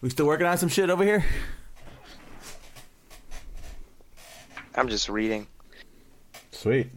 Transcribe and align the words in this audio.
We 0.00 0.10
still 0.10 0.26
working 0.26 0.46
on 0.46 0.56
some 0.58 0.68
shit 0.68 0.90
over 0.90 1.02
here? 1.02 1.24
I'm 4.74 4.88
just 4.88 5.08
reading. 5.08 5.48
Sweet. 6.52 6.90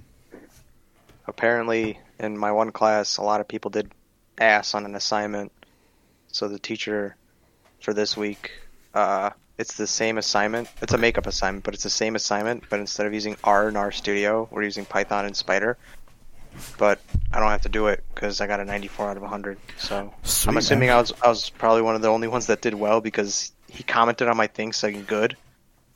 Apparently, 1.26 2.00
in 2.20 2.38
my 2.38 2.52
one 2.52 2.72
class, 2.72 3.18
a 3.18 3.24
lot 3.24 3.42
of 3.42 3.48
people 3.48 3.72
did 3.72 3.92
ass 4.38 4.76
on 4.76 4.86
an 4.86 4.94
assignment. 4.94 5.52
So 6.28 6.48
the 6.48 6.60
teacher 6.60 7.16
for 7.80 7.94
this 7.94 8.16
week, 8.16 8.52
uh, 8.94 9.32
it's 9.58 9.78
the 9.78 9.88
same 9.88 10.20
assignment. 10.20 10.70
It's 10.82 10.94
a 10.94 10.98
makeup 10.98 11.26
assignment, 11.26 11.64
but 11.64 11.74
it's 11.74 11.84
the 11.84 11.90
same 11.90 12.16
assignment. 12.16 12.66
But 12.70 12.80
instead 12.80 13.08
of 13.08 13.14
using 13.16 13.36
R 13.44 13.70
in 13.70 13.78
R 13.78 13.92
Studio, 13.92 14.48
we're 14.52 14.64
using 14.64 14.86
Python 14.86 15.26
and 15.26 15.34
Spyder. 15.34 15.76
But 16.78 17.02
I 17.34 17.40
don't 17.40 17.50
have 17.50 17.62
to 17.62 17.70
do 17.70 17.88
it 17.88 18.04
because 18.14 18.42
I 18.42 18.48
got 18.48 18.60
a 18.60 18.66
94 18.66 19.10
out 19.12 19.18
of 19.18 19.24
100. 19.24 19.58
So 19.78 20.14
Sweet, 20.24 20.52
I'm 20.52 20.58
assuming 20.58 20.88
man. 20.88 20.98
I 20.98 21.02
was 21.02 21.14
I 21.24 21.30
was 21.30 21.50
probably 21.50 21.82
one 21.82 21.96
of 21.96 22.02
the 22.02 22.10
only 22.10 22.28
ones 22.28 22.48
that 22.48 22.62
did 22.62 22.74
well 22.74 23.02
because 23.02 23.52
he 23.70 23.84
commented 23.84 24.28
on 24.28 24.36
my 24.38 24.48
thing 24.48 24.74
saying 24.74 25.06
good 25.08 25.38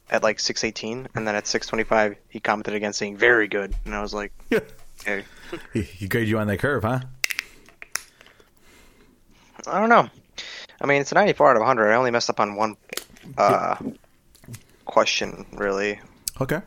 at 0.09 0.23
like 0.23 0.39
618, 0.39 1.09
and 1.15 1.27
then 1.27 1.35
at 1.35 1.47
625 1.47 2.15
he 2.29 2.39
commented 2.39 2.73
again 2.73 2.93
saying 2.93 3.17
very 3.17 3.47
good, 3.47 3.75
and 3.85 3.93
I 3.93 4.01
was 4.01 4.13
like, 4.13 4.31
okay. 5.01 5.25
He, 5.73 5.81
he 5.81 6.07
graded 6.07 6.29
you 6.29 6.39
on 6.39 6.47
that 6.47 6.57
curve, 6.57 6.83
huh? 6.83 6.99
I 9.67 9.79
don't 9.79 9.89
know. 9.89 10.09
I 10.81 10.85
mean, 10.85 11.01
it's 11.01 11.11
a 11.11 11.15
94 11.15 11.51
out 11.51 11.55
of 11.55 11.61
100. 11.61 11.91
I 11.91 11.95
only 11.95 12.11
messed 12.11 12.29
up 12.29 12.39
on 12.39 12.55
one 12.55 12.77
uh, 13.37 13.77
question, 14.85 15.45
really. 15.53 15.99
Okay. 16.39 16.61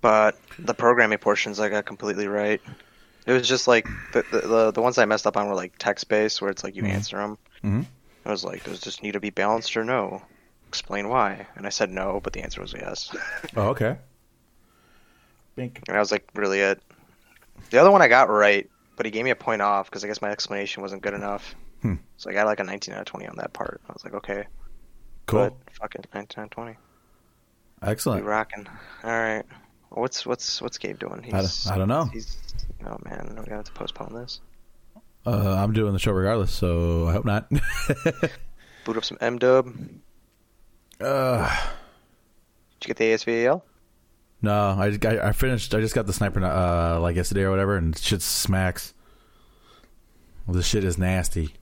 But 0.00 0.38
the 0.58 0.74
programming 0.74 1.18
portions 1.18 1.60
I 1.60 1.68
got 1.68 1.84
completely 1.84 2.26
right. 2.26 2.60
It 3.30 3.34
was 3.34 3.48
just 3.48 3.68
like 3.68 3.86
the 4.12 4.24
the, 4.32 4.70
the, 4.72 4.82
ones 4.82 4.98
I 4.98 5.04
messed 5.04 5.26
up 5.26 5.36
on 5.36 5.46
were 5.48 5.54
like 5.54 5.74
text 5.78 6.08
based, 6.08 6.40
where 6.42 6.50
it's 6.50 6.64
like 6.64 6.74
you 6.74 6.82
Mhm. 6.82 6.88
answer 6.90 7.16
them. 7.18 7.38
Mhm. 7.62 7.86
I 8.26 8.30
was 8.30 8.42
like, 8.44 8.64
does 8.64 8.80
this 8.80 9.02
need 9.02 9.12
to 9.12 9.20
be 9.20 9.30
balanced 9.30 9.76
or 9.76 9.84
no? 9.84 10.22
Explain 10.68 11.08
why. 11.08 11.46
And 11.56 11.66
I 11.66 11.70
said 11.70 11.90
no, 11.90 12.20
but 12.22 12.32
the 12.32 12.42
answer 12.42 12.60
was 12.60 12.72
yes. 12.72 13.14
Oh, 13.56 13.68
okay. 13.68 13.98
Bink. 15.56 15.78
and 15.86 15.94
that 15.94 16.00
was 16.00 16.10
like 16.12 16.28
really 16.34 16.60
it. 16.60 16.82
The 17.70 17.78
other 17.78 17.90
one 17.90 18.02
I 18.02 18.08
got 18.08 18.28
right, 18.28 18.68
but 18.96 19.06
he 19.06 19.12
gave 19.12 19.24
me 19.24 19.30
a 19.30 19.36
point 19.36 19.62
off 19.62 19.88
because 19.90 20.04
I 20.04 20.08
guess 20.08 20.22
my 20.22 20.30
explanation 20.30 20.82
wasn't 20.82 21.02
good 21.02 21.14
enough. 21.14 21.54
Hmm. 21.82 21.94
So 22.16 22.30
I 22.30 22.32
got 22.32 22.46
like 22.46 22.60
a 22.60 22.64
19 22.64 22.94
out 22.94 23.00
of 23.00 23.06
20 23.06 23.26
on 23.26 23.36
that 23.36 23.52
part. 23.52 23.80
I 23.88 23.92
was 23.92 24.04
like, 24.04 24.14
okay, 24.14 24.44
Cool. 25.26 25.50
but 25.50 25.54
fuck 25.74 25.94
it, 25.94 26.06
19 26.14 26.40
out 26.42 26.44
of 26.46 26.50
20. 26.50 26.70
We 26.72 27.88
Excellent. 27.88 28.24
rocking. 28.24 28.66
All 29.04 29.10
right. 29.10 29.44
What's 29.90 30.24
what's 30.24 30.62
what's 30.62 30.78
Gabe 30.78 30.98
doing? 30.98 31.24
I 31.32 31.40
don't- 31.42 31.66
I 31.70 31.78
don't 31.78 31.88
know. 31.88 32.04
He's 32.06 32.36
oh 32.86 32.96
man, 33.04 33.32
gonna 33.34 33.56
have 33.56 33.64
to 33.64 33.72
postpone 33.72 34.14
this. 34.14 34.40
Uh, 35.26 35.54
I'm 35.58 35.72
doing 35.72 35.92
the 35.92 35.98
show 35.98 36.12
regardless, 36.12 36.52
so 36.52 37.06
I 37.08 37.12
hope 37.12 37.24
not. 37.24 37.50
Boot 38.84 38.96
up 38.96 39.04
some 39.04 39.18
M 39.20 39.38
Dub. 39.38 39.66
Did 40.98 41.06
uh, 41.06 41.56
you 42.82 42.86
get 42.94 42.96
the 42.96 43.04
ASVAL? 43.12 43.62
no, 44.42 44.76
I, 44.78 44.88
just 44.88 45.00
got- 45.00 45.18
I 45.18 45.32
finished. 45.32 45.74
I 45.74 45.80
just 45.80 45.94
got 45.94 46.06
the 46.06 46.12
sniper 46.12 46.42
uh, 46.44 46.98
like 47.00 47.16
yesterday 47.16 47.42
or 47.42 47.50
whatever, 47.50 47.76
and 47.76 47.96
shit 47.98 48.22
smacks. 48.22 48.94
Well, 50.46 50.54
this 50.56 50.66
shit 50.66 50.84
is 50.84 50.96
nasty. 50.98 51.54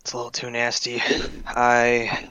It's 0.00 0.12
a 0.12 0.16
little 0.16 0.30
too 0.30 0.50
nasty. 0.50 1.00
I 1.46 2.28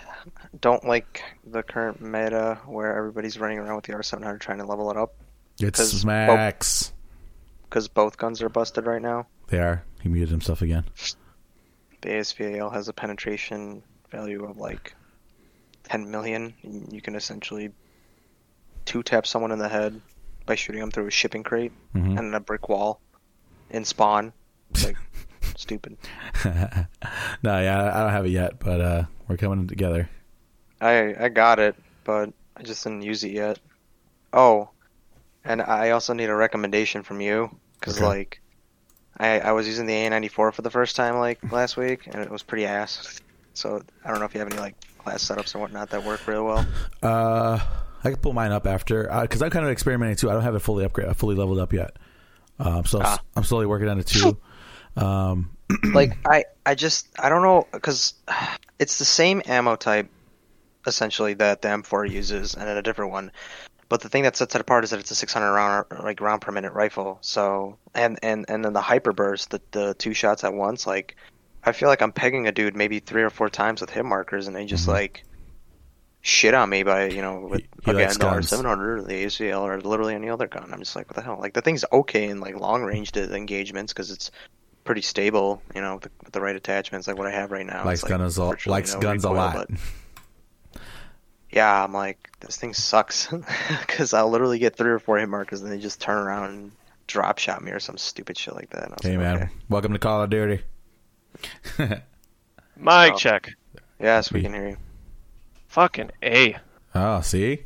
don't 0.61 0.85
like 0.85 1.23
the 1.45 1.63
current 1.63 2.01
meta 2.01 2.59
where 2.66 2.95
everybody's 2.95 3.39
running 3.39 3.57
around 3.59 3.75
with 3.75 3.85
the 3.85 3.94
R700 3.94 4.39
trying 4.39 4.59
to 4.59 4.66
level 4.66 4.89
it 4.91 4.97
up 4.97 5.13
It 5.59 5.75
smacks. 5.75 6.94
because 7.63 7.88
both 7.88 8.17
guns 8.17 8.41
are 8.41 8.49
busted 8.49 8.85
right 8.85 9.01
now. 9.01 9.27
They 9.47 9.59
are. 9.59 9.83
He 10.01 10.09
muted 10.09 10.29
himself 10.29 10.61
again. 10.61 10.85
The 12.01 12.09
ASVAL 12.09 12.71
has 12.73 12.88
a 12.88 12.94
penetration 12.94 13.83
value 14.09 14.45
of 14.45 14.57
like 14.57 14.94
10 15.83 16.09
million. 16.09 16.53
You 16.91 17.01
can 17.01 17.16
essentially 17.16 17.71
two 18.85 19.03
tap 19.03 19.27
someone 19.27 19.51
in 19.51 19.59
the 19.59 19.69
head 19.69 20.00
by 20.45 20.55
shooting 20.55 20.81
them 20.81 20.89
through 20.91 21.07
a 21.07 21.11
shipping 21.11 21.44
crate 21.44 21.71
Mhm. 21.95 22.17
and 22.17 22.33
a 22.35 22.39
brick 22.39 22.69
wall 22.69 23.00
in 23.69 23.85
spawn. 23.85 24.33
It's 24.71 24.85
like 24.85 24.97
stupid. 25.55 25.97
no, 26.45 27.59
yeah, 27.59 27.91
I 27.94 28.00
don't 28.01 28.11
have 28.11 28.25
it 28.25 28.29
yet, 28.31 28.59
but 28.59 28.81
uh, 28.81 29.03
we're 29.27 29.38
coming 29.38 29.67
together. 29.67 30.09
I 30.81 31.25
I 31.25 31.30
got 31.30 31.59
it, 31.59 31.75
but 32.03 32.34
I 32.58 32.64
just 32.64 32.84
didn't 32.84 33.03
use 33.03 33.24
it 33.24 33.31
yet. 33.31 33.59
Oh, 34.34 34.72
and 35.44 35.62
I 35.62 35.92
also 35.92 36.14
need 36.14 36.30
a 36.30 36.36
recommendation 36.36 37.03
from 37.03 37.22
you 37.22 37.59
because 37.80 38.00
Okay. 38.00 38.02
like 38.02 38.42
I 39.18 39.40
I 39.42 39.52
was 39.53 39.68
using 39.68 39.86
the 39.88 39.94
AN-94 39.94 40.53
for 40.53 40.62
the 40.62 40.69
first 40.72 40.96
time 40.96 41.18
like 41.18 41.42
last 41.52 41.78
week 41.78 42.08
and 42.08 42.22
it 42.24 42.30
was 42.31 42.44
pretty 42.44 42.66
ass. 42.66 43.08
So 43.53 43.81
I 44.03 44.09
don't 44.12 44.19
know 44.19 44.25
if 44.25 44.34
you 44.34 44.40
have 44.40 44.47
any 44.47 44.58
like 44.58 44.75
class 44.97 45.24
setups 45.28 45.53
and 45.53 45.62
whatnot 45.62 45.92
that 45.92 46.03
work 46.03 46.28
really 46.28 46.44
well. 46.44 46.69
Uh, 47.02 47.59
I 48.03 48.09
can 48.09 48.18
pull 48.18 48.34
mine 48.34 48.52
up 48.52 48.68
after 48.68 49.03
because 49.22 49.42
I'm 49.42 49.50
kind 49.52 49.66
of 49.66 49.72
experimenting 49.72 50.16
too. 50.18 50.30
I 50.30 50.34
don't 50.34 50.44
have 50.44 50.56
it 50.56 50.59
fully 50.59 50.86
upgrade, 50.86 51.16
fully 51.18 51.36
leveled 51.36 51.59
up 51.59 51.74
yet. 51.74 51.98
Um, 52.59 52.86
so 52.86 53.00
I'm 53.00 53.06
Ah. 53.06 53.19
I'm 53.36 53.44
slowly 53.44 53.66
working 53.66 53.88
on 53.90 54.00
it 54.00 54.08
too. 54.08 54.38
Um, 54.96 55.52
like 55.94 56.18
I 56.25 56.46
I 56.66 56.75
just 56.75 57.08
I 57.19 57.30
don't 57.30 57.42
know 57.44 57.68
because 57.72 58.13
it's 58.80 59.00
the 59.00 59.06
same 59.06 59.42
ammo 59.46 59.75
type 59.75 60.09
essentially 60.88 61.34
that 61.36 61.62
the 61.62 61.68
M4 61.69 62.09
uses 62.09 62.56
and 62.56 62.68
then 62.68 62.78
a 62.78 62.81
different 62.81 63.12
one. 63.12 63.31
But 63.90 64.02
the 64.02 64.09
thing 64.09 64.24
that 64.24 64.38
sets 64.38 64.56
it 64.56 64.62
apart 64.62 64.84
is 64.86 64.92
that 64.92 65.00
it's 65.02 65.12
a 65.12 65.16
600 65.16 65.52
round 65.53 65.86
like 66.03 66.22
round 66.22 66.42
per 66.42 66.52
minute 66.52 66.72
rifle. 66.74 67.18
So 67.22 67.78
and 67.94 68.18
and 68.24 68.46
and 68.47 68.64
then 68.64 68.74
the 68.74 68.81
hyper 68.81 69.12
burst, 69.12 69.50
the 69.52 69.62
the 69.72 69.94
two 69.96 70.14
shots 70.14 70.44
at 70.44 70.53
once, 70.53 70.88
like 70.88 71.18
I 71.64 71.74
feel 71.74 71.90
like 71.90 72.02
I'm 72.02 72.12
pegging 72.14 72.47
a 72.47 72.52
dude 72.52 72.75
maybe 72.75 73.00
three 73.00 73.22
or 73.24 73.30
four 73.30 73.50
times 73.50 73.81
with 73.81 73.90
hit 73.90 74.06
markers, 74.06 74.47
and 74.47 74.56
they 74.56 74.66
just 74.66 74.86
Mhm. 74.88 74.94
like 74.94 75.24
shit 76.22 76.53
on 76.53 76.69
me 76.69 76.84
by 76.84 77.09
you 77.09 77.22
know 77.22 77.40
with 77.42 77.62
He- 77.62 77.68
he 77.86 77.92
again 77.92 78.13
the. 78.18 78.25
R700 78.25 79.00
or 79.00 79.02
the 79.02 79.25
ACL 79.25 79.62
or 79.63 79.81
literally 79.81 80.16
any 80.16 80.30
other 80.30 80.48
gun. 80.48 80.69
I'm 80.72 80.80
just 80.80 80.96
like, 80.96 81.08
what 81.09 81.16
the 81.16 81.22
hell? 81.22 81.38
Like 81.40 81.53
the 81.53 81.62
thing's 81.62 81.84
okay 81.92 82.30
in 82.30 82.40
like 82.40 82.56
long 82.59 82.84
range 82.84 83.12
engagements 83.18 83.92
because 83.92 84.09
it's 84.12 84.31
pretty 84.84 85.02
stable, 85.02 85.62
you 85.75 85.81
know, 85.81 85.96
with 85.96 86.03
the, 86.03 86.12
with 86.24 86.31
the 86.34 86.42
right 86.42 86.56
attachments, 86.56 87.08
like 87.08 87.18
what 87.18 87.28
I 87.28 87.31
have 87.31 87.52
right 87.52 87.66
now. 87.66 87.84
likes 87.86 88.03
like, 88.03 88.09
guns 88.12 88.38
a 88.38 88.44
likes 88.68 88.96
guns 88.96 89.24
a 89.25 89.30
lot. 89.31 89.68
but- 89.69 89.69
yeah, 91.51 91.84
I'm 91.84 91.94
like, 91.94 92.29
this 92.39 92.57
thing 92.57 92.73
sucks 92.73 93.28
because 93.81 94.13
I'll 94.13 94.29
literally 94.29 94.59
get 94.59 94.75
three 94.75 94.91
or 94.91 95.00
four 95.00 95.17
hit 95.17 95.29
markers 95.29 95.62
and 95.62 95.72
they 95.72 95.78
just 95.79 96.00
turn 96.01 96.17
around 96.17 96.50
and 96.50 96.72
drop 97.07 97.38
shot 97.38 97.62
me 97.63 97.72
or 97.72 97.79
some 97.79 97.97
stupid 97.97 98.38
shit 98.38 98.56
like 98.56 98.69
that. 98.69 98.84
And 98.84 98.91
I 98.94 98.95
was 98.95 99.03
Hey 99.03 99.17
like, 99.17 99.19
man, 99.19 99.35
okay. 99.38 99.50
welcome 99.69 99.94
to 99.94 100.00
Call 100.00 100.23
of 100.23 100.29
Duty. 100.29 100.62
Mic 101.78 102.01
Oh. 103.13 103.16
check. 103.17 103.51
Yes, 104.00 104.31
we 104.31 104.39
We- 104.39 104.44
can 104.44 104.53
hear 104.53 104.69
you. 104.69 104.77
Fucking 105.68 106.12
A. 106.24 106.57
Oh, 106.94 107.21
see, 107.21 107.63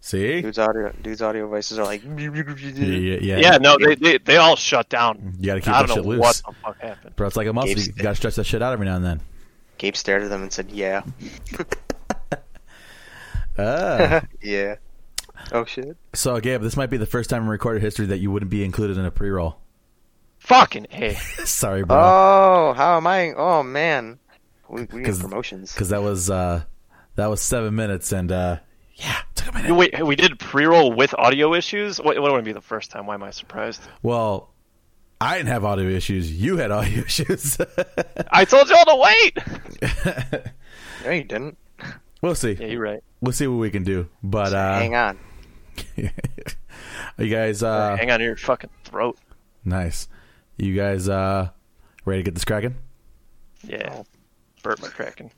see, 0.00 0.40
Dude's 0.42 0.58
audio, 0.58 0.92
dude's 1.02 1.22
audio 1.22 1.46
devices 1.46 1.78
are 1.78 1.84
like, 1.84 2.02
yeah, 2.02 2.10
yeah, 2.18 3.18
Yeah, 3.20 3.36
yeah. 3.38 3.58
no, 3.58 3.76
they, 3.78 3.94
they 3.94 4.18
they 4.18 4.36
all 4.38 4.56
shut 4.56 4.88
down. 4.88 5.34
You 5.38 5.46
gotta 5.46 5.60
keep 5.60 5.72
I 5.72 5.82
that 5.82 5.86
don't 5.86 5.96
shit 5.98 6.04
know 6.04 6.10
loose, 6.10 6.20
what 6.20 6.42
the 6.44 6.52
fuck 6.62 6.80
happened. 6.80 7.14
bro. 7.14 7.26
It's 7.28 7.36
like 7.36 7.46
a 7.46 7.52
muscle. 7.52 7.68
Gabe's- 7.74 7.86
You 7.86 8.02
gotta 8.02 8.16
stretch 8.16 8.34
that 8.34 8.44
shit 8.44 8.62
out 8.62 8.72
every 8.72 8.86
now 8.86 8.96
and 8.96 9.04
then. 9.04 9.20
Gabe 9.78 9.94
stared 9.94 10.22
at 10.24 10.30
them 10.30 10.42
and 10.42 10.52
said, 10.52 10.70
"Yeah, 10.72 11.02
Ah. 13.58 14.22
yeah." 14.42 14.76
Oh 15.52 15.64
shit! 15.64 15.96
so, 16.14 16.40
Gabe, 16.40 16.62
this 16.62 16.76
might 16.76 16.90
be 16.90 16.96
the 16.96 17.06
first 17.06 17.28
time 17.30 17.42
in 17.42 17.48
recorded 17.48 17.82
history 17.82 18.06
that 18.06 18.18
you 18.18 18.30
wouldn't 18.30 18.50
be 18.50 18.64
included 18.64 18.96
in 18.98 19.04
a 19.04 19.10
pre-roll. 19.10 19.58
Fucking 20.38 20.86
A. 20.92 21.14
Sorry, 21.44 21.84
bro, 21.84 21.96
Oh, 21.98 22.74
how 22.76 22.96
am 22.96 23.06
I? 23.06 23.32
Oh 23.34 23.62
man, 23.62 24.18
we, 24.68 24.82
we 24.84 24.98
need 25.00 25.06
'Cause- 25.06 25.20
promotions. 25.20 25.72
because 25.72 25.90
that 25.90 26.02
was 26.02 26.30
uh, 26.30 26.62
that 27.16 27.26
was 27.26 27.42
seven 27.42 27.74
minutes, 27.74 28.12
and 28.12 28.32
uh, 28.32 28.58
yeah, 28.94 29.18
took 29.34 29.54
a 29.54 29.58
minute. 29.58 29.74
Wait, 29.74 30.06
we 30.06 30.16
did 30.16 30.38
pre-roll 30.38 30.92
with 30.92 31.14
audio 31.18 31.52
issues. 31.54 31.98
What, 32.00 32.18
what 32.20 32.32
would 32.32 32.44
be 32.44 32.52
the 32.52 32.60
first 32.62 32.90
time? 32.90 33.06
Why 33.06 33.14
am 33.14 33.22
I 33.22 33.30
surprised? 33.30 33.82
Well, 34.02 34.52
I 35.20 35.36
didn't 35.36 35.50
have 35.50 35.64
audio 35.64 35.88
issues. 35.88 36.32
You 36.32 36.56
had 36.56 36.70
audio 36.70 37.02
issues. 37.04 37.58
I 38.30 38.44
told 38.46 38.68
y'all 38.70 38.84
to 38.84 38.96
wait. 38.96 39.38
No, 41.04 41.10
you 41.10 41.24
didn't. 41.24 41.58
we'll 42.22 42.34
see. 42.34 42.52
Yeah, 42.52 42.66
you're 42.68 42.80
right. 42.82 43.02
We'll 43.20 43.32
see 43.32 43.46
what 43.46 43.56
we 43.56 43.70
can 43.70 43.82
do. 43.82 44.08
But 44.22 44.52
uh, 44.52 44.78
Hang 44.78 44.94
on. 44.94 45.18
you 45.96 47.28
guys, 47.28 47.62
uh, 47.62 47.96
Hang 47.96 48.10
on 48.10 48.18
to 48.18 48.24
your 48.24 48.36
fucking 48.36 48.70
throat. 48.84 49.18
nice. 49.64 50.08
You 50.58 50.74
guys, 50.74 51.08
uh, 51.08 51.50
ready 52.06 52.20
to 52.22 52.24
get 52.24 52.34
this 52.34 52.44
cracking? 52.46 52.76
Yeah. 53.62 54.02
Burp 54.62 54.80
my 54.80 54.88
cracking. 54.88 55.30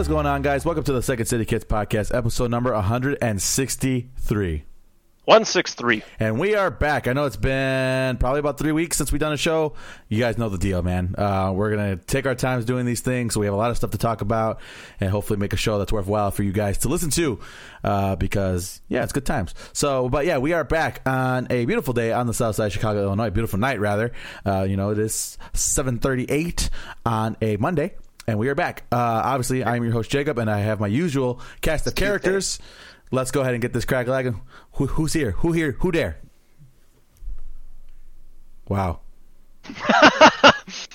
What 0.00 0.04
is 0.04 0.08
going 0.08 0.24
on, 0.24 0.40
guys? 0.40 0.64
Welcome 0.64 0.84
to 0.84 0.94
the 0.94 1.02
Second 1.02 1.26
City 1.26 1.44
Kids 1.44 1.66
podcast, 1.66 2.14
episode 2.16 2.50
number 2.50 2.72
163. 2.72 4.64
163. 5.26 6.02
And 6.18 6.40
we 6.40 6.54
are 6.54 6.70
back. 6.70 7.06
I 7.06 7.12
know 7.12 7.26
it's 7.26 7.36
been 7.36 8.16
probably 8.16 8.40
about 8.40 8.56
three 8.56 8.72
weeks 8.72 8.96
since 8.96 9.12
we've 9.12 9.20
done 9.20 9.34
a 9.34 9.36
show. 9.36 9.74
You 10.08 10.18
guys 10.18 10.38
know 10.38 10.48
the 10.48 10.56
deal, 10.56 10.80
man. 10.80 11.14
Uh, 11.18 11.52
we're 11.54 11.76
going 11.76 11.98
to 11.98 12.02
take 12.06 12.24
our 12.24 12.34
times 12.34 12.64
doing 12.64 12.86
these 12.86 13.02
things. 13.02 13.34
So 13.34 13.40
we 13.40 13.46
have 13.46 13.52
a 13.52 13.58
lot 13.58 13.70
of 13.70 13.76
stuff 13.76 13.90
to 13.90 13.98
talk 13.98 14.22
about 14.22 14.60
and 15.00 15.10
hopefully 15.10 15.38
make 15.38 15.52
a 15.52 15.58
show 15.58 15.78
that's 15.78 15.92
worthwhile 15.92 16.30
for 16.30 16.44
you 16.44 16.52
guys 16.52 16.78
to 16.78 16.88
listen 16.88 17.10
to 17.10 17.38
uh, 17.84 18.16
because, 18.16 18.80
yeah, 18.88 19.02
it's 19.02 19.12
good 19.12 19.26
times. 19.26 19.54
So, 19.74 20.08
but 20.08 20.24
yeah, 20.24 20.38
we 20.38 20.54
are 20.54 20.64
back 20.64 21.06
on 21.06 21.46
a 21.50 21.66
beautiful 21.66 21.92
day 21.92 22.10
on 22.10 22.26
the 22.26 22.32
south 22.32 22.56
side 22.56 22.68
of 22.68 22.72
Chicago, 22.72 23.02
Illinois. 23.02 23.28
Beautiful 23.28 23.58
night, 23.58 23.80
rather. 23.80 24.12
Uh, 24.46 24.62
you 24.62 24.78
know, 24.78 24.92
it 24.92 24.98
is 24.98 25.36
738 25.52 26.70
on 27.04 27.36
a 27.42 27.58
Monday. 27.58 27.96
And 28.30 28.38
we 28.38 28.48
are 28.48 28.54
back. 28.54 28.84
Uh, 28.92 28.96
obviously, 29.24 29.64
I'm 29.64 29.82
your 29.82 29.92
host, 29.92 30.08
Jacob, 30.08 30.38
and 30.38 30.48
I 30.48 30.60
have 30.60 30.78
my 30.78 30.86
usual 30.86 31.40
cast 31.62 31.88
of 31.88 31.96
characters. 31.96 32.60
Let's 33.10 33.32
go 33.32 33.40
ahead 33.40 33.54
and 33.54 33.60
get 33.60 33.72
this 33.72 33.84
crack 33.84 34.06
lagging. 34.06 34.40
Who, 34.74 34.86
who's 34.86 35.12
here? 35.12 35.32
Who 35.32 35.50
here? 35.50 35.72
Who 35.80 35.90
dare? 35.90 36.16
Wow. 38.68 39.00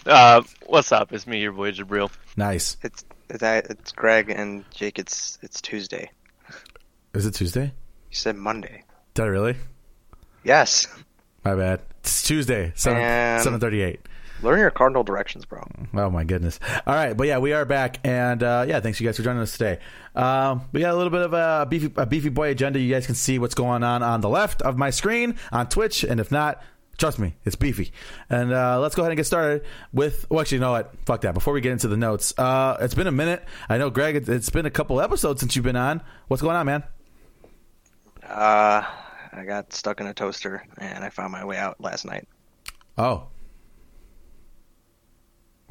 Uh, 0.05 0.43
what's 0.67 0.91
up? 0.91 1.11
It's 1.11 1.25
me, 1.27 1.41
your 1.41 1.51
boy 1.51 1.71
Jabril. 1.71 2.11
Nice. 2.37 2.77
It's 2.83 3.03
it's, 3.29 3.43
it's 3.43 3.91
Greg 3.91 4.29
and 4.29 4.63
Jake. 4.71 4.99
It's 4.99 5.37
it's 5.41 5.59
Tuesday. 5.59 6.11
Is 7.13 7.25
it 7.25 7.33
Tuesday? 7.33 7.73
You 8.11 8.15
said 8.15 8.37
Monday. 8.37 8.83
Did 9.15 9.23
I 9.23 9.25
really? 9.25 9.55
Yes. 10.43 10.87
My 11.43 11.55
bad. 11.55 11.81
It's 11.99 12.21
Tuesday, 12.21 12.71
7, 12.75 12.97
Man. 12.97 13.39
738. 13.39 13.99
Learn 14.41 14.59
your 14.59 14.69
cardinal 14.69 15.03
directions, 15.03 15.45
bro. 15.45 15.63
Oh 15.93 16.09
my 16.09 16.23
goodness! 16.23 16.59
All 16.85 16.93
right, 16.93 17.15
but 17.15 17.25
yeah, 17.27 17.37
we 17.39 17.53
are 17.53 17.65
back, 17.65 17.99
and 18.03 18.43
uh, 18.43 18.65
yeah, 18.67 18.79
thanks 18.79 18.99
you 18.99 19.07
guys 19.07 19.17
for 19.17 19.23
joining 19.23 19.41
us 19.41 19.53
today. 19.53 19.79
Um, 20.13 20.61
we 20.71 20.81
got 20.81 20.93
a 20.93 20.97
little 20.97 21.09
bit 21.09 21.21
of 21.21 21.33
a 21.33 21.65
beefy, 21.67 21.91
a 21.95 22.05
beefy 22.05 22.29
boy 22.29 22.49
agenda. 22.49 22.79
You 22.79 22.93
guys 22.93 23.05
can 23.05 23.15
see 23.15 23.39
what's 23.39 23.55
going 23.55 23.83
on 23.83 24.03
on 24.03 24.21
the 24.21 24.29
left 24.29 24.61
of 24.61 24.77
my 24.77 24.89
screen 24.89 25.35
on 25.51 25.67
Twitch, 25.69 26.03
and 26.03 26.19
if 26.19 26.31
not, 26.31 26.61
trust 26.97 27.17
me, 27.17 27.33
it's 27.45 27.55
beefy. 27.55 27.91
And 28.29 28.51
uh, 28.53 28.79
let's 28.81 28.93
go 28.93 29.01
ahead 29.03 29.11
and 29.11 29.17
get 29.17 29.25
started 29.25 29.63
with. 29.93 30.27
Well, 30.29 30.41
actually, 30.41 30.57
you 30.57 30.61
know 30.61 30.71
what? 30.73 30.93
Fuck 31.05 31.21
that. 31.21 31.33
Before 31.33 31.53
we 31.53 31.61
get 31.61 31.71
into 31.71 31.87
the 31.87 31.97
notes, 31.97 32.33
uh, 32.37 32.77
it's 32.81 32.93
been 32.93 33.07
a 33.07 33.11
minute. 33.13 33.43
I 33.69 33.77
know, 33.77 33.89
Greg. 33.89 34.15
it- 34.17 34.29
It's 34.29 34.49
been 34.49 34.65
a 34.65 34.71
couple 34.71 34.99
episodes 35.01 35.39
since 35.39 35.55
you've 35.55 35.65
been 35.65 35.75
on. 35.77 36.01
What's 36.27 36.41
going 36.43 36.55
on, 36.57 36.65
man? 36.65 36.83
Uh, 38.23 38.83
I 39.33 39.43
got 39.45 39.71
stuck 39.73 40.01
in 40.01 40.07
a 40.07 40.13
toaster 40.13 40.65
and 40.77 41.03
I 41.03 41.09
found 41.09 41.31
my 41.31 41.45
way 41.45 41.57
out 41.57 41.79
last 41.81 42.05
night. 42.05 42.27
Oh, 42.97 43.27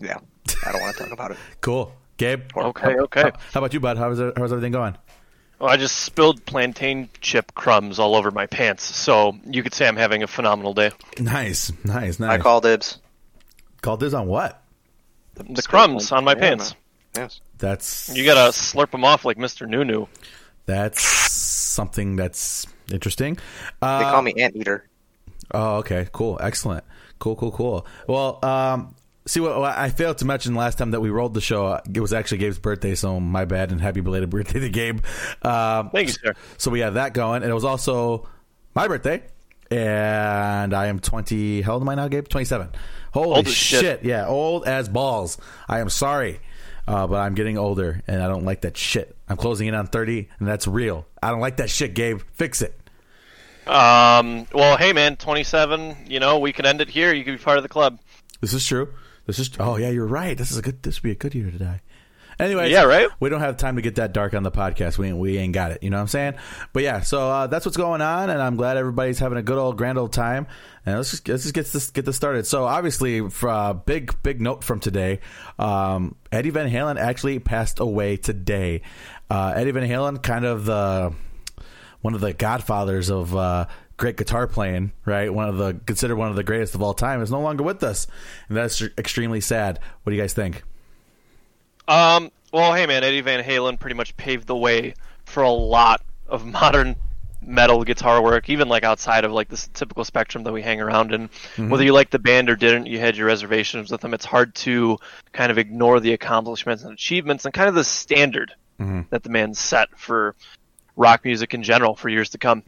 Yeah. 0.00 0.18
I 0.66 0.72
don't 0.72 0.80
want 0.80 0.96
to 0.96 1.02
talk 1.04 1.12
about 1.12 1.30
it. 1.30 1.36
cool, 1.60 1.94
Gabe. 2.16 2.42
Okay, 2.56 2.96
okay. 2.96 3.22
How, 3.22 3.32
how 3.52 3.60
about 3.60 3.72
you, 3.74 3.80
bud? 3.80 3.96
How's 3.98 4.18
how's 4.18 4.52
everything 4.52 4.72
going? 4.72 4.96
Well, 5.58 5.70
I 5.70 5.76
just 5.76 5.96
spilled 6.00 6.44
plantain 6.46 7.08
chip 7.20 7.54
crumbs 7.54 7.98
all 7.98 8.14
over 8.16 8.30
my 8.30 8.46
pants, 8.46 8.82
so 8.84 9.36
you 9.46 9.62
could 9.62 9.72
say 9.72 9.86
I'm 9.86 9.96
having 9.96 10.22
a 10.22 10.26
phenomenal 10.26 10.74
day. 10.74 10.90
Nice, 11.18 11.72
nice, 11.84 12.18
nice. 12.18 12.30
I 12.30 12.36
nice. 12.36 12.42
call 12.42 12.60
dibs. 12.60 12.98
Called 13.80 14.00
this 14.00 14.14
on 14.14 14.26
what? 14.26 14.62
The 15.34 15.62
crumbs 15.62 16.10
on 16.12 16.24
my 16.24 16.32
Yeah, 16.32 16.38
pants. 16.40 16.74
man. 17.14 17.24
Yes. 17.24 17.40
That's 17.58 18.14
You 18.14 18.24
gotta 18.24 18.50
slurp 18.52 18.90
them 18.90 19.04
off 19.04 19.24
like 19.24 19.36
Mr. 19.36 19.68
Nunu. 19.68 20.06
That's 20.66 21.02
something 21.02 22.16
that's 22.16 22.66
interesting. 22.90 23.34
They 23.80 23.86
Uh, 23.86 24.10
call 24.10 24.22
me 24.22 24.34
anteater. 24.38 24.88
Oh, 25.52 25.76
okay, 25.76 26.08
cool, 26.12 26.38
excellent, 26.42 26.84
cool, 27.18 27.36
cool, 27.36 27.52
cool. 27.52 27.86
Well, 28.08 28.44
um, 28.44 28.94
see 29.26 29.40
what, 29.40 29.58
what 29.58 29.76
I 29.76 29.90
failed 29.90 30.18
to 30.18 30.24
mention 30.24 30.54
last 30.54 30.78
time 30.78 30.90
that 30.92 31.00
we 31.00 31.10
rolled 31.10 31.34
the 31.34 31.40
show. 31.40 31.66
uh, 31.66 31.80
It 31.92 32.00
was 32.00 32.12
actually 32.12 32.38
Gabe's 32.38 32.58
birthday, 32.58 32.94
so 32.94 33.18
my 33.20 33.44
bad 33.44 33.72
and 33.72 33.80
happy 33.80 34.00
belated 34.00 34.30
birthday 34.30 34.60
to 34.60 34.68
Gabe. 34.68 35.04
Um, 35.42 35.90
Thank 35.90 36.08
you, 36.08 36.14
sir. 36.14 36.34
So 36.58 36.70
we 36.70 36.80
had 36.80 36.94
that 36.94 37.14
going, 37.14 37.42
and 37.42 37.50
it 37.50 37.54
was 37.54 37.64
also 37.64 38.28
my 38.74 38.88
birthday, 38.88 39.22
and 39.70 40.74
I 40.74 40.86
am 40.86 40.98
twenty. 41.00 41.62
How 41.62 41.74
old 41.74 41.82
am 41.82 41.88
I 41.88 41.94
now, 41.94 42.08
Gabe? 42.08 42.28
Twenty-seven. 42.28 42.70
Holy 43.12 43.36
Old 43.36 43.48
shit. 43.48 43.80
shit. 43.80 44.04
Yeah, 44.04 44.26
old 44.26 44.66
as 44.66 44.88
balls. 44.88 45.38
I 45.68 45.78
am 45.80 45.88
sorry, 45.88 46.40
uh, 46.88 47.06
but 47.06 47.16
I'm 47.16 47.34
getting 47.34 47.56
older, 47.58 48.02
and 48.08 48.20
I 48.22 48.26
don't 48.28 48.44
like 48.44 48.62
that 48.62 48.76
shit. 48.76 49.16
I'm 49.28 49.36
closing 49.36 49.68
in 49.68 49.74
on 49.74 49.86
thirty, 49.86 50.28
and 50.38 50.48
that's 50.48 50.66
real. 50.66 51.06
I 51.22 51.30
don't 51.30 51.40
like 51.40 51.56
that 51.58 51.70
shit, 51.70 51.94
Gabe. 51.94 52.20
Fix 52.32 52.60
it. 52.62 52.78
Um, 53.66 54.46
well, 54.52 54.76
hey 54.76 54.92
man, 54.92 55.16
27. 55.16 55.96
You 56.06 56.20
know, 56.20 56.38
we 56.38 56.52
can 56.52 56.66
end 56.66 56.82
it 56.82 56.90
here. 56.90 57.14
You 57.14 57.24
can 57.24 57.34
be 57.36 57.42
part 57.42 57.56
of 57.56 57.62
the 57.62 57.68
club. 57.70 57.98
This 58.42 58.52
is 58.52 58.66
true. 58.66 58.92
This 59.26 59.38
is. 59.38 59.50
Oh 59.58 59.76
yeah, 59.76 59.90
you're 59.90 60.06
right. 60.06 60.36
This 60.36 60.50
is 60.50 60.56
a 60.58 60.62
good. 60.62 60.82
This 60.82 60.98
would 60.98 61.08
be 61.08 61.12
a 61.12 61.14
good 61.14 61.34
year 61.34 61.50
to 61.50 61.58
die. 61.58 61.80
Anyway, 62.38 62.70
Yeah, 62.70 62.84
right? 62.84 63.08
We 63.20 63.28
don't 63.28 63.40
have 63.40 63.56
time 63.56 63.76
to 63.76 63.82
get 63.82 63.96
that 63.96 64.12
dark 64.12 64.34
on 64.34 64.42
the 64.42 64.50
podcast. 64.50 64.98
We 64.98 65.08
ain't, 65.08 65.18
we 65.18 65.38
ain't 65.38 65.52
got 65.52 65.70
it. 65.70 65.82
You 65.82 65.90
know 65.90 65.98
what 65.98 66.02
I'm 66.02 66.08
saying? 66.08 66.34
But 66.72 66.82
yeah, 66.82 67.00
so 67.00 67.30
uh, 67.30 67.46
that's 67.46 67.64
what's 67.64 67.76
going 67.76 68.00
on, 68.00 68.30
and 68.30 68.42
I'm 68.42 68.56
glad 68.56 68.76
everybody's 68.76 69.18
having 69.18 69.38
a 69.38 69.42
good 69.42 69.58
old 69.58 69.78
grand 69.78 69.98
old 69.98 70.12
time. 70.12 70.46
And 70.84 70.96
let's 70.96 71.12
just 71.12 71.28
let's 71.28 71.44
just 71.44 71.54
get 71.54 71.66
this 71.66 71.90
get 71.90 72.04
this 72.04 72.16
started. 72.16 72.46
So 72.46 72.64
obviously, 72.64 73.28
for 73.30 73.48
a 73.48 73.74
big 73.74 74.20
big 74.22 74.40
note 74.40 74.64
from 74.64 74.80
today, 74.80 75.20
um, 75.58 76.16
Eddie 76.32 76.50
Van 76.50 76.68
Halen 76.68 76.98
actually 76.98 77.38
passed 77.38 77.78
away 77.78 78.16
today. 78.16 78.82
Uh, 79.30 79.52
Eddie 79.54 79.70
Van 79.70 79.88
Halen, 79.88 80.22
kind 80.22 80.44
of 80.44 80.64
the 80.64 81.14
one 82.00 82.14
of 82.14 82.20
the 82.20 82.32
godfathers 82.32 83.10
of 83.10 83.34
uh, 83.34 83.66
great 83.96 84.16
guitar 84.16 84.46
playing, 84.46 84.92
right? 85.04 85.32
One 85.32 85.48
of 85.48 85.56
the 85.56 85.74
considered 85.86 86.16
one 86.16 86.28
of 86.28 86.36
the 86.36 86.44
greatest 86.44 86.74
of 86.74 86.82
all 86.82 86.94
time 86.94 87.22
is 87.22 87.30
no 87.30 87.40
longer 87.40 87.62
with 87.62 87.82
us, 87.82 88.06
and 88.48 88.56
that's 88.56 88.82
extremely 88.98 89.40
sad. 89.40 89.78
What 90.02 90.10
do 90.10 90.16
you 90.16 90.22
guys 90.22 90.32
think? 90.32 90.62
Um, 91.86 92.30
well, 92.52 92.74
hey 92.74 92.86
man, 92.86 93.04
Eddie 93.04 93.20
Van 93.20 93.42
Halen 93.44 93.78
pretty 93.78 93.94
much 93.94 94.16
paved 94.16 94.46
the 94.46 94.56
way 94.56 94.94
for 95.24 95.42
a 95.42 95.50
lot 95.50 96.02
of 96.28 96.44
modern 96.52 96.96
metal 97.46 97.84
guitar 97.84 98.22
work, 98.22 98.48
even 98.48 98.68
like 98.68 98.84
outside 98.84 99.24
of 99.24 99.32
like 99.32 99.48
this 99.48 99.68
typical 99.74 100.04
spectrum 100.04 100.44
that 100.44 100.52
we 100.52 100.62
hang 100.62 100.80
around 100.80 101.12
in. 101.12 101.28
Whether 101.68 101.84
you 101.84 101.92
like 101.92 102.10
the 102.10 102.18
band 102.18 102.48
or 102.48 102.56
didn't, 102.56 102.86
you 102.86 102.98
had 102.98 103.16
your 103.16 103.26
reservations 103.26 103.90
with 103.90 104.00
them. 104.00 104.14
It's 104.14 104.24
hard 104.24 104.54
to 104.56 104.98
kind 105.32 105.52
of 105.52 105.58
ignore 105.58 106.00
the 106.00 106.14
accomplishments 106.14 106.84
and 106.84 106.92
achievements 106.92 107.44
and 107.44 107.52
kind 107.52 107.68
of 107.68 107.74
the 107.74 107.84
standard 107.84 108.52
that 109.10 109.22
the 109.22 109.30
man 109.30 109.54
set 109.54 109.88
for 109.98 110.34
rock 110.96 111.24
music 111.24 111.54
in 111.54 111.62
general 111.62 111.94
for 111.94 112.08
years 112.08 112.30
to 112.30 112.38
come. 112.38 112.62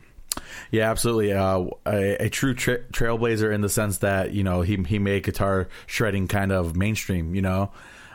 Yeah, 0.71 0.91
absolutely. 0.91 1.33
Uh, 1.33 1.67
a, 1.87 2.27
a 2.27 2.29
true 2.29 2.55
tra- 2.55 2.83
trailblazer 2.93 3.55
in 3.55 3.61
the 3.61 3.69
sense 3.69 3.99
that 3.99 4.33
you 4.33 4.45
know 4.45 4.63
he 4.63 4.77
he 4.87 4.99
made 4.99 5.23
guitar 5.23 5.69
shredding 5.87 6.29
kind 6.29 6.53
of 6.53 6.77
mainstream. 6.77 7.35
You 7.35 7.43
know, 7.43 7.73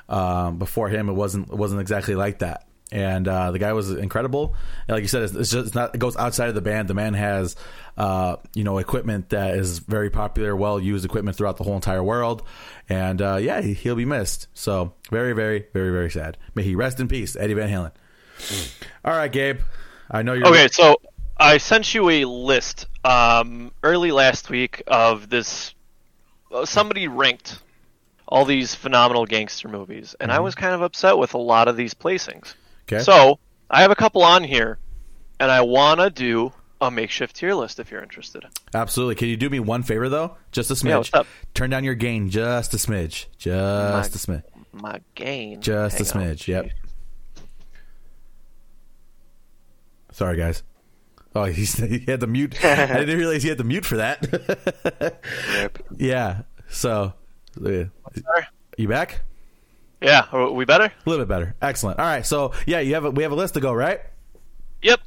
um, 0.10 0.58
before 0.58 0.90
him 0.90 1.10
it 1.10 1.14
wasn't 1.14 1.50
it 1.50 1.56
wasn't 1.56 1.82
exactly 1.82 2.16
like 2.16 2.40
that. 2.40 2.68
And 2.94 3.26
uh, 3.26 3.52
the 3.52 3.60
guy 3.60 3.72
was 3.72 3.90
incredible. 3.90 4.54
And 4.88 4.96
like 4.96 5.02
you 5.02 5.08
said, 5.08 5.22
it's, 5.24 5.34
it's 5.34 5.52
just 5.52 5.68
it's 5.68 5.76
not. 5.76 5.96
It 5.96 6.00
goes 6.00 6.18
outside 6.18 6.50
of 6.50 6.56
the 6.56 6.62
band. 6.62 6.90
The 6.90 6.94
man 6.94 7.14
has, 7.14 7.56
uh, 7.98 8.36
you 8.54 8.66
know, 8.66 8.80
equipment 8.80 9.30
that 9.30 9.56
is 9.56 9.80
very 9.80 10.10
popular, 10.10 10.54
well 10.58 10.78
used 10.78 11.06
equipment 11.06 11.38
throughout 11.38 11.56
the 11.56 11.64
whole 11.64 11.76
entire 11.76 12.04
world. 12.04 12.44
And 12.90 13.22
uh, 13.22 13.38
yeah, 13.38 13.62
he, 13.62 13.74
he'll 13.74 13.96
be 13.96 14.04
missed. 14.04 14.48
So 14.54 14.92
very, 15.10 15.32
very, 15.32 15.68
very, 15.72 15.92
very 15.92 16.12
sad. 16.12 16.38
May 16.54 16.64
he 16.64 16.76
rest 16.76 17.00
in 17.00 17.08
peace, 17.08 17.38
Eddie 17.38 17.54
Van 17.54 17.70
Halen. 17.70 17.92
All 19.06 19.16
right, 19.16 19.32
Gabe. 19.32 19.62
I 20.10 20.24
know 20.24 20.34
you're 20.34 20.48
Okay, 20.48 20.68
so 20.70 20.98
I 21.42 21.58
sent 21.58 21.94
you 21.96 22.08
a 22.10 22.26
list 22.26 22.86
um, 23.04 23.72
early 23.82 24.12
last 24.12 24.50
week 24.50 24.84
of 24.86 25.28
this. 25.28 25.74
Uh, 26.54 26.66
somebody 26.66 27.08
ranked 27.08 27.60
all 28.28 28.46
these 28.46 28.76
phenomenal 28.76 29.26
gangster 29.26 29.68
movies, 29.68 30.16
and 30.20 30.32
I 30.32 30.40
was 30.40 30.54
kind 30.54 30.76
of 30.76 30.84
upset 30.84 31.18
with 31.18 31.34
a 31.34 31.40
lot 31.40 31.68
of 31.68 31.76
these 31.76 31.96
placings. 31.96 32.54
Okay. 32.84 33.02
So 33.02 33.40
I 33.72 33.82
have 33.82 33.90
a 33.90 33.96
couple 33.96 34.22
on 34.22 34.44
here, 34.44 34.78
and 35.40 35.50
I 35.50 35.62
want 35.62 36.00
to 36.00 36.12
do 36.12 36.54
a 36.80 36.92
makeshift 36.92 37.36
tier 37.38 37.56
list 37.56 37.80
if 37.80 37.90
you're 37.90 38.04
interested. 38.04 38.44
Absolutely. 38.74 39.16
Can 39.16 39.28
you 39.28 39.38
do 39.38 39.50
me 39.50 39.60
one 39.60 39.82
favor 39.82 40.10
though? 40.10 40.38
Just 40.52 40.70
a 40.70 40.76
smidge. 40.76 41.10
Yeah? 41.14 41.24
Turn 41.56 41.72
down 41.72 41.84
your 41.84 41.96
gain 41.96 42.30
just 42.30 42.74
a 42.76 42.78
smidge. 42.78 43.26
Just 43.40 44.16
a 44.16 44.20
smidge. 44.20 44.44
My 44.74 45.02
gain. 45.16 45.60
Just 45.60 46.00
a 46.00 46.04
Hang 46.04 46.24
on. 46.24 46.30
smidge. 46.36 46.48
Yep. 46.48 46.70
Sorry, 50.12 50.38
guys. 50.38 50.62
Oh, 51.34 51.44
he's, 51.46 51.78
he 51.78 52.00
had 52.00 52.20
the 52.20 52.28
mute. 52.28 52.56
I 52.66 52.98
didn't 53.00 53.18
realize 53.18 53.44
he 53.44 53.50
had 53.50 53.58
the 53.58 53.64
mute 53.64 53.86
for 53.86 53.98
that. 53.98 54.28
Yep. 55.50 55.84
yeah. 55.98 56.42
So, 56.70 57.14
yeah. 57.62 57.86
You 58.78 58.88
back? 58.88 59.22
Yeah, 60.02 60.26
are 60.32 60.52
we 60.52 60.66
better? 60.66 60.86
A 60.86 61.10
little 61.10 61.24
bit 61.24 61.30
better. 61.30 61.56
Excellent. 61.62 62.00
All 62.00 62.06
right. 62.06 62.26
So, 62.26 62.54
yeah, 62.66 62.80
you 62.80 62.96
have 62.96 63.06
a, 63.06 63.12
we 63.12 63.24
have 63.24 63.32
a 63.32 63.36
list 63.36 63.54
to 63.54 63.60
go, 63.60 63.72
right? 63.72 64.00
Yep. 64.82 65.00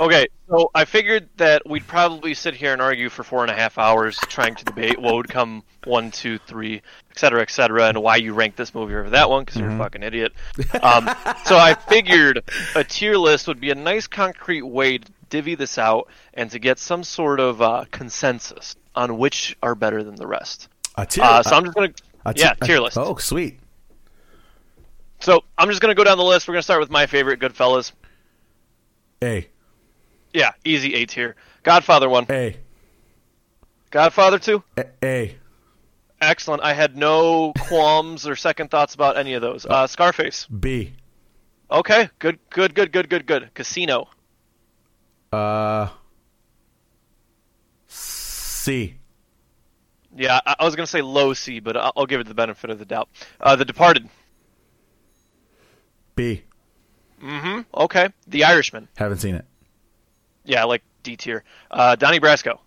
Okay, 0.00 0.28
so 0.48 0.70
I 0.74 0.84
figured 0.84 1.28
that 1.38 1.68
we'd 1.68 1.86
probably 1.86 2.32
sit 2.34 2.54
here 2.54 2.72
and 2.72 2.80
argue 2.80 3.08
for 3.08 3.24
four 3.24 3.42
and 3.42 3.50
a 3.50 3.54
half 3.54 3.78
hours 3.78 4.16
trying 4.28 4.54
to 4.54 4.64
debate 4.64 4.96
what 4.98 5.14
would 5.14 5.28
come 5.28 5.64
one, 5.84 6.12
two, 6.12 6.38
three, 6.38 6.76
et 7.10 7.18
cetera, 7.18 7.42
et 7.42 7.50
cetera, 7.50 7.88
and 7.88 8.00
why 8.00 8.16
you 8.16 8.32
rank 8.32 8.54
this 8.54 8.74
movie 8.74 8.94
over 8.94 9.10
that 9.10 9.28
one 9.28 9.44
because 9.44 9.60
you're 9.60 9.70
a 9.70 9.78
fucking 9.78 10.02
idiot. 10.02 10.32
Um, 10.82 11.10
so 11.44 11.56
I 11.56 11.74
figured 11.74 12.44
a 12.76 12.84
tier 12.84 13.16
list 13.16 13.48
would 13.48 13.60
be 13.60 13.70
a 13.70 13.74
nice 13.74 14.06
concrete 14.06 14.62
way 14.62 14.98
to 14.98 15.12
divvy 15.28 15.54
this 15.56 15.76
out 15.78 16.08
and 16.34 16.50
to 16.52 16.58
get 16.58 16.78
some 16.78 17.02
sort 17.02 17.40
of 17.40 17.60
uh, 17.60 17.84
consensus 17.90 18.76
on 18.94 19.18
which 19.18 19.56
are 19.62 19.74
better 19.74 20.04
than 20.04 20.14
the 20.14 20.26
rest. 20.26 20.68
A 20.96 21.04
tier. 21.06 21.24
Uh, 21.24 21.42
so 21.42 21.56
I'm 21.56 21.64
just 21.64 21.74
gonna, 21.74 21.92
a 22.24 22.34
yeah, 22.36 22.54
a- 22.60 22.64
tier 22.64 22.80
list. 22.80 22.96
Oh, 22.96 23.16
sweet. 23.16 23.58
So 25.20 25.42
I'm 25.56 25.68
just 25.68 25.80
gonna 25.80 25.94
go 25.94 26.04
down 26.04 26.16
the 26.18 26.24
list. 26.24 26.46
We're 26.46 26.54
gonna 26.54 26.62
start 26.62 26.80
with 26.80 26.90
my 26.90 27.06
favorite, 27.06 27.40
Goodfellas. 27.40 27.92
A. 29.22 29.48
Yeah, 30.32 30.52
easy 30.64 30.94
A 30.94 31.06
tier. 31.06 31.36
Godfather 31.62 32.08
one. 32.08 32.26
A. 32.30 32.56
Godfather 33.90 34.38
two. 34.38 34.62
A. 34.76 34.84
A. 35.02 35.36
Excellent. 36.20 36.62
I 36.62 36.72
had 36.74 36.96
no 36.96 37.52
qualms 37.58 38.26
or 38.26 38.36
second 38.36 38.70
thoughts 38.70 38.94
about 38.94 39.16
any 39.16 39.34
of 39.34 39.42
those. 39.42 39.66
Uh, 39.66 39.86
Scarface. 39.86 40.46
B. 40.46 40.92
Okay, 41.70 42.08
good, 42.18 42.38
good, 42.50 42.74
good, 42.74 42.92
good, 42.92 43.08
good, 43.08 43.26
good. 43.26 43.50
Casino. 43.54 44.08
Uh. 45.32 45.88
C. 47.86 48.94
Yeah, 50.16 50.40
I, 50.44 50.56
I 50.58 50.64
was 50.64 50.74
gonna 50.76 50.86
say 50.86 51.02
low 51.02 51.34
C, 51.34 51.60
but 51.60 51.76
I'll, 51.76 51.92
I'll 51.96 52.06
give 52.06 52.20
it 52.20 52.26
the 52.26 52.34
benefit 52.34 52.70
of 52.70 52.78
the 52.78 52.84
doubt. 52.84 53.08
Uh, 53.40 53.56
the 53.56 53.64
Departed. 53.64 54.08
B. 56.16 56.42
Mm-hmm. 57.22 57.60
Okay. 57.74 58.08
The 58.26 58.44
Irishman. 58.44 58.88
Haven't 58.96 59.18
seen 59.18 59.34
it. 59.34 59.44
Yeah, 60.48 60.62
I 60.62 60.64
like 60.64 60.82
D 61.02 61.16
tier. 61.16 61.44
Uh, 61.70 61.94
Donnie 61.94 62.20
Brasco. 62.20 62.58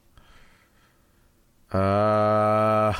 Uh. 1.73 2.93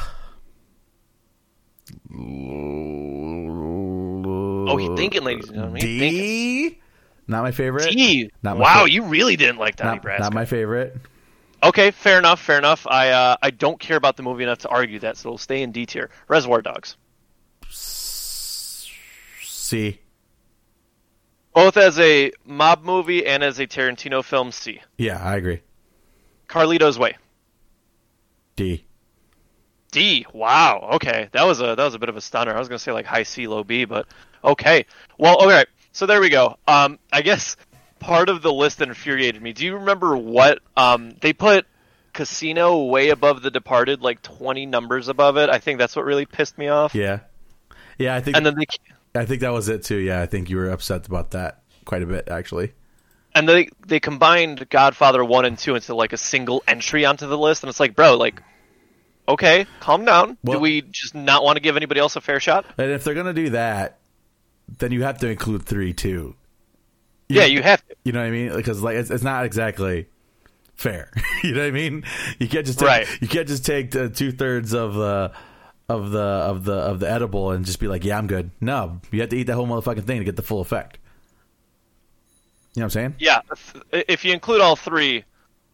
Oh, 4.68 4.78
he 4.78 4.88
thinking, 4.96 5.24
ladies 5.24 5.46
and 5.50 5.56
gentlemen. 5.56 5.82
thinking. 5.82 6.10
D. 6.10 6.80
Not 7.28 7.44
my 7.44 7.52
favorite. 7.52 7.92
D. 7.92 8.32
Not 8.42 8.58
my 8.58 8.64
wow, 8.64 8.84
fa- 8.86 8.92
you 8.92 9.04
really 9.04 9.36
didn't 9.36 9.58
like 9.58 9.76
Donnie 9.76 9.98
Not, 9.98 10.06
Brasco. 10.06 10.20
not 10.20 10.34
my 10.34 10.46
favorite. 10.46 10.96
Okay, 11.64 11.92
fair 11.92 12.18
enough, 12.18 12.42
fair 12.42 12.58
enough. 12.58 12.88
I 12.88 13.10
uh, 13.10 13.36
I 13.42 13.52
don't 13.52 13.80
care 13.80 13.98
about 13.98 14.18
the 14.18 14.24
movie 14.24 14.44
enough 14.44 14.60
to 14.60 14.70
argue 14.70 14.98
that, 15.00 15.18
so 15.18 15.30
it'll 15.30 15.38
stay 15.38 15.62
in 15.62 15.72
D 15.72 15.86
tier. 15.86 16.10
Reservoir 16.28 16.62
Dogs. 16.64 16.98
C. 17.70 20.00
Both 21.54 21.78
as 21.78 22.00
a 22.00 22.32
mob 22.46 22.84
movie 22.84 23.26
and 23.26 23.44
as 23.44 23.60
a 23.60 23.68
Tarantino 23.68 24.24
film, 24.24 24.52
C. 24.52 24.82
Yeah, 24.98 25.22
I 25.22 25.36
agree. 25.36 25.62
Carlito's 26.48 26.98
Way. 26.98 27.18
D. 28.56 28.86
D. 29.92 30.26
Wow. 30.34 30.92
Okay, 30.94 31.30
that 31.32 31.44
was 31.44 31.60
a 31.60 31.76
that 31.76 31.84
was 31.84 31.94
a 31.94 32.00
bit 32.00 32.10
of 32.10 32.16
a 32.16 32.22
stunner. 32.22 32.54
I 32.54 32.60
was 32.60 32.68
gonna 32.68 32.80
say 32.80 32.92
like 32.92 33.06
high 33.06 33.24
C, 33.24 33.48
low 33.48 33.64
B, 33.64 33.86
but 33.86 34.08
okay. 34.44 34.86
Well, 35.18 35.36
all 35.36 35.48
right. 35.48 35.68
So 35.92 36.06
there 36.06 36.22
we 36.22 36.30
go. 36.30 36.58
Um, 36.68 37.00
I 37.12 37.22
guess 37.22 37.58
part 38.00 38.30
of 38.30 38.42
the 38.42 38.52
list 38.52 38.80
that 38.80 38.88
infuriated 38.88 39.42
me. 39.42 39.54
Do 39.54 39.66
you 39.66 39.76
remember 39.76 40.16
what 40.16 40.60
um 40.78 41.16
they 41.22 41.34
put 41.34 41.66
Casino 42.14 42.86
way 42.86 43.10
above 43.10 43.42
The 43.42 43.52
Departed, 43.52 44.02
like 44.02 44.22
twenty 44.22 44.66
numbers 44.66 45.10
above 45.10 45.38
it? 45.38 45.50
I 45.50 45.60
think 45.60 45.80
that's 45.80 45.96
what 45.96 46.06
really 46.06 46.26
pissed 46.26 46.58
me 46.58 46.70
off. 46.70 46.96
Yeah. 46.96 47.20
Yeah, 47.98 48.16
I 48.16 48.22
think 48.22 48.38
And 48.38 48.46
then 48.46 48.56
they 48.56 48.66
I 49.16 49.26
think 49.26 49.42
that 49.42 49.52
was 49.52 49.68
it 49.70 49.84
too. 49.84 49.98
Yeah, 49.98 50.22
I 50.22 50.26
think 50.26 50.50
you 50.50 50.58
were 50.58 50.70
upset 50.70 51.06
about 51.08 51.32
that 51.32 51.62
quite 51.86 52.02
a 52.04 52.06
bit 52.06 52.30
actually. 52.30 52.74
and 53.36 53.48
they 53.48 53.70
they 53.88 54.00
combined 54.00 54.70
Godfather 54.70 55.24
one 55.24 55.46
and 55.46 55.58
two 55.58 55.76
into 55.76 55.96
like 55.96 56.14
a 56.14 56.18
single 56.18 56.64
entry 56.68 57.06
onto 57.06 57.28
the 57.28 57.38
list, 57.38 57.64
and 57.64 57.70
it's 57.70 57.80
like, 57.80 57.96
bro, 57.96 58.16
like, 58.18 58.42
okay, 59.28 59.66
calm 59.80 60.06
down. 60.06 60.38
Well- 60.44 60.58
Do 60.58 60.62
we 60.62 60.82
just 60.82 61.16
not 61.16 61.44
want 61.44 61.58
to 61.58 61.62
give 61.62 61.76
anybody 61.78 62.00
else 62.00 62.16
a 62.16 62.22
fair 62.22 62.40
shot? 62.40 62.66
And 62.78 62.92
if 62.92 63.04
they're 63.04 63.14
gonna 63.16 63.34
do 63.34 63.50
that, 63.52 64.00
then 64.80 64.92
you 64.92 65.04
have 65.04 65.18
to 65.20 65.30
include 65.30 65.64
three 65.64 65.94
too. 65.94 66.36
Yeah, 67.30 67.46
you 67.46 67.62
have 67.62 67.86
to. 67.88 67.96
You 68.04 68.12
know 68.12 68.20
what 68.20 68.28
I 68.28 68.32
mean? 68.32 68.54
Because 68.56 68.82
like 68.82 68.96
it's, 68.98 69.10
it's 69.10 69.24
not 69.24 69.46
exactly 69.46 70.08
fair. 70.76 71.12
you 71.44 71.54
know 71.54 71.62
what 71.62 71.68
I 71.68 71.72
mean? 71.72 72.04
You 72.40 72.48
can't 72.50 72.66
just 72.66 72.80
take, 72.80 72.88
Right. 72.88 73.08
you 73.22 73.28
can't 73.28 73.48
just 73.48 73.66
take 73.66 73.92
two 73.92 74.32
thirds 74.32 74.74
of 74.74 74.94
the 74.96 75.32
of 75.92 76.12
the 76.12 76.20
of 76.20 76.64
the 76.64 76.74
of 76.74 77.00
the 77.00 77.10
edible 77.10 77.52
and 77.52 77.66
just 77.66 77.80
be 77.80 77.88
like, 77.88 78.04
yeah, 78.04 78.18
I'm 78.18 78.28
good. 78.28 78.52
No, 78.60 79.00
you 79.12 79.22
have 79.22 79.30
to 79.30 79.38
eat 79.38 79.44
that 79.44 79.56
whole 79.56 79.68
motherfucking 79.68 80.06
thing 80.06 80.20
to 80.20 80.26
get 80.26 80.36
the 80.36 80.42
full 80.42 80.62
effect. 80.62 80.98
You 82.74 82.80
know 82.80 82.86
what 82.86 82.96
I'm 82.96 83.02
saying? 83.02 83.16
Yeah, 83.20 83.42
if, 83.52 83.76
if 83.92 84.26
you 84.26 84.34
include 84.34 84.62
all 84.62 84.76
three, 84.78 85.26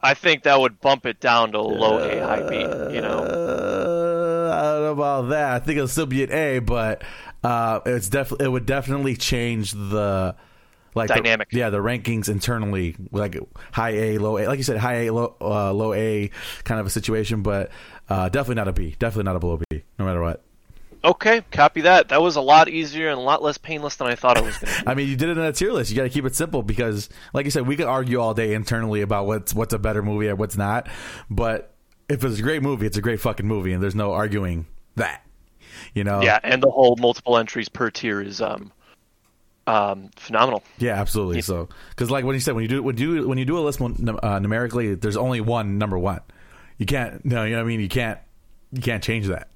I 0.01 0.13
think 0.15 0.43
that 0.43 0.59
would 0.59 0.81
bump 0.81 1.05
it 1.05 1.19
down 1.19 1.51
to 1.51 1.61
low 1.61 1.99
A, 1.99 2.19
high 2.19 2.49
B. 2.49 2.55
You 2.55 3.01
know, 3.01 3.19
Uh, 3.19 4.51
I 4.53 4.61
don't 4.73 4.83
know 4.83 4.91
about 4.93 5.29
that. 5.29 5.53
I 5.53 5.59
think 5.59 5.77
it'll 5.77 5.87
still 5.87 6.05
be 6.05 6.23
an 6.23 6.31
A, 6.31 6.59
but 6.59 7.03
uh, 7.43 7.81
it's 7.85 8.09
definitely 8.09 8.45
it 8.45 8.49
would 8.49 8.65
definitely 8.65 9.15
change 9.15 9.73
the 9.73 10.35
like 10.97 11.07
the- 11.09 11.15
Dynamic. 11.15 11.49
yeah, 11.51 11.69
the 11.69 11.77
rankings 11.79 12.29
internally, 12.29 12.95
like 13.11 13.37
high 13.71 13.91
A, 13.91 14.17
low 14.17 14.37
A. 14.37 14.47
Like 14.47 14.57
you 14.57 14.63
said, 14.63 14.77
high 14.77 15.05
A, 15.05 15.11
low 15.11 15.35
uh, 15.39 15.71
low 15.73 15.93
A 15.93 16.29
kind 16.63 16.79
of 16.79 16.85
a 16.85 16.89
situation, 16.89 17.41
but 17.43 17.71
uh, 18.09 18.29
definitely 18.29 18.55
not 18.55 18.67
a 18.67 18.73
B. 18.73 18.95
Definitely 18.99 19.23
not 19.23 19.35
a 19.35 19.39
below 19.39 19.59
B, 19.69 19.83
no 19.99 20.05
matter 20.05 20.21
what. 20.21 20.43
okay, 21.03 21.41
copy 21.51 21.81
that. 21.81 22.09
That 22.09 22.21
was 22.21 22.35
a 22.35 22.41
lot 22.41 22.67
easier 22.69 23.09
and 23.09 23.17
a 23.17 23.21
lot 23.21 23.41
less 23.43 23.57
painless 23.57 23.95
than 23.97 24.07
I 24.07 24.15
thought 24.15 24.37
it 24.37 24.43
was 24.43 24.57
going 24.57 24.73
to. 24.73 24.81
be. 24.81 24.87
I 24.91 24.93
mean, 24.95 25.07
you 25.07 25.15
did 25.15 25.29
it 25.29 25.37
in 25.37 25.43
a 25.43 25.53
tier 25.53 25.71
list. 25.71 25.89
You 25.91 25.95
got 25.95 26.03
to 26.03 26.09
keep 26.09 26.25
it 26.25 26.35
simple 26.35 26.63
because, 26.63 27.09
like 27.33 27.45
you 27.45 27.51
said, 27.51 27.67
we 27.67 27.75
could 27.75 27.85
argue 27.85 28.19
all 28.19 28.33
day 28.33 28.53
internally 28.53 29.01
about 29.01 29.25
what's 29.27 29.53
what's 29.53 29.73
a 29.73 29.79
better 29.79 30.01
movie 30.01 30.27
and 30.27 30.37
what's 30.39 30.57
not. 30.57 30.89
But 31.29 31.73
if 32.09 32.23
it's 32.23 32.39
a 32.39 32.41
great 32.41 32.61
movie, 32.63 32.87
it's 32.87 32.97
a 32.97 33.01
great 33.01 33.19
fucking 33.19 33.45
movie, 33.47 33.73
and 33.73 33.81
there's 33.83 33.95
no 33.95 34.11
arguing 34.13 34.65
that. 34.95 35.23
You 35.93 36.03
know? 36.03 36.21
Yeah, 36.21 36.39
and 36.43 36.61
the 36.61 36.69
whole 36.69 36.95
multiple 36.99 37.37
entries 37.37 37.69
per 37.69 37.89
tier 37.89 38.21
is 38.21 38.41
um, 38.41 38.71
um, 39.67 40.09
phenomenal. 40.15 40.63
Yeah, 40.79 40.93
absolutely. 40.93 41.41
So, 41.41 41.69
because 41.89 42.09
like 42.09 42.25
when 42.25 42.33
you 42.33 42.39
said 42.39 42.55
when 42.55 42.63
you 42.63 42.69
do 42.69 42.81
when 42.81 42.97
you 42.97 43.21
do 43.21 43.27
when 43.27 43.37
you 43.37 43.45
do 43.45 43.57
a 43.57 43.61
list 43.61 43.81
uh, 43.81 44.39
numerically, 44.39 44.95
there's 44.95 45.17
only 45.17 45.41
one 45.41 45.77
number 45.77 45.99
one. 45.99 46.21
You 46.77 46.85
can't. 46.85 47.23
No, 47.25 47.43
you 47.43 47.51
know 47.51 47.57
what 47.57 47.65
I 47.65 47.67
mean. 47.67 47.81
You 47.81 47.89
can't. 47.89 48.19
You 48.71 48.81
can't 48.81 49.03
change 49.03 49.27
that. 49.27 49.49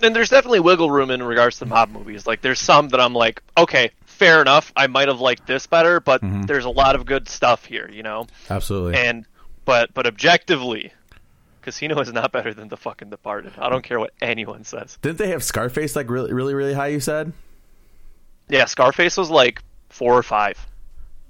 And 0.00 0.16
there's 0.16 0.30
definitely 0.30 0.60
wiggle 0.60 0.90
room 0.90 1.10
in 1.10 1.22
regards 1.22 1.58
to 1.60 1.66
mob 1.66 1.90
movies. 1.90 2.26
Like, 2.26 2.40
there's 2.40 2.58
some 2.58 2.88
that 2.88 3.00
I'm 3.00 3.14
like, 3.14 3.40
okay, 3.56 3.92
fair 4.04 4.40
enough. 4.40 4.72
I 4.74 4.88
might 4.88 5.06
have 5.06 5.20
liked 5.20 5.46
this 5.46 5.68
better, 5.68 6.00
but 6.00 6.20
there's 6.22 6.64
a 6.64 6.70
lot 6.70 6.96
of 6.96 7.06
good 7.06 7.28
stuff 7.28 7.64
here, 7.64 7.88
you 7.88 8.02
know. 8.02 8.26
Absolutely. 8.50 8.96
And 8.96 9.26
but 9.64 9.94
but 9.94 10.06
objectively, 10.06 10.92
Casino 11.62 12.00
is 12.00 12.12
not 12.12 12.32
better 12.32 12.52
than 12.52 12.68
the 12.68 12.76
fucking 12.76 13.10
Departed. 13.10 13.52
I 13.58 13.68
don't 13.68 13.82
care 13.82 14.00
what 14.00 14.12
anyone 14.20 14.64
says. 14.64 14.98
Didn't 15.02 15.18
they 15.18 15.28
have 15.28 15.42
Scarface 15.44 15.94
like 15.94 16.10
really, 16.10 16.32
really, 16.32 16.54
really 16.54 16.74
high? 16.74 16.88
You 16.88 17.00
said. 17.00 17.32
Yeah, 18.52 18.66
Scarface 18.66 19.16
was 19.16 19.30
like 19.30 19.62
four 19.88 20.12
or 20.16 20.22
five. 20.22 20.58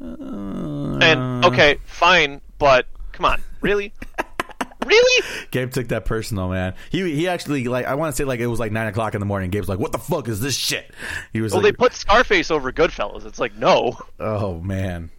Uh, 0.03 0.99
And 1.01 1.45
okay, 1.45 1.79
fine, 1.87 2.41
but 2.59 2.87
come 3.13 3.25
on, 3.27 3.41
really, 3.61 3.93
really? 4.85 5.25
Gabe 5.53 5.71
took 5.71 5.87
that 5.89 6.05
personal, 6.05 6.49
man. 6.49 6.75
He 6.91 7.15
he 7.15 7.29
actually 7.29 7.65
like 7.65 7.87
I 7.87 7.95
want 7.95 8.13
to 8.13 8.17
say 8.17 8.25
like 8.25 8.41
it 8.41 8.49
was 8.49 8.59
like 8.59 8.73
nine 8.73 8.89
o'clock 8.89 9.15
in 9.15 9.21
the 9.21 9.27
morning. 9.27 9.51
Gabe's 9.51 9.69
like, 9.69 9.79
"What 9.79 9.93
the 9.93 9.99
fuck 9.99 10.27
is 10.27 10.41
this 10.41 10.57
shit?" 10.57 10.93
He 11.33 11.41
was 11.41 11.53
like 11.53 11.63
Well, 11.63 11.71
they 11.71 11.77
put 11.77 11.93
Scarface 11.95 12.51
over 12.51 12.73
Goodfellas. 12.73 13.25
It's 13.25 13.39
like 13.39 13.55
no, 13.57 13.97
"Oh 14.19 14.61
man, 14.61 15.11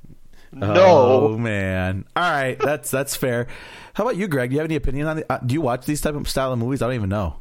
no. 0.51 0.73
oh 0.75 1.37
man." 1.37 2.03
All 2.17 2.29
right, 2.29 2.59
that's 2.59 2.91
that's 2.91 3.15
fair. 3.15 3.47
How 3.93 4.03
about 4.03 4.17
you, 4.17 4.27
Greg? 4.27 4.49
Do 4.49 4.55
you 4.55 4.59
have 4.59 4.67
any 4.67 4.75
opinion 4.75 5.07
on 5.07 5.15
The, 5.17 5.31
Uh, 5.31 5.37
do 5.37 5.53
you 5.53 5.61
watch 5.61 5.85
these 5.85 6.01
type 6.01 6.15
of 6.15 6.27
style 6.27 6.51
of 6.51 6.59
movies? 6.59 6.81
I 6.81 6.87
don't 6.87 6.95
even 6.95 7.09
know. 7.09 7.37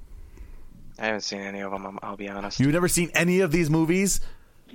I 1.01 1.07
haven't 1.07 1.23
seen 1.23 1.41
any 1.41 1.61
of 1.63 1.73
them. 1.73 1.99
I'll 2.01 2.17
be 2.17 2.29
honest. 2.29 2.61
You've 2.61 2.73
never 2.73 2.87
seen 2.87 3.11
any 3.15 3.41
of 3.41 3.51
these 3.51 3.69
movies? 3.69 4.21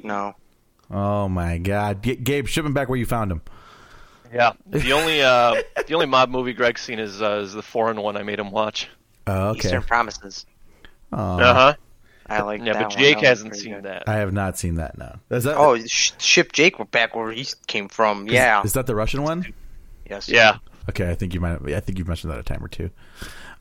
No. 0.04 0.36
Oh 0.90 1.28
my 1.28 1.58
god, 1.58 2.02
G- 2.04 2.16
Gabe, 2.16 2.48
ship 2.48 2.66
him 2.66 2.74
back 2.74 2.88
where 2.90 2.98
you 2.98 3.06
found 3.06 3.32
him. 3.32 3.42
Yeah, 4.34 4.54
the 4.66 4.92
only 4.94 5.22
uh, 5.22 5.56
the 5.88 5.94
only 5.94 6.06
mob 6.06 6.30
movie 6.30 6.54
Greg's 6.54 6.82
seen 6.82 7.00
is 7.00 7.22
uh, 7.22 7.42
is 7.44 7.54
the 7.54 7.62
foreign 7.62 8.02
one 8.02 8.18
I 8.18 8.24
made 8.24 8.40
him 8.40 8.52
watch. 8.52 8.90
Oh, 9.26 9.50
okay. 9.50 9.60
Eastern 9.68 9.84
Promises. 9.84 10.46
Aw. 11.14 11.38
Uh 11.38 11.54
huh. 11.54 11.74
I 12.30 12.42
like 12.42 12.60
that. 12.60 12.68
Yeah, 12.68 12.74
that 12.74 12.84
but. 12.90 12.98
Jake 12.98 13.16
That 13.22 13.26
hasn't 13.26 13.56
seen 13.56 13.76
good. 13.76 13.84
that. 13.86 14.04
I 14.08 14.16
have 14.16 14.34
not 14.34 14.58
seen 14.58 14.76
that. 14.76 14.98
No. 14.98 15.16
Is 15.30 15.46
that 15.46 15.56
Oh, 15.58 15.78
sh- 15.86 16.12
ship 16.18 16.52
Jake 16.52 16.76
back 16.92 17.16
where 17.16 17.32
he 17.32 17.46
came 17.68 17.88
from. 17.88 18.28
Yeah. 18.28 18.62
Is 18.64 18.74
that 18.74 18.86
the 18.86 18.96
Russian 18.96 19.24
one? 19.24 19.54
yes. 20.10 20.28
Yeah, 20.28 20.58
Okay, 20.90 21.10
I 21.10 21.16
think 21.16 21.34
you 21.34 21.40
might. 21.40 21.62
I 21.74 21.80
think 21.80 21.98
you've 21.98 22.08
mentioned 22.08 22.32
that 22.34 22.40
a 22.40 22.44
time 22.44 22.64
or 22.64 22.68
two. 22.68 22.90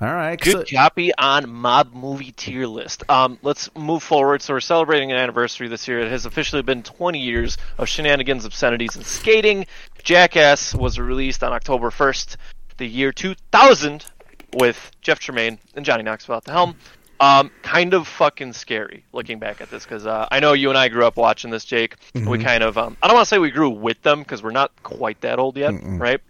All 0.01 0.13
right. 0.13 0.39
good 0.39 0.69
so- 0.69 0.77
copy 0.77 1.15
on 1.17 1.51
mob 1.51 1.95
movie 1.95 2.33
tier 2.33 2.67
list. 2.67 3.05
Um, 3.09 3.39
let's 3.43 3.75
move 3.75 4.03
forward. 4.03 4.43
So 4.43 4.55
we're 4.55 4.61
celebrating 4.61 5.11
an 5.11 5.19
anniversary 5.19 5.69
this 5.69 5.89
year. 5.89 6.01
It 6.01 6.11
has 6.11 6.27
officially 6.27 6.63
been 6.63 6.83
20 6.83 7.19
years 7.19 7.57
of 7.79 7.89
shenanigans, 7.89 8.45
obscenities, 8.45 8.97
and 8.97 9.07
skating. 9.07 9.67
Jackass 10.03 10.75
was 10.75 10.99
released 10.99 11.43
on 11.43 11.53
October 11.53 11.91
1st, 11.91 12.37
the 12.77 12.87
year 12.87 13.11
2000, 13.13 14.05
with 14.53 14.91
Jeff 15.01 15.19
Tremaine 15.19 15.59
and 15.75 15.85
Johnny 15.85 16.03
Knoxville 16.03 16.37
at 16.37 16.45
the 16.45 16.53
helm. 16.53 16.77
Um, 17.19 17.51
kind 17.63 17.95
of 17.95 18.07
fucking 18.07 18.53
scary 18.53 19.07
looking 19.15 19.39
back 19.39 19.63
at 19.63 19.71
this 19.71 19.85
because 19.85 20.05
uh, 20.07 20.29
I 20.31 20.41
know 20.41 20.53
you 20.53 20.69
and 20.69 20.77
I 20.77 20.89
grew 20.89 21.07
up 21.07 21.17
watching 21.17 21.51
this, 21.51 21.65
Jake. 21.65 21.97
We 22.15 22.39
kind 22.45 22.63
of 22.63 22.77
um, 22.77 22.99
I 23.03 23.07
don't 23.07 23.15
want 23.17 23.25
to 23.25 23.29
say 23.31 23.39
we 23.39 23.51
grew 23.51 23.71
with 23.71 24.03
them 24.03 24.19
because 24.19 24.43
we're 24.43 24.51
not 24.51 24.71
quite 24.83 25.23
that 25.23 25.39
old 25.39 25.57
yet, 25.57 25.73
right? 25.99 26.21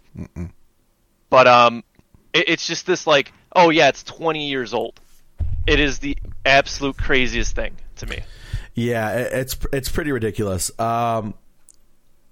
But 1.29 1.47
um, 1.47 1.83
it, 2.33 2.45
it's 2.47 2.65
just 2.65 2.85
this 2.85 3.05
like, 3.05 3.33
oh 3.55 3.69
yeah, 3.69 3.89
it's 3.89 4.03
20 4.03 4.47
years 4.47 4.73
old. 4.73 4.99
It 5.65 5.79
is 5.79 5.99
the 5.99 6.17
absolute 6.45 6.97
craziest 6.97 7.55
thing 7.55 7.75
to 7.97 8.05
me. 8.05 8.21
Yeah, 8.73 9.11
it's 9.11 9.57
it's 9.73 9.89
pretty 9.89 10.11
ridiculous. 10.11 10.77
Um, 10.79 11.33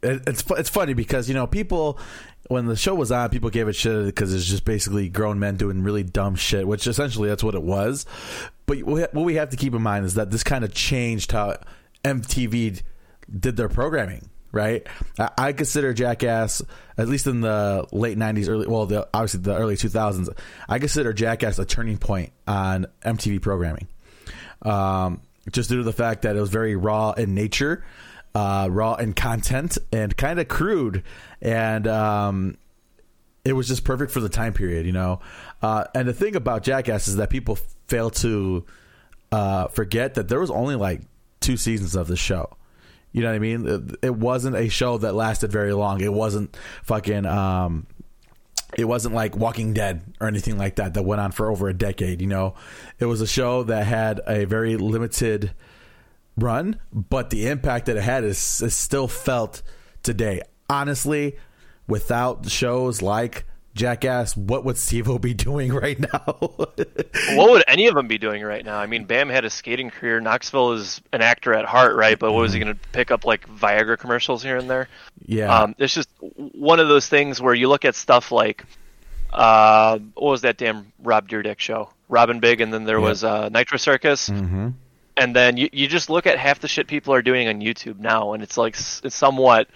it, 0.01 0.21
it's 0.27 0.43
it's 0.51 0.69
funny 0.69 0.93
because 0.93 1.27
you 1.27 1.33
know 1.33 1.47
people 1.47 1.99
when 2.47 2.67
the 2.67 2.75
show 2.75 2.93
was 2.93 3.11
on, 3.11 3.29
people 3.29 3.49
gave 3.49 3.67
it 3.67 3.73
shit 3.73 4.05
because 4.05 4.33
it's 4.33 4.45
just 4.45 4.65
basically 4.65 5.09
grown 5.09 5.39
men 5.39 5.57
doing 5.57 5.81
really 5.83 6.03
dumb 6.03 6.35
shit, 6.35 6.67
which 6.67 6.85
essentially 6.87 7.27
that's 7.27 7.43
what 7.43 7.55
it 7.55 7.63
was. 7.63 8.05
But 8.67 8.83
what 8.83 9.13
we 9.13 9.35
have 9.35 9.49
to 9.49 9.57
keep 9.57 9.73
in 9.73 9.81
mind 9.81 10.05
is 10.05 10.13
that 10.15 10.31
this 10.31 10.43
kind 10.43 10.63
of 10.63 10.73
changed 10.73 11.31
how 11.31 11.57
MTV 12.03 12.83
did 13.39 13.57
their 13.57 13.69
programming. 13.69 14.29
Right, 14.55 14.87
I, 15.19 15.29
I 15.37 15.51
consider 15.51 15.93
Jackass, 15.93 16.61
at 16.97 17.09
least 17.09 17.27
in 17.27 17.41
the 17.41 17.85
late 17.91 18.17
'90s, 18.17 18.47
early 18.47 18.67
well, 18.67 18.85
the, 18.85 19.05
obviously 19.13 19.41
the 19.41 19.53
early 19.53 19.75
2000s. 19.75 20.29
I 20.69 20.79
consider 20.79 21.11
Jackass 21.11 21.59
a 21.59 21.65
turning 21.65 21.97
point 21.97 22.31
on 22.47 22.85
MTV 23.01 23.41
programming, 23.41 23.89
um, 24.61 25.19
just 25.51 25.69
due 25.69 25.79
to 25.79 25.83
the 25.83 25.91
fact 25.91 26.21
that 26.21 26.37
it 26.37 26.39
was 26.39 26.51
very 26.51 26.77
raw 26.77 27.11
in 27.11 27.35
nature, 27.35 27.83
uh, 28.33 28.69
raw 28.71 28.95
in 28.95 29.11
content, 29.11 29.77
and 29.91 30.15
kind 30.15 30.39
of 30.39 30.47
crude, 30.47 31.03
and 31.41 31.85
um, 31.85 32.57
it 33.43 33.51
was 33.51 33.67
just 33.67 33.83
perfect 33.83 34.13
for 34.13 34.21
the 34.21 34.29
time 34.29 34.53
period, 34.53 34.85
you 34.85 34.93
know. 34.93 35.19
Uh, 35.61 35.83
and 35.93 36.07
the 36.07 36.13
thing 36.13 36.37
about 36.37 36.63
Jackass 36.63 37.09
is 37.09 37.17
that 37.17 37.29
people 37.29 37.57
fail 37.87 38.09
to 38.09 38.65
uh, 39.33 39.67
forget 39.67 40.13
that 40.13 40.29
there 40.29 40.39
was 40.39 40.49
only 40.49 40.75
like 40.75 41.01
two 41.41 41.57
seasons 41.57 41.93
of 41.93 42.07
the 42.07 42.15
show. 42.15 42.55
You 43.15 43.21
know 43.21 43.29
what 43.29 43.35
I 43.35 43.39
mean? 43.39 43.97
It, 44.01 44.13
wasn't 44.13 44.57
a 44.57 44.67
show 44.67 44.97
that 44.97 45.15
lasted 45.15 45.49
very 45.49 45.71
long. 45.71 46.01
It 46.01 46.11
wasn't 46.11 46.53
fucking. 46.83 47.25
Um, 47.25 47.87
it 48.77 48.83
wasn't 48.83 49.15
like 49.15 49.37
Walking 49.37 49.73
Dead 49.73 50.01
or 50.19 50.27
anything 50.27 50.57
like 50.57 50.75
that 50.75 50.95
that 50.95 51.03
went 51.03 51.21
on 51.21 51.31
for 51.31 51.49
over 51.49 51.69
a 51.69 51.73
decade. 51.73 52.19
You 52.19 52.27
know, 52.27 52.55
it 52.99 53.05
was 53.05 53.21
a 53.21 53.27
show 53.27 53.63
that 53.63 53.87
had 53.87 54.19
a 54.27 54.43
very 54.43 54.75
limited 54.75 55.53
run, 56.35 56.77
but 56.91 57.29
the 57.29 57.47
impact 57.47 57.85
that 57.85 57.95
it 57.95 58.03
had 58.03 58.25
is, 58.25 58.61
is 58.61 58.75
still 58.75 59.07
felt 59.07 59.61
today. 60.03 60.41
Honestly, 60.69 61.37
without 61.87 62.49
shows 62.49 63.01
like 63.01 63.45
Jackass, 63.75 64.37
what 64.37 64.63
would 64.63 64.77
Steve-O 64.77 65.19
be 65.19 65.33
doing 65.33 65.73
right 65.73 65.99
now? 65.99 66.23
what 66.39 67.51
would 67.51 67.63
any 67.67 67.87
of 67.87 67.95
them 67.95 68.07
be 68.07 68.17
doing 68.17 68.41
right 68.41 68.63
now? 68.63 68.77
I 68.79 68.85
mean, 68.85 69.03
Bam 69.03 69.27
had 69.29 69.43
a 69.43 69.49
skating 69.49 69.89
career. 69.89 70.21
Knoxville 70.21 70.71
is 70.73 71.01
an 71.11 71.21
actor 71.21 71.53
at 71.53 71.65
heart, 71.65 71.95
right? 71.95 72.17
But 72.17 72.31
what 72.31 72.39
was 72.39 72.53
he 72.53 72.59
going 72.59 72.73
to 72.73 72.79
pick 72.93 73.11
up 73.11 73.25
like 73.25 73.47
Viagra 73.49 73.97
commercials 73.97 74.41
here 74.41 74.57
and 74.57 74.69
there? 74.69 74.87
yeah. 75.25 75.53
Um, 75.59 75.75
it's 75.77 75.93
just 75.93 76.09
one 76.21 76.79
of 76.79 76.87
those 76.87 77.07
things 77.07 77.41
where 77.41 77.53
you 77.53 77.67
look 77.67 77.83
at 77.85 77.95
stuff 77.95 78.31
like, 78.31 78.63
uh, 79.33 79.99
what 80.13 80.31
was 80.31 80.41
that 80.41 80.57
damn 80.57 80.91
Rob 81.03 81.27
Dyrdek 81.27 81.59
show? 81.59 81.89
Rob 82.07 82.29
& 82.39 82.41
Big, 82.41 82.61
and 82.61 82.73
then 82.73 82.85
there 82.85 82.99
Yeah. 82.99 83.03
was 83.03 83.23
uh, 83.23 83.49
Nitro 83.49 83.77
Circus, 83.77 84.29
mm-hmm. 84.29 84.69
and 85.17 85.35
then 85.35 85.57
you, 85.57 85.69
you 85.73 85.87
just 85.87 86.09
look 86.09 86.25
at 86.27 86.37
half 86.37 86.59
the 86.59 86.67
shit 86.69 86.87
people 86.87 87.13
are 87.13 87.21
doing 87.21 87.47
on 87.49 87.59
YouTube 87.59 87.99
now, 87.99 88.33
and 88.33 88.41
it's 88.41 88.57
like 88.57 88.75
it's 89.03 89.15
somewhat 89.15 89.67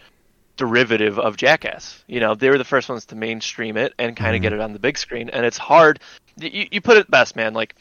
derivative 0.60 1.18
of 1.18 1.38
Jackass. 1.38 2.04
You 2.06 2.20
know, 2.20 2.36
they 2.36 2.50
were 2.50 2.58
the 2.60 2.64
first 2.64 2.88
ones 2.90 3.06
to 3.06 3.16
mainstream 3.16 3.78
it 3.78 3.94
and 3.98 4.16
kind 4.16 4.36
of 4.36 4.42
get 4.42 4.54
it 4.54 4.60
on 4.60 4.74
the 4.74 4.80
big 4.80 4.98
screen, 4.98 5.30
and 5.30 5.46
it's 5.46 5.58
hard. 5.58 6.00
You, 6.38 6.68
you 6.72 6.82
put 6.82 6.98
it 6.98 7.10
best, 7.10 7.36
man. 7.36 7.54
Like, 7.54 7.76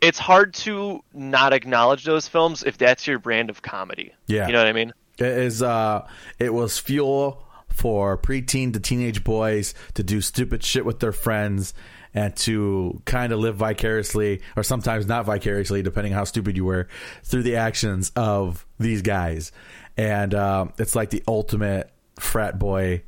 it's 0.00 0.18
hard 0.18 0.54
to 0.54 1.02
not 1.12 1.52
acknowledge 1.52 2.04
those 2.04 2.26
films 2.26 2.62
if 2.62 2.76
that's 2.76 3.06
your 3.06 3.18
brand 3.18 3.50
of 3.50 3.62
comedy. 3.62 4.12
Yeah. 4.26 4.46
you 4.46 4.52
know 4.52 4.58
what 4.58 4.66
I 4.66 4.72
mean. 4.72 4.92
It 5.18 5.26
is 5.26 5.62
uh 5.62 6.06
it 6.38 6.52
was 6.52 6.78
fuel 6.78 7.46
for 7.68 8.18
preteen 8.18 8.72
to 8.72 8.80
teenage 8.80 9.22
boys 9.24 9.74
to 9.94 10.02
do 10.02 10.20
stupid 10.20 10.64
shit 10.64 10.84
with 10.84 11.00
their 11.00 11.12
friends 11.12 11.72
and 12.12 12.36
to 12.36 13.00
kind 13.04 13.32
of 13.32 13.38
live 13.38 13.56
vicariously 13.56 14.42
or 14.56 14.62
sometimes 14.62 15.06
not 15.06 15.24
vicariously 15.24 15.82
depending 15.82 16.12
on 16.12 16.18
how 16.18 16.24
stupid 16.24 16.56
you 16.56 16.64
were 16.64 16.88
through 17.22 17.42
the 17.42 17.56
actions 17.56 18.12
of 18.16 18.66
these 18.78 19.02
guys 19.02 19.52
and 19.96 20.34
um, 20.34 20.72
it's 20.78 20.94
like 20.94 21.10
the 21.10 21.22
ultimate 21.28 21.90
frat 22.18 22.58
boy 22.58 23.02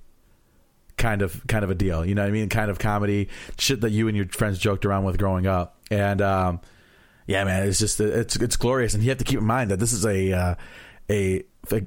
kind 0.96 1.22
of 1.22 1.46
kind 1.46 1.64
of 1.64 1.70
a 1.70 1.74
deal 1.74 2.04
you 2.04 2.14
know 2.14 2.22
what 2.22 2.28
i 2.28 2.32
mean 2.32 2.48
kind 2.48 2.70
of 2.70 2.78
comedy 2.78 3.28
shit 3.58 3.82
that 3.82 3.90
you 3.90 4.08
and 4.08 4.16
your 4.16 4.26
friends 4.28 4.58
joked 4.58 4.86
around 4.86 5.04
with 5.04 5.18
growing 5.18 5.46
up 5.46 5.78
and 5.90 6.22
um 6.22 6.60
yeah, 7.26 7.44
man, 7.44 7.66
it's 7.66 7.78
just 7.78 8.00
it's 8.00 8.36
it's 8.36 8.56
glorious, 8.56 8.94
and 8.94 9.02
you 9.02 9.08
have 9.10 9.18
to 9.18 9.24
keep 9.24 9.40
in 9.40 9.44
mind 9.44 9.70
that 9.70 9.80
this 9.80 9.92
is 9.92 10.06
a 10.06 10.32
uh, 10.32 10.54
a, 11.10 11.42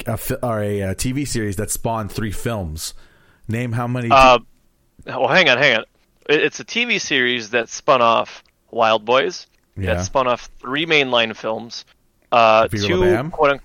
a, 0.05 0.17
fi- 0.17 0.37
or 0.43 0.61
a, 0.61 0.81
uh 0.83 0.93
TV 0.93 1.27
series 1.27 1.55
that 1.55 1.71
spawned 1.71 2.11
three 2.11 2.31
films. 2.31 2.93
Name 3.47 3.71
how 3.71 3.87
many? 3.87 4.09
Uh, 4.11 4.39
well, 5.05 5.27
hang 5.29 5.49
on, 5.49 5.57
hang 5.57 5.77
on. 5.77 5.85
It's 6.27 6.59
a 6.59 6.65
TV 6.65 6.99
series 6.99 7.51
that 7.51 7.69
spun 7.69 8.01
off 8.01 8.43
Wildboyz. 8.71 9.47
Yeah. 9.77 9.95
That 9.95 10.05
spun 10.05 10.27
off 10.27 10.49
three 10.59 10.85
mainline 10.85 11.35
films. 11.35 11.85
Uh, 12.31 12.67
Viva 12.69 12.87
two 12.87 13.29
quote 13.31 13.51
unquote, 13.51 13.61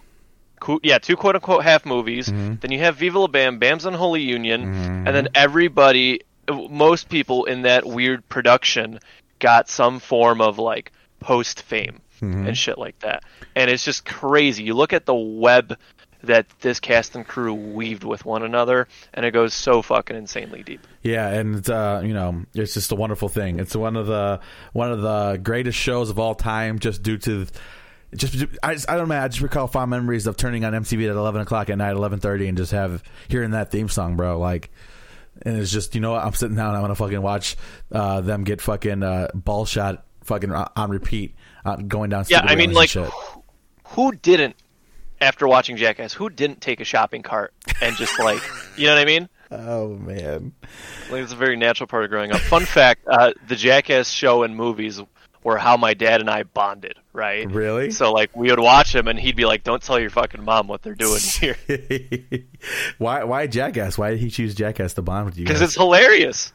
yeah, 0.83 0.99
two 0.99 1.17
quote 1.17 1.35
unquote 1.35 1.63
half 1.65 1.85
movies. 1.87 2.29
Mm-hmm. 2.29 2.55
Then 2.61 2.73
you 2.73 2.79
have 2.81 2.97
Viva 2.97 3.19
La 3.19 3.27
Bam, 3.27 3.59
Bam's 3.59 3.85
Unholy 3.85 4.23
Union, 4.23 4.63
and 4.63 5.07
then 5.07 5.29
everybody, 5.35 6.21
most 6.49 7.09
people 7.09 7.45
in 7.45 7.63
that 7.63 7.85
weird 7.87 8.29
production 8.29 9.01
got 9.39 9.69
some 9.69 9.99
form 10.01 10.41
of 10.41 10.59
like 10.59 10.93
post 11.21 11.63
fame 11.63 12.01
Mm-hmm. 12.21 12.47
and 12.47 12.57
shit 12.57 12.79
like 12.79 12.99
that. 13.01 13.25
And 13.57 13.69
it's 13.71 13.85
just 13.85 14.07
crazy. 14.07 14.63
You 14.63 14.75
look 14.75 14.93
at 14.93 15.05
the 15.05 15.15
web 15.15 15.77
that 16.23 16.47
this 16.61 16.79
cast 16.81 17.17
and 17.17 17.27
crew 17.27 17.53
weaved 17.53 18.05
with 18.05 18.25
one 18.25 18.43
another, 18.45 18.87
and 19.13 19.27
it 19.27 19.33
goes 19.33 19.53
so 19.53 19.83
fucking 19.83 20.17
insanely 20.17 20.63
deep. 20.63 20.81
yeah, 21.03 21.29
and 21.29 21.57
it's, 21.57 21.69
uh, 21.69 22.01
you 22.03 22.15
know, 22.15 22.45
it's 22.55 22.73
just 22.73 22.93
a 22.93 22.95
wonderful 22.95 23.29
thing. 23.29 23.59
It's 23.59 23.75
one 23.77 23.97
of 23.97 24.07
the 24.07 24.41
one 24.73 24.91
of 24.93 25.03
the 25.03 25.39
greatest 25.43 25.77
shows 25.77 26.09
of 26.09 26.19
all 26.19 26.35
time, 26.37 26.79
just 26.79 27.03
due 27.03 27.19
to. 27.19 27.47
Just, 28.15 28.45
I, 28.63 28.75
just, 28.75 28.89
I 28.89 28.97
don't 28.97 29.09
know. 29.09 29.21
I 29.21 29.29
just 29.29 29.41
recall 29.41 29.67
fond 29.67 29.91
memories 29.91 30.27
of 30.27 30.37
turning 30.37 30.65
on 30.65 30.73
MTV 30.73 31.11
at 31.11 31.17
eleven 31.17 31.41
o'clock 31.41 31.71
at 31.71 31.79
night, 31.79 31.93
eleven 31.93 32.21
thirty, 32.21 32.47
and 32.49 32.57
just 32.57 32.73
have 32.73 33.03
hearing 33.29 33.53
that 33.53 33.71
theme 33.71 33.89
song, 33.89 34.17
bro. 34.17 34.39
Like, 34.39 34.71
and 35.43 35.57
it's 35.57 35.71
just 35.71 35.95
you 35.95 36.01
know 36.01 36.13
what? 36.13 36.25
I'm 36.25 36.35
sitting 36.35 36.57
down. 36.57 36.75
I 36.75 36.81
want 36.81 36.91
to 36.91 36.97
fucking 36.97 37.23
watch 37.23 37.57
uh, 37.93 38.21
them 38.21 38.45
get 38.45 38.61
fucking 38.61 39.03
uh, 39.03 39.29
ball 39.35 39.67
shot, 39.67 40.05
fucking 40.25 40.53
on 40.53 40.91
repeat, 40.91 41.35
uh, 41.65 41.77
going 41.77 42.11
down. 42.11 42.25
Yeah, 42.29 42.43
I 42.43 42.55
mean, 42.55 42.73
like, 42.73 42.91
shit. 42.91 43.11
who 43.89 44.13
didn't, 44.13 44.57
after 45.21 45.49
watching 45.49 45.77
Jackass, 45.77 46.13
who 46.13 46.31
didn't 46.31 46.61
take 46.61 46.81
a 46.81 46.85
shopping 46.85 47.23
cart 47.23 47.53
and 47.81 47.97
just 47.97 48.19
like, 48.19 48.41
you 48.77 48.87
know 48.87 48.95
what 48.95 49.01
I 49.01 49.05
mean? 49.05 49.29
Oh 49.51 49.97
man. 49.97 50.53
Like, 51.11 51.23
it's 51.23 51.33
a 51.33 51.37
very 51.37 51.57
natural 51.57 51.87
part 51.87 52.05
of 52.05 52.11
growing 52.11 52.33
up. 52.33 52.41
Fun 52.41 52.65
fact: 52.65 53.07
uh, 53.07 53.33
the 53.47 53.57
Jackass 53.57 54.09
show 54.09 54.43
and 54.43 54.57
movies 54.57 55.01
were 55.45 55.59
how 55.59 55.77
my 55.77 55.95
dad 55.95 56.21
and 56.21 56.29
I 56.29 56.43
bonded. 56.43 56.97
Right? 57.13 57.49
Really? 57.49 57.93
So 57.93 58.13
like, 58.13 58.35
we 58.35 58.51
would 58.51 58.59
watch 58.59 58.93
him, 58.93 59.07
and 59.07 59.19
he'd 59.21 59.37
be 59.37 59.45
like, 59.45 59.63
"Don't 59.63 59.81
tell 59.81 60.01
your 60.01 60.11
fucking 60.11 60.43
mom 60.43 60.67
what 60.67 60.83
they're 60.83 60.97
doing 60.97 61.21
here," 61.41 61.57
why? 62.99 63.23
Why 63.23 63.47
Jackass? 63.47 63.97
Why 63.97 64.11
did 64.11 64.19
he 64.19 64.31
choose 64.31 64.55
Jackass 64.55 64.95
to 64.95 65.03
bond 65.03 65.27
with 65.27 65.39
you? 65.39 65.45
because 65.45 65.61
it's 65.61 65.75
hilarious. 65.77 66.53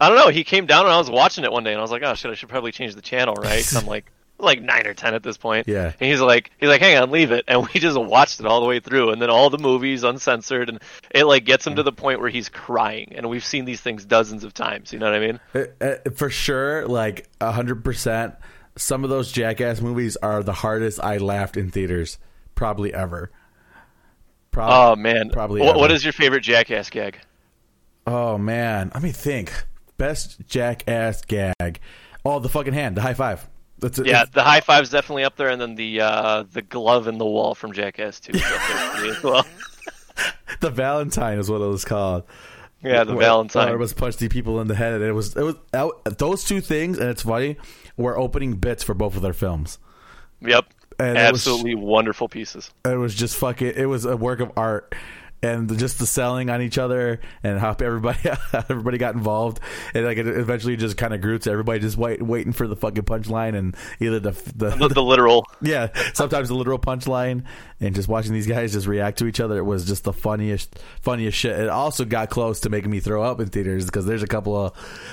I 0.00 0.08
don't 0.08 0.18
know. 0.18 0.28
He 0.28 0.44
came 0.44 0.66
down 0.66 0.84
and 0.84 0.94
I 0.94 0.98
was 0.98 1.10
watching 1.10 1.42
it 1.42 1.50
one 1.50 1.64
day, 1.64 1.72
and 1.72 1.78
I 1.78 1.82
was 1.82 1.90
like, 1.90 2.02
"Oh 2.04 2.14
shit, 2.14 2.30
I 2.30 2.34
should 2.34 2.48
probably 2.48 2.70
change 2.70 2.94
the 2.94 3.02
channel." 3.02 3.34
right?" 3.34 3.64
I'm 3.74 3.86
like. 3.86 4.12
Like 4.40 4.62
nine 4.62 4.86
or 4.86 4.94
ten 4.94 5.14
at 5.14 5.22
this 5.22 5.36
point. 5.36 5.66
Yeah. 5.66 5.92
And 5.98 6.10
he's 6.10 6.20
like, 6.20 6.52
he's 6.58 6.68
like, 6.68 6.80
hang 6.80 6.96
on, 6.96 7.10
leave 7.10 7.32
it, 7.32 7.44
and 7.48 7.66
we 7.66 7.80
just 7.80 8.00
watched 8.00 8.38
it 8.38 8.46
all 8.46 8.60
the 8.60 8.66
way 8.66 8.78
through, 8.78 9.10
and 9.10 9.20
then 9.20 9.30
all 9.30 9.50
the 9.50 9.58
movies 9.58 10.04
uncensored, 10.04 10.68
and 10.68 10.80
it 11.10 11.24
like 11.24 11.44
gets 11.44 11.66
him 11.66 11.74
to 11.76 11.82
the 11.82 11.92
point 11.92 12.20
where 12.20 12.30
he's 12.30 12.48
crying, 12.48 13.12
and 13.16 13.28
we've 13.28 13.44
seen 13.44 13.64
these 13.64 13.80
things 13.80 14.04
dozens 14.04 14.44
of 14.44 14.54
times. 14.54 14.92
You 14.92 15.00
know 15.00 15.06
what 15.06 15.14
I 15.14 15.26
mean? 15.26 15.40
Uh, 15.54 15.84
uh, 15.84 16.10
for 16.14 16.30
sure, 16.30 16.86
like 16.86 17.28
hundred 17.42 17.82
percent. 17.82 18.34
Some 18.76 19.02
of 19.02 19.10
those 19.10 19.32
Jackass 19.32 19.80
movies 19.80 20.16
are 20.16 20.44
the 20.44 20.52
hardest 20.52 21.00
I 21.02 21.16
laughed 21.16 21.56
in 21.56 21.72
theaters 21.72 22.18
probably 22.54 22.94
ever. 22.94 23.32
Probably. 24.52 24.74
Oh 24.76 24.96
man, 24.96 25.30
probably 25.30 25.62
What, 25.62 25.76
what 25.76 25.90
is 25.90 26.04
your 26.04 26.12
favorite 26.12 26.42
Jackass 26.42 26.90
gag? 26.90 27.18
Oh 28.06 28.38
man, 28.38 28.92
let 28.94 29.02
me 29.02 29.10
think. 29.10 29.52
Best 29.96 30.46
Jackass 30.46 31.22
gag. 31.22 31.80
Oh, 32.24 32.38
the 32.38 32.48
fucking 32.48 32.72
hand, 32.72 32.96
the 32.96 33.02
high 33.02 33.14
five. 33.14 33.48
That's 33.80 33.98
it. 33.98 34.06
Yeah, 34.06 34.24
the 34.32 34.42
high 34.42 34.60
five's 34.60 34.90
definitely 34.90 35.24
up 35.24 35.36
there, 35.36 35.48
and 35.48 35.60
then 35.60 35.74
the 35.76 36.00
uh, 36.00 36.44
the 36.52 36.62
glove 36.62 37.06
in 37.08 37.18
the 37.18 37.24
wall 37.26 37.54
from 37.54 37.72
Jackass 37.72 38.20
2 38.20 38.32
is 38.32 38.42
up 38.42 38.48
there 38.48 38.58
for 38.90 39.02
me 39.02 39.10
as 39.10 39.22
well. 39.22 39.46
the 40.60 40.70
Valentine 40.70 41.38
is 41.38 41.50
what 41.50 41.60
it 41.60 41.66
was 41.66 41.84
called. 41.84 42.24
Yeah, 42.82 43.04
the 43.04 43.12
Where- 43.14 43.26
Valentine. 43.26 43.66
where 43.66 43.74
it 43.74 43.78
was 43.78 43.92
punched 43.92 44.18
the 44.20 44.28
people 44.28 44.60
in 44.60 44.68
the 44.68 44.74
head, 44.74 44.94
and 44.94 45.04
it 45.04 45.12
was 45.12 45.36
it 45.36 45.42
was 45.42 45.56
those 46.18 46.44
two 46.44 46.60
things, 46.60 46.98
and 46.98 47.08
it's 47.08 47.22
funny. 47.22 47.56
Were 47.96 48.16
opening 48.18 48.54
bits 48.56 48.84
for 48.84 48.94
both 48.94 49.16
of 49.16 49.22
their 49.22 49.32
films. 49.32 49.78
Yep, 50.40 50.66
And 51.00 51.18
it 51.18 51.32
was- 51.32 51.46
absolutely 51.46 51.74
wonderful 51.74 52.28
pieces. 52.28 52.70
it 52.84 52.96
was 52.96 53.14
just 53.14 53.36
fucking 53.36 53.72
it 53.76 53.86
was 53.86 54.04
a 54.04 54.16
work 54.16 54.38
of 54.40 54.52
art 54.56 54.94
and 55.42 55.78
just 55.78 55.98
the 55.98 56.06
selling 56.06 56.50
on 56.50 56.60
each 56.62 56.78
other 56.78 57.20
and 57.42 57.58
how 57.58 57.70
everybody 57.80 58.18
everybody 58.68 58.98
got 58.98 59.14
involved. 59.14 59.60
And 59.94 60.04
like 60.04 60.18
it 60.18 60.26
eventually 60.26 60.76
just 60.76 60.96
kind 60.96 61.14
of 61.14 61.20
grew 61.20 61.38
to 61.38 61.50
everybody 61.50 61.78
just 61.80 61.96
wait, 61.96 62.20
waiting 62.22 62.52
for 62.52 62.66
the 62.66 62.76
fucking 62.76 63.04
punchline 63.04 63.56
and 63.56 63.76
either 64.00 64.18
the, 64.20 64.30
the, 64.54 64.70
The, 64.70 64.88
the 64.88 65.02
literal. 65.02 65.46
yeah 65.62 65.88
sometimes 66.14 66.48
the 66.48 66.54
literal 66.54 66.78
punchline 66.78 67.44
and 67.80 67.94
just 67.94 68.08
watching 68.08 68.32
these 68.32 68.46
guys 68.46 68.72
just 68.72 68.86
react 68.86 69.18
to 69.18 69.26
each 69.26 69.40
other 69.40 69.58
it 69.58 69.64
was 69.64 69.84
just 69.86 70.04
the 70.04 70.12
funniest 70.12 70.78
funniest 71.02 71.38
shit. 71.38 71.58
It 71.58 71.68
also 71.68 72.04
got 72.04 72.30
close 72.30 72.60
to 72.60 72.70
making 72.70 72.90
me 72.90 73.00
throw 73.00 73.22
up 73.22 73.40
in 73.40 73.48
theaters 73.48 73.86
because 73.86 74.06
there's 74.06 74.22
a 74.22 74.26
couple 74.26 74.56
of 74.56 74.72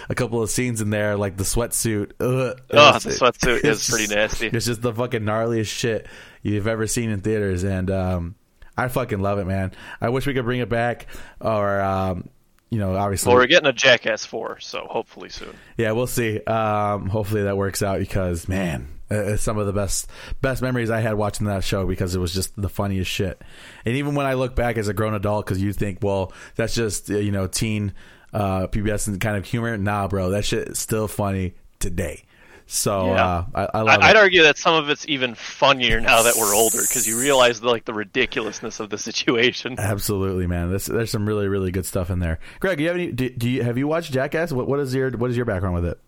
a 0.09 0.15
couple 0.15 0.41
of 0.41 0.49
scenes 0.49 0.81
in 0.81 0.89
there 0.89 1.15
like 1.17 1.37
the 1.37 1.43
sweatsuit. 1.43 2.11
Ugh, 2.19 2.59
Oh, 2.71 2.91
the 2.99 3.09
sweatsuit 3.09 3.63
is 3.65 3.89
pretty 3.89 4.13
nasty. 4.13 4.47
it's 4.47 4.65
just 4.65 4.81
the 4.81 4.93
fucking 4.93 5.21
gnarliest 5.21 5.67
shit 5.67 6.07
you've 6.41 6.67
ever 6.67 6.87
seen 6.87 7.09
in 7.09 7.21
theaters, 7.21 7.63
and 7.63 7.89
um, 7.91 8.35
I 8.77 8.87
fucking 8.87 9.19
love 9.19 9.39
it, 9.39 9.45
man. 9.45 9.71
I 10.01 10.09
wish 10.09 10.25
we 10.27 10.33
could 10.33 10.45
bring 10.45 10.59
it 10.59 10.69
back, 10.69 11.07
or 11.39 11.81
um, 11.81 12.29
you 12.69 12.79
know, 12.79 12.95
obviously, 12.95 13.29
Well, 13.29 13.37
we're 13.37 13.47
getting 13.47 13.69
a 13.69 13.73
Jackass 13.73 14.25
four, 14.25 14.59
so 14.59 14.85
hopefully 14.89 15.29
soon. 15.29 15.55
yeah, 15.77 15.91
we'll 15.91 16.07
see. 16.07 16.41
Um, 16.41 17.07
hopefully 17.07 17.43
that 17.43 17.55
works 17.57 17.81
out 17.83 17.99
because 17.99 18.47
man, 18.49 18.87
uh, 19.09 19.15
it's 19.33 19.43
some 19.43 19.57
of 19.57 19.65
the 19.65 19.73
best 19.73 20.09
best 20.41 20.61
memories 20.61 20.89
I 20.89 20.99
had 20.99 21.13
watching 21.15 21.47
that 21.47 21.63
show 21.63 21.85
because 21.85 22.15
it 22.15 22.19
was 22.19 22.33
just 22.33 22.59
the 22.59 22.69
funniest 22.69 23.09
shit. 23.09 23.41
And 23.85 23.95
even 23.95 24.15
when 24.15 24.25
I 24.25 24.33
look 24.33 24.55
back 24.55 24.77
as 24.77 24.87
a 24.87 24.93
grown 24.93 25.13
adult, 25.13 25.45
because 25.45 25.61
you 25.61 25.71
think, 25.73 25.99
well, 26.01 26.33
that's 26.55 26.75
just 26.75 27.09
uh, 27.09 27.17
you 27.17 27.31
know 27.31 27.47
teen 27.47 27.93
uh, 28.33 28.67
PBS 28.67 29.07
and 29.07 29.21
kind 29.21 29.37
of 29.37 29.45
humor. 29.45 29.77
Nah, 29.77 30.07
bro, 30.09 30.31
that 30.31 30.43
shit 30.43 30.67
is 30.67 30.79
still 30.79 31.07
funny 31.07 31.53
today. 31.79 32.23
So 32.67 33.13
Yeah. 33.13 33.25
uh, 33.25 33.45
I, 33.53 33.69
I 33.77 33.81
love 33.81 33.99
I, 34.01 34.09
I'd 34.09 34.15
argue 34.17 34.43
that 34.43 34.57
some 34.57 34.73
of 34.73 34.89
it's 34.89 35.07
even 35.07 35.35
funnier 35.35 36.01
now 36.01 36.23
that 36.23 36.35
we're 36.35 36.55
older 36.55 36.79
because 36.81 37.07
you 37.07 37.19
realize 37.19 37.59
the, 37.61 37.67
like 37.69 37.85
the 37.85 37.93
ridiculously 37.93 38.71
of 38.79 38.89
the 38.89 38.97
situation. 38.97 39.75
Absolutely, 39.77 40.47
man. 40.47 40.69
There's, 40.69 40.87
there's 40.87 41.11
some 41.11 41.27
really 41.27 41.47
really 41.47 41.71
good 41.71 41.85
stuff 41.85 42.09
in 42.09 42.19
there. 42.19 42.39
Greg, 42.59 42.79
you 42.79 42.87
have 42.87 42.95
any? 42.95 43.11
Do, 43.11 43.29
do 43.29 43.47
you 43.49 43.63
have 43.63 43.77
you 43.77 43.87
watched 43.87 44.11
Jackass? 44.11 44.51
What 44.51 44.67
what 44.67 44.79
is 44.79 44.95
your 44.95 45.11
what 45.11 45.29
is 45.29 45.37
your 45.37 45.45
background 45.45 45.75
with 45.75 45.85
it? 45.85 45.99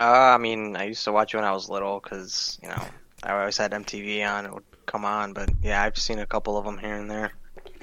Uh, 0.00 0.04
I 0.04 0.38
mean, 0.38 0.74
I 0.74 0.84
used 0.84 1.04
to 1.04 1.12
watch 1.12 1.34
it 1.34 1.36
when 1.36 1.44
I 1.44 1.52
was 1.52 1.68
little 1.68 2.00
because 2.00 2.58
you 2.62 2.68
know 2.68 2.82
I 3.22 3.32
always 3.38 3.58
had 3.58 3.72
MTV 3.72 4.26
on; 4.26 4.46
it 4.46 4.54
would 4.54 4.64
come 4.86 5.04
on. 5.04 5.34
But 5.34 5.50
yeah, 5.62 5.82
I've 5.82 5.98
seen 5.98 6.18
a 6.18 6.26
couple 6.26 6.56
of 6.56 6.64
them 6.64 6.78
here 6.78 6.94
and 6.94 7.10
there 7.10 7.32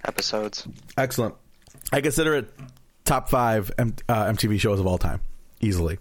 episodes. 0.05 0.67
Excellent. 0.97 1.35
I 1.93 2.01
consider 2.01 2.33
it 2.35 2.49
top 3.05 3.29
five 3.29 3.71
M- 3.77 3.95
uh, 4.07 4.25
MTV 4.25 4.59
shows 4.59 4.79
of 4.79 4.87
all 4.87 4.97
time, 4.97 5.21
easily. 5.61 5.99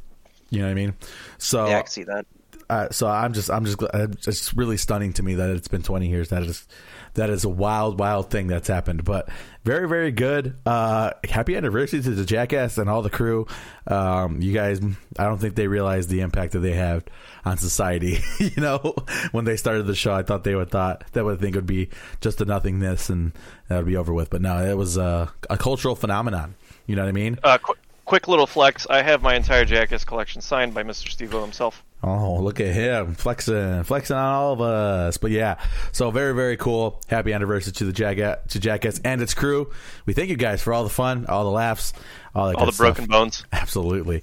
You 0.50 0.60
know 0.60 0.64
what 0.66 0.70
I 0.70 0.74
mean? 0.74 0.94
So, 1.38 1.66
Yeah, 1.68 1.78
I 1.78 1.82
can 1.82 1.90
see 1.90 2.04
that. 2.04 2.26
uh, 2.70 2.88
so 2.90 3.06
I'm 3.06 3.32
just, 3.34 3.50
I'm 3.50 3.64
just, 3.64 3.82
it's 4.26 4.54
really 4.54 4.76
stunning 4.76 5.12
to 5.14 5.22
me 5.22 5.34
that 5.34 5.50
it's 5.50 5.68
been 5.68 5.82
20 5.82 6.08
years. 6.08 6.28
That 6.30 6.42
is, 6.42 6.66
that 7.14 7.30
is 7.30 7.44
a 7.44 7.48
wild, 7.48 7.98
wild 7.98 8.30
thing 8.30 8.46
that's 8.46 8.68
happened. 8.68 9.04
But 9.04 9.28
very, 9.64 9.88
very 9.88 10.10
good. 10.10 10.56
Uh, 10.64 11.10
happy 11.28 11.56
anniversary 11.56 12.00
to 12.02 12.10
the 12.10 12.24
Jackass 12.24 12.78
and 12.78 12.88
all 12.88 13.02
the 13.02 13.10
crew. 13.10 13.46
Um, 13.86 14.40
you 14.40 14.52
guys, 14.52 14.80
I 15.18 15.24
don't 15.24 15.38
think 15.38 15.54
they 15.54 15.66
realize 15.68 16.06
the 16.06 16.20
impact 16.20 16.52
that 16.52 16.60
they 16.60 16.72
have 16.74 17.04
on 17.44 17.58
society. 17.58 18.18
you 18.38 18.50
know, 18.62 18.94
when 19.32 19.44
they 19.44 19.56
started 19.56 19.86
the 19.86 19.94
show, 19.94 20.12
I 20.14 20.22
thought 20.22 20.44
they 20.44 20.54
would 20.54 20.70
thought 20.70 21.04
that 21.12 21.24
would 21.24 21.40
think 21.40 21.56
it 21.56 21.58
would 21.58 21.66
be 21.66 21.88
just 22.20 22.40
a 22.40 22.44
nothingness 22.44 23.10
and 23.10 23.32
that 23.68 23.76
would 23.78 23.86
be 23.86 23.96
over 23.96 24.12
with. 24.14 24.30
But 24.30 24.40
no, 24.42 24.64
it 24.64 24.76
was 24.76 24.96
a, 24.96 25.30
a 25.50 25.56
cultural 25.58 25.94
phenomenon. 25.96 26.54
You 26.86 26.96
know 26.96 27.02
what 27.02 27.08
I 27.08 27.12
mean? 27.12 27.38
Uh, 27.42 27.58
qu- 27.58 27.74
quick 28.08 28.26
little 28.26 28.46
flex: 28.46 28.86
I 28.88 29.02
have 29.02 29.22
my 29.22 29.34
entire 29.36 29.64
Jackass 29.64 30.04
collection 30.04 30.40
signed 30.40 30.74
by 30.74 30.82
Mr. 30.82 31.08
Steve-O 31.08 31.42
himself. 31.42 31.84
Oh, 32.02 32.36
look 32.40 32.60
at 32.60 32.72
him 32.72 33.14
flexing, 33.14 33.82
flexing 33.82 34.16
on 34.16 34.24
all 34.24 34.52
of 34.52 34.60
us. 34.60 35.16
But 35.18 35.30
yeah, 35.32 35.58
so 35.92 36.10
very, 36.10 36.32
very 36.34 36.56
cool. 36.56 37.00
Happy 37.08 37.32
anniversary 37.32 37.72
to 37.74 37.84
the 37.84 37.92
Jackass, 37.92 38.38
to 38.48 38.60
Jackass 38.60 39.00
and 39.04 39.20
its 39.20 39.34
crew. 39.34 39.70
We 40.06 40.12
thank 40.14 40.30
you 40.30 40.36
guys 40.36 40.62
for 40.62 40.72
all 40.72 40.84
the 40.84 40.90
fun, 40.90 41.26
all 41.26 41.44
the 41.44 41.50
laughs, 41.50 41.92
all 42.34 42.54
All 42.56 42.66
the 42.66 42.72
broken 42.72 43.04
stuff. 43.04 43.08
bones. 43.08 43.44
Absolutely. 43.52 44.22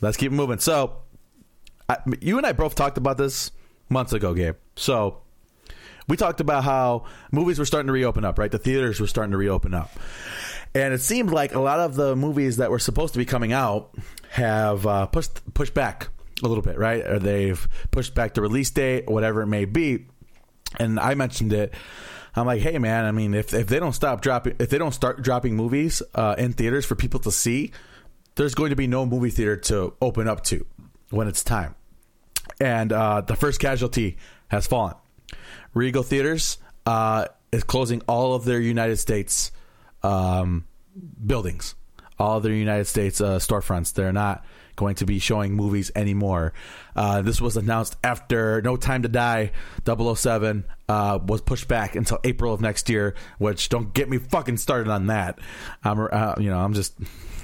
Let's 0.00 0.16
keep 0.16 0.32
moving. 0.32 0.58
So, 0.58 0.96
I, 1.88 1.98
you 2.20 2.38
and 2.38 2.46
I 2.46 2.52
both 2.52 2.74
talked 2.76 2.98
about 2.98 3.18
this 3.18 3.50
months 3.88 4.12
ago, 4.12 4.32
Gabe. 4.32 4.56
So, 4.76 5.18
we 6.08 6.16
talked 6.16 6.40
about 6.40 6.64
how 6.64 7.04
movies 7.30 7.58
were 7.58 7.64
starting 7.66 7.86
to 7.88 7.92
reopen 7.92 8.24
up, 8.24 8.38
right? 8.38 8.50
The 8.50 8.58
theaters 8.58 9.00
were 9.00 9.06
starting 9.06 9.32
to 9.32 9.38
reopen 9.38 9.74
up. 9.74 9.90
And 10.74 10.94
it 10.94 11.00
seemed 11.00 11.30
like 11.30 11.54
a 11.54 11.60
lot 11.60 11.80
of 11.80 11.94
the 11.94 12.16
movies 12.16 12.56
that 12.56 12.70
were 12.70 12.78
supposed 12.78 13.12
to 13.14 13.18
be 13.18 13.24
coming 13.24 13.52
out 13.52 13.94
have 14.30 14.86
uh, 14.86 15.06
pushed 15.06 15.54
pushed 15.54 15.74
back 15.74 16.08
a 16.42 16.48
little 16.48 16.62
bit, 16.62 16.78
right? 16.78 17.06
Or 17.06 17.18
they've 17.18 17.68
pushed 17.90 18.14
back 18.14 18.34
the 18.34 18.40
release 18.40 18.70
date, 18.70 19.08
whatever 19.08 19.42
it 19.42 19.46
may 19.46 19.64
be. 19.66 20.06
And 20.78 20.98
I 20.98 21.14
mentioned 21.14 21.52
it. 21.52 21.74
I'm 22.34 22.46
like, 22.46 22.62
hey 22.62 22.78
man, 22.78 23.04
I 23.04 23.12
mean, 23.12 23.34
if 23.34 23.52
if 23.52 23.66
they 23.66 23.78
don't 23.78 23.92
stop 23.92 24.22
dropping, 24.22 24.56
if 24.58 24.70
they 24.70 24.78
don't 24.78 24.94
start 24.94 25.22
dropping 25.22 25.54
movies 25.54 26.02
uh, 26.14 26.34
in 26.38 26.54
theaters 26.54 26.86
for 26.86 26.94
people 26.94 27.20
to 27.20 27.30
see, 27.30 27.72
there's 28.36 28.54
going 28.54 28.70
to 28.70 28.76
be 28.76 28.86
no 28.86 29.04
movie 29.04 29.30
theater 29.30 29.56
to 29.56 29.94
open 30.00 30.28
up 30.28 30.42
to 30.44 30.64
when 31.10 31.28
it's 31.28 31.44
time. 31.44 31.74
And 32.60 32.92
uh, 32.92 33.20
the 33.20 33.36
first 33.36 33.60
casualty 33.60 34.16
has 34.48 34.66
fallen. 34.66 34.94
Regal 35.74 36.02
Theaters 36.02 36.58
uh, 36.86 37.26
is 37.50 37.64
closing 37.64 38.02
all 38.06 38.34
of 38.34 38.44
their 38.44 38.60
United 38.60 38.96
States 38.96 39.52
um, 40.02 40.64
buildings, 41.24 41.74
all 42.18 42.40
their 42.40 42.52
United 42.52 42.86
States 42.86 43.20
uh, 43.20 43.38
storefronts. 43.38 43.94
They're 43.94 44.12
not 44.12 44.44
going 44.76 44.94
to 44.96 45.06
be 45.06 45.18
showing 45.18 45.54
movies 45.54 45.90
anymore. 45.94 46.52
Uh, 46.96 47.22
this 47.22 47.40
was 47.40 47.56
announced 47.56 47.96
after 48.02 48.62
No 48.62 48.76
Time 48.76 49.02
to 49.02 49.08
Die 49.08 49.52
007 49.86 50.64
uh, 50.88 51.18
was 51.24 51.40
pushed 51.40 51.68
back 51.68 51.94
until 51.94 52.18
April 52.24 52.52
of 52.52 52.60
next 52.60 52.88
year, 52.88 53.14
which 53.38 53.68
don't 53.68 53.92
get 53.92 54.08
me 54.08 54.18
fucking 54.18 54.56
started 54.56 54.90
on 54.90 55.06
that. 55.06 55.38
I'm, 55.84 56.08
uh, 56.10 56.34
you 56.38 56.50
know, 56.50 56.58
I'm 56.58 56.74
just, 56.74 56.94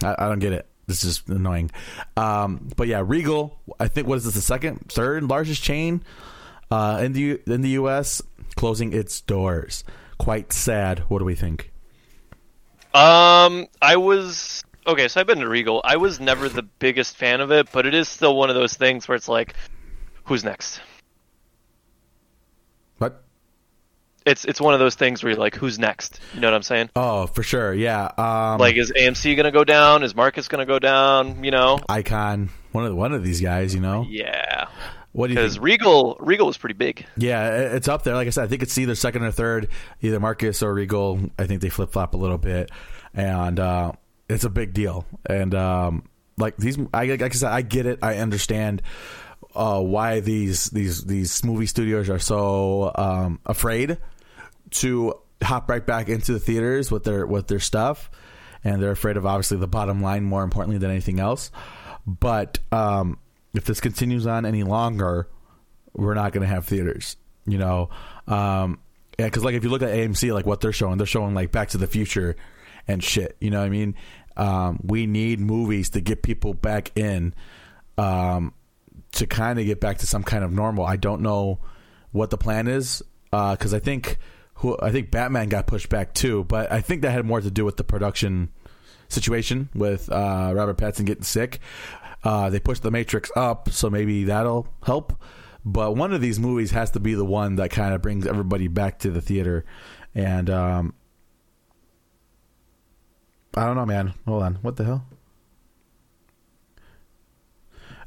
I, 0.02 0.14
I 0.18 0.28
don't 0.28 0.38
get 0.38 0.52
it. 0.52 0.66
This 0.86 1.04
is 1.04 1.22
annoying. 1.28 1.70
Um, 2.16 2.70
but 2.76 2.88
yeah, 2.88 3.02
Regal, 3.04 3.60
I 3.78 3.88
think, 3.88 4.06
what 4.06 4.16
is 4.16 4.24
this, 4.24 4.34
the 4.34 4.40
second, 4.40 4.90
third 4.90 5.22
largest 5.24 5.62
chain 5.62 6.02
uh, 6.70 7.00
in 7.02 7.12
the 7.12 7.40
in 7.46 7.60
the 7.60 7.70
U.S. 7.70 8.22
closing 8.56 8.94
its 8.94 9.20
doors. 9.20 9.84
Quite 10.16 10.52
sad. 10.52 11.00
What 11.08 11.18
do 11.18 11.26
we 11.26 11.34
think? 11.34 11.72
Um, 12.98 13.66
I 13.80 13.96
was 13.96 14.64
okay. 14.86 15.06
So 15.08 15.20
I've 15.20 15.26
been 15.26 15.38
to 15.38 15.48
Regal. 15.48 15.80
I 15.84 15.96
was 15.96 16.18
never 16.18 16.48
the 16.48 16.62
biggest 16.62 17.16
fan 17.16 17.40
of 17.40 17.52
it, 17.52 17.70
but 17.70 17.86
it 17.86 17.94
is 17.94 18.08
still 18.08 18.36
one 18.36 18.48
of 18.50 18.56
those 18.56 18.74
things 18.74 19.06
where 19.06 19.14
it's 19.14 19.28
like, 19.28 19.54
who's 20.24 20.42
next? 20.42 20.80
What? 22.98 23.22
It's 24.26 24.44
it's 24.44 24.60
one 24.60 24.74
of 24.74 24.80
those 24.80 24.96
things 24.96 25.22
where 25.22 25.30
you're 25.30 25.38
like, 25.38 25.54
who's 25.54 25.78
next? 25.78 26.18
You 26.34 26.40
know 26.40 26.48
what 26.48 26.54
I'm 26.54 26.62
saying? 26.62 26.90
Oh, 26.96 27.28
for 27.28 27.42
sure. 27.44 27.72
Yeah. 27.72 28.10
Um, 28.18 28.58
Like, 28.58 28.76
is 28.76 28.92
AMC 28.92 29.36
gonna 29.36 29.52
go 29.52 29.64
down? 29.64 30.02
Is 30.02 30.16
Marcus 30.16 30.48
gonna 30.48 30.66
go 30.66 30.78
down? 30.80 31.44
You 31.44 31.52
know? 31.52 31.78
Icon. 31.88 32.50
One 32.72 32.84
of 32.84 32.96
one 32.96 33.12
of 33.12 33.22
these 33.22 33.40
guys. 33.40 33.74
You 33.74 33.80
know. 33.80 34.06
Yeah. 34.08 34.66
What 35.18 35.26
do 35.26 35.32
you 35.32 35.40
Because? 35.40 35.58
Regal 35.58 36.16
Regal 36.20 36.46
was 36.46 36.56
pretty 36.56 36.74
big. 36.74 37.04
Yeah, 37.16 37.72
it's 37.74 37.88
up 37.88 38.04
there. 38.04 38.14
Like 38.14 38.28
I 38.28 38.30
said, 38.30 38.44
I 38.44 38.46
think 38.46 38.62
it's 38.62 38.78
either 38.78 38.94
second 38.94 39.24
or 39.24 39.32
third, 39.32 39.68
either 40.00 40.20
Marcus 40.20 40.62
or 40.62 40.72
Regal. 40.72 41.18
I 41.36 41.48
think 41.48 41.60
they 41.60 41.70
flip 41.70 41.90
flop 41.90 42.14
a 42.14 42.16
little 42.16 42.38
bit, 42.38 42.70
and 43.12 43.58
uh, 43.58 43.92
it's 44.28 44.44
a 44.44 44.48
big 44.48 44.74
deal. 44.74 45.06
And 45.26 45.56
um, 45.56 46.08
like 46.36 46.56
these, 46.56 46.78
I, 46.94 47.06
like 47.06 47.20
I 47.20 47.28
said, 47.30 47.50
I 47.50 47.62
get 47.62 47.86
it. 47.86 47.98
I 48.00 48.18
understand 48.18 48.80
uh, 49.56 49.80
why 49.80 50.20
these 50.20 50.70
these 50.70 51.02
these 51.02 51.42
movie 51.42 51.66
studios 51.66 52.08
are 52.08 52.20
so 52.20 52.92
um, 52.94 53.40
afraid 53.44 53.98
to 54.70 55.14
hop 55.42 55.68
right 55.68 55.84
back 55.84 56.08
into 56.08 56.32
the 56.32 56.38
theaters 56.38 56.92
with 56.92 57.02
their 57.02 57.26
with 57.26 57.48
their 57.48 57.58
stuff, 57.58 58.08
and 58.62 58.80
they're 58.80 58.92
afraid 58.92 59.16
of 59.16 59.26
obviously 59.26 59.56
the 59.56 59.66
bottom 59.66 60.00
line 60.00 60.22
more 60.22 60.44
importantly 60.44 60.78
than 60.78 60.92
anything 60.92 61.18
else. 61.18 61.50
But 62.06 62.60
um, 62.70 63.18
if 63.54 63.64
this 63.64 63.80
continues 63.80 64.26
on 64.26 64.46
any 64.46 64.62
longer, 64.62 65.28
we're 65.92 66.14
not 66.14 66.32
going 66.32 66.46
to 66.46 66.52
have 66.52 66.66
theaters. 66.66 67.16
You 67.46 67.58
know, 67.58 67.90
um, 68.26 68.78
yeah, 69.18 69.26
because 69.26 69.44
like 69.44 69.54
if 69.54 69.64
you 69.64 69.70
look 69.70 69.82
at 69.82 69.88
AMC, 69.88 70.32
like 70.32 70.46
what 70.46 70.60
they're 70.60 70.72
showing, 70.72 70.98
they're 70.98 71.06
showing 71.06 71.34
like 71.34 71.50
Back 71.50 71.70
to 71.70 71.78
the 71.78 71.86
Future 71.86 72.36
and 72.86 73.02
shit. 73.02 73.36
You 73.40 73.50
know 73.50 73.60
what 73.60 73.66
I 73.66 73.70
mean? 73.70 73.94
Um, 74.36 74.80
we 74.84 75.06
need 75.06 75.40
movies 75.40 75.90
to 75.90 76.00
get 76.00 76.22
people 76.22 76.54
back 76.54 76.96
in, 76.96 77.34
um, 77.96 78.52
to 79.12 79.26
kind 79.26 79.58
of 79.58 79.64
get 79.64 79.80
back 79.80 79.98
to 79.98 80.06
some 80.06 80.22
kind 80.22 80.44
of 80.44 80.52
normal. 80.52 80.84
I 80.84 80.96
don't 80.96 81.22
know 81.22 81.58
what 82.12 82.30
the 82.30 82.38
plan 82.38 82.68
is 82.68 83.02
because 83.30 83.74
I 83.74 83.78
think 83.78 84.18
who 84.54 84.76
I 84.80 84.90
think 84.90 85.10
Batman 85.10 85.48
got 85.48 85.66
pushed 85.66 85.88
back 85.88 86.14
too, 86.14 86.44
but 86.44 86.70
I 86.70 86.80
think 86.80 87.02
that 87.02 87.10
had 87.10 87.24
more 87.24 87.40
to 87.40 87.50
do 87.50 87.64
with 87.64 87.76
the 87.76 87.84
production 87.84 88.50
situation 89.08 89.68
with 89.74 90.10
uh, 90.10 90.52
Robert 90.54 90.76
Pattinson 90.76 91.06
getting 91.06 91.24
sick. 91.24 91.60
Uh, 92.24 92.50
they 92.50 92.60
pushed 92.60 92.82
The 92.82 92.90
Matrix 92.90 93.30
up, 93.36 93.70
so 93.70 93.88
maybe 93.88 94.24
that'll 94.24 94.68
help. 94.84 95.20
But 95.64 95.96
one 95.96 96.12
of 96.12 96.20
these 96.20 96.38
movies 96.38 96.70
has 96.72 96.90
to 96.92 97.00
be 97.00 97.14
the 97.14 97.24
one 97.24 97.56
that 97.56 97.70
kind 97.70 97.94
of 97.94 98.02
brings 98.02 98.26
everybody 98.26 98.68
back 98.68 98.98
to 99.00 99.10
the 99.10 99.20
theater. 99.20 99.64
And 100.14 100.50
um, 100.50 100.94
I 103.54 103.66
don't 103.66 103.76
know, 103.76 103.86
man. 103.86 104.14
Hold 104.26 104.42
on. 104.42 104.54
What 104.62 104.76
the 104.76 104.84
hell? 104.84 105.06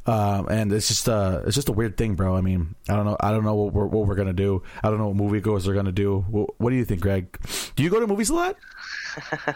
Um, 0.08 0.48
and 0.50 0.74
it's 0.74 0.88
just 0.88 1.08
uh, 1.08 1.42
it's 1.46 1.56
just 1.56 1.70
a 1.70 1.72
weird 1.72 1.96
thing, 1.96 2.16
bro. 2.16 2.36
I 2.36 2.42
mean, 2.42 2.74
I 2.90 2.96
don't 2.96 3.06
know. 3.06 3.16
I 3.20 3.30
don't 3.30 3.44
know 3.44 3.54
what 3.54 3.72
we're 3.72 3.86
what 3.86 4.08
we're 4.08 4.16
gonna 4.16 4.34
do. 4.34 4.64
I 4.84 4.90
don't 4.90 4.98
know 4.98 5.10
what 5.10 5.18
moviegoers 5.18 5.68
are 5.68 5.76
gonna 5.76 5.92
do. 5.92 6.26
What, 6.28 6.60
what 6.60 6.72
do 6.72 6.76
you 6.76 6.86
think, 6.86 7.02
Greg? 7.02 7.38
Do 7.76 7.84
you 7.84 7.92
go 7.92 8.00
to 8.00 8.08
movies 8.08 8.32
a 8.32 8.34
lot? 8.34 8.56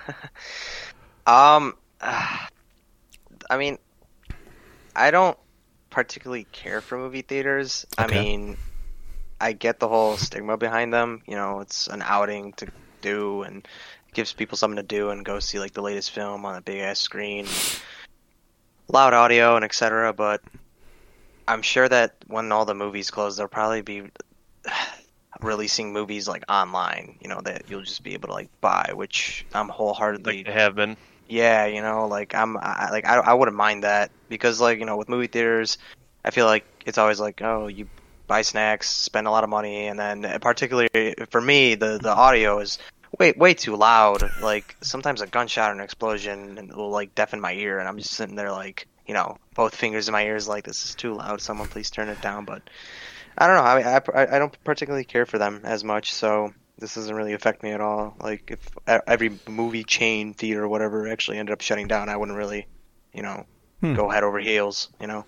Um, 1.27 1.73
I 2.01 3.57
mean, 3.57 3.77
I 4.95 5.11
don't 5.11 5.37
particularly 5.89 6.45
care 6.51 6.81
for 6.81 6.97
movie 6.97 7.21
theaters. 7.21 7.85
Okay. 7.99 8.19
I 8.19 8.23
mean, 8.23 8.57
I 9.39 9.53
get 9.53 9.79
the 9.79 9.87
whole 9.87 10.17
stigma 10.17 10.57
behind 10.57 10.93
them. 10.93 11.21
You 11.27 11.35
know, 11.35 11.59
it's 11.59 11.87
an 11.87 12.01
outing 12.01 12.53
to 12.53 12.67
do 13.01 13.43
and 13.43 13.67
gives 14.13 14.33
people 14.33 14.57
something 14.57 14.77
to 14.77 14.83
do 14.83 15.09
and 15.09 15.25
go 15.25 15.39
see 15.39 15.59
like 15.59 15.73
the 15.73 15.81
latest 15.81 16.11
film 16.11 16.45
on 16.45 16.55
a 16.55 16.61
big 16.61 16.79
ass 16.79 16.99
screen, 16.99 17.45
loud 18.87 19.13
audio 19.13 19.55
and 19.55 19.65
etc. 19.65 20.13
But 20.13 20.41
I'm 21.47 21.61
sure 21.61 21.87
that 21.87 22.15
when 22.27 22.51
all 22.51 22.65
the 22.65 22.75
movies 22.75 23.11
close, 23.11 23.37
they'll 23.37 23.47
probably 23.47 23.81
be 23.81 24.03
releasing 25.41 25.93
movies 25.93 26.27
like 26.27 26.43
online. 26.49 27.17
You 27.21 27.29
know, 27.29 27.41
that 27.41 27.69
you'll 27.69 27.81
just 27.81 28.03
be 28.03 28.13
able 28.13 28.29
to 28.29 28.33
like 28.33 28.49
buy, 28.61 28.91
which 28.93 29.45
I'm 29.53 29.69
wholeheartedly 29.69 30.37
Like 30.37 30.45
they 30.45 30.51
have 30.51 30.75
been. 30.75 30.97
Yeah, 31.27 31.65
you 31.65 31.81
know, 31.81 32.07
like 32.07 32.35
I'm, 32.35 32.57
I, 32.57 32.89
like 32.91 33.05
I, 33.05 33.17
I 33.17 33.33
wouldn't 33.33 33.57
mind 33.57 33.83
that 33.83 34.11
because 34.29 34.61
like 34.61 34.79
you 34.79 34.85
know 34.85 34.97
with 34.97 35.09
movie 35.09 35.27
theaters, 35.27 35.77
I 36.23 36.31
feel 36.31 36.45
like 36.45 36.65
it's 36.85 36.97
always 36.97 37.19
like 37.19 37.41
oh 37.41 37.67
you 37.67 37.87
buy 38.27 38.41
snacks, 38.41 38.89
spend 38.89 39.27
a 39.27 39.31
lot 39.31 39.43
of 39.43 39.49
money, 39.49 39.87
and 39.87 39.99
then 39.99 40.25
uh, 40.25 40.39
particularly 40.39 41.15
for 41.29 41.41
me 41.41 41.75
the 41.75 41.99
the 42.01 42.13
audio 42.13 42.59
is 42.59 42.79
way 43.19 43.33
way 43.35 43.53
too 43.53 43.75
loud. 43.75 44.23
Like 44.41 44.75
sometimes 44.81 45.21
a 45.21 45.27
gunshot 45.27 45.71
or 45.71 45.73
an 45.73 45.81
explosion 45.81 46.71
will 46.75 46.89
like 46.89 47.15
deafen 47.15 47.41
my 47.41 47.53
ear, 47.53 47.79
and 47.79 47.87
I'm 47.87 47.97
just 47.97 48.13
sitting 48.13 48.35
there 48.35 48.51
like 48.51 48.87
you 49.07 49.13
know 49.13 49.37
both 49.55 49.75
fingers 49.75 50.07
in 50.07 50.13
my 50.13 50.25
ears 50.25 50.47
like 50.47 50.65
this 50.65 50.85
is 50.85 50.95
too 50.95 51.13
loud. 51.13 51.41
Someone 51.41 51.67
please 51.67 51.89
turn 51.89 52.09
it 52.09 52.21
down. 52.21 52.45
But 52.45 52.61
I 53.37 53.47
don't 53.47 53.55
know. 53.55 53.63
I 53.63 54.23
I, 54.23 54.35
I 54.35 54.39
don't 54.39 54.63
particularly 54.63 55.05
care 55.05 55.25
for 55.25 55.37
them 55.37 55.61
as 55.63 55.83
much, 55.83 56.13
so 56.13 56.53
this 56.77 56.95
doesn't 56.95 57.15
really 57.15 57.33
affect 57.33 57.63
me 57.63 57.71
at 57.71 57.81
all. 57.81 58.15
Like 58.19 58.51
if 58.51 58.69
every 59.07 59.39
movie 59.47 59.83
chain 59.83 60.33
theater 60.33 60.63
or 60.63 60.67
whatever 60.67 61.07
actually 61.07 61.37
ended 61.37 61.53
up 61.53 61.61
shutting 61.61 61.87
down, 61.87 62.09
I 62.09 62.17
wouldn't 62.17 62.37
really, 62.37 62.67
you 63.13 63.21
know, 63.23 63.45
go 63.81 64.09
head 64.09 64.23
over 64.23 64.39
heels. 64.39 64.89
You 64.99 65.07
know. 65.07 65.25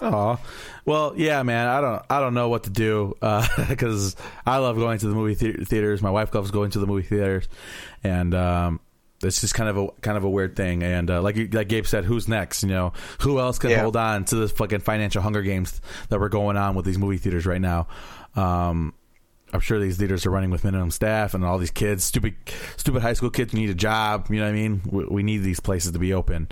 Oh, 0.00 0.38
well, 0.84 1.12
yeah, 1.16 1.42
man. 1.42 1.66
I 1.66 1.80
don't, 1.80 2.02
I 2.08 2.20
don't 2.20 2.32
know 2.34 2.48
what 2.48 2.62
to 2.64 2.70
do 2.70 3.14
because 3.68 4.14
I 4.46 4.58
love 4.58 4.76
going 4.76 4.98
to 5.00 5.08
the 5.08 5.14
movie 5.14 5.34
thea- 5.34 5.64
theaters. 5.64 6.00
My 6.02 6.10
wife 6.10 6.32
loves 6.34 6.50
going 6.52 6.70
to 6.70 6.78
the 6.78 6.86
movie 6.86 7.06
theaters, 7.06 7.48
and 8.04 8.32
um, 8.32 8.80
it's 9.24 9.40
just 9.40 9.54
kind 9.54 9.68
of 9.68 9.76
a 9.76 9.88
kind 10.00 10.16
of 10.16 10.22
a 10.22 10.30
weird 10.30 10.54
thing. 10.54 10.84
And 10.84 11.10
uh, 11.10 11.20
like 11.20 11.52
like 11.52 11.66
Gabe 11.68 11.84
said, 11.86 12.04
who's 12.04 12.28
next? 12.28 12.62
You 12.62 12.68
know, 12.68 12.92
who 13.22 13.40
else 13.40 13.58
can 13.58 13.70
Yeah. 13.70 13.82
hold 13.82 13.96
on 13.96 14.24
to 14.26 14.36
this 14.36 14.52
fucking 14.52 14.80
financial 14.80 15.20
Hunger 15.20 15.42
Games 15.42 15.80
that 16.10 16.20
we're 16.20 16.28
going 16.28 16.56
on 16.56 16.76
with 16.76 16.84
these 16.84 16.98
movie 16.98 17.18
theaters 17.18 17.44
right 17.44 17.60
now? 17.60 17.88
Um, 18.36 18.94
I'm 19.52 19.60
sure 19.60 19.78
these 19.78 19.96
theaters 19.96 20.26
are 20.26 20.30
running 20.30 20.50
with 20.50 20.64
minimum 20.64 20.90
staff, 20.90 21.34
and 21.34 21.44
all 21.44 21.58
these 21.58 21.70
kids, 21.70 22.04
stupid, 22.04 22.34
stupid 22.76 23.02
high 23.02 23.14
school 23.14 23.30
kids, 23.30 23.54
need 23.54 23.70
a 23.70 23.74
job. 23.74 24.26
You 24.30 24.36
know 24.36 24.44
what 24.44 24.50
I 24.50 24.52
mean? 24.52 24.82
We, 24.84 25.04
we 25.04 25.22
need 25.22 25.38
these 25.38 25.60
places 25.60 25.92
to 25.92 25.98
be 25.98 26.12
open. 26.12 26.48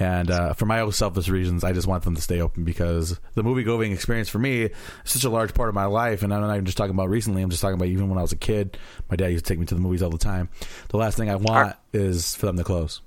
And 0.00 0.30
uh, 0.30 0.52
for 0.52 0.64
my 0.64 0.80
own 0.80 0.92
selfish 0.92 1.28
reasons, 1.28 1.64
I 1.64 1.72
just 1.72 1.88
want 1.88 2.04
them 2.04 2.14
to 2.14 2.22
stay 2.22 2.40
open 2.40 2.64
because 2.64 3.18
the 3.34 3.42
movie 3.42 3.64
going 3.64 3.92
experience 3.92 4.28
for 4.28 4.38
me 4.38 4.62
is 4.62 4.70
such 5.04 5.24
a 5.24 5.30
large 5.30 5.54
part 5.54 5.68
of 5.68 5.74
my 5.74 5.86
life. 5.86 6.22
And 6.22 6.32
I'm 6.32 6.40
not 6.40 6.52
even 6.52 6.66
just 6.66 6.78
talking 6.78 6.94
about 6.94 7.08
recently. 7.08 7.42
I'm 7.42 7.50
just 7.50 7.60
talking 7.60 7.74
about 7.74 7.88
even 7.88 8.08
when 8.08 8.18
I 8.18 8.22
was 8.22 8.32
a 8.32 8.36
kid. 8.36 8.78
My 9.10 9.16
dad 9.16 9.28
used 9.28 9.44
to 9.44 9.52
take 9.52 9.58
me 9.58 9.66
to 9.66 9.74
the 9.74 9.80
movies 9.80 10.02
all 10.02 10.10
the 10.10 10.18
time. 10.18 10.50
The 10.90 10.98
last 10.98 11.16
thing 11.16 11.30
I 11.30 11.36
want 11.36 11.74
is 11.92 12.36
for 12.36 12.46
them 12.46 12.56
to 12.58 12.64
close. 12.64 13.00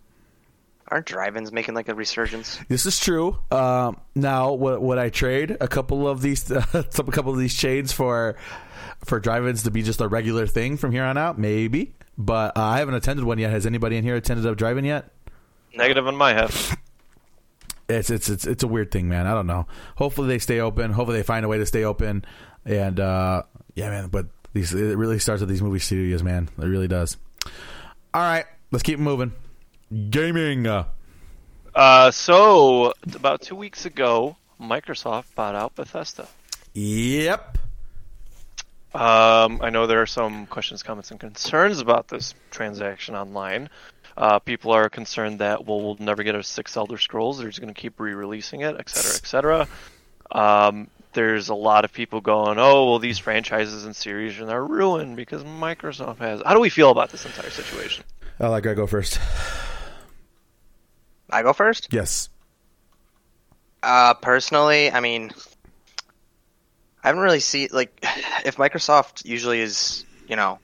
Aren't 0.89 1.06
drive-ins 1.06 1.54
making 1.54 1.73
like 1.73 1.88
a 1.88 1.95
resurgence? 1.95 2.60
This 2.67 2.86
is 2.86 2.99
true. 2.99 3.38
Um, 3.49 3.97
now, 4.13 4.51
would, 4.54 4.82
would 4.82 4.97
I 4.97 5.08
trade 5.08 5.56
a 5.62 5.67
couple 5.69 6.06
of 6.06 6.21
these, 6.21 6.43
some 6.43 6.60
a 6.73 7.12
couple 7.12 7.32
of 7.32 7.39
these 7.39 7.54
shades 7.54 7.93
for 7.93 8.36
for 9.05 9.19
drive-ins 9.19 9.63
to 9.63 9.71
be 9.71 9.81
just 9.83 10.01
a 10.01 10.07
regular 10.07 10.47
thing 10.47 10.77
from 10.77 10.91
here 10.91 11.03
on 11.03 11.17
out? 11.17 11.37
Maybe, 11.39 11.93
but 12.17 12.57
uh, 12.57 12.61
I 12.63 12.77
haven't 12.79 12.95
attended 12.95 13.25
one 13.25 13.39
yet. 13.39 13.51
Has 13.51 13.65
anybody 13.65 13.97
in 13.97 14.03
here 14.03 14.15
attended 14.15 14.45
a 14.45 14.55
drive-in 14.55 14.85
yet? 14.85 15.09
Negative 15.75 16.05
on 16.07 16.15
my 16.15 16.33
half. 16.33 16.75
It's 17.89 18.09
it's 18.09 18.29
it's 18.29 18.45
it's 18.47 18.63
a 18.63 18.67
weird 18.67 18.89
thing, 18.91 19.09
man. 19.09 19.27
I 19.27 19.33
don't 19.33 19.47
know. 19.47 19.67
Hopefully 19.95 20.27
they 20.29 20.39
stay 20.39 20.59
open. 20.61 20.91
Hopefully 20.93 21.17
they 21.17 21.23
find 21.23 21.45
a 21.45 21.49
way 21.49 21.57
to 21.57 21.65
stay 21.65 21.83
open. 21.83 22.23
And 22.65 22.99
uh, 22.99 23.43
yeah, 23.75 23.89
man. 23.89 24.07
But 24.09 24.27
these 24.53 24.73
it 24.73 24.97
really 24.97 25.19
starts 25.19 25.41
with 25.41 25.49
these 25.49 25.61
movie 25.61 25.79
studios, 25.79 26.23
man. 26.23 26.47
It 26.57 26.65
really 26.65 26.87
does. 26.87 27.17
All 28.13 28.21
right, 28.21 28.45
let's 28.71 28.83
keep 28.83 28.99
moving. 28.99 29.33
Gaming. 30.09 30.67
Uh, 30.67 30.85
Uh, 31.75 32.11
so 32.11 32.93
about 33.13 33.41
two 33.41 33.55
weeks 33.55 33.85
ago, 33.85 34.35
Microsoft 34.61 35.33
bought 35.35 35.55
out 35.55 35.75
Bethesda. 35.75 36.27
yep. 36.73 37.57
Um, 38.93 39.62
I 39.62 39.69
know 39.69 39.88
there 39.88 40.01
are 40.01 40.08
some 40.08 40.45
questions, 40.47 40.84
comments, 40.84 41.12
and 41.12 41.19
concerns 41.19 41.80
about 41.80 42.10
this 42.10 42.34
transaction 42.49 43.15
online. 43.15 43.69
Uh, 44.17 44.39
people 44.39 44.71
are 44.71 44.89
concerned 44.89 45.39
that 45.39 45.65
well, 45.65 45.82
we'll 45.82 45.97
never 45.99 46.23
get 46.23 46.36
a 46.36 46.43
six 46.43 46.75
Elder 46.75 46.97
Scrolls. 46.97 47.38
They're 47.38 47.47
just 47.47 47.62
going 47.62 47.73
to 47.73 47.80
keep 47.80 47.99
re-releasing 47.99 48.62
it, 48.62 48.75
et 48.77 48.89
cetera, 48.89 49.15
et 49.15 49.25
cetera. 49.25 49.67
Um, 50.32 50.89
there's 51.13 51.49
a 51.49 51.56
lot 51.56 51.86
of 51.86 51.93
people 51.93 52.19
going, 52.19 52.58
"Oh, 52.60 52.89
well, 52.89 52.99
these 52.99 53.17
franchises 53.17 53.86
and 53.86 53.95
series 53.95 54.39
are 54.41 54.65
ruined 54.65 55.15
because 55.15 55.43
Microsoft 55.43 56.17
has." 56.17 56.41
How 56.45 56.54
do 56.54 56.60
we 56.60 56.69
feel 56.69 56.91
about 56.91 57.10
this 57.10 57.25
entire 57.25 57.49
situation? 57.49 58.04
I'll 58.39 58.51
let 58.51 58.63
Greg 58.63 58.75
go 58.75 58.88
first. 58.88 59.19
I 61.30 61.43
go 61.43 61.54
first. 61.54 61.88
Yes. 61.91 62.30
Uh, 63.82 64.13
personally, 64.15 64.91
I 64.91 64.99
mean, 64.99 65.32
I 67.03 67.07
haven't 67.07 67.23
really 67.23 67.39
seen 67.39 67.69
like 67.71 67.97
if 68.45 68.57
Microsoft 68.57 69.25
usually 69.25 69.61
is, 69.61 70.05
you 70.27 70.35
know, 70.35 70.59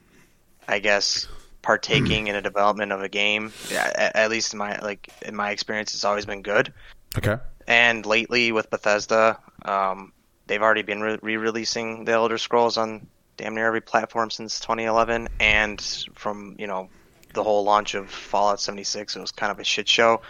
I 0.67 0.79
guess 0.79 1.27
partaking 1.61 2.27
in 2.27 2.35
a 2.35 2.41
development 2.41 2.93
of 2.93 3.01
a 3.01 3.09
game. 3.09 3.51
yeah, 3.69 3.91
At, 3.93 4.15
at 4.15 4.29
least 4.29 4.53
in 4.53 4.59
my 4.59 4.79
like 4.79 5.09
in 5.21 5.35
my 5.35 5.51
experience, 5.51 5.93
it's 5.93 6.05
always 6.05 6.25
been 6.25 6.41
good. 6.41 6.73
Okay. 7.17 7.37
And 7.67 8.05
lately 8.05 8.51
with 8.51 8.69
Bethesda, 8.69 9.39
um, 9.65 10.13
they've 10.45 10.61
already 10.61 10.83
been 10.83 11.01
re- 11.01 11.19
re-releasing 11.21 12.05
the 12.05 12.13
Elder 12.13 12.37
Scrolls 12.37 12.77
on 12.77 13.07
damn 13.35 13.53
near 13.53 13.67
every 13.67 13.81
platform 13.81 14.29
since 14.29 14.59
2011, 14.61 15.27
and 15.39 15.81
from 16.15 16.55
you 16.57 16.67
know 16.67 16.89
the 17.33 17.43
whole 17.43 17.63
launch 17.63 17.93
of 17.93 18.09
Fallout 18.09 18.61
76, 18.61 19.15
it 19.15 19.19
was 19.19 19.31
kind 19.31 19.51
of 19.51 19.59
a 19.59 19.63
shit 19.63 19.87
show. 19.87 20.21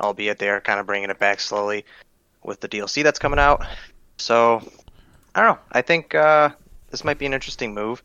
Albeit 0.00 0.38
they 0.38 0.48
are 0.48 0.60
kind 0.60 0.80
of 0.80 0.86
bringing 0.86 1.10
it 1.10 1.18
back 1.18 1.40
slowly 1.40 1.84
with 2.42 2.60
the 2.60 2.68
DLC 2.68 3.02
that's 3.02 3.18
coming 3.18 3.38
out. 3.38 3.64
So 4.16 4.62
I 5.34 5.42
don't 5.42 5.56
know. 5.56 5.62
I 5.72 5.82
think 5.82 6.14
uh, 6.14 6.50
this 6.90 7.04
might 7.04 7.18
be 7.18 7.26
an 7.26 7.32
interesting 7.32 7.74
move, 7.74 8.02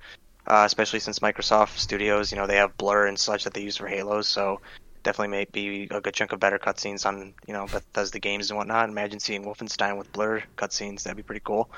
uh, 0.48 0.64
especially 0.66 1.00
since 1.00 1.20
Microsoft 1.20 1.78
Studios, 1.78 2.32
you 2.32 2.38
know, 2.38 2.48
they 2.48 2.56
have 2.58 2.78
Blur 2.78 3.06
and 3.08 3.20
such 3.20 3.44
that 3.44 3.54
they 3.54 3.62
use 3.62 3.78
for 3.78 3.88
Halo. 3.88 4.22
So 4.22 4.62
definitely 5.04 5.30
may 5.30 5.46
be 5.46 5.88
a 5.92 6.02
good 6.02 6.14
chunk 6.14 6.32
of 6.32 6.40
better 6.40 6.60
cutscenes 6.60 7.06
on 7.06 7.34
you 7.48 7.54
know 7.54 7.66
Bethesda 7.68 8.20
games 8.20 8.50
and 8.50 8.58
whatnot. 8.58 8.90
Imagine 8.90 9.20
seeing 9.20 9.44
Wolfenstein 9.44 9.98
with 9.98 10.12
Blur 10.12 10.44
cutscenes. 10.58 11.04
That'd 11.04 11.18
be 11.18 11.24
pretty 11.24 11.42
cool. 11.44 11.70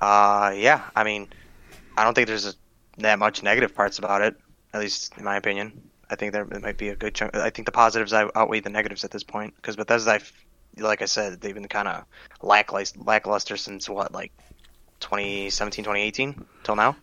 Uh, 0.00 0.52
yeah. 0.56 0.82
I 0.94 1.04
mean, 1.04 1.28
I 1.96 2.04
don't 2.04 2.14
think 2.14 2.28
there's 2.28 2.46
a, 2.46 2.54
that 2.98 3.18
much 3.18 3.42
negative 3.42 3.74
parts 3.74 3.98
about 3.98 4.22
it, 4.22 4.36
at 4.72 4.80
least 4.80 5.16
in 5.16 5.24
my 5.24 5.36
opinion. 5.36 5.90
I 6.08 6.14
think 6.14 6.32
there 6.32 6.44
might 6.44 6.78
be 6.78 6.90
a 6.90 6.96
good 6.96 7.14
chunk. 7.14 7.34
I 7.34 7.50
think 7.50 7.66
the 7.66 7.72
positives 7.72 8.12
outweigh 8.12 8.60
the 8.60 8.70
negatives 8.70 9.04
at 9.04 9.10
this 9.10 9.24
point 9.24 9.54
because 9.56 9.74
Bethesda, 9.74 10.20
like 10.78 11.02
I 11.02 11.06
said, 11.06 11.40
they've 11.40 11.54
been 11.54 11.66
kind 11.66 11.88
of 11.88 12.04
lackluster 12.40 13.56
since 13.56 13.88
what, 13.88 14.12
like 14.12 14.32
2017, 15.00 15.84
2018 15.84 16.44
till 16.64 16.76
now. 16.76 16.96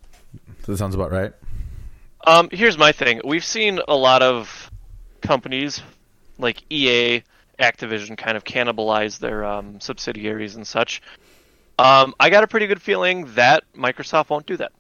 That 0.66 0.78
sounds 0.78 0.96
about 0.96 1.12
right. 1.12 1.34
Um, 2.26 2.50
here's 2.52 2.78
my 2.78 2.92
thing. 2.92 3.22
We've 3.24 3.44
seen 3.44 3.80
a 3.88 3.96
lot 3.96 4.22
of 4.22 4.72
companies 5.22 5.82
like 6.38 6.64
EA, 6.70 7.24
Activision 7.60 8.18
kind 8.18 8.36
of 8.36 8.44
cannibalize 8.44 9.20
their 9.20 9.46
um, 9.46 9.80
subsidiaries 9.80 10.56
and 10.56 10.66
such. 10.66 11.02
Um, 11.78 12.14
I 12.20 12.30
got 12.30 12.44
a 12.44 12.48
pretty 12.48 12.68
good 12.68 12.82
feeling 12.82 13.26
that 13.36 13.64
Microsoft 13.76 14.30
won't 14.30 14.46
do 14.46 14.58
that. 14.58 14.72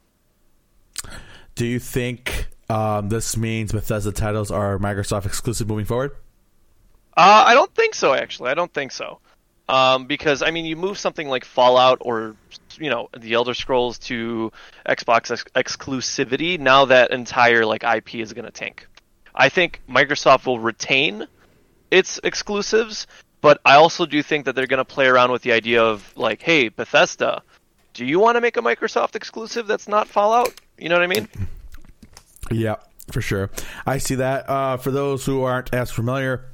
Do 1.55 1.65
you 1.65 1.79
think 1.79 2.47
um, 2.69 3.09
this 3.09 3.37
means 3.37 3.71
Bethesda 3.71 4.11
titles 4.11 4.51
are 4.51 4.77
Microsoft 4.79 5.25
exclusive 5.25 5.67
moving 5.67 5.85
forward? 5.85 6.11
Uh, 7.15 7.43
I 7.47 7.53
don't 7.53 7.73
think 7.75 7.93
so, 7.93 8.13
actually. 8.13 8.49
I 8.49 8.53
don't 8.55 8.73
think 8.73 8.91
so. 8.91 9.19
Um, 9.69 10.07
because 10.07 10.43
I 10.43 10.51
mean, 10.51 10.65
you 10.65 10.75
move 10.75 10.97
something 10.97 11.27
like 11.27 11.45
Fallout 11.45 11.99
or 12.01 12.35
you 12.77 12.89
know 12.89 13.09
the 13.17 13.33
Elder 13.33 13.53
Scrolls 13.53 13.97
to 13.99 14.51
Xbox 14.87 15.31
ex- 15.31 15.45
exclusivity. 15.55 16.59
Now 16.59 16.85
that 16.85 17.11
entire 17.11 17.65
like 17.65 17.83
IP 17.83 18.15
is 18.15 18.33
going 18.33 18.45
to 18.45 18.51
tank. 18.51 18.87
I 19.33 19.49
think 19.49 19.81
Microsoft 19.89 20.45
will 20.45 20.59
retain 20.59 21.27
its 21.89 22.19
exclusives, 22.23 23.07
but 23.41 23.61
I 23.65 23.75
also 23.75 24.05
do 24.05 24.21
think 24.21 24.45
that 24.45 24.55
they're 24.55 24.67
going 24.67 24.79
to 24.79 24.85
play 24.85 25.07
around 25.07 25.31
with 25.31 25.41
the 25.41 25.53
idea 25.53 25.83
of 25.83 26.11
like, 26.15 26.41
hey, 26.41 26.69
Bethesda, 26.69 27.41
do 27.93 28.05
you 28.05 28.19
want 28.19 28.35
to 28.35 28.41
make 28.41 28.57
a 28.57 28.61
Microsoft 28.61 29.15
exclusive 29.15 29.67
that's 29.67 29.87
not 29.87 30.07
Fallout? 30.07 30.53
You 30.77 30.89
know 30.89 30.95
what 30.95 31.03
I 31.03 31.07
mean? 31.07 31.27
Yeah, 32.51 32.75
for 33.11 33.21
sure. 33.21 33.49
I 33.85 33.97
see 33.97 34.15
that. 34.15 34.49
Uh, 34.49 34.77
for 34.77 34.91
those 34.91 35.25
who 35.25 35.43
aren't 35.43 35.73
as 35.73 35.89
familiar 35.91 36.52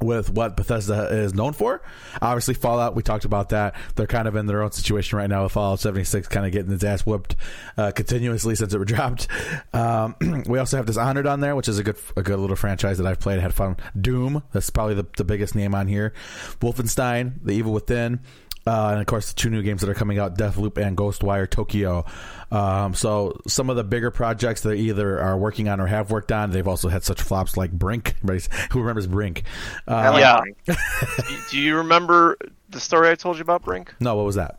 with 0.00 0.30
what 0.30 0.56
Bethesda 0.56 1.08
is 1.10 1.34
known 1.34 1.52
for, 1.52 1.82
obviously 2.20 2.54
Fallout. 2.54 2.94
We 2.94 3.02
talked 3.02 3.24
about 3.24 3.50
that. 3.50 3.74
They're 3.94 4.06
kind 4.06 4.28
of 4.28 4.36
in 4.36 4.46
their 4.46 4.62
own 4.62 4.72
situation 4.72 5.18
right 5.18 5.28
now 5.28 5.44
with 5.44 5.52
Fallout 5.52 5.80
76, 5.80 6.28
kind 6.28 6.46
of 6.46 6.52
getting 6.52 6.72
its 6.72 6.84
ass 6.84 7.06
whooped 7.06 7.36
uh, 7.76 7.92
continuously 7.92 8.54
since 8.54 8.74
it 8.74 8.78
was 8.78 8.86
dropped. 8.88 9.28
Um, 9.72 10.16
we 10.46 10.58
also 10.58 10.76
have 10.76 10.86
Dishonored 10.86 11.26
on 11.26 11.40
there, 11.40 11.56
which 11.56 11.68
is 11.68 11.78
a 11.78 11.82
good 11.82 11.96
a 12.16 12.22
good 12.22 12.38
little 12.38 12.56
franchise 12.56 12.98
that 12.98 13.06
I've 13.06 13.20
played. 13.20 13.40
Had 13.40 13.54
fun. 13.54 13.76
Doom. 13.98 14.42
That's 14.52 14.70
probably 14.70 14.94
the, 14.94 15.06
the 15.16 15.24
biggest 15.24 15.54
name 15.54 15.74
on 15.74 15.88
here. 15.88 16.12
Wolfenstein, 16.60 17.34
The 17.42 17.52
Evil 17.52 17.72
Within. 17.72 18.20
Uh, 18.66 18.88
and 18.92 19.00
of 19.00 19.06
course, 19.06 19.32
the 19.32 19.36
two 19.36 19.48
new 19.48 19.62
games 19.62 19.80
that 19.80 19.88
are 19.88 19.94
coming 19.94 20.18
out, 20.18 20.36
Deathloop 20.36 20.76
and 20.76 20.96
Ghostwire 20.96 21.48
Tokyo. 21.48 22.04
Um, 22.50 22.94
so 22.94 23.40
some 23.46 23.70
of 23.70 23.76
the 23.76 23.84
bigger 23.84 24.10
projects 24.10 24.62
they 24.62 24.76
either 24.76 25.20
are 25.20 25.36
working 25.36 25.68
on 25.68 25.80
or 25.80 25.86
have 25.86 26.10
worked 26.10 26.32
on, 26.32 26.50
they've 26.50 26.66
also 26.66 26.88
had 26.88 27.04
such 27.04 27.22
flops 27.22 27.56
like 27.56 27.70
Brink. 27.70 28.16
Who 28.72 28.80
remembers 28.80 29.06
Brink? 29.06 29.44
I 29.86 30.08
Uh, 30.08 30.12
like 30.12 30.20
yeah. 30.20 30.40
Brink. 30.40 30.56
do, 31.28 31.36
do 31.52 31.58
you 31.60 31.76
remember 31.76 32.36
the 32.68 32.80
story 32.80 33.08
I 33.10 33.14
told 33.14 33.36
you 33.36 33.42
about 33.42 33.62
Brink? 33.62 33.94
no, 34.00 34.16
what 34.16 34.24
was 34.26 34.34
that? 34.34 34.58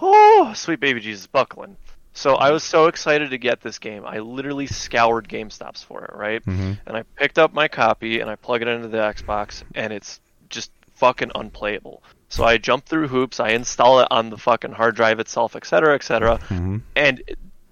Oh, 0.00 0.52
sweet 0.56 0.80
baby 0.80 1.00
Jesus, 1.00 1.26
Buckland. 1.26 1.76
So 2.12 2.34
I 2.34 2.50
was 2.50 2.64
so 2.64 2.86
excited 2.86 3.30
to 3.30 3.38
get 3.38 3.60
this 3.60 3.78
game. 3.78 4.04
I 4.04 4.18
literally 4.18 4.66
scoured 4.66 5.28
GameStops 5.28 5.84
for 5.84 6.04
it, 6.04 6.12
right? 6.14 6.44
Mm-hmm. 6.44 6.72
And 6.86 6.96
I 6.96 7.02
picked 7.16 7.38
up 7.38 7.54
my 7.54 7.68
copy 7.68 8.18
and 8.20 8.28
I 8.28 8.34
plug 8.34 8.62
it 8.62 8.68
into 8.68 8.88
the 8.88 8.98
Xbox, 8.98 9.62
and 9.74 9.92
it's 9.92 10.20
just 10.48 10.72
fucking 10.96 11.30
unplayable. 11.34 12.02
So 12.30 12.44
I 12.44 12.58
jump 12.58 12.86
through 12.86 13.08
hoops, 13.08 13.40
I 13.40 13.50
install 13.50 14.00
it 14.00 14.08
on 14.10 14.30
the 14.30 14.38
fucking 14.38 14.72
hard 14.72 14.94
drive 14.94 15.18
itself, 15.18 15.56
etc., 15.56 15.96
etc. 15.96 16.38
Mm-hmm. 16.38 16.78
And 16.94 17.22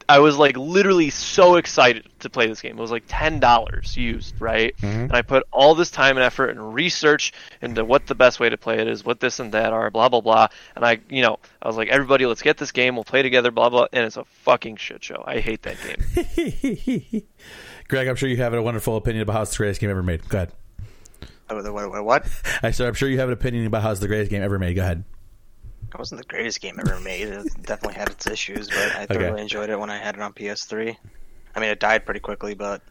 I 0.08 0.18
was 0.18 0.36
like 0.36 0.56
literally 0.56 1.10
so 1.10 1.56
excited 1.56 2.08
to 2.20 2.30
play 2.30 2.46
this 2.48 2.60
game. 2.60 2.76
It 2.78 2.80
was 2.80 2.90
like 2.90 3.04
ten 3.06 3.40
dollars 3.40 3.96
used, 3.96 4.40
right? 4.40 4.74
Mm-hmm. 4.78 5.00
And 5.00 5.12
I 5.12 5.22
put 5.22 5.44
all 5.52 5.74
this 5.74 5.90
time 5.90 6.16
and 6.16 6.24
effort 6.24 6.48
and 6.48 6.74
research 6.74 7.32
into 7.62 7.84
what 7.84 8.06
the 8.06 8.14
best 8.14 8.40
way 8.40 8.48
to 8.48 8.56
play 8.56 8.78
it 8.78 8.88
is, 8.88 9.04
what 9.04 9.20
this 9.20 9.38
and 9.38 9.52
that 9.52 9.72
are, 9.72 9.90
blah 9.90 10.08
blah 10.08 10.22
blah. 10.22 10.48
And 10.74 10.84
I, 10.84 11.00
you 11.08 11.22
know, 11.22 11.38
I 11.62 11.68
was 11.68 11.76
like, 11.76 11.88
everybody, 11.88 12.26
let's 12.26 12.42
get 12.42 12.56
this 12.56 12.72
game. 12.72 12.96
We'll 12.96 13.04
play 13.04 13.22
together, 13.22 13.50
blah 13.50 13.68
blah. 13.68 13.86
And 13.92 14.06
it's 14.06 14.16
a 14.16 14.24
fucking 14.24 14.76
shit 14.76 15.04
show. 15.04 15.22
I 15.26 15.40
hate 15.40 15.62
that 15.62 15.76
game. 15.84 17.22
Greg, 17.88 18.08
I'm 18.08 18.16
sure 18.16 18.28
you 18.28 18.38
have 18.38 18.54
a 18.54 18.62
wonderful 18.62 18.96
opinion 18.96 19.22
about 19.22 19.34
how 19.34 19.42
it's 19.42 19.52
the 19.52 19.58
greatest 19.58 19.80
game 19.80 19.90
ever 19.90 20.02
made. 20.02 20.28
Go 20.28 20.38
ahead. 20.38 20.52
Oh, 21.50 21.72
what, 21.72 21.90
what, 21.90 22.04
what? 22.04 22.26
I 22.62 22.70
said, 22.72 22.88
I'm 22.88 22.94
sure 22.94 23.08
you 23.08 23.18
have 23.20 23.28
an 23.28 23.32
opinion 23.34 23.66
about 23.66 23.82
how 23.82 23.90
it's 23.90 24.00
the 24.00 24.08
greatest 24.08 24.30
game 24.30 24.42
ever 24.42 24.58
made. 24.58 24.74
Go 24.74 24.82
ahead. 24.82 25.04
It 25.92 25.98
wasn't 25.98 26.20
the 26.20 26.26
greatest 26.26 26.60
game 26.60 26.76
ever 26.78 27.00
made. 27.00 27.28
It 27.28 27.46
definitely 27.62 27.94
had 27.94 28.10
its 28.10 28.26
issues, 28.26 28.68
but 28.68 28.76
I 28.94 29.04
Okay. 29.04 29.14
thoroughly 29.14 29.40
enjoyed 29.42 29.70
it 29.70 29.78
when 29.80 29.88
I 29.88 29.96
had 29.96 30.16
it 30.16 30.20
on 30.20 30.34
PS3. 30.34 30.96
I 31.56 31.60
mean, 31.60 31.70
it 31.70 31.80
died 31.80 32.04
pretty 32.04 32.20
quickly, 32.20 32.54
but 32.54 32.82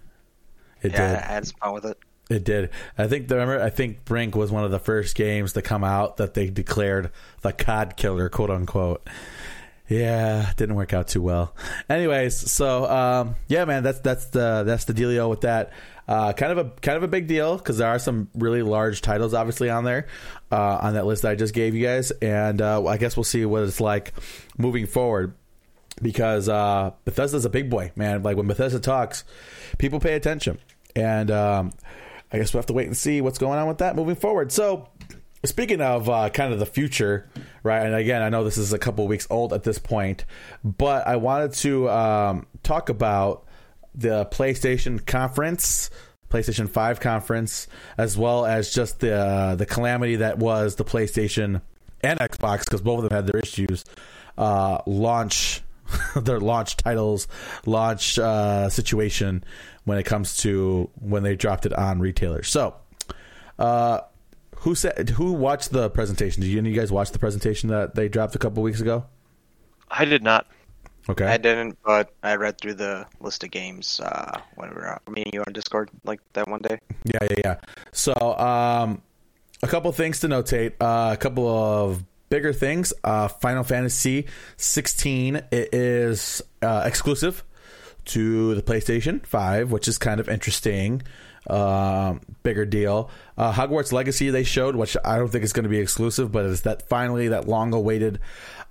It 0.82 0.91
yeah, 0.93 1.10
did. 1.10 1.17
I 1.17 1.22
had 1.34 1.46
some 1.48 1.58
fun 1.62 1.74
with 1.74 1.86
it. 1.86 1.98
It 2.30 2.43
did. 2.43 2.72
I 2.98 3.08
think. 3.08 3.30
Remember, 3.30 3.62
I 3.62 3.70
think 3.70 4.04
Brink 4.04 4.36
was 4.36 4.52
one 4.52 4.65
of 4.65 4.72
the 4.72 4.80
first 4.80 5.15
games 5.15 5.54
to 5.54 5.62
come 5.62 5.84
out 5.84 6.17
that 6.17 6.34
they 6.34 6.50
declared 6.50 7.12
the 7.41 7.54
COD 7.54 7.96
killer, 7.96 8.28
quote 8.30 8.50
unquote. 8.50 9.08
Yeah, 9.88 10.52
didn't 10.58 10.76
work 10.76 10.93
out 10.93 11.08
too 11.08 11.22
well. 11.22 11.56
Anyways, 11.89 12.52
so 12.52 12.86
um, 12.89 13.36
yeah, 13.48 13.63
man, 13.63 13.84
that's 13.84 14.00
that's 14.02 14.26
the 14.26 14.63
that's 14.65 14.84
the 14.84 14.93
dealio 14.93 15.30
with 15.30 15.41
that. 15.41 15.72
Uh, 16.08 16.32
kind 16.32 16.58
of 16.58 16.58
a 16.58 16.70
kind 16.82 16.96
of 16.96 17.04
a 17.04 17.08
big 17.08 17.28
deal 17.28 17.58
because 17.58 17.80
there 17.80 17.88
are 17.89 18.00
some 18.00 18.30
really 18.34 18.62
large 18.62 19.02
titles 19.02 19.34
obviously 19.34 19.70
on 19.70 19.84
there 19.84 20.08
uh, 20.54 20.80
on 20.82 20.93
that 20.93 21.06
list 21.06 21.24
that 21.24 21.32
I 21.32 21.36
just 21.36 21.54
gave 21.54 21.76
you 21.76 21.86
guys, 21.86 22.12
and 22.12 22.62
uh, 22.62 22.86
I 22.86 22.98
guess 22.98 23.17
we'll 23.17 23.26
see 23.26 23.46
what 23.46 23.63
it's 23.63 23.82
like 23.82 24.13
moving 24.58 24.86
forward 24.86 25.34
because 26.02 26.48
uh, 26.48 26.91
Bethesda's 27.06 27.46
a 27.46 27.50
big 27.50 27.70
boy, 27.70 27.91
man. 27.96 28.24
Like 28.24 28.38
when 28.38 28.48
Bethesda 28.48 28.80
talks, 28.80 29.24
people 29.78 30.00
pay 30.00 30.13
attention, 30.13 30.60
and 30.96 31.32
um, 31.32 31.74
I 32.32 32.38
guess 32.38 32.54
we'll 32.54 32.60
have 32.60 32.67
to 32.67 32.74
wait 32.74 32.88
and 32.88 32.98
see 32.98 33.22
what's 33.22 33.38
going 33.38 33.60
on 33.60 33.67
with 33.67 33.80
that 33.80 33.96
moving 33.96 34.15
forward. 34.15 34.52
So, 34.52 34.89
speaking 35.43 35.82
of 35.82 36.10
uh, 36.10 36.30
kind 36.30 36.54
of 36.54 36.60
the 36.60 36.65
future, 36.65 37.30
right? 37.63 37.86
And 37.86 37.96
again, 37.96 38.22
I 38.22 38.30
know 38.30 38.43
this 38.43 38.58
is 38.58 38.74
a 38.74 38.80
couple 38.80 39.08
weeks 39.08 39.28
old 39.30 39.54
at 39.54 39.63
this 39.63 39.80
point, 39.80 40.26
but 40.63 41.08
I 41.08 41.15
wanted 41.17 41.54
to 41.54 41.89
um, 41.89 42.48
talk 42.63 42.89
about 42.89 43.47
the 43.98 44.26
PlayStation 44.28 45.06
conference. 45.06 45.90
PlayStation 46.30 46.70
5 46.70 47.00
conference, 47.00 47.70
as 47.98 48.18
well 48.18 48.46
as 48.46 48.74
just 48.74 49.00
the 49.00 49.16
uh, 49.16 49.56
the 49.56 49.66
calamity 49.66 50.18
that 50.18 50.38
was 50.38 50.76
the 50.76 50.84
PlayStation 50.84 51.62
and 52.02 52.20
Xbox, 52.20 52.66
because 52.66 52.82
both 52.82 53.02
of 53.02 53.10
them 53.10 53.16
had 53.16 53.28
their 53.28 53.40
issues. 53.40 53.86
Uh, 54.38 54.80
launch 54.86 55.62
their 56.16 56.40
launch 56.40 56.78
titles, 56.78 57.28
launch 57.66 58.20
uh, 58.20 58.70
situation 58.70 59.44
when 59.86 59.98
it 59.98 60.04
comes 60.04 60.38
to 60.38 60.90
when 61.00 61.24
they 61.24 61.36
dropped 61.36 61.66
it 61.66 61.74
on 61.74 62.00
retailers. 62.00 62.50
So, 62.50 62.76
uh, 63.58 64.02
who 64.58 64.76
said 64.76 65.10
who 65.10 65.34
watched 65.34 65.72
the 65.72 65.90
presentation? 65.90 66.42
Did 66.42 66.50
you, 66.50 66.60
any 66.60 66.70
of 66.70 66.76
you 66.76 66.82
guys 66.82 66.92
watch 66.92 67.12
the 67.12 67.20
presentation 67.20 67.70
that 67.70 67.96
they 67.96 68.10
dropped 68.10 68.36
a 68.36 68.40
couple 68.40 68.64
weeks 68.64 68.82
ago? 68.82 69.06
I 69.90 70.06
did 70.06 70.24
not. 70.24 70.46
Okay, 71.10 71.26
I 71.26 71.38
didn't, 71.38 71.78
but 71.86 72.13
I 72.22 72.36
read 72.36 72.60
through 72.60 72.76
the 72.76 73.06
list 73.20 73.43
of 73.43 73.52
games 73.52 74.00
uh, 74.02 74.39
when 74.56 74.70
we 74.70 74.76
were 74.76 74.88
out, 74.88 75.10
me 75.10 75.24
and 75.24 75.34
you 75.34 75.43
on 75.46 75.54
Discord 75.54 75.89
like 76.04 76.20
that 76.34 76.48
one 76.48 76.62
day. 76.62 76.80
Yeah, 77.06 77.20
yeah, 77.22 77.36
yeah. 77.43 77.56
So, 77.93 78.13
um, 78.38 79.02
a 79.63 79.67
couple 79.67 79.91
things 79.91 80.20
to 80.22 80.28
notate. 80.28 80.74
Uh, 80.82 81.13
a 81.13 81.17
couple 81.17 81.48
of 81.48 82.04
bigger 82.30 82.54
things. 82.54 82.93
Uh, 83.04 83.28
Final 83.28 83.63
Fantasy 83.63 84.28
16 84.58 85.38
it 85.52 85.74
is 85.74 86.41
uh, 86.62 86.84
exclusive 86.86 87.43
to 88.06 88.56
the 88.56 88.62
PlayStation 88.62 89.26
5, 89.26 89.72
which 89.72 89.88
is 89.88 89.98
kind 89.98 90.20
of 90.20 90.30
interesting. 90.30 91.04
Um, 91.50 92.20
bigger 92.43 92.65
deal. 92.65 93.10
Uh, 93.38 93.54
Hogwarts 93.54 93.93
Legacy 93.93 94.30
they 94.30 94.43
showed, 94.43 94.76
which 94.76 94.98
I 95.06 95.17
don't 95.17 95.30
think 95.30 95.46
is 95.46 95.54
going 95.54 95.63
to 95.63 95.70
be 95.70 95.80
exclusive, 95.80 96.30
but 96.30 96.46
it's 96.46 96.62
that 96.62 96.89
finally 96.89 97.30
that 97.30 97.48
long-awaited 97.48 98.20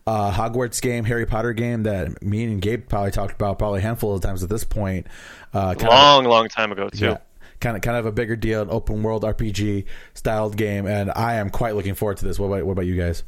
uh, 0.07 0.31
Hogwarts 0.33 0.81
game, 0.81 1.05
Harry 1.05 1.27
Potter 1.27 1.53
game 1.53 1.83
that 1.85 2.23
me 2.23 2.45
and 2.45 2.61
Gabe 2.63 2.89
probably 2.89 3.11
talked 3.11 3.35
about 3.35 3.59
probably 3.59 3.81
a 3.81 3.83
handful 3.83 4.15
of 4.15 4.21
times 4.21 4.43
at 4.43 4.49
this 4.49 4.65
point. 4.65 5.07
Uh, 5.53 5.75
kind 5.75 5.83
of- 5.85 5.89
Long, 5.89 6.25
long 6.25 6.49
time 6.49 6.71
ago 6.73 6.89
too. 6.89 7.05
yeah, 7.07 7.17
kind 7.61 7.77
of 7.77 7.83
kind 7.83 7.97
of 7.97 8.07
a 8.07 8.13
bigger 8.13 8.37
deal, 8.37 8.63
an 8.63 8.69
open 8.71 9.03
world 9.03 9.25
RPG 9.25 9.85
styled 10.15 10.57
game, 10.57 10.87
and 10.87 11.11
I 11.15 11.35
am 11.35 11.51
quite 11.51 11.75
looking 11.75 11.95
forward 11.95 12.19
to 12.19 12.25
this. 12.27 12.39
What 12.39 12.47
about 12.47 12.65
what 12.67 12.73
about 12.73 12.87
you 12.87 12.97
guys? 12.97 13.25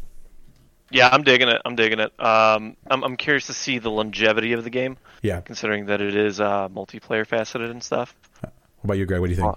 Yeah, 0.91 1.09
I'm 1.13 1.23
digging 1.23 1.49
it. 1.49 1.61
I'm 1.67 1.77
digging 1.77 2.01
it. 2.01 2.13
Um, 2.19 2.75
I'm, 2.91 3.03
I'm 3.05 3.17
curious 3.19 3.47
to 3.49 3.53
see 3.53 3.79
the 3.79 3.91
longevity 3.91 4.55
of 4.55 4.65
the 4.65 4.71
game, 4.71 4.97
Yeah, 5.21 5.41
considering 5.43 5.85
that 5.87 6.01
it 6.01 6.15
is 6.17 6.41
uh, 6.41 6.69
multiplayer 6.71 7.27
faceted 7.27 7.71
and 7.71 7.83
stuff. 7.83 8.15
what 8.41 8.53
about 8.85 8.95
you, 8.99 9.05
Greg? 9.05 9.21
What 9.21 9.27
do 9.27 9.33
you 9.35 9.37
think? 9.37 9.55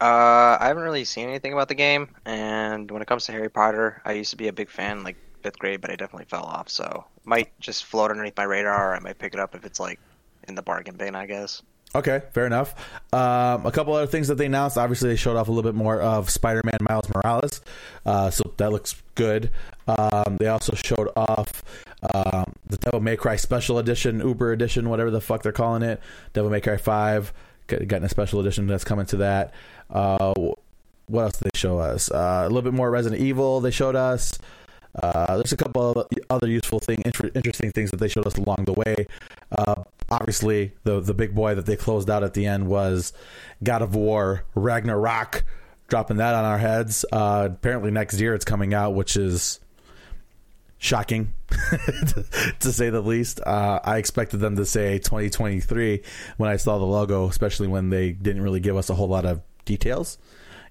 Uh, 0.00 0.58
I 0.60 0.66
haven't 0.66 0.82
really 0.82 1.04
seen 1.04 1.28
anything 1.28 1.52
about 1.52 1.68
the 1.68 1.74
game, 1.74 2.08
and 2.26 2.90
when 2.90 3.00
it 3.00 3.06
comes 3.08 3.26
to 3.26 3.32
Harry 3.32 3.48
Potter, 3.48 4.02
I 4.04 4.12
used 4.12 4.30
to 4.32 4.36
be 4.36 4.48
a 4.48 4.52
big 4.52 4.68
fan, 4.70 5.04
like 5.04 5.16
fifth 5.46 5.58
grade, 5.60 5.80
but 5.80 5.90
I 5.90 5.96
definitely 5.96 6.26
fell 6.26 6.42
off. 6.42 6.68
So 6.68 7.04
might 7.24 7.58
just 7.60 7.84
float 7.84 8.10
underneath 8.10 8.36
my 8.36 8.42
radar, 8.44 8.90
or 8.90 8.96
I 8.96 8.98
might 9.00 9.18
pick 9.18 9.32
it 9.32 9.40
up 9.40 9.54
if 9.54 9.64
it's 9.64 9.78
like 9.78 10.00
in 10.48 10.54
the 10.56 10.62
bargain 10.62 10.96
bin, 10.96 11.14
I 11.14 11.26
guess. 11.26 11.62
Okay, 11.94 12.22
fair 12.32 12.46
enough. 12.46 12.74
Um, 13.12 13.64
a 13.64 13.70
couple 13.72 13.94
other 13.94 14.08
things 14.08 14.28
that 14.28 14.34
they 14.34 14.46
announced. 14.46 14.76
Obviously, 14.76 15.08
they 15.10 15.16
showed 15.16 15.36
off 15.36 15.46
a 15.48 15.52
little 15.52 15.70
bit 15.70 15.76
more 15.76 16.00
of 16.00 16.28
Spider-Man 16.28 16.78
Miles 16.80 17.08
Morales, 17.14 17.60
uh, 18.04 18.28
so 18.28 18.52
that 18.56 18.72
looks 18.72 19.00
good. 19.14 19.50
Um, 19.86 20.36
they 20.38 20.48
also 20.48 20.74
showed 20.74 21.08
off 21.16 21.62
um, 22.12 22.52
the 22.66 22.76
Devil 22.78 23.00
May 23.00 23.16
Cry 23.16 23.36
Special 23.36 23.78
Edition, 23.78 24.18
Uber 24.18 24.52
Edition, 24.52 24.90
whatever 24.90 25.10
the 25.12 25.20
fuck 25.20 25.42
they're 25.42 25.52
calling 25.52 25.82
it. 25.82 26.00
Devil 26.32 26.50
May 26.50 26.60
Cry 26.60 26.76
Five, 26.76 27.32
got- 27.68 28.02
a 28.02 28.08
special 28.08 28.40
edition 28.40 28.66
that's 28.66 28.84
coming 28.84 29.06
to 29.06 29.18
that. 29.18 29.54
Uh, 29.88 30.34
what 31.06 31.22
else 31.22 31.38
did 31.38 31.50
they 31.52 31.58
show 31.58 31.78
us? 31.78 32.10
Uh, 32.10 32.42
a 32.42 32.48
little 32.48 32.62
bit 32.62 32.74
more 32.74 32.90
Resident 32.90 33.22
Evil. 33.22 33.60
They 33.60 33.70
showed 33.70 33.94
us. 33.94 34.38
Uh, 35.02 35.36
there's 35.36 35.52
a 35.52 35.56
couple 35.56 35.90
of 35.90 36.08
other 36.30 36.48
useful 36.48 36.80
thing, 36.80 37.02
inter- 37.04 37.30
interesting 37.34 37.72
things 37.72 37.90
that 37.90 37.98
they 37.98 38.08
showed 38.08 38.26
us 38.26 38.36
along 38.36 38.64
the 38.64 38.72
way. 38.72 39.06
Uh, 39.56 39.82
obviously, 40.10 40.72
the 40.84 41.00
the 41.00 41.14
big 41.14 41.34
boy 41.34 41.54
that 41.54 41.66
they 41.66 41.76
closed 41.76 42.08
out 42.10 42.22
at 42.22 42.34
the 42.34 42.46
end 42.46 42.66
was 42.66 43.12
God 43.62 43.82
of 43.82 43.94
War 43.94 44.44
Ragnarok, 44.54 45.44
dropping 45.88 46.16
that 46.18 46.34
on 46.34 46.44
our 46.44 46.58
heads. 46.58 47.04
Uh, 47.12 47.48
apparently, 47.52 47.90
next 47.90 48.18
year 48.20 48.34
it's 48.34 48.44
coming 48.44 48.74
out, 48.74 48.94
which 48.94 49.16
is 49.16 49.60
shocking 50.78 51.32
to 52.60 52.72
say 52.72 52.90
the 52.90 53.00
least. 53.00 53.40
Uh, 53.40 53.80
I 53.82 53.98
expected 53.98 54.38
them 54.38 54.56
to 54.56 54.64
say 54.64 54.98
2023 54.98 56.02
when 56.36 56.50
I 56.50 56.56
saw 56.56 56.78
the 56.78 56.84
logo, 56.84 57.28
especially 57.28 57.68
when 57.68 57.90
they 57.90 58.12
didn't 58.12 58.42
really 58.42 58.60
give 58.60 58.76
us 58.76 58.90
a 58.90 58.94
whole 58.94 59.08
lot 59.08 59.24
of 59.24 59.42
details, 59.64 60.18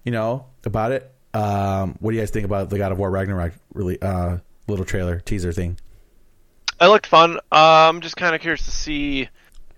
you 0.04 0.12
know, 0.12 0.46
about 0.64 0.92
it. 0.92 1.15
Um, 1.36 1.98
what 2.00 2.12
do 2.12 2.18
you 2.18 2.22
guys 2.22 2.32
think 2.32 2.46
about 2.46 2.70
the 2.70 2.78
God 2.78 2.92
of 2.92 2.98
War 3.00 3.12
Ragnarok 3.12 3.54
really 3.74 4.02
uh, 4.02 4.38
little 4.68 4.86
trailer 4.86 5.20
teaser 5.20 5.52
thing? 5.54 5.78
It 6.82 6.88
looked 6.88 7.08
fun. 7.08 7.38
Uh, 7.52 7.90
I'm 7.90 8.02
just 8.02 8.18
kind 8.18 8.36
of 8.36 8.42
curious 8.42 8.66
to 8.66 8.72
see 8.72 9.30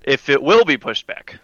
if 0.04 0.30
it 0.30 0.42
will 0.42 0.66
be 0.66 0.78
pushed 0.78 1.06
back 1.08 1.40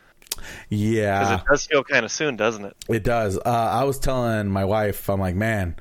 Yeah, 0.70 1.18
because 1.18 1.32
it 1.32 1.42
does 1.50 1.66
feel 1.66 1.84
kind 1.84 2.06
of 2.06 2.12
soon, 2.12 2.36
doesn't 2.36 2.66
it? 2.66 2.76
it 2.90 3.04
does. 3.04 3.38
Uh, 3.38 3.42
I 3.46 3.84
was 3.86 4.00
telling 4.00 4.50
my 4.50 4.66
wife, 4.66 5.10
I'm 5.10 5.20
like, 5.20 5.36
man, 5.36 5.76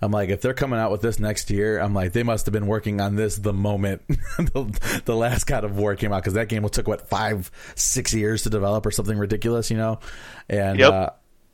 I'm 0.00 0.10
like, 0.12 0.30
if 0.30 0.40
they're 0.40 0.54
coming 0.54 0.78
out 0.80 0.90
with 0.90 1.02
this 1.02 1.20
next 1.20 1.50
year, 1.50 1.78
I'm 1.78 1.94
like, 1.94 2.12
they 2.12 2.24
must 2.24 2.46
have 2.46 2.52
been 2.52 2.66
working 2.66 3.00
on 3.00 3.16
this 3.16 3.36
the 3.36 3.52
moment 3.52 4.02
the, 4.38 5.02
the 5.04 5.16
last 5.16 5.46
God 5.46 5.64
of 5.64 5.76
War 5.78 5.94
came 5.96 6.12
out 6.12 6.22
because 6.22 6.34
that 6.34 6.48
game 6.48 6.68
took 6.70 6.88
what 6.88 7.08
five, 7.08 7.50
six 7.76 8.12
years 8.14 8.42
to 8.44 8.50
develop 8.50 8.86
or 8.86 8.90
something 8.90 9.18
ridiculous, 9.18 9.70
you 9.70 9.76
know? 9.76 10.00
And 10.48 10.80
Yep. 10.80 10.90
uh, 10.90 11.10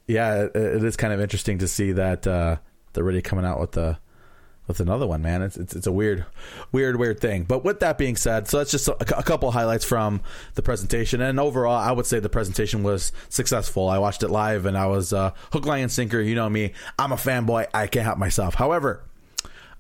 yeah, 0.09 0.45
it, 0.45 0.57
it 0.57 0.85
is 0.85 0.97
kind 0.97 1.13
of 1.13 1.21
interesting 1.21 1.59
to 1.59 1.69
see 1.69 1.93
that 1.93 2.27
uh, 2.27 2.57
they're 2.93 3.05
really 3.05 3.23
coming 3.23 3.45
out 3.45 3.61
with 3.61 3.73
the 3.73 3.99
with 4.67 4.81
another 4.81 5.07
one, 5.07 5.23
man. 5.23 5.43
It's, 5.43 5.57
it's 5.57 5.77
it's 5.77 5.87
a 5.87 5.93
weird, 5.93 6.27
weird, 6.73 6.97
weird 6.97 7.21
thing. 7.21 7.45
But 7.45 7.65
with 7.65 7.81
that 7.81 7.97
being 7.97 8.17
said, 8.17 8.49
so 8.49 8.59
that's 8.59 8.71
just 8.71 8.89
a, 8.89 9.19
a 9.19 9.23
couple 9.23 9.51
highlights 9.51 9.85
from 9.85 10.23
the 10.55 10.63
presentation. 10.63 11.21
And 11.21 11.39
overall, 11.39 11.77
I 11.77 11.93
would 11.93 12.07
say 12.07 12.21
the 12.21 12.29
presentation 12.29 12.83
was 12.83 13.13
successful. 13.29 13.89
I 13.89 13.99
watched 13.99 14.23
it 14.23 14.29
live, 14.29 14.67
and 14.67 14.77
I 14.77 14.87
was 14.87 15.13
uh, 15.13 15.33
hook, 15.53 15.67
line, 15.67 15.83
and 15.83 15.93
sinker. 15.93 16.21
You 16.21 16.35
know 16.35 16.49
me, 16.49 16.73
I'm 16.99 17.13
a 17.13 17.17
fanboy. 17.17 17.69
I 17.73 17.87
can't 17.87 18.05
help 18.05 18.19
myself. 18.19 18.55
However, 18.55 19.03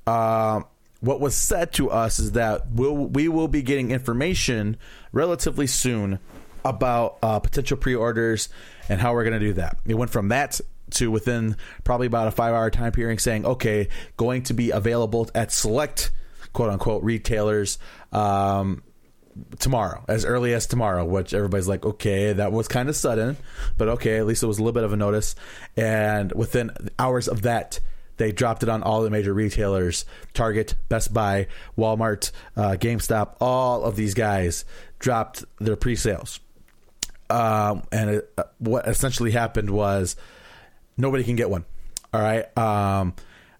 um, 0.06 0.66
what 1.00 1.20
was 1.20 1.36
said 1.36 1.72
to 1.74 1.90
us 1.90 2.18
is 2.18 2.32
that 2.32 2.70
we'll, 2.70 2.94
we 2.94 3.28
will 3.28 3.48
be 3.48 3.62
getting 3.62 3.90
information 3.90 4.76
relatively 5.12 5.66
soon 5.66 6.18
about 6.64 7.18
uh, 7.22 7.38
potential 7.38 7.76
pre-orders 7.76 8.48
and 8.88 9.00
how 9.00 9.12
we're 9.14 9.24
going 9.24 9.38
to 9.38 9.46
do 9.46 9.52
that. 9.54 9.78
It 9.86 9.94
went 9.94 10.10
from 10.10 10.28
that 10.28 10.60
to 10.92 11.10
within 11.10 11.56
probably 11.84 12.06
about 12.06 12.28
a 12.28 12.30
five-hour 12.30 12.70
time 12.70 12.92
period 12.92 13.20
saying, 13.20 13.44
okay, 13.44 13.88
going 14.16 14.42
to 14.44 14.54
be 14.54 14.70
available 14.70 15.28
at 15.34 15.52
select 15.52 16.10
quote 16.52 16.70
unquote 16.70 17.02
retailers 17.02 17.78
um, 18.12 18.82
tomorrow, 19.58 20.04
as 20.08 20.24
early 20.24 20.54
as 20.54 20.66
tomorrow, 20.66 21.04
which 21.04 21.34
everybody's 21.34 21.68
like, 21.68 21.84
okay, 21.84 22.32
that 22.32 22.52
was 22.52 22.68
kind 22.68 22.88
of 22.88 22.96
sudden, 22.96 23.36
but 23.76 23.88
okay, 23.88 24.16
at 24.16 24.26
least 24.26 24.42
it 24.42 24.46
was 24.46 24.58
a 24.58 24.62
little 24.62 24.72
bit 24.72 24.84
of 24.84 24.92
a 24.92 24.96
notice. 24.96 25.34
And 25.76 26.32
within 26.32 26.70
hours 26.98 27.28
of 27.28 27.42
that, 27.42 27.80
they 28.16 28.32
dropped 28.32 28.64
it 28.64 28.68
on 28.68 28.82
all 28.82 29.02
the 29.02 29.10
major 29.10 29.32
retailers 29.32 30.04
Target, 30.34 30.74
Best 30.88 31.14
Buy, 31.14 31.46
Walmart, 31.76 32.32
uh, 32.56 32.70
GameStop, 32.72 33.36
all 33.40 33.84
of 33.84 33.94
these 33.94 34.14
guys 34.14 34.64
dropped 34.98 35.44
their 35.60 35.76
pre 35.76 35.94
sales. 35.94 36.40
Um, 37.30 37.82
and 37.92 38.10
it, 38.10 38.32
uh, 38.38 38.44
what 38.58 38.88
essentially 38.88 39.30
happened 39.30 39.70
was 39.70 40.16
nobody 40.96 41.24
can 41.24 41.36
get 41.36 41.50
one. 41.50 41.64
All 42.12 42.20
right. 42.20 42.56
Um, 42.56 43.14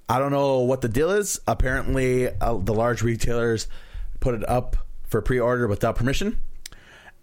I 0.09 0.19
don't 0.19 0.33
know 0.33 0.61
what 0.61 0.81
the 0.81 0.89
deal 0.89 1.11
is. 1.11 1.41
Apparently, 1.47 2.29
uh, 2.29 2.55
the 2.55 2.73
large 2.73 3.03
retailers 3.03 3.69
put 4.21 4.35
it 4.35 4.49
up 4.49 4.77
for 5.05 5.21
pre-order 5.21 5.69
without 5.69 5.97
permission, 5.97 6.41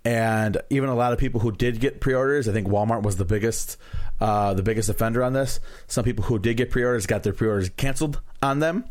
and 0.03 0.61
even 0.69 0.89
a 0.89 0.95
lot 0.95 1.13
of 1.13 1.19
people 1.19 1.39
who 1.39 1.51
did 1.51 1.79
get 1.79 1.99
pre-orders. 1.99 2.47
I 2.47 2.53
think 2.53 2.67
Walmart 2.67 3.01
was 3.01 3.17
the 3.17 3.25
biggest, 3.25 3.77
uh, 4.21 4.53
the 4.53 4.61
biggest 4.61 4.87
offender 4.87 5.23
on 5.23 5.33
this. 5.33 5.59
Some 5.87 6.05
people 6.05 6.25
who 6.25 6.37
did 6.37 6.57
get 6.57 6.69
pre-orders 6.69 7.07
got 7.07 7.23
their 7.23 7.33
pre-orders 7.33 7.69
canceled 7.69 8.21
on 8.43 8.59
them, 8.59 8.85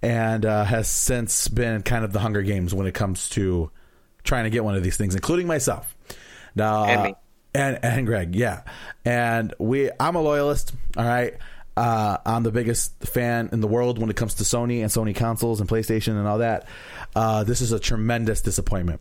and 0.00 0.46
uh, 0.46 0.64
has 0.64 0.88
since 0.88 1.48
been 1.48 1.82
kind 1.82 2.04
of 2.04 2.12
the 2.14 2.20
Hunger 2.20 2.42
Games 2.42 2.74
when 2.74 2.86
it 2.86 2.94
comes 2.94 3.28
to 3.30 3.70
trying 4.24 4.44
to 4.44 4.50
get 4.50 4.64
one 4.64 4.74
of 4.74 4.82
these 4.82 4.96
things, 4.96 5.14
including 5.14 5.46
myself. 5.46 5.94
Now, 6.54 6.84
And 6.84 7.02
me. 7.02 7.14
and 7.54 7.78
and 7.82 8.06
Greg, 8.06 8.34
yeah, 8.34 8.62
and 9.04 9.54
we. 9.58 9.90
I'm 10.00 10.14
a 10.16 10.22
loyalist. 10.22 10.72
All 10.96 11.04
right. 11.04 11.34
Uh, 11.76 12.18
I'm 12.26 12.42
the 12.42 12.50
biggest 12.50 12.92
fan 13.04 13.50
in 13.52 13.60
the 13.60 13.68
world 13.68 14.00
when 14.00 14.10
it 14.10 14.16
comes 14.16 14.34
to 14.34 14.42
Sony 14.42 14.80
and 14.80 14.90
Sony 14.90 15.14
consoles 15.14 15.60
and 15.60 15.68
PlayStation 15.70 16.18
and 16.18 16.26
all 16.26 16.38
that. 16.38 16.66
Uh, 17.14 17.44
this 17.44 17.60
is 17.60 17.70
a 17.70 17.78
tremendous 17.78 18.40
disappointment. 18.40 19.00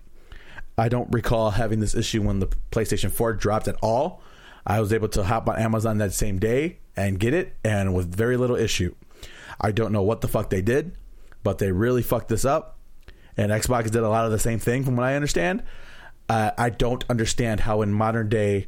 I 0.77 0.87
don't 0.89 1.11
recall 1.11 1.49
having 1.49 1.79
this 1.79 1.95
issue 1.95 2.21
when 2.21 2.37
the 2.37 2.45
PlayStation 2.71 3.09
4 3.09 3.33
dropped 3.33 3.67
at 3.67 3.77
all. 3.81 4.21
I 4.63 4.79
was 4.79 4.93
able 4.93 5.07
to 5.09 5.23
hop 5.23 5.49
on 5.49 5.57
Amazon 5.57 5.97
that 5.97 6.13
same 6.13 6.37
day 6.37 6.77
and 6.95 7.19
get 7.19 7.33
it, 7.33 7.55
and 7.63 7.95
with 7.95 8.13
very 8.15 8.37
little 8.37 8.55
issue. 8.55 8.93
I 9.59 9.71
don't 9.71 9.91
know 9.91 10.03
what 10.03 10.21
the 10.21 10.27
fuck 10.27 10.51
they 10.51 10.61
did, 10.61 10.95
but 11.43 11.57
they 11.57 11.71
really 11.71 12.03
fucked 12.03 12.27
this 12.27 12.45
up. 12.45 12.77
And 13.35 13.51
Xbox 13.51 13.85
did 13.85 14.03
a 14.03 14.09
lot 14.09 14.25
of 14.25 14.31
the 14.31 14.37
same 14.37 14.59
thing, 14.59 14.83
from 14.83 14.97
what 14.97 15.05
I 15.07 15.15
understand. 15.15 15.63
Uh, 16.29 16.51
I 16.57 16.69
don't 16.69 17.03
understand 17.09 17.61
how 17.61 17.81
in 17.81 17.93
modern 17.93 18.27
day, 18.29 18.67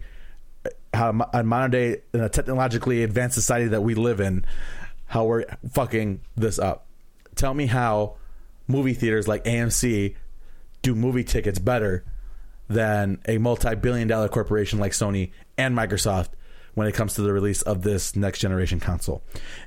how 0.94 1.12
mo- 1.12 1.30
in 1.34 1.46
modern 1.46 1.72
day 1.72 2.02
in 2.14 2.22
a 2.22 2.30
technologically 2.30 3.04
advanced 3.04 3.36
society 3.36 3.68
that 3.70 3.82
we 3.82 3.96
live 3.96 4.20
in, 4.22 4.46
how 5.08 5.26
we're 5.26 5.46
fucking 5.74 6.22
this 6.36 6.58
up. 6.60 6.86
Tell 7.36 7.54
me 7.54 7.66
how 7.66 8.16
movie 8.68 8.94
theaters 8.94 9.28
like 9.28 9.44
AMC 9.44 10.16
do 10.82 10.96
movie 10.96 11.24
tickets 11.24 11.60
better 11.60 12.06
than 12.70 13.20
a 13.28 13.38
multi-billion-dollar 13.40 14.30
corporation 14.30 14.80
like 14.80 14.92
Sony 14.92 15.32
and 15.58 15.76
Microsoft 15.76 16.30
when 16.76 16.88
it 16.88 16.94
comes 16.94 17.16
to 17.16 17.22
the 17.22 17.34
release 17.34 17.62
of 17.64 17.82
this 17.82 18.16
next 18.16 18.40
generation 18.40 18.80
console. 18.80 19.22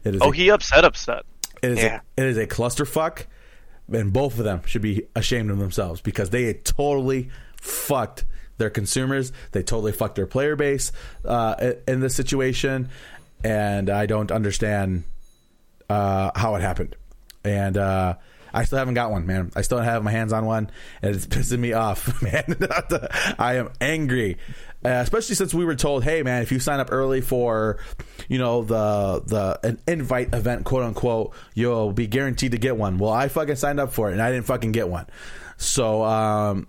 It 0.04 0.14
is 0.14 0.22
Oh, 0.22 0.30
a- 0.30 0.34
he 0.34 0.50
upset, 0.50 0.84
upset. 0.84 1.24
it 1.62 1.72
is 1.72 1.78
Yeah. 1.78 2.00
a, 2.16 2.20
it 2.22 2.26
is 2.28 2.36
a 2.38 2.46
clusterfuck, 2.46 3.26
and 3.92 4.12
both 4.12 4.38
of 4.38 4.44
them 4.44 4.62
should 4.64 4.82
be 4.82 5.08
ashamed 5.16 5.50
of 5.50 5.58
themselves 5.58 6.00
because 6.00 6.30
they 6.30 6.54
totally 6.54 7.28
fucked 7.62 8.24
their 8.58 8.70
consumers. 8.70 9.32
They 9.52 9.62
totally 9.62 9.92
fucked 9.92 10.16
their 10.16 10.26
player 10.26 10.56
base 10.56 10.92
uh, 11.24 11.72
in 11.88 12.00
this 12.00 12.14
situation, 12.14 12.90
and 13.42 13.88
I 13.88 14.06
don't 14.06 14.30
understand 14.30 15.04
uh, 15.88 16.32
how 16.34 16.56
it 16.56 16.60
happened. 16.60 16.96
And 17.44 17.76
uh, 17.76 18.16
I 18.52 18.64
still 18.64 18.78
haven't 18.78 18.94
got 18.94 19.10
one, 19.10 19.26
man. 19.26 19.50
I 19.56 19.62
still 19.62 19.78
have 19.78 20.02
my 20.04 20.10
hands 20.10 20.32
on 20.32 20.44
one, 20.44 20.70
and 21.00 21.14
it's 21.14 21.26
pissing 21.28 21.58
me 21.58 21.72
off, 21.72 22.22
man. 22.22 22.56
I 23.38 23.54
am 23.54 23.70
angry, 23.80 24.38
uh, 24.84 24.88
especially 24.88 25.36
since 25.36 25.54
we 25.54 25.64
were 25.64 25.76
told, 25.76 26.04
"Hey, 26.04 26.22
man, 26.22 26.42
if 26.42 26.52
you 26.52 26.58
sign 26.58 26.80
up 26.80 26.88
early 26.92 27.20
for, 27.20 27.78
you 28.28 28.38
know, 28.38 28.62
the 28.62 29.22
the 29.24 29.60
an 29.62 29.78
invite 29.86 30.34
event, 30.34 30.64
quote 30.64 30.82
unquote, 30.82 31.34
you'll 31.54 31.92
be 31.92 32.06
guaranteed 32.06 32.52
to 32.52 32.58
get 32.58 32.76
one." 32.76 32.98
Well, 32.98 33.12
I 33.12 33.28
fucking 33.28 33.56
signed 33.56 33.80
up 33.80 33.92
for 33.92 34.10
it, 34.10 34.12
and 34.12 34.22
I 34.22 34.30
didn't 34.32 34.46
fucking 34.46 34.72
get 34.72 34.88
one. 34.88 35.06
So, 35.56 36.02
um, 36.02 36.66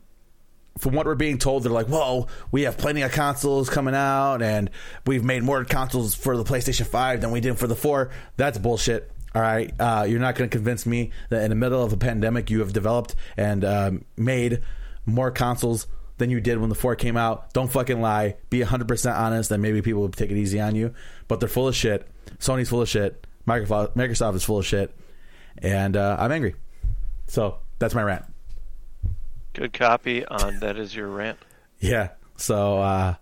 from 0.77 0.93
what 0.93 1.05
we're 1.05 1.15
being 1.15 1.37
told, 1.37 1.63
they're 1.63 1.71
like, 1.71 1.87
"Whoa, 1.87 2.27
we 2.51 2.63
have 2.63 2.77
plenty 2.77 3.01
of 3.01 3.11
consoles 3.11 3.69
coming 3.69 3.95
out, 3.95 4.41
and 4.41 4.69
we've 5.05 5.23
made 5.23 5.43
more 5.43 5.63
consoles 5.65 6.15
for 6.15 6.35
the 6.35 6.43
PlayStation 6.43 6.87
Five 6.87 7.21
than 7.21 7.31
we 7.31 7.41
did 7.41 7.57
for 7.57 7.67
the 7.67 7.75
4. 7.75 8.09
That's 8.37 8.57
bullshit. 8.57 9.11
All 9.35 9.41
right, 9.41 9.73
uh, 9.79 10.05
you're 10.07 10.19
not 10.19 10.35
going 10.35 10.49
to 10.49 10.55
convince 10.55 10.85
me 10.85 11.11
that 11.29 11.43
in 11.43 11.49
the 11.49 11.55
middle 11.55 11.83
of 11.83 11.91
a 11.91 11.97
pandemic, 11.97 12.51
you 12.51 12.59
have 12.59 12.71
developed 12.71 13.15
and 13.35 13.65
um, 13.65 14.05
made 14.15 14.61
more 15.05 15.31
consoles 15.31 15.87
than 16.17 16.29
you 16.29 16.39
did 16.39 16.59
when 16.59 16.69
the 16.69 16.75
four 16.75 16.95
came 16.95 17.17
out. 17.17 17.51
Don't 17.53 17.71
fucking 17.71 17.99
lie. 17.99 18.35
Be 18.49 18.59
100 18.59 18.87
percent 18.87 19.17
honest, 19.17 19.51
and 19.51 19.61
maybe 19.61 19.81
people 19.81 20.01
will 20.01 20.09
take 20.09 20.31
it 20.31 20.37
easy 20.37 20.59
on 20.59 20.75
you. 20.75 20.93
But 21.27 21.39
they're 21.39 21.49
full 21.49 21.67
of 21.67 21.75
shit. 21.75 22.07
Sony's 22.39 22.69
full 22.69 22.81
of 22.81 22.89
shit. 22.89 23.25
Microsoft, 23.47 24.35
is 24.35 24.43
full 24.43 24.59
of 24.59 24.65
shit, 24.65 24.95
and 25.57 25.97
uh, 25.97 26.15
I'm 26.19 26.31
angry. 26.31 26.55
So 27.27 27.57
that's 27.79 27.93
my 27.93 28.03
rant. 28.03 28.32
Good 29.53 29.73
copy 29.73 30.25
on 30.25 30.59
that 30.59 30.77
is 30.77 30.95
your 30.95 31.07
rant. 31.07 31.37
Yeah. 31.79 32.09
So 32.37 32.79
uh 32.79 33.15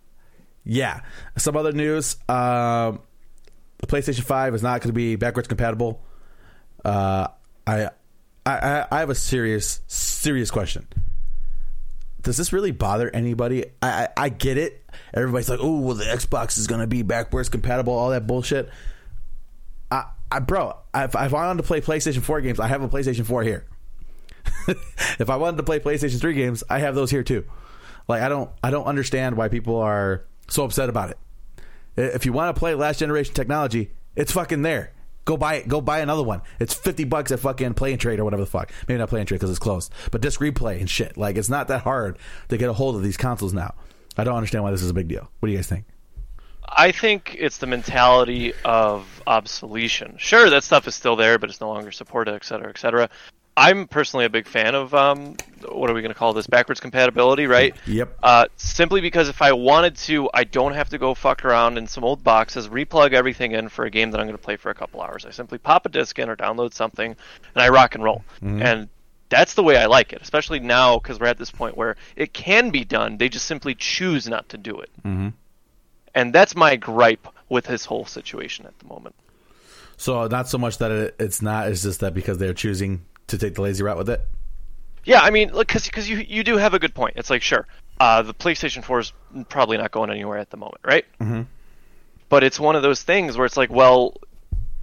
yeah. 0.63 1.01
Some 1.37 1.57
other 1.57 1.71
news. 1.71 2.15
Um 2.29 2.99
the 3.79 3.87
PlayStation 3.87 4.23
5 4.23 4.55
is 4.55 4.63
not 4.63 4.81
going 4.81 4.89
to 4.89 4.93
be 4.93 5.15
backwards 5.15 5.47
compatible. 5.47 6.01
Uh 6.85 7.27
I 7.67 7.89
I 8.45 8.85
I 8.89 8.99
have 8.99 9.09
a 9.09 9.15
serious 9.15 9.81
serious 9.87 10.51
question. 10.51 10.87
Does 12.21 12.37
this 12.37 12.53
really 12.53 12.71
bother 12.71 13.09
anybody? 13.09 13.65
I 13.81 14.03
I, 14.03 14.07
I 14.17 14.29
get 14.29 14.57
it. 14.57 14.83
Everybody's 15.13 15.49
like, 15.49 15.59
"Oh, 15.61 15.79
well 15.79 15.95
the 15.95 16.05
Xbox 16.05 16.57
is 16.57 16.67
going 16.67 16.81
to 16.81 16.87
be 16.87 17.01
backwards 17.01 17.49
compatible, 17.49 17.93
all 17.93 18.11
that 18.11 18.27
bullshit." 18.27 18.69
I, 19.89 20.05
I 20.31 20.39
bro, 20.39 20.77
if, 20.93 21.09
if 21.09 21.15
I 21.15 21.27
wanted 21.27 21.61
to 21.61 21.67
play 21.67 21.81
PlayStation 21.81 22.21
4 22.21 22.41
games, 22.41 22.59
I 22.59 22.67
have 22.67 22.81
a 22.81 22.87
PlayStation 22.87 23.25
4 23.25 23.43
here. 23.43 23.65
if 25.19 25.29
I 25.29 25.35
wanted 25.35 25.57
to 25.57 25.63
play 25.63 25.79
PlayStation 25.79 26.19
3 26.19 26.33
games, 26.33 26.63
I 26.69 26.79
have 26.79 26.95
those 26.95 27.11
here 27.11 27.23
too. 27.23 27.45
Like 28.07 28.21
I 28.21 28.29
don't 28.29 28.49
I 28.63 28.71
don't 28.71 28.85
understand 28.85 29.37
why 29.37 29.47
people 29.47 29.77
are 29.77 30.25
so 30.47 30.63
upset 30.63 30.89
about 30.89 31.11
it. 31.11 31.17
If 31.95 32.25
you 32.25 32.33
want 32.33 32.53
to 32.55 32.59
play 32.59 32.73
last 32.73 32.99
generation 32.99 33.33
technology, 33.33 33.91
it's 34.15 34.31
fucking 34.31 34.61
there. 34.61 34.93
Go 35.23 35.37
buy 35.37 35.55
it. 35.55 35.67
Go 35.67 35.81
buy 35.81 35.99
another 35.99 36.23
one. 36.23 36.41
It's 36.59 36.73
fifty 36.73 37.03
bucks 37.03 37.31
at 37.31 37.39
fucking 37.39 37.75
Play 37.75 37.91
and 37.91 38.01
Trade 38.01 38.19
or 38.19 38.23
whatever 38.23 38.43
the 38.43 38.49
fuck. 38.49 38.71
Maybe 38.87 38.97
not 38.97 39.09
Play 39.09 39.19
and 39.19 39.27
Trade 39.27 39.37
because 39.37 39.49
it's 39.49 39.59
closed, 39.59 39.93
but 40.09 40.21
disc 40.21 40.39
replay 40.39 40.79
and 40.79 40.89
shit. 40.89 41.15
Like 41.15 41.37
it's 41.37 41.49
not 41.49 41.67
that 41.67 41.81
hard 41.81 42.17
to 42.49 42.57
get 42.57 42.69
a 42.69 42.73
hold 42.73 42.95
of 42.95 43.03
these 43.03 43.17
consoles 43.17 43.53
now. 43.53 43.75
I 44.17 44.23
don't 44.23 44.35
understand 44.35 44.63
why 44.63 44.71
this 44.71 44.81
is 44.81 44.89
a 44.89 44.93
big 44.95 45.07
deal. 45.07 45.29
What 45.39 45.47
do 45.47 45.51
you 45.51 45.57
guys 45.57 45.67
think? 45.67 45.85
I 46.67 46.91
think 46.91 47.35
it's 47.37 47.57
the 47.57 47.67
mentality 47.67 48.53
of 48.65 49.21
obsolescence. 49.27 50.21
Sure, 50.21 50.49
that 50.49 50.63
stuff 50.63 50.87
is 50.87 50.95
still 50.95 51.15
there, 51.15 51.37
but 51.37 51.49
it's 51.49 51.61
no 51.61 51.69
longer 51.69 51.91
supported, 51.91 52.33
et 52.33 52.45
cetera, 52.45 52.69
et 52.69 52.77
cetera. 52.77 53.09
I'm 53.57 53.87
personally 53.87 54.25
a 54.25 54.29
big 54.29 54.47
fan 54.47 54.75
of 54.75 54.93
um, 54.93 55.35
what 55.69 55.89
are 55.89 55.93
we 55.93 56.01
going 56.01 56.13
to 56.13 56.17
call 56.17 56.33
this 56.33 56.47
backwards 56.47 56.79
compatibility, 56.79 57.47
right? 57.47 57.75
Yep. 57.85 58.17
Uh, 58.23 58.45
simply 58.55 59.01
because 59.01 59.27
if 59.27 59.41
I 59.41 59.51
wanted 59.51 59.97
to, 59.97 60.29
I 60.33 60.45
don't 60.45 60.73
have 60.73 60.89
to 60.89 60.97
go 60.97 61.13
fuck 61.13 61.43
around 61.43 61.77
in 61.77 61.85
some 61.87 62.03
old 62.03 62.23
boxes, 62.23 62.69
replug 62.69 63.13
everything 63.13 63.51
in 63.51 63.67
for 63.67 63.85
a 63.85 63.89
game 63.89 64.11
that 64.11 64.19
I'm 64.19 64.25
going 64.25 64.37
to 64.37 64.43
play 64.43 64.55
for 64.55 64.69
a 64.69 64.73
couple 64.73 65.01
hours. 65.01 65.25
I 65.25 65.31
simply 65.31 65.57
pop 65.57 65.85
a 65.85 65.89
disc 65.89 66.17
in 66.17 66.29
or 66.29 66.35
download 66.35 66.73
something, 66.73 67.15
and 67.53 67.61
I 67.61 67.69
rock 67.69 67.95
and 67.95 68.03
roll. 68.03 68.23
And 68.41 68.89
that's 69.27 69.53
the 69.53 69.63
way 69.63 69.77
I 69.77 69.85
like 69.85 70.13
it, 70.13 70.21
especially 70.21 70.59
now 70.59 70.97
because 70.97 71.19
we're 71.19 71.27
at 71.27 71.37
this 71.37 71.51
point 71.51 71.75
where 71.75 71.95
it 72.15 72.33
can 72.33 72.69
be 72.69 72.85
done. 72.85 73.17
They 73.17 73.29
just 73.29 73.47
simply 73.47 73.75
choose 73.75 74.27
not 74.27 74.49
to 74.49 74.57
do 74.57 74.79
it. 74.79 74.89
Mm-hmm. 75.03 75.29
And 76.13 76.33
that's 76.33 76.55
my 76.55 76.75
gripe 76.75 77.27
with 77.49 77.65
his 77.65 77.85
whole 77.85 78.05
situation 78.05 78.65
at 78.65 78.77
the 78.79 78.85
moment. 78.85 79.15
So 79.97 80.27
not 80.27 80.49
so 80.49 80.57
much 80.57 80.79
that 80.79 80.91
it, 80.91 81.15
it's 81.19 81.41
not. 81.41 81.69
It's 81.69 81.83
just 81.83 81.99
that 81.99 82.13
because 82.13 82.39
they're 82.39 82.53
choosing 82.53 83.05
to 83.27 83.37
take 83.37 83.55
the 83.55 83.61
lazy 83.61 83.83
route 83.83 83.97
with 83.97 84.09
it. 84.09 84.21
Yeah, 85.03 85.21
I 85.21 85.31
mean, 85.31 85.51
look, 85.51 85.67
because 85.67 86.09
you 86.09 86.17
you 86.17 86.43
do 86.43 86.57
have 86.57 86.73
a 86.73 86.79
good 86.79 86.93
point. 86.93 87.15
It's 87.17 87.29
like, 87.29 87.41
sure, 87.41 87.67
uh, 87.99 88.21
the 88.21 88.33
PlayStation 88.33 88.83
4 88.83 88.99
is 88.99 89.13
probably 89.49 89.77
not 89.77 89.91
going 89.91 90.09
anywhere 90.09 90.37
at 90.37 90.49
the 90.49 90.57
moment, 90.57 90.81
right? 90.83 91.05
Mm-hmm. 91.19 91.43
But 92.29 92.43
it's 92.43 92.59
one 92.59 92.75
of 92.75 92.81
those 92.81 93.01
things 93.01 93.37
where 93.37 93.45
it's 93.45 93.57
like, 93.57 93.71
well, 93.71 94.15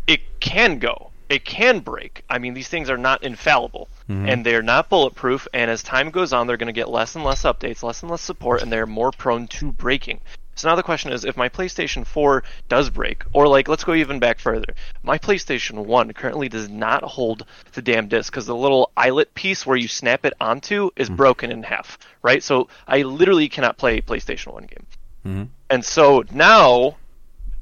it 0.07 0.21
can 0.41 0.79
go, 0.79 1.11
it 1.29 1.45
can 1.45 1.81
break. 1.81 2.25
I 2.29 2.39
mean, 2.39 2.55
these 2.55 2.69
things 2.69 2.91
are 2.91 2.99
not 2.99 3.23
infallible, 3.23 3.89
and 4.09 4.45
they're 4.45 4.63
not 4.63 4.89
bulletproof. 4.89 5.47
And 5.53 5.71
as 5.71 5.83
time 5.83 6.11
goes 6.11 6.33
on, 6.33 6.47
they're 6.47 6.57
going 6.57 6.69
to 6.69 6.73
get 6.73 6.89
less 6.89 7.15
and 7.15 7.25
less 7.25 7.43
updates, 7.43 7.83
less 7.83 8.03
and 8.03 8.11
less 8.11 8.23
support, 8.23 8.63
and 8.63 8.73
they're 8.73 8.87
more 8.87 9.13
prone 9.13 9.47
to 9.49 9.73
breaking. 9.73 10.21
So 10.59 10.69
now 10.69 10.75
the 10.75 10.83
question 10.83 11.13
is, 11.13 11.25
if 11.25 11.37
my 11.37 11.49
PlayStation 11.49 12.05
4 12.05 12.43
does 12.69 12.91
break, 12.91 13.23
or 13.33 13.47
like, 13.47 13.69
let's 13.69 13.85
go 13.85 13.95
even 13.95 14.19
back 14.19 14.41
further, 14.41 14.75
my 15.05 15.17
PlayStation 15.17 15.87
1 15.87 16.13
currently 16.15 16.49
does 16.49 16.69
not 16.69 17.05
hold 17.05 17.47
the 17.75 17.83
damn 17.83 18.09
disc 18.09 18.33
because 18.33 18.47
the 18.47 18.57
little 18.57 18.91
eyelet 18.97 19.33
piece 19.35 19.65
where 19.65 19.77
you 19.77 19.87
snap 19.87 20.27
it 20.27 20.33
onto 20.41 20.91
is 20.97 21.07
hmm. 21.07 21.15
broken 21.15 21.53
in 21.53 21.63
half, 21.63 21.97
right? 22.23 22.43
So 22.43 22.67
I 22.89 23.03
literally 23.03 23.49
cannot 23.49 23.79
play 23.79 23.99
a 23.99 24.03
PlayStation 24.03 24.53
1 24.53 24.65
game. 24.65 24.87
Mm-hmm. 25.25 25.45
And 25.71 25.85
so 25.85 26.25
now, 26.33 26.97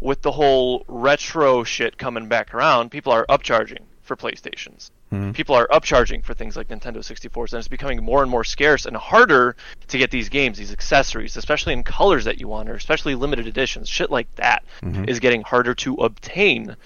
with 0.01 0.23
the 0.23 0.33
whole 0.33 0.85
retro 0.89 1.65
shit 1.65 1.99
coming 1.99 2.29
back 2.29 2.55
around, 2.55 2.91
people 2.91 3.13
are 3.13 3.27
upcharging 3.27 3.85
for 4.01 4.17
PlayStations. 4.17 4.91
Mm-hmm. 5.13 5.33
People 5.33 5.55
are 5.55 5.69
upcharging 5.69 6.25
for 6.25 6.35
things 6.35 6.57
like 6.57 6.69
Nintendo 6.69 6.99
64s, 6.99 7.53
and 7.53 7.61
it's 7.61 7.69
becoming 7.69 8.03
more 8.03 8.23
and 8.23 8.31
more 8.31 8.43
scarce 8.43 8.87
and 8.87 8.97
harder 8.97 9.55
to 9.87 9.99
get 9.99 10.11
these 10.11 10.29
games, 10.29 10.59
these 10.59 10.73
accessories, 10.73 11.37
especially 11.37 11.73
in 11.73 11.85
colors 11.85 12.25
that 12.25 12.41
you 12.41 12.49
want, 12.49 12.69
or 12.69 12.75
especially 12.75 13.15
limited 13.15 13.47
editions. 13.47 13.89
Shit 13.89 14.11
like 14.11 14.33
that 14.35 14.65
mm-hmm. 14.83 15.05
is 15.09 15.21
getting 15.21 15.43
harder 15.43 15.75
to 15.77 15.95
obtain, 15.95 16.77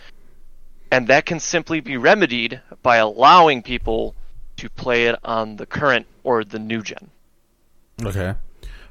and 0.93 1.07
that 1.09 1.25
can 1.25 1.41
simply 1.41 1.81
be 1.81 1.97
remedied 1.97 2.61
by 2.83 2.99
allowing 2.99 3.63
people 3.63 4.15
to 4.59 4.69
play 4.69 5.07
it 5.07 5.19
on 5.25 5.57
the 5.57 5.65
current 5.65 6.07
or 6.23 6.45
the 6.45 6.59
new 6.59 6.83
gen. 6.83 7.09
Okay. 8.03 8.35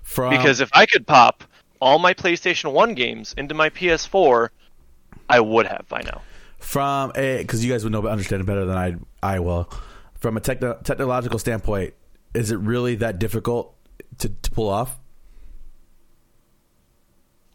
From 0.02 0.32
Because 0.32 0.60
if 0.60 0.72
I 0.74 0.88
could 0.88 1.06
pop 1.06 1.44
all 1.80 2.00
my 2.00 2.16
PlayStation 2.16 2.74
1 2.74 2.96
games 2.96 3.36
into 3.38 3.54
my 3.54 3.70
PS4, 3.70 4.50
I 5.30 5.40
would 5.40 5.68
have 5.68 5.88
by 5.88 6.02
now. 6.02 6.24
From 6.60 7.12
a 7.16 7.38
because 7.40 7.64
you 7.64 7.72
guys 7.72 7.84
would 7.84 7.92
know 7.92 8.02
but 8.02 8.12
understand 8.12 8.42
it 8.42 8.46
better 8.46 8.66
than 8.66 8.78
I 8.78 8.96
I 9.24 9.40
will. 9.40 9.72
From 10.20 10.36
a 10.38 10.42
techno, 10.42 10.78
technological 10.84 11.40
standpoint, 11.40 11.94
is 12.34 12.52
it 12.52 12.58
really 12.58 12.96
that 12.96 13.20
difficult 13.20 13.74
to, 14.20 14.30
to 14.30 14.52
pull 14.52 14.68
off? 14.70 15.00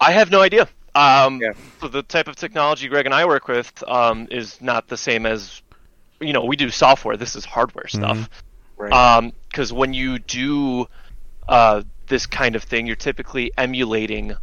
I 0.00 0.12
have 0.12 0.30
no 0.30 0.40
idea. 0.40 0.68
Um, 0.94 1.40
Yeah. 1.40 1.52
so 1.80 1.88
the 1.88 2.02
type 2.02 2.28
of 2.28 2.36
technology 2.36 2.88
Greg 2.88 3.06
and 3.06 3.14
I 3.14 3.24
work 3.26 3.48
with 3.48 3.82
um, 3.86 4.28
is 4.30 4.60
not 4.60 4.88
the 4.88 4.96
same 4.96 5.26
as, 5.26 5.60
you 6.20 6.32
know, 6.32 6.44
we 6.44 6.56
do 6.56 6.70
software. 6.70 7.16
This 7.16 7.36
is 7.36 7.44
hardware 7.44 7.88
stuff. 7.88 8.28
Right. 8.76 9.32
Because 9.48 9.72
when 9.72 9.94
you 9.94 10.18
do 10.18 10.86
uh, 11.48 11.82
this 12.06 12.26
kind 12.26 12.56
of 12.56 12.62
thing, 12.64 12.86
you're 12.86 12.96
typically 12.96 13.52
emulating 13.56 14.34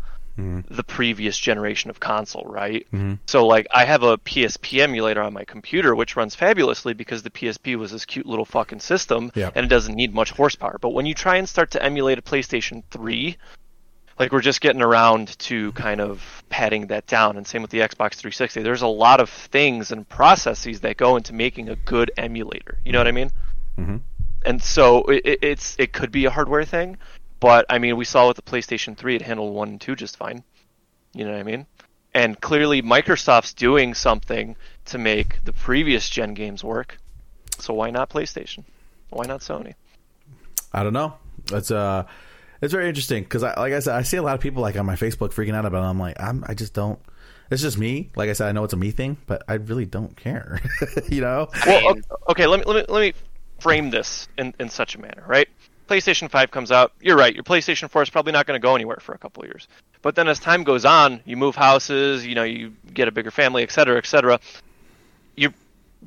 the 0.69 0.83
previous 0.83 1.37
generation 1.37 1.89
of 1.89 1.99
console, 1.99 2.45
right? 2.45 2.85
Mm-hmm. 2.93 3.15
So, 3.27 3.45
like, 3.45 3.67
I 3.73 3.85
have 3.85 4.03
a 4.03 4.17
PSP 4.17 4.79
emulator 4.81 5.21
on 5.21 5.33
my 5.33 5.43
computer, 5.45 5.95
which 5.95 6.15
runs 6.15 6.35
fabulously 6.35 6.93
because 6.93 7.23
the 7.23 7.29
PSP 7.29 7.75
was 7.77 7.91
this 7.91 8.05
cute 8.05 8.25
little 8.25 8.45
fucking 8.45 8.79
system, 8.79 9.31
Yeah. 9.35 9.51
and 9.55 9.65
it 9.65 9.69
doesn't 9.69 9.95
need 9.95 10.13
much 10.13 10.31
horsepower. 10.31 10.77
But 10.79 10.89
when 10.89 11.05
you 11.05 11.13
try 11.13 11.37
and 11.37 11.47
start 11.47 11.71
to 11.71 11.83
emulate 11.83 12.17
a 12.17 12.21
PlayStation 12.21 12.83
3, 12.91 13.37
like 14.19 14.31
we're 14.31 14.41
just 14.41 14.61
getting 14.61 14.81
around 14.81 15.37
to 15.39 15.71
kind 15.71 15.99
of 15.99 16.43
patting 16.49 16.87
that 16.87 17.07
down 17.07 17.37
and 17.37 17.47
same 17.47 17.61
with 17.63 17.71
the 17.71 17.79
xbox 17.79 18.15
360 18.15 18.61
there's 18.61 18.83
a 18.83 18.87
lot 18.87 19.19
of 19.19 19.29
things 19.29 19.91
and 19.91 20.07
processes 20.07 20.81
that 20.81 20.95
go 20.97 21.15
into 21.15 21.33
making 21.33 21.69
a 21.69 21.75
good 21.77 22.11
emulator 22.17 22.77
you 22.85 22.91
know 22.91 22.99
what 22.99 23.07
i 23.07 23.11
mean 23.11 23.31
Mm-hmm 23.79 23.97
and 24.45 24.61
so 24.61 25.03
it- 25.05 25.39
it's 25.43 25.75
it 25.79 25.93
could 25.93 26.11
be 26.11 26.25
a 26.25 26.29
hardware 26.29 26.65
thing 26.65 26.97
but 27.41 27.65
i 27.69 27.77
mean 27.77 27.97
we 27.97 28.05
saw 28.05 28.27
with 28.27 28.37
the 28.37 28.41
playstation 28.41 28.95
3 28.95 29.17
it 29.17 29.21
handled 29.21 29.53
1 29.53 29.67
and 29.67 29.81
2 29.81 29.95
just 29.97 30.15
fine 30.15 30.41
you 31.13 31.25
know 31.25 31.31
what 31.31 31.39
i 31.39 31.43
mean 31.43 31.65
and 32.13 32.39
clearly 32.39 32.81
microsoft's 32.81 33.53
doing 33.53 33.93
something 33.93 34.55
to 34.85 34.97
make 34.97 35.43
the 35.43 35.51
previous 35.51 36.09
gen 36.09 36.33
games 36.33 36.63
work 36.63 36.97
so 37.59 37.73
why 37.73 37.89
not 37.89 38.09
playstation 38.09 38.63
why 39.09 39.25
not 39.25 39.41
sony 39.41 39.73
I 40.73 40.83
don't 40.83 40.93
know. 40.93 41.13
It's 41.51 41.71
uh, 41.71 42.05
it's 42.61 42.71
very 42.71 42.87
interesting 42.87 43.23
because 43.23 43.43
I 43.43 43.59
like 43.59 43.73
I 43.73 43.79
said 43.79 43.95
I 43.95 44.03
see 44.03 44.17
a 44.17 44.21
lot 44.21 44.35
of 44.35 44.41
people 44.41 44.61
like 44.61 44.77
on 44.77 44.85
my 44.85 44.95
Facebook 44.95 45.33
freaking 45.33 45.55
out 45.55 45.65
about 45.65 45.83
it. 45.83 45.87
I'm 45.87 45.99
like 45.99 46.19
I'm 46.19 46.43
I 46.47 46.53
just 46.53 46.73
don't. 46.73 46.99
It's 47.49 47.61
just 47.61 47.77
me. 47.77 48.11
Like 48.15 48.29
I 48.29 48.33
said, 48.33 48.47
I 48.47 48.53
know 48.53 48.63
it's 48.63 48.73
a 48.73 48.77
me 48.77 48.91
thing, 48.91 49.17
but 49.27 49.43
I 49.47 49.55
really 49.55 49.85
don't 49.85 50.15
care. 50.15 50.61
you 51.09 51.19
know. 51.19 51.49
Well, 51.65 51.95
okay, 52.29 52.47
let 52.47 52.59
me 52.59 52.73
let 52.73 52.87
me 52.87 52.93
let 52.93 53.01
me 53.01 53.13
frame 53.59 53.89
this 53.89 54.29
in 54.37 54.53
in 54.59 54.69
such 54.69 54.95
a 54.95 55.01
manner, 55.01 55.23
right? 55.27 55.49
PlayStation 55.91 56.31
5 56.31 56.51
comes 56.51 56.71
out. 56.71 56.93
You're 57.01 57.17
right. 57.17 57.35
Your 57.35 57.43
PlayStation 57.43 57.89
4 57.89 58.03
is 58.03 58.09
probably 58.09 58.31
not 58.31 58.47
going 58.47 58.59
to 58.59 58.65
go 58.65 58.75
anywhere 58.75 58.99
for 59.01 59.13
a 59.13 59.17
couple 59.17 59.43
of 59.43 59.49
years. 59.49 59.67
But 60.01 60.15
then 60.15 60.29
as 60.29 60.39
time 60.39 60.63
goes 60.63 60.85
on, 60.85 61.19
you 61.25 61.35
move 61.35 61.53
houses, 61.53 62.25
you 62.25 62.33
know, 62.33 62.43
you 62.43 62.73
get 62.93 63.09
a 63.09 63.11
bigger 63.11 63.29
family, 63.29 63.61
et 63.61 63.71
cetera, 63.71 63.97
et 63.97 64.05
cetera. 64.05 64.39
You're 65.35 65.53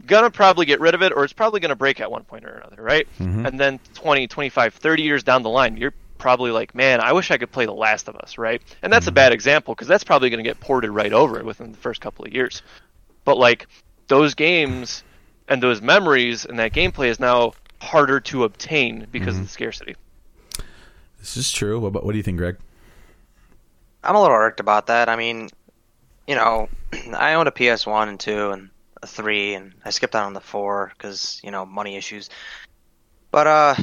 going 0.06 0.24
to 0.24 0.30
probably 0.30 0.64
get 0.64 0.80
rid 0.80 0.94
of 0.94 1.02
it 1.02 1.12
or 1.12 1.22
it's 1.22 1.34
probably 1.34 1.60
going 1.60 1.68
to 1.68 1.76
break 1.76 2.00
at 2.00 2.10
one 2.10 2.24
point 2.24 2.46
or 2.46 2.54
another, 2.54 2.82
right? 2.82 3.06
Mm-hmm. 3.20 3.44
And 3.44 3.60
then 3.60 3.78
20, 3.92 4.26
25, 4.26 4.72
30 4.72 5.02
years 5.02 5.22
down 5.22 5.42
the 5.42 5.50
line, 5.50 5.76
you're 5.76 5.92
probably 6.16 6.50
like, 6.50 6.74
man, 6.74 7.00
I 7.00 7.12
wish 7.12 7.30
I 7.30 7.36
could 7.36 7.52
play 7.52 7.66
The 7.66 7.74
Last 7.74 8.08
of 8.08 8.16
Us, 8.16 8.38
right? 8.38 8.62
And 8.80 8.90
that's 8.90 9.06
a 9.06 9.10
mm-hmm. 9.10 9.16
bad 9.16 9.32
example 9.34 9.74
because 9.74 9.86
that's 9.86 10.04
probably 10.04 10.30
going 10.30 10.42
to 10.42 10.48
get 10.48 10.60
ported 10.60 10.92
right 10.92 11.12
over 11.12 11.44
within 11.44 11.72
the 11.72 11.78
first 11.78 12.00
couple 12.00 12.24
of 12.24 12.32
years. 12.32 12.62
But 13.26 13.36
like 13.36 13.66
those 14.08 14.34
games 14.34 15.04
and 15.46 15.62
those 15.62 15.82
memories 15.82 16.46
and 16.46 16.58
that 16.58 16.72
gameplay 16.72 17.08
is 17.08 17.20
now 17.20 17.52
harder 17.84 18.20
to 18.20 18.44
obtain 18.44 19.06
because 19.12 19.36
of 19.36 19.42
the 19.44 19.48
scarcity. 19.48 19.94
This 21.18 21.36
is 21.36 21.50
true. 21.52 21.78
What, 21.80 21.88
about- 21.88 22.04
what 22.04 22.12
do 22.12 22.16
you 22.18 22.22
think, 22.24 22.38
Greg? 22.38 22.56
I'm 24.02 24.14
a 24.16 24.20
little 24.20 24.36
irked 24.36 24.60
about 24.60 24.88
that. 24.88 25.08
I 25.08 25.16
mean, 25.16 25.48
you 26.26 26.34
know, 26.34 26.68
I 27.16 27.34
owned 27.34 27.48
a 27.48 27.52
PS1 27.52 28.08
and 28.08 28.20
2 28.20 28.50
and 28.50 28.70
a 29.02 29.06
3, 29.06 29.54
and 29.54 29.72
I 29.84 29.90
skipped 29.90 30.14
out 30.14 30.24
on 30.26 30.34
the 30.34 30.40
4 30.40 30.92
because, 30.96 31.40
you 31.42 31.50
know, 31.50 31.64
money 31.64 31.96
issues. 31.96 32.28
But, 33.30 33.46
uh, 33.46 33.74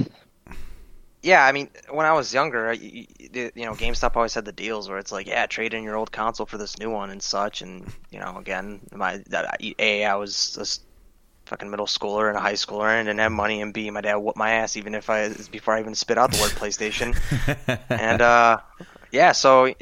yeah, 1.23 1.45
I 1.45 1.51
mean, 1.51 1.69
when 1.89 2.05
I 2.05 2.13
was 2.13 2.33
younger, 2.33 2.71
you, 2.73 3.05
you 3.19 3.51
know, 3.65 3.73
GameStop 3.73 4.15
always 4.15 4.33
had 4.33 4.45
the 4.45 4.51
deals 4.51 4.89
where 4.89 4.97
it's 4.97 5.11
like, 5.11 5.27
yeah, 5.27 5.45
trade 5.45 5.73
in 5.73 5.83
your 5.83 5.95
old 5.95 6.11
console 6.11 6.45
for 6.45 6.57
this 6.57 6.77
new 6.79 6.89
one 6.89 7.09
and 7.09 7.21
such. 7.21 7.61
And, 7.61 7.91
you 8.11 8.19
know, 8.19 8.37
again, 8.37 8.79
my, 8.93 9.17
that, 9.29 9.59
A, 9.79 10.05
I 10.05 10.15
was 10.15 10.55
a 10.57 10.61
s- 10.61 10.79
fucking 11.45 11.69
middle 11.69 11.85
schooler 11.85 12.29
and 12.29 12.37
a 12.37 12.41
high 12.41 12.53
schooler 12.53 12.87
and 12.87 13.07
didn't 13.07 13.19
have 13.19 13.31
money, 13.31 13.61
and 13.61 13.73
B, 13.73 13.89
my 13.89 14.01
dad 14.01 14.15
whooped 14.15 14.37
my 14.37 14.51
ass 14.51 14.77
even 14.77 14.95
if 14.95 15.09
I, 15.09 15.29
before 15.51 15.73
I 15.73 15.79
even 15.79 15.95
spit 15.95 16.17
out 16.17 16.31
the 16.31 16.41
word 16.41 16.51
PlayStation. 16.51 17.15
And 17.89 18.21
uh 18.21 18.59
yeah 19.11 19.31
so 19.31 19.73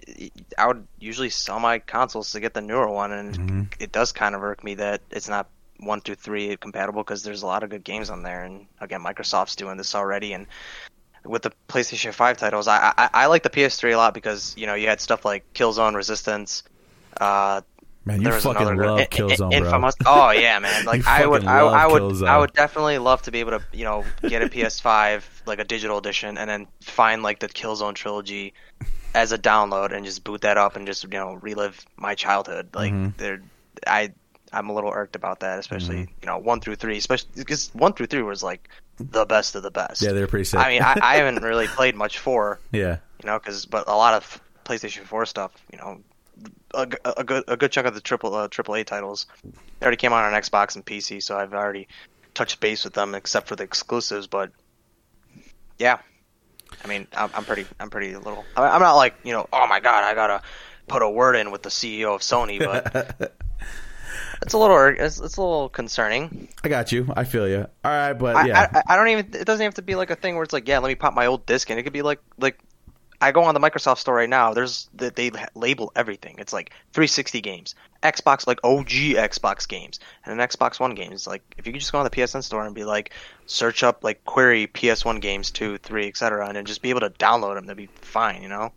i 0.58 0.68
would 0.68 0.86
usually 1.00 1.30
sell 1.30 1.60
my 1.60 1.80
consoles 1.80 2.32
to 2.32 2.40
get 2.40 2.54
the 2.54 2.62
newer 2.62 2.90
one 2.90 3.12
and 3.12 3.70
it 3.80 3.92
does 3.92 4.12
kind 4.12 4.36
of 4.36 4.44
irk 4.44 4.64
me 4.64 4.76
that 4.76 5.02
it's 5.12 5.30
not 5.30 5.48
one 5.80 6.02
through 6.02 6.16
three 6.16 6.58
compatible 6.58 7.04
because 7.04 7.24
there's 7.24 7.44
a 7.44 7.46
lot 7.46 7.64
of 7.64 7.70
good 7.70 7.84
games 7.84 8.10
on 8.10 8.24
there 8.24 8.44
and 8.44 8.66
again 8.82 9.02
microsoft's 9.02 9.56
doing 9.56 9.78
this 9.78 9.96
already 9.96 10.34
and 10.34 10.48
with 11.24 11.44
the 11.44 11.52
playstation 11.68 12.14
5 12.14 12.38
titles 12.38 12.68
i 12.68 12.94
i, 12.98 13.10
I 13.14 13.26
like 13.28 13.44
the 13.44 13.50
ps3 13.50 13.94
a 13.94 13.98
lot 13.98 14.14
because 14.14 14.56
you 14.58 14.66
know 14.66 14.74
you 14.74 14.88
had 14.88 15.00
stuff 15.00 15.24
like 15.24 15.46
killzone 15.54 15.96
resistance 15.96 16.64
uh 17.22 17.62
Man, 18.10 18.22
you 18.22 18.32
fucking 18.32 18.78
love 18.78 19.00
Killzone, 19.10 19.38
bro. 19.38 19.52
Infamous. 19.52 19.96
Oh 20.06 20.32
yeah, 20.32 20.58
man. 20.60 20.86
Like 20.90 21.06
I 21.06 21.26
would, 21.26 21.46
I, 21.46 21.60
I 21.60 21.88
would, 21.88 22.02
Killzone. 22.02 22.28
I 22.28 22.38
would 22.40 22.54
definitely 22.54 22.98
love 22.98 23.22
to 23.24 23.32
be 23.32 23.40
able 23.40 23.52
to, 23.52 23.62
you 23.72 23.84
know, 23.84 24.04
get 24.28 24.42
a 24.42 24.48
PS5 24.48 25.24
like 25.46 25.60
a 25.60 25.64
digital 25.64 25.98
edition, 25.98 26.38
and 26.38 26.50
then 26.50 26.68
find 26.82 27.22
like 27.24 27.40
the 27.40 27.48
Killzone 27.50 27.94
trilogy 27.94 28.54
as 29.14 29.32
a 29.32 29.38
download, 29.38 29.92
and 29.92 30.06
just 30.06 30.24
boot 30.24 30.42
that 30.42 30.58
up 30.58 30.76
and 30.76 30.86
just 30.88 31.04
you 31.04 31.10
know 31.10 31.34
relive 31.42 31.86
my 31.98 32.16
childhood. 32.16 32.70
Like 32.74 32.92
Mm-hmm. 32.94 33.18
there, 33.18 33.42
I, 33.86 34.12
I'm 34.52 34.70
a 34.70 34.74
little 34.74 34.92
irked 34.92 35.16
about 35.16 35.42
that, 35.42 35.60
especially 35.60 35.98
Mm-hmm. 35.98 36.14
you 36.22 36.26
know 36.28 36.38
one 36.40 36.62
through 36.62 36.76
three, 36.76 36.98
especially 36.98 37.30
because 37.36 37.70
one 37.74 37.94
through 37.94 38.08
three 38.08 38.24
was 38.24 38.42
like 38.42 38.68
the 39.00 39.26
best 39.26 39.56
of 39.56 39.64
the 39.64 39.72
best. 39.72 40.02
Yeah, 40.02 40.14
they're 40.14 40.28
pretty 40.28 40.46
sick. 40.46 40.60
I 40.60 40.70
mean, 40.70 40.82
I, 40.82 40.96
I 41.02 41.16
haven't 41.18 41.44
really 41.50 41.68
played 41.68 41.96
much 41.96 42.20
four, 42.20 42.60
yeah. 42.72 42.98
you 43.22 43.28
know, 43.28 43.38
because 43.40 43.66
but 43.66 43.88
a 43.88 43.96
lot 43.96 44.14
of 44.16 44.42
PlayStation 44.66 45.04
4 45.04 45.26
stuff, 45.26 45.52
you 45.72 45.80
know, 45.80 46.00
a, 46.74 46.88
a 47.18 47.24
good 47.24 47.44
a 47.48 47.58
good 47.58 47.72
chunk 47.72 47.88
of 47.88 47.94
the 47.94 48.02
triple 48.02 48.34
uh, 48.36 48.48
triple 48.48 48.76
A 48.76 48.84
titles 48.84 49.28
they 49.44 49.86
already 49.86 49.98
came 49.98 50.14
out 50.14 50.26
on 50.26 50.40
Xbox 50.40 50.76
and 50.76 50.86
PC, 50.86 51.24
so 51.24 51.38
I've 51.38 51.54
already 51.54 51.88
touched 52.34 52.60
base 52.60 52.84
with 52.84 52.94
them 52.94 53.16
except 53.16 53.48
for 53.48 53.56
the 53.56 53.64
exclusives. 53.64 54.28
But 54.28 54.52
yeah, 55.78 56.00
I 56.84 56.88
mean, 56.88 57.08
I'm, 57.14 57.30
I'm 57.34 57.46
pretty 57.46 57.66
I'm 57.80 57.90
pretty 57.90 58.16
little. 58.16 58.46
I 58.56 58.68
I'm 58.68 58.82
not 58.82 58.96
like 58.96 59.16
you 59.24 59.32
know, 59.32 59.48
oh 59.52 59.68
my 59.68 59.80
god, 59.80 60.04
I 60.04 60.14
gotta 60.14 60.42
put 60.88 61.02
a 61.02 61.10
word 61.10 61.36
in 61.36 61.52
with 61.52 61.64
the 61.64 61.70
CEO 61.70 62.14
of 62.14 62.22
Sony, 62.22 62.60
but 62.60 63.34
it's 64.42 64.54
a 64.54 64.58
little 64.58 64.78
it's, 64.78 65.20
it's 65.20 65.38
a 65.38 65.42
little 65.42 65.70
concerning. 65.70 66.50
I 66.64 66.70
got 66.70 66.92
you. 66.92 67.08
I 67.16 67.24
feel 67.24 67.48
you. 67.48 67.68
All 67.84 67.92
right, 67.92 68.14
but 68.14 68.36
I, 68.36 68.48
yeah. 68.48 68.70
I, 68.74 68.94
I 68.94 68.96
don't 68.98 69.08
even. 69.10 69.28
It 69.34 69.46
doesn't 69.46 69.64
have 69.64 69.76
to 69.76 69.82
be 69.82 69.96
like 69.96 70.10
a 70.10 70.16
thing 70.16 70.36
where 70.36 70.44
it's 70.44 70.54
like, 70.54 70.68
yeah, 70.68 70.80
let 70.80 70.90
me 70.90 70.96
pop 70.96 71.14
my 71.14 71.28
old 71.28 71.46
disc 71.46 71.70
in. 71.70 71.78
It 71.78 71.84
could 71.84 71.94
be 71.94 72.02
like, 72.02 72.20
like, 72.38 72.60
I 73.22 73.32
go 73.32 73.44
on 73.44 73.54
the 73.54 73.60
Microsoft 73.60 73.98
store 73.98 74.16
right 74.16 74.30
now. 74.30 74.54
There's 74.54 74.90
they, 74.94 75.32
label 75.54 75.92
everything. 75.96 76.36
It's 76.40 76.54
like 76.54 76.72
360 76.94 77.42
games, 77.42 77.76
Xbox 78.02 78.48
like 78.48 78.60
OG 78.64 78.88
Xbox 78.88 79.68
games, 79.68 80.00
and 80.26 80.40
an 80.40 80.48
Xbox 80.48 80.80
One 80.80 80.96
games. 80.96 81.28
Like 81.28 81.44
if 81.58 81.68
you 81.68 81.74
could 81.74 81.82
just 81.82 81.92
go 81.92 81.98
on 81.98 82.06
the 82.06 82.10
PSN 82.10 82.44
store 82.44 82.66
and 82.66 82.74
be 82.74 82.86
like, 82.86 83.12
search 83.46 83.84
up 83.84 84.04
like 84.04 84.24
query 84.24 84.68
PS1 84.68 85.20
games 85.22 85.52
two, 85.52 85.78
three, 85.80 86.08
etc., 86.08 86.48
and 86.48 86.56
then 86.56 86.66
just 86.66 86.82
be 86.82 86.92
able 86.92 87.02
to 87.02 87.10
download 87.10 87.56
them, 87.56 87.66
that'd 87.66 87.78
be 87.78 87.88
fine. 88.02 88.42
You 88.42 88.50
know? 88.50 88.74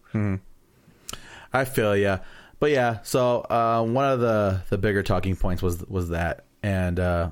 I 1.53 1.65
feel 1.65 1.97
yeah, 1.97 2.19
but 2.59 2.71
yeah. 2.71 2.99
So 3.03 3.41
uh, 3.43 3.85
one 3.85 4.07
of 4.07 4.21
the 4.21 4.63
the 4.71 4.79
bigger 4.79 5.05
talking 5.05 5.37
points 5.37 5.63
was 5.63 5.85
was 5.87 6.09
that, 6.09 6.47
and 6.65 6.99
uh, 6.99 7.31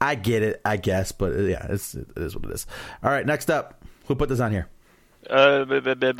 I 0.00 0.14
get 0.14 0.42
it, 0.42 0.60
I 0.64 0.76
guess, 0.76 1.10
but 1.10 1.32
uh, 1.32 1.42
yeah, 1.42 1.66
it's 1.68 1.94
it 1.94 2.06
is 2.16 2.36
what 2.36 2.44
it 2.44 2.52
is. 2.52 2.66
All 3.02 3.10
right, 3.10 3.26
next 3.26 3.50
up, 3.50 3.82
who 4.06 4.14
put 4.14 4.28
this 4.28 4.40
on 4.40 4.52
here? 4.52 4.68
Uh, 5.28 5.64
b- 5.64 5.80
b- 5.80 5.94
b- 5.94 6.12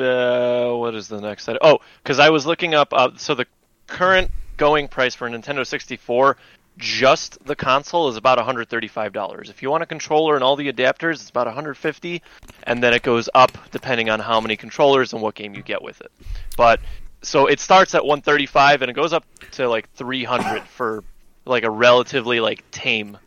what 0.74 0.94
is 0.94 1.08
the 1.08 1.20
next 1.20 1.48
item? 1.48 1.60
Oh, 1.62 1.78
because 2.02 2.18
I 2.18 2.30
was 2.30 2.46
looking 2.46 2.74
up. 2.74 2.92
Uh, 2.92 3.10
so 3.16 3.34
the 3.34 3.46
current 3.86 4.30
going 4.56 4.88
price 4.88 5.14
for 5.14 5.26
a 5.26 5.30
Nintendo 5.30 5.66
64, 5.66 6.36
just 6.76 7.42
the 7.44 7.56
console, 7.56 8.08
is 8.08 8.16
about 8.16 8.38
135 8.38 9.12
dollars. 9.12 9.50
If 9.50 9.62
you 9.62 9.70
want 9.70 9.82
a 9.82 9.86
controller 9.86 10.34
and 10.34 10.44
all 10.44 10.56
the 10.56 10.70
adapters, 10.72 11.14
it's 11.14 11.30
about 11.30 11.46
150, 11.46 12.22
and 12.64 12.82
then 12.82 12.92
it 12.92 13.02
goes 13.02 13.28
up 13.34 13.52
depending 13.70 14.10
on 14.10 14.20
how 14.20 14.40
many 14.40 14.56
controllers 14.56 15.12
and 15.12 15.22
what 15.22 15.34
game 15.34 15.54
you 15.54 15.62
get 15.62 15.82
with 15.82 16.00
it. 16.00 16.12
But 16.56 16.80
so 17.22 17.46
it 17.46 17.60
starts 17.60 17.94
at 17.94 18.04
135 18.04 18.82
and 18.82 18.90
it 18.90 18.94
goes 18.94 19.12
up 19.12 19.24
to 19.52 19.68
like 19.68 19.90
300 19.94 20.62
for 20.64 21.02
like 21.44 21.64
a 21.64 21.70
relatively 21.70 22.40
like 22.40 22.68
tame 22.70 23.18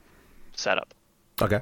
setup. 0.54 0.94
Okay. 1.42 1.62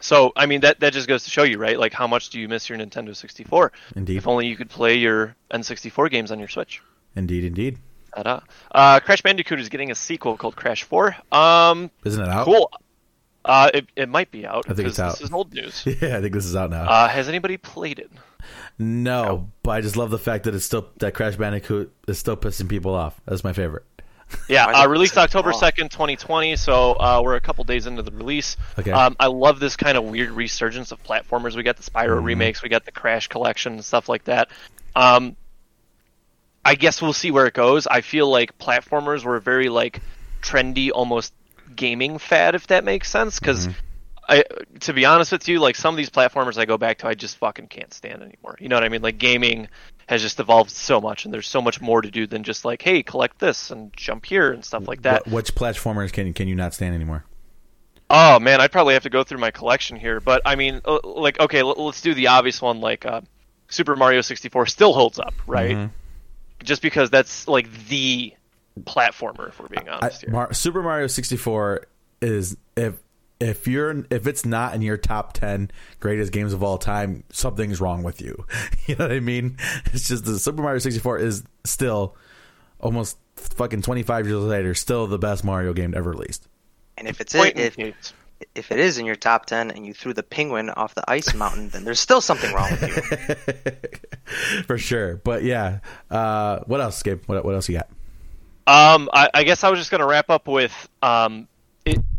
So 0.00 0.32
I 0.36 0.46
mean 0.46 0.60
that 0.62 0.80
that 0.80 0.92
just 0.92 1.08
goes 1.08 1.24
to 1.24 1.30
show 1.30 1.42
you, 1.42 1.58
right? 1.58 1.78
Like 1.78 1.92
how 1.92 2.06
much 2.06 2.30
do 2.30 2.40
you 2.40 2.48
miss 2.48 2.68
your 2.68 2.78
Nintendo 2.78 3.14
64? 3.14 3.72
Indeed. 3.96 4.16
If 4.16 4.26
only 4.26 4.46
you 4.46 4.56
could 4.56 4.70
play 4.70 4.96
your 4.96 5.36
N64 5.52 6.10
games 6.10 6.32
on 6.32 6.38
your 6.38 6.48
Switch. 6.48 6.82
Indeed, 7.16 7.44
indeed. 7.44 7.78
Ta-da. 8.14 8.40
Uh, 8.72 9.00
Crash 9.00 9.22
Bandicoot 9.22 9.60
is 9.60 9.68
getting 9.68 9.90
a 9.90 9.94
sequel 9.94 10.36
called 10.36 10.56
Crash 10.56 10.82
4. 10.84 11.16
Um, 11.30 11.90
Isn't 12.04 12.22
it 12.22 12.28
out? 12.28 12.44
cool. 12.44 12.70
Uh, 13.44 13.70
it, 13.72 13.86
it 13.96 14.08
might 14.08 14.30
be 14.30 14.46
out. 14.46 14.64
I 14.68 14.74
think 14.74 14.88
it's 14.88 14.98
out. 14.98 15.12
This 15.12 15.22
is 15.22 15.32
old 15.32 15.52
news. 15.54 15.84
Yeah, 15.86 16.16
I 16.18 16.20
think 16.20 16.34
this 16.34 16.44
is 16.44 16.54
out 16.56 16.70
now. 16.70 16.88
Uh, 16.88 17.08
has 17.08 17.28
anybody 17.28 17.56
played 17.56 17.98
it? 17.98 18.10
no, 18.78 19.50
but 19.62 19.70
I 19.72 19.80
just 19.80 19.96
love 19.96 20.10
the 20.10 20.18
fact 20.18 20.44
that 20.44 20.54
it's 20.54 20.64
still 20.64 20.88
that 20.98 21.14
Crash 21.14 21.36
Bandicoot 21.36 21.92
is 22.08 22.18
still 22.18 22.36
pissing 22.36 22.68
people 22.68 22.94
off. 22.94 23.20
That's 23.26 23.44
my 23.44 23.52
favorite. 23.52 23.84
Yeah, 24.48 24.66
uh, 24.66 24.88
released 24.88 25.16
October 25.16 25.52
2nd, 25.52 25.90
2020, 25.90 26.56
so 26.56 26.92
uh, 26.94 27.20
we're 27.24 27.36
a 27.36 27.40
couple 27.40 27.62
days 27.64 27.86
into 27.86 28.02
the 28.02 28.10
release. 28.10 28.56
Okay. 28.78 28.90
Um, 28.90 29.16
I 29.20 29.26
love 29.26 29.60
this 29.60 29.76
kind 29.76 29.96
of 29.96 30.04
weird 30.04 30.30
resurgence 30.30 30.92
of 30.92 31.02
platformers. 31.02 31.54
We 31.56 31.62
got 31.62 31.76
the 31.76 31.82
Spyro 31.82 32.16
Mm-hmm. 32.16 32.24
remakes, 32.24 32.62
we 32.62 32.68
got 32.68 32.84
the 32.84 32.92
Crash 32.92 33.28
collection, 33.28 33.74
and 33.74 33.84
stuff 33.84 34.08
like 34.08 34.24
that. 34.24 34.48
Um, 34.96 35.36
I 36.64 36.74
guess 36.74 37.00
we'll 37.00 37.12
see 37.12 37.30
where 37.30 37.46
it 37.46 37.54
goes. 37.54 37.86
I 37.86 38.00
feel 38.02 38.28
like 38.28 38.58
platformers 38.58 39.24
were 39.24 39.40
very 39.40 39.68
like 39.68 40.00
trendy, 40.42 40.90
almost 40.92 41.32
gaming 41.74 42.18
fad, 42.18 42.54
if 42.54 42.66
that 42.68 42.84
makes 42.84 43.08
sense. 43.10 43.38
Because 43.40 43.68
Mm-hmm. 43.68 43.78
I, 44.28 44.44
to 44.80 44.92
be 44.92 45.06
honest 45.06 45.32
with 45.32 45.48
you, 45.48 45.58
like 45.58 45.74
some 45.74 45.92
of 45.92 45.96
these 45.96 46.10
platformers 46.10 46.56
I 46.56 46.64
go 46.64 46.78
back 46.78 46.98
to, 46.98 47.08
I 47.08 47.14
just 47.14 47.36
fucking 47.38 47.66
can't 47.66 47.92
stand 47.92 48.22
anymore. 48.22 48.56
You 48.60 48.68
know 48.68 48.76
what 48.76 48.84
I 48.84 48.88
mean? 48.88 49.02
Like 49.02 49.18
gaming 49.18 49.66
has 50.10 50.20
just 50.20 50.40
evolved 50.40 50.72
so 50.72 51.00
much, 51.00 51.24
and 51.24 51.32
there's 51.32 51.46
so 51.46 51.62
much 51.62 51.80
more 51.80 52.02
to 52.02 52.10
do 52.10 52.26
than 52.26 52.42
just 52.42 52.64
like, 52.64 52.82
hey, 52.82 53.00
collect 53.00 53.38
this 53.38 53.70
and 53.70 53.92
jump 53.96 54.26
here 54.26 54.50
and 54.50 54.64
stuff 54.64 54.88
like 54.88 55.02
that. 55.02 55.28
Which 55.28 55.54
platformers 55.54 56.12
can 56.12 56.32
can 56.32 56.48
you 56.48 56.56
not 56.56 56.74
stand 56.74 56.96
anymore? 56.96 57.24
Oh 58.10 58.40
man, 58.40 58.60
I'd 58.60 58.72
probably 58.72 58.94
have 58.94 59.04
to 59.04 59.10
go 59.10 59.22
through 59.22 59.38
my 59.38 59.52
collection 59.52 59.96
here, 59.96 60.18
but 60.18 60.42
I 60.44 60.56
mean, 60.56 60.80
uh, 60.84 60.98
like, 61.04 61.38
okay, 61.38 61.62
let's 61.62 62.00
do 62.00 62.12
the 62.12 62.26
obvious 62.26 62.60
one. 62.60 62.80
Like, 62.80 63.06
uh, 63.06 63.20
Super 63.68 63.94
Mario 63.94 64.20
64 64.20 64.66
still 64.66 64.92
holds 64.92 65.20
up, 65.20 65.34
right? 65.46 65.76
Mhm. 65.76 65.90
Just 66.64 66.82
because 66.82 67.08
that's 67.08 67.46
like 67.46 67.70
the 67.86 68.34
platformer, 68.80 69.50
if 69.50 69.60
we're 69.60 69.68
being 69.68 69.88
I, 69.88 69.92
honest 69.98 70.22
here. 70.22 70.30
Mar- 70.30 70.52
Super 70.52 70.82
Mario 70.82 71.06
64 71.06 71.86
is 72.20 72.56
if 72.76 72.94
if 73.40 73.66
you're 73.66 74.04
if 74.10 74.26
it's 74.26 74.44
not 74.44 74.74
in 74.74 74.82
your 74.82 74.96
top 74.96 75.32
10 75.32 75.70
greatest 75.98 76.30
games 76.32 76.52
of 76.52 76.62
all 76.62 76.78
time, 76.78 77.24
something's 77.30 77.80
wrong 77.80 78.02
with 78.02 78.20
you. 78.20 78.44
You 78.86 78.96
know 78.96 79.04
what 79.04 79.12
I 79.12 79.20
mean? 79.20 79.56
It's 79.92 80.08
just 80.08 80.24
the 80.24 80.36
Super 80.36 80.62
Mario 80.62 80.80
64 80.80 81.18
is 81.18 81.44
still 81.64 82.16
almost 82.80 83.18
fucking 83.36 83.82
25 83.82 84.26
years 84.26 84.42
later 84.42 84.74
still 84.74 85.06
the 85.06 85.18
best 85.18 85.44
Mario 85.44 85.72
game 85.72 85.94
ever 85.94 86.10
released. 86.10 86.48
And 86.98 87.06
if 87.06 87.20
it's 87.20 87.32
Point 87.32 87.56
it, 87.56 87.66
if 87.66 87.78
in- 87.78 87.94
if 88.54 88.72
it 88.72 88.78
is 88.80 88.98
in 88.98 89.06
your 89.06 89.16
top 89.16 89.46
ten 89.46 89.70
and 89.70 89.86
you 89.86 89.92
threw 89.94 90.14
the 90.14 90.22
penguin 90.22 90.70
off 90.70 90.94
the 90.94 91.04
ice 91.08 91.34
mountain, 91.34 91.68
then 91.68 91.84
there's 91.84 92.00
still 92.00 92.20
something 92.20 92.52
wrong 92.52 92.70
with 92.70 92.82
you. 92.82 94.62
For 94.66 94.78
sure. 94.78 95.16
But 95.16 95.42
yeah, 95.42 95.80
uh, 96.10 96.60
what 96.66 96.80
else, 96.80 97.02
Gabe? 97.02 97.22
What, 97.26 97.44
what 97.44 97.54
else 97.54 97.68
you 97.68 97.76
got? 97.76 97.88
Um, 98.66 99.10
I, 99.12 99.28
I 99.34 99.44
guess 99.44 99.62
I 99.64 99.70
was 99.70 99.78
just 99.78 99.90
going 99.90 100.00
to 100.00 100.06
wrap 100.06 100.30
up 100.30 100.48
with 100.48 100.88
um, 101.02 101.48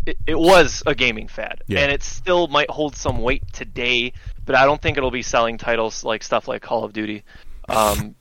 it, 0.05 0.17
it. 0.27 0.39
Was 0.39 0.83
a 0.85 0.95
gaming 0.95 1.27
fad, 1.27 1.63
Yeah. 1.67 1.79
and 1.81 1.91
it 1.91 2.03
still 2.03 2.47
might 2.47 2.69
hold 2.69 2.95
some 2.95 3.19
weight 3.21 3.43
today. 3.53 4.13
But 4.45 4.55
I 4.55 4.65
don't 4.65 4.81
think 4.81 4.97
it'll 4.97 5.11
be 5.11 5.21
selling 5.21 5.57
titles 5.57 6.03
like 6.03 6.23
stuff 6.23 6.47
like 6.47 6.61
Call 6.61 6.83
of 6.83 6.93
Duty. 6.93 7.23
Um, 7.69 8.15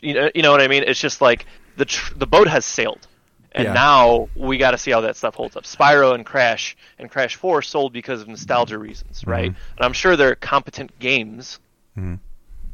you 0.00 0.14
know, 0.14 0.30
you 0.34 0.42
know 0.42 0.50
what 0.50 0.60
I 0.60 0.66
mean? 0.66 0.82
It's 0.84 0.98
just 1.00 1.20
like 1.20 1.46
the 1.76 1.84
tr- 1.84 2.14
the 2.14 2.26
boat 2.26 2.48
has 2.48 2.64
sailed, 2.64 3.06
and 3.52 3.66
Yeah. 3.66 3.72
now 3.74 4.28
we 4.34 4.56
got 4.58 4.72
to 4.72 4.78
see 4.78 4.90
how 4.90 5.02
that 5.02 5.16
stuff 5.16 5.36
holds 5.36 5.54
up. 5.54 5.62
Spyro 5.62 6.14
and 6.14 6.26
Crash 6.26 6.76
and 6.98 7.08
Crash 7.08 7.36
Four 7.36 7.62
sold 7.62 7.92
because 7.92 8.20
of 8.22 8.26
nostalgia 8.26 8.78
reasons, 8.78 9.22
right? 9.26 9.46
And 9.48 9.56
I'm 9.78 9.92
sure 9.92 10.16
they're 10.16 10.34
competent 10.34 10.98
games, 10.98 11.60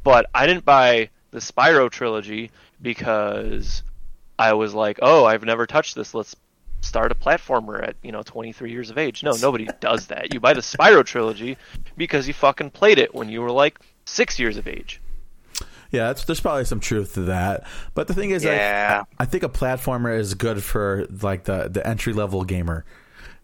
but 0.05 0.27
I 0.35 0.47
didn't 0.47 0.65
buy 0.65 1.11
the 1.33 1.39
Spyro 1.41 1.91
trilogy 1.91 2.51
because 2.81 3.83
I 4.39 4.55
was 4.55 4.73
like, 4.75 4.99
oh, 5.03 5.25
I've 5.25 5.45
never 5.45 5.67
touched 5.67 5.95
this. 5.97 6.15
Let's 6.15 6.35
start 6.83 7.11
a 7.11 7.14
platformer 7.14 7.83
at 7.83 7.97
you 8.03 8.12
know 8.12 8.22
23 8.22 8.70
years 8.70 8.91
of 8.91 8.99
age. 8.99 9.22
No, 9.22 9.33
nobody 9.41 9.66
does 9.80 10.09
that. 10.09 10.35
You 10.35 10.41
buy 10.41 10.53
the 10.53 10.61
Spyro 10.61 11.05
trilogy 11.05 11.57
because 11.97 12.28
you 12.28 12.35
fucking 12.35 12.70
played 12.70 12.99
it 12.99 13.14
when 13.14 13.28
you 13.30 13.41
were 13.41 13.51
like 13.51 13.80
six 14.05 14.39
years 14.39 14.57
of 14.59 14.68
age. 14.68 15.01
Yeah, 15.91 16.07
that's, 16.07 16.24
there's 16.24 16.41
probably 16.41 16.64
some 16.64 16.80
truth 16.80 17.14
to 17.14 17.20
that. 17.24 17.66
But 17.95 18.09
the 18.09 18.14
thing 18.14 18.30
is, 18.30 18.47
I- 18.47 18.55
Yeah. 18.55 19.03
I, 19.18 19.26
think 19.26 19.43
a 19.43 19.49
platformer 19.49 20.18
is 20.18 20.33
good 20.35 20.62
for 20.64 21.07
like 21.20 21.45
the 21.45 21.68
the 21.68 21.87
entry 21.87 22.12
level 22.12 22.45
gamer. 22.45 22.85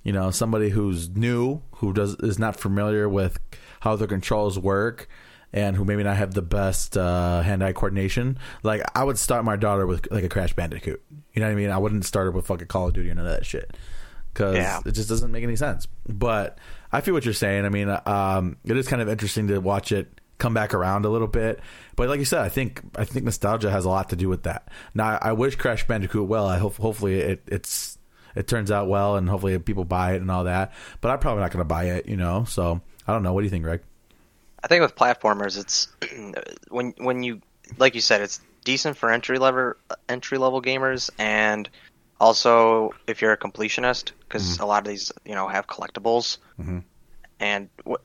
You 0.02 0.12
know, 0.12 0.30
somebody 0.30 0.70
who's 0.70 1.10
new, 1.10 1.60
who 1.76 1.92
does 1.92 2.14
is 2.20 2.38
not 2.38 2.58
familiar 2.58 3.08
with 3.08 3.38
how 3.80 3.96
the 3.96 4.06
controls 4.06 4.58
work, 4.58 5.08
and 5.52 5.76
who 5.76 5.84
maybe 5.84 6.02
not 6.02 6.16
have 6.16 6.34
the 6.34 6.42
best 6.42 6.96
uh, 6.96 7.40
hand-eye 7.42 7.72
coordination. 7.72 8.38
Like, 8.62 8.82
I 8.94 9.04
would 9.04 9.18
start 9.18 9.44
my 9.44 9.56
daughter 9.56 9.86
with 9.86 10.10
like 10.10 10.24
a 10.24 10.28
Crash 10.28 10.52
Bandicoot. 10.54 11.02
You 11.32 11.40
know 11.40 11.46
what 11.46 11.52
I 11.52 11.56
mean? 11.56 11.70
I 11.70 11.78
wouldn't 11.78 12.04
start 12.04 12.26
her 12.26 12.30
with 12.30 12.46
fucking 12.46 12.66
Call 12.68 12.88
of 12.88 12.94
Duty 12.94 13.10
or 13.10 13.14
none 13.14 13.26
of 13.26 13.32
that 13.32 13.46
shit 13.46 13.74
because 14.34 14.56
Yeah. 14.56 14.80
it 14.84 14.92
just 14.92 15.08
doesn't 15.08 15.32
make 15.32 15.44
any 15.44 15.56
sense. 15.56 15.86
But 16.08 16.58
I 16.92 17.00
feel 17.00 17.14
what 17.14 17.24
you're 17.24 17.34
saying. 17.34 17.64
I 17.64 17.68
mean, 17.70 17.88
um, 18.06 18.56
it 18.64 18.76
is 18.76 18.88
kind 18.88 19.00
of 19.02 19.08
interesting 19.08 19.48
to 19.48 19.58
watch 19.58 19.90
it 19.92 20.20
come 20.38 20.54
back 20.54 20.72
around 20.74 21.04
a 21.04 21.08
little 21.08 21.26
bit. 21.26 21.60
But 21.96 22.08
like 22.08 22.18
you 22.18 22.24
said, 22.24 22.40
I 22.40 22.48
think 22.48 22.80
I 22.96 23.04
think 23.04 23.24
nostalgia 23.24 23.70
has 23.70 23.84
a 23.84 23.88
lot 23.88 24.10
to 24.10 24.16
do 24.16 24.28
with 24.28 24.44
that. 24.44 24.68
Now, 24.94 25.18
I 25.20 25.32
wish 25.32 25.56
Crash 25.56 25.86
Bandicoot 25.86 26.28
well. 26.28 26.46
I 26.46 26.58
hope 26.58 26.76
hopefully 26.76 27.18
it 27.20 27.42
it's 27.46 27.98
it 28.36 28.46
turns 28.46 28.70
out 28.70 28.88
well, 28.88 29.16
and 29.16 29.28
hopefully 29.28 29.58
people 29.58 29.84
buy 29.84 30.12
it 30.12 30.20
and 30.20 30.30
all 30.30 30.44
that. 30.44 30.72
But 31.00 31.10
I'm 31.10 31.18
probably 31.18 31.40
not 31.42 31.50
going 31.50 31.60
to 31.60 31.64
buy 31.64 31.84
it, 31.86 32.06
you 32.06 32.16
know. 32.16 32.44
So 32.44 32.80
I 33.06 33.12
don't 33.12 33.22
know. 33.24 33.32
What 33.32 33.40
do 33.40 33.46
you 33.46 33.50
think, 33.50 33.64
Greg? 33.64 33.80
I 34.62 34.66
think 34.68 34.82
with 34.82 34.96
platformers, 34.96 35.58
it's 35.58 35.88
when 36.68 36.94
when 36.98 37.22
you 37.22 37.40
like 37.76 37.94
you 37.94 38.00
said, 38.00 38.20
it's 38.20 38.40
decent 38.64 38.96
for 38.96 39.10
entry 39.10 39.38
level 39.38 39.74
entry 40.08 40.38
level 40.38 40.60
gamers, 40.60 41.10
and 41.18 41.68
also 42.20 42.92
if 43.06 43.22
you're 43.22 43.32
a 43.32 43.36
completionist, 43.38 44.12
because 44.20 44.58
a 44.58 44.66
lot 44.66 44.82
of 44.82 44.88
these 44.88 45.12
you 45.24 45.34
know 45.34 45.48
have 45.48 45.66
collectibles. 45.66 46.38
Mhm. 46.60 46.82
And 47.40 47.68
w- 47.84 47.98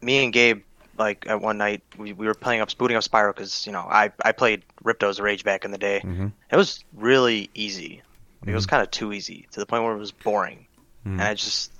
me 0.00 0.24
and 0.24 0.32
Gabe, 0.32 0.62
like 0.98 1.26
at 1.28 1.40
one 1.42 1.58
night, 1.58 1.82
we, 1.98 2.12
we 2.14 2.26
were 2.26 2.34
playing 2.34 2.62
up 2.62 2.76
booting 2.78 2.96
up 2.96 3.02
Spyro 3.04 3.34
because 3.34 3.66
you 3.66 3.72
know 3.72 3.80
I 3.80 4.12
I 4.24 4.32
played 4.32 4.62
Ripto's 4.82 5.20
Rage 5.20 5.44
back 5.44 5.64
in 5.64 5.70
the 5.72 5.78
day. 5.78 6.00
Mhm. 6.02 6.32
It 6.50 6.56
was 6.56 6.82
really 6.94 7.50
easy. 7.54 8.02
It 8.46 8.54
was 8.54 8.64
kind 8.66 8.82
of 8.82 8.90
too 8.92 9.12
easy 9.12 9.46
to 9.52 9.60
the 9.60 9.66
point 9.66 9.82
where 9.82 9.92
it 9.94 9.98
was 9.98 10.12
boring, 10.12 10.66
and 11.04 11.20
I 11.22 11.34
just 11.34 11.72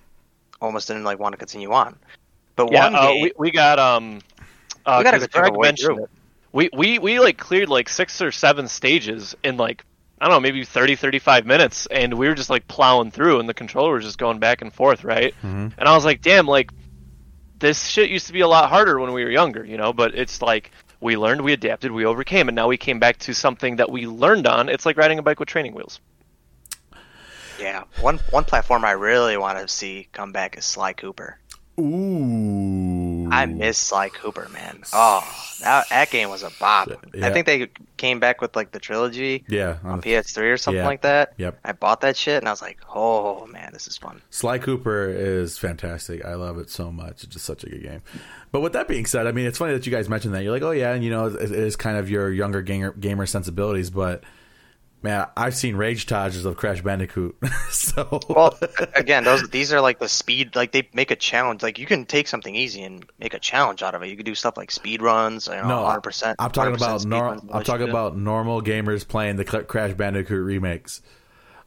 almost 0.60 0.88
didn't 0.88 1.04
like 1.04 1.18
want 1.18 1.32
to 1.34 1.36
continue 1.38 1.70
on. 1.72 1.96
But 2.56 2.72
Yeah, 2.72 2.84
one 2.84 2.94
uh, 2.96 3.06
game, 3.08 3.22
we, 3.22 3.32
we 3.38 3.50
got 3.50 3.78
um, 3.78 4.20
uh, 4.84 4.96
We 4.98 5.04
gotta 5.04 5.18
'cause 5.18 5.26
go 5.28 5.40
Greg 5.40 5.60
mentioned 5.60 5.96
through. 5.96 6.04
it. 6.04 6.10
We, 6.52 6.70
we 6.74 6.98
we 6.98 7.20
like 7.20 7.36
cleared 7.36 7.68
like 7.68 7.88
six 7.88 8.20
or 8.22 8.32
seven 8.32 8.66
stages 8.66 9.34
in 9.44 9.56
like 9.58 9.84
I 10.18 10.24
don't 10.24 10.32
know 10.34 10.40
maybe 10.40 10.64
30 10.64 10.96
35 10.96 11.44
minutes 11.44 11.86
and 11.90 12.14
we 12.14 12.28
were 12.28 12.34
just 12.34 12.48
like 12.48 12.66
plowing 12.66 13.10
through 13.10 13.40
and 13.40 13.48
the 13.48 13.52
controller 13.52 13.92
was 13.94 14.04
just 14.04 14.16
going 14.16 14.38
back 14.38 14.62
and 14.62 14.72
forth 14.72 15.04
right 15.04 15.34
Mhm. 15.44 15.72
and 15.76 15.86
I 15.88 15.94
was 15.94 16.06
like 16.06 16.22
damn 16.22 16.46
like 16.46 16.70
this 17.58 17.86
shit 17.86 18.08
used 18.08 18.26
to 18.28 18.32
be 18.32 18.40
a 18.40 18.48
lot 18.48 18.70
harder 18.70 18.98
when 18.98 19.12
we 19.12 19.22
were 19.22 19.30
younger 19.30 19.66
you 19.66 19.76
know 19.76 19.92
but 19.92 20.14
it's 20.14 20.40
like 20.40 20.70
we 21.00 21.14
learned 21.18 21.42
we 21.42 21.52
adapted 21.52 21.92
we 21.92 22.06
overcame 22.06 22.48
and 22.48 22.56
now 22.56 22.68
we 22.68 22.78
came 22.78 22.98
back 22.98 23.18
to 23.18 23.34
something 23.34 23.76
that 23.76 23.90
we 23.90 24.06
learned 24.06 24.46
on 24.46 24.70
it's 24.70 24.86
like 24.86 24.96
riding 24.96 25.18
a 25.18 25.22
bike 25.22 25.38
with 25.38 25.48
training 25.50 25.74
wheels 25.74 26.00
Yeah, 27.60 27.84
one 28.00 28.18
one 28.30 28.44
platform 28.44 28.84
I 28.84 28.92
really 28.92 29.36
want 29.36 29.58
to 29.58 29.68
see 29.68 30.08
come 30.12 30.32
back 30.32 30.56
is 30.56 30.64
Sly 30.64 30.94
Cooper. 30.94 31.38
Ooh, 31.78 33.28
I 33.30 33.46
miss 33.46 33.78
Sly 33.78 34.08
Cooper, 34.08 34.48
man. 34.52 34.82
Oh, 34.92 35.22
that, 35.62 35.88
that 35.90 36.10
game 36.10 36.30
was 36.30 36.42
a 36.42 36.50
bop. 36.58 36.88
Yeah. 37.14 37.26
I 37.26 37.32
think 37.32 37.46
they 37.46 37.68
came 37.96 38.18
back 38.20 38.40
with 38.40 38.56
like 38.56 38.72
the 38.72 38.78
trilogy 38.78 39.44
Yeah, 39.48 39.76
on 39.84 39.92
on 39.92 40.02
PS3 40.02 40.52
or 40.52 40.56
something 40.56 40.78
Yeah. 40.78 40.86
like 40.86 41.02
that. 41.02 41.34
Yep. 41.36 41.58
I 41.64 41.72
bought 41.72 42.00
that 42.02 42.16
shit 42.16 42.38
and 42.38 42.48
I 42.48 42.50
was 42.50 42.62
like, 42.62 42.78
oh 42.94 43.46
man, 43.46 43.70
this 43.72 43.86
is 43.86 43.96
fun. 43.96 44.22
Sly 44.30 44.58
Cooper 44.58 45.08
is 45.08 45.58
fantastic. 45.58 46.24
I 46.24 46.34
love 46.34 46.58
it 46.58 46.70
so 46.70 46.90
much. 46.90 47.24
It's 47.24 47.26
just 47.26 47.44
such 47.44 47.64
a 47.64 47.68
good 47.68 47.82
game. 47.82 48.02
But 48.52 48.60
with 48.60 48.72
that 48.74 48.88
being 48.88 49.06
said, 49.06 49.26
I 49.26 49.32
mean, 49.32 49.46
it's 49.46 49.58
funny 49.58 49.72
that 49.74 49.84
you 49.86 49.92
guys 49.92 50.08
mentioned 50.08 50.34
that. 50.34 50.42
You're 50.42 50.52
like, 50.52 50.62
oh 50.62 50.70
yeah, 50.70 50.92
and 50.92 51.04
you 51.04 51.10
know, 51.10 51.26
it, 51.26 51.34
it 51.42 51.50
is 51.52 51.76
kind 51.76 51.96
of 51.98 52.08
your 52.08 52.30
younger 52.30 52.62
gamer, 52.62 52.92
gamer 52.92 53.26
sensibilities. 53.26 53.90
But 53.90 54.22
man, 55.02 55.26
I've 55.36 55.54
seen 55.54 55.76
rage 55.76 56.06
tages 56.06 56.44
of 56.44 56.56
Crash 56.56 56.82
Bandicoot. 56.82 57.36
so 57.70 58.20
Well, 58.28 58.58
again, 58.94 59.24
those 59.24 59.48
these 59.48 59.72
are 59.72 59.80
like 59.80 59.98
the 59.98 60.08
speed. 60.08 60.56
Like 60.56 60.72
they 60.72 60.88
make 60.92 61.10
a 61.10 61.16
challenge. 61.16 61.62
Like 61.62 61.78
you 61.78 61.86
can 61.86 62.04
take 62.04 62.28
something 62.28 62.54
easy 62.54 62.82
and 62.82 63.04
make 63.18 63.34
a 63.34 63.38
challenge 63.38 63.82
out 63.82 63.94
of 63.94 64.02
it. 64.02 64.08
You 64.08 64.16
can 64.16 64.24
do 64.24 64.34
stuff 64.34 64.56
like 64.56 64.70
speed 64.70 65.02
runs. 65.02 65.46
You 65.46 65.54
know, 65.54 65.68
no, 65.68 65.82
100. 65.82 66.00
percent 66.00 66.36
I'm 66.38 66.50
talking 66.50 66.74
about 66.74 67.04
nor- 67.04 67.38
I'm 67.52 67.64
talking 67.64 67.88
about 67.88 68.16
normal 68.16 68.62
gamers 68.62 69.06
playing 69.06 69.36
the 69.36 69.44
Crash 69.44 69.94
Bandicoot 69.94 70.44
remakes. 70.44 71.02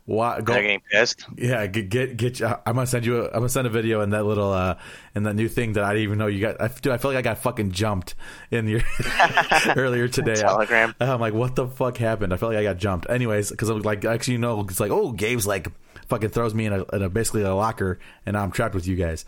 Why, 0.09 0.41
go, 0.41 0.53
They're 0.53 0.63
getting 0.63 0.81
pissed. 0.91 1.27
Yeah, 1.37 1.67
get 1.67 1.87
get 1.89 2.17
get. 2.17 2.39
you- 2.39 2.47
I'm 2.47 2.73
gonna 2.73 2.87
send 2.87 3.05
you. 3.05 3.21
A, 3.21 3.25
I'm 3.27 3.33
gonna 3.33 3.49
send 3.49 3.67
a 3.67 3.69
video 3.69 4.01
in 4.01 4.09
that 4.09 4.25
little 4.25 4.51
uh 4.51 4.75
in 5.13 5.21
that 5.21 5.35
new 5.35 5.47
thing 5.47 5.73
that 5.73 5.83
I 5.83 5.89
didn't 5.89 6.01
even 6.03 6.17
know 6.17 6.25
you 6.25 6.41
got. 6.41 6.59
I, 6.59 6.67
dude, 6.67 6.91
I 6.91 6.97
feel 6.97 7.11
like 7.11 7.19
I 7.19 7.21
got 7.21 7.37
fucking 7.37 7.73
jumped 7.73 8.15
in 8.49 8.67
your 8.67 8.81
earlier 9.75 10.07
today. 10.07 10.33
Telegram. 10.33 10.95
I'm 10.99 11.19
like, 11.19 11.35
what 11.35 11.55
the 11.55 11.67
fuck 11.67 11.97
happened? 11.97 12.33
I 12.33 12.37
felt 12.37 12.51
like 12.53 12.59
I 12.59 12.63
got 12.63 12.77
jumped. 12.77 13.07
Anyways, 13.07 13.51
because 13.51 13.69
I'm 13.69 13.81
like, 13.81 14.03
actually, 14.03 14.33
you 14.33 14.37
know, 14.39 14.61
it's 14.61 14.79
like, 14.79 14.89
oh, 14.89 15.11
Gabe's 15.11 15.45
like 15.45 15.67
fucking 16.07 16.29
throws 16.29 16.55
me 16.55 16.65
in 16.65 16.73
a, 16.73 16.83
in 16.95 17.03
a 17.03 17.09
basically 17.09 17.43
a 17.43 17.53
locker, 17.53 17.99
and 18.25 18.35
I'm 18.35 18.49
trapped 18.49 18.73
with 18.73 18.87
you 18.87 18.95
guys. 18.95 19.25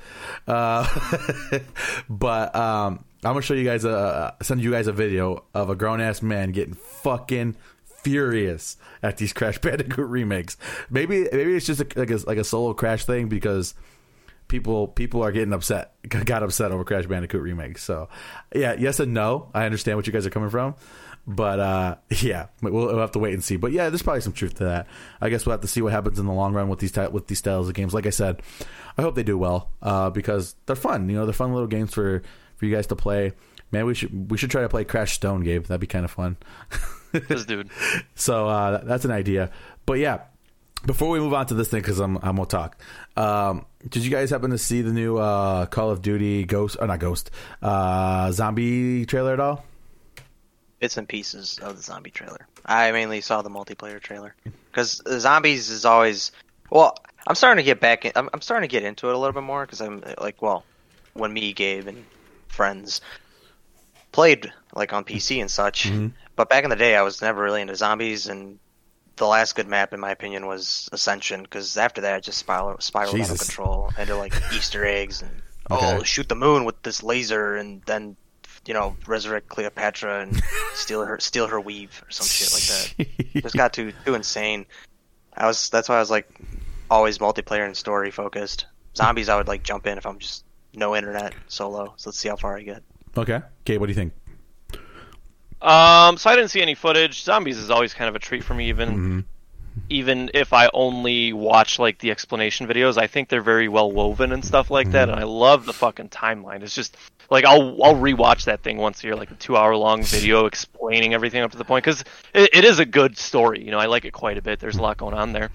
Uh, 0.48 0.88
but 2.10 2.56
um, 2.56 3.06
I'm 3.24 3.34
gonna 3.34 3.42
show 3.44 3.54
you 3.54 3.66
guys 3.66 3.86
a 3.86 4.36
send 4.42 4.62
you 4.64 4.72
guys 4.72 4.88
a 4.88 4.94
video 4.94 5.44
of 5.54 5.70
a 5.70 5.76
grown 5.76 6.02
ass 6.02 6.24
man 6.24 6.52
getting 6.52 6.74
fucking 6.74 7.56
furious 8.04 8.78
at 9.04 9.18
these 9.18 9.34
Crash 9.34 9.60
Bandicoot 9.60 10.10
remakes. 10.10 10.58
Maybe 10.90 11.28
maybe 11.32 11.56
it's 11.56 11.66
just 11.66 11.82
a, 11.82 11.88
like 11.96 12.12
a 12.12 12.18
like 12.28 12.38
a 12.38 12.44
solo 12.44 12.74
Crash 12.74 13.06
thing 13.06 13.28
because 13.28 13.74
people 14.48 14.88
people 14.90 15.24
are 15.24 15.32
getting 15.32 15.54
upset 15.54 15.94
got 16.10 16.44
upset 16.44 16.72
over 16.72 16.84
Crash 16.84 17.06
Bandicoot 17.06 17.42
remakes. 17.42 17.84
So 17.84 18.10
yeah, 18.54 18.76
yes 18.78 19.00
and 19.00 19.14
no. 19.14 19.50
I 19.54 19.66
understand 19.66 19.98
what 19.98 20.08
you 20.08 20.14
guys 20.14 20.26
are 20.26 20.32
coming 20.32 20.50
from. 20.50 20.76
But 21.28 21.60
uh, 21.60 21.96
yeah, 22.10 22.48
we'll, 22.62 22.74
we'll, 22.74 22.98
have 22.98 23.12
to 23.12 23.20
wait 23.20 23.34
and 23.34 23.44
see. 23.44 23.56
But 23.56 23.72
yeah, 23.72 23.90
there's 23.90 24.02
probably 24.02 24.22
some 24.22 24.34
truth 24.34 24.56
to 24.56 24.66
that. 24.66 24.88
I 25.20 25.30
guess 25.30 25.46
we'll 25.46 25.54
have 25.54 25.62
to 25.62 25.68
see 25.68 25.82
what 25.82 25.94
happens 25.94 26.20
in 26.20 26.26
the 26.26 26.34
long 26.34 26.54
run 26.54 26.68
with 26.68 26.80
these 26.80 26.96
with 27.12 27.28
these 27.28 27.40
styles 27.40 27.68
of 27.68 27.76
games. 27.76 27.94
Like 27.94 28.06
I 28.08 28.12
said, 28.12 28.42
I 28.98 29.02
hope 29.02 29.16
they 29.16 29.24
do 29.24 29.38
well 29.38 29.70
uh, 29.82 30.10
because 30.10 30.56
they're 30.66 30.76
fun. 30.76 31.10
You 31.10 31.16
know, 31.16 31.26
they're 31.26 31.34
fun 31.34 31.54
little 31.54 31.68
games 31.68 31.94
for 31.94 32.24
for 32.56 32.66
you 32.66 32.76
guys 32.76 32.88
to 32.88 32.96
play. 32.96 33.34
Man, 33.72 33.86
we 33.86 33.94
should 33.94 34.32
we 34.32 34.38
should 34.38 34.52
try 34.52 34.64
to 34.64 34.70
play 34.70 34.84
Crash 34.84 35.14
Stone, 35.14 35.44
Gabe. 35.44 35.66
That'd 35.66 35.80
be 35.80 35.88
kind 35.88 36.06
of 36.06 36.12
fun. 36.12 36.38
this 37.28 37.46
dude. 37.46 37.70
So 38.16 38.48
uh, 38.48 38.84
that's 38.84 39.06
an 39.06 39.12
idea. 39.12 39.52
But 39.86 40.00
yeah, 40.00 40.22
before 40.86 41.10
we 41.10 41.20
move 41.20 41.34
on 41.34 41.46
to 41.48 41.54
this 41.54 41.68
thing, 41.70 41.82
because 41.82 42.00
I'm 42.00 42.18
I'm 42.18 42.36
gonna 42.36 42.46
talk. 42.46 42.78
Um, 43.18 43.66
did 43.88 44.04
you 44.04 44.12
guys 44.12 44.30
happen 44.30 44.52
to 44.52 44.58
see 44.58 44.82
the 44.82 44.94
new 44.94 45.18
uh, 45.18 45.66
Call 45.66 45.90
of 45.90 46.02
Duty 46.02 46.46
Ghost 46.46 46.78
or 46.80 46.88
not 46.88 47.00
Ghost 47.00 47.32
uh, 47.62 48.32
zombie 48.32 49.06
trailer 49.06 49.34
at 49.34 49.40
all? 49.40 49.66
Bits 50.80 50.98
and 50.98 51.08
pieces 51.08 51.60
of 51.62 51.78
the 51.78 51.84
zombie 51.84 52.10
trailer. 52.10 52.48
I 52.66 52.92
mainly 52.92 53.22
saw 53.22 53.42
the 53.42 53.50
multiplayer 53.50 54.00
trailer 54.00 54.36
because 54.72 55.02
zombies 55.20 55.70
is 55.70 55.86
always 55.86 56.32
well. 56.70 56.98
I'm 57.28 57.36
starting 57.36 57.64
to 57.64 57.66
get 57.66 57.80
back. 57.80 58.06
In, 58.06 58.14
I'm, 58.16 58.30
I'm 58.34 58.42
starting 58.42 58.68
to 58.68 58.72
get 58.72 58.84
into 58.84 59.10
it 59.10 59.14
a 59.14 59.18
little 59.18 59.34
bit 59.34 59.44
more 59.44 59.64
because 59.64 59.80
I'm 59.80 60.04
like, 60.20 60.42
well, 60.42 60.64
when 61.14 61.32
me, 61.32 61.54
Gabe, 61.54 61.88
and 61.88 62.04
friends 62.48 63.02
played 64.12 64.52
like 64.76 64.94
on 64.94 65.04
PC 65.04 65.40
and 65.40 65.52
such. 65.52 65.84
Mm-hmm. 65.84 66.08
But 66.36 66.50
back 66.50 66.64
in 66.64 66.70
the 66.70 66.76
day, 66.76 66.96
I 66.96 67.02
was 67.02 67.22
never 67.22 67.42
really 67.42 67.62
into 67.62 67.76
zombies, 67.76 68.28
and 68.28 68.60
the 69.18 69.28
last 69.28 69.56
good 69.56 69.68
map, 69.68 69.94
in 69.94 70.00
my 70.00 70.12
opinion, 70.12 70.48
was 70.48 70.90
Ascension. 70.92 71.44
Because 71.44 71.78
after 71.78 72.02
that, 72.02 72.18
it 72.20 72.24
just 72.24 72.40
spiraled, 72.40 72.82
spiraled 72.82 73.20
out 73.20 73.30
of 73.30 73.38
control 73.40 73.92
into 74.00 74.16
like 74.16 74.34
Easter 74.54 74.86
eggs 74.86 75.22
and 75.22 75.32
oh, 75.70 75.78
okay. 75.78 75.98
oh, 76.00 76.04
shoot 76.04 76.28
the 76.30 76.36
moon 76.36 76.66
with 76.66 76.82
this 76.84 77.04
laser, 77.04 77.56
and 77.58 77.82
then 77.86 78.16
you 78.66 78.74
know 78.74 78.96
resurrect 79.08 79.50
Cleopatra 79.50 80.22
and 80.22 80.42
steal 80.74 81.04
her 81.04 81.20
steal 81.20 81.48
her 81.48 81.60
weave 81.60 82.02
or 82.06 82.12
some 82.12 82.28
shit 82.28 82.52
like 82.54 83.08
that. 83.34 83.42
just 83.42 83.56
got 83.56 83.74
too 83.74 83.92
too 84.06 84.16
insane. 84.16 84.66
I 85.36 85.46
was 85.48 85.70
that's 85.70 85.90
why 85.90 85.96
I 85.98 86.00
was 86.00 86.12
like 86.12 86.30
always 86.90 87.18
multiplayer 87.20 87.66
and 87.66 87.76
story 87.76 88.12
focused. 88.12 88.66
Zombies, 88.96 89.30
I 89.30 89.38
would 89.38 89.48
like 89.48 89.64
jump 89.64 89.88
in 89.88 89.98
if 89.98 90.06
I'm 90.06 90.20
just 90.20 90.44
no 90.74 90.96
internet 90.96 91.34
solo. 91.48 91.94
So 91.98 92.10
let's 92.10 92.20
see 92.20 92.30
how 92.30 92.36
far 92.36 92.58
I 92.58 92.62
get. 92.64 92.84
Okay, 93.18 93.42
Okay. 93.64 93.78
what 93.78 93.88
do 93.88 93.92
you 93.92 93.96
think? 93.96 94.14
Um, 95.62 96.18
so 96.18 96.30
I 96.30 96.36
didn't 96.36 96.50
see 96.50 96.62
any 96.62 96.76
footage. 96.76 97.24
Zombies 97.24 97.58
is 97.58 97.70
always 97.70 97.94
kind 97.94 98.10
of 98.10 98.16
a 98.16 98.20
treat 98.20 98.44
for 98.44 98.54
me, 98.54 98.70
even 98.70 98.90
mm-hmm. 98.90 99.20
even 99.90 100.32
if 100.34 100.54
I 100.54 100.70
only 100.74 101.34
watch 101.34 101.78
like 101.78 102.00
the 102.00 102.10
explanation 102.10 102.68
videos. 102.68 102.98
I 102.98 103.08
think 103.08 103.30
they're 103.30 103.42
very 103.42 103.68
well 103.68 103.92
woven 103.92 104.32
and 104.32 104.44
stuff 104.44 104.72
like 104.72 104.88
mm-hmm. 104.88 104.94
that, 104.94 105.10
and 105.10 105.20
I 105.20 105.24
love 105.24 105.66
the 105.66 105.74
fucking 105.74 106.10
timeline. 106.10 106.64
It's 106.64 106.74
just 106.74 106.98
like 107.30 107.46
I'll 107.46 107.84
I'll 107.84 107.96
rewatch 107.96 108.46
that 108.46 108.64
thing 108.64 108.78
once 108.78 109.04
a 109.04 109.08
year, 109.08 109.16
like 109.16 109.30
a 109.30 109.36
two 109.36 109.56
hour 109.56 109.76
long 109.76 110.04
video 110.04 110.46
explaining 110.48 111.14
everything 111.14 111.44
up 111.44 111.52
to 111.52 111.58
the 111.58 111.66
point 111.66 111.86
because 111.86 112.04
it, 112.34 112.50
it 112.54 112.66
is 112.66 112.80
a 112.80 112.86
good 112.86 113.18
story. 113.18 113.64
You 113.64 113.70
know, 113.70 113.80
I 113.80 113.86
like 113.86 114.06
it 114.06 114.14
quite 114.14 114.40
a 114.40 114.42
bit. 114.42 114.60
There's 114.60 114.78
a 114.78 114.82
lot 114.82 114.98
going 114.98 115.14
on 115.14 115.32
there. 115.32 115.52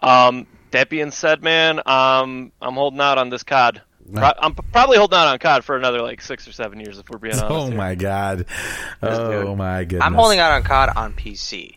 Um, 0.00 0.46
that 0.70 0.88
being 0.88 1.10
said, 1.10 1.42
man, 1.42 1.78
um, 1.86 2.52
I'm 2.60 2.74
holding 2.74 3.00
out 3.00 3.18
on 3.18 3.28
this 3.28 3.42
COD. 3.42 3.82
Pro- 4.12 4.32
I'm 4.38 4.54
probably 4.54 4.98
holding 4.98 5.18
out 5.18 5.28
on 5.28 5.38
COD 5.38 5.64
for 5.64 5.76
another 5.76 6.02
like 6.02 6.20
six 6.20 6.46
or 6.48 6.52
seven 6.52 6.80
years 6.80 6.98
if 6.98 7.08
we're 7.08 7.18
being 7.18 7.34
honest. 7.38 7.50
Oh 7.50 7.66
here. 7.66 7.76
my 7.76 7.94
god! 7.94 8.46
Oh 9.02 9.54
my 9.54 9.84
goodness! 9.84 10.04
I'm 10.04 10.14
holding 10.14 10.38
out 10.38 10.52
on 10.52 10.62
COD 10.62 10.92
on 10.96 11.12
PC. 11.14 11.76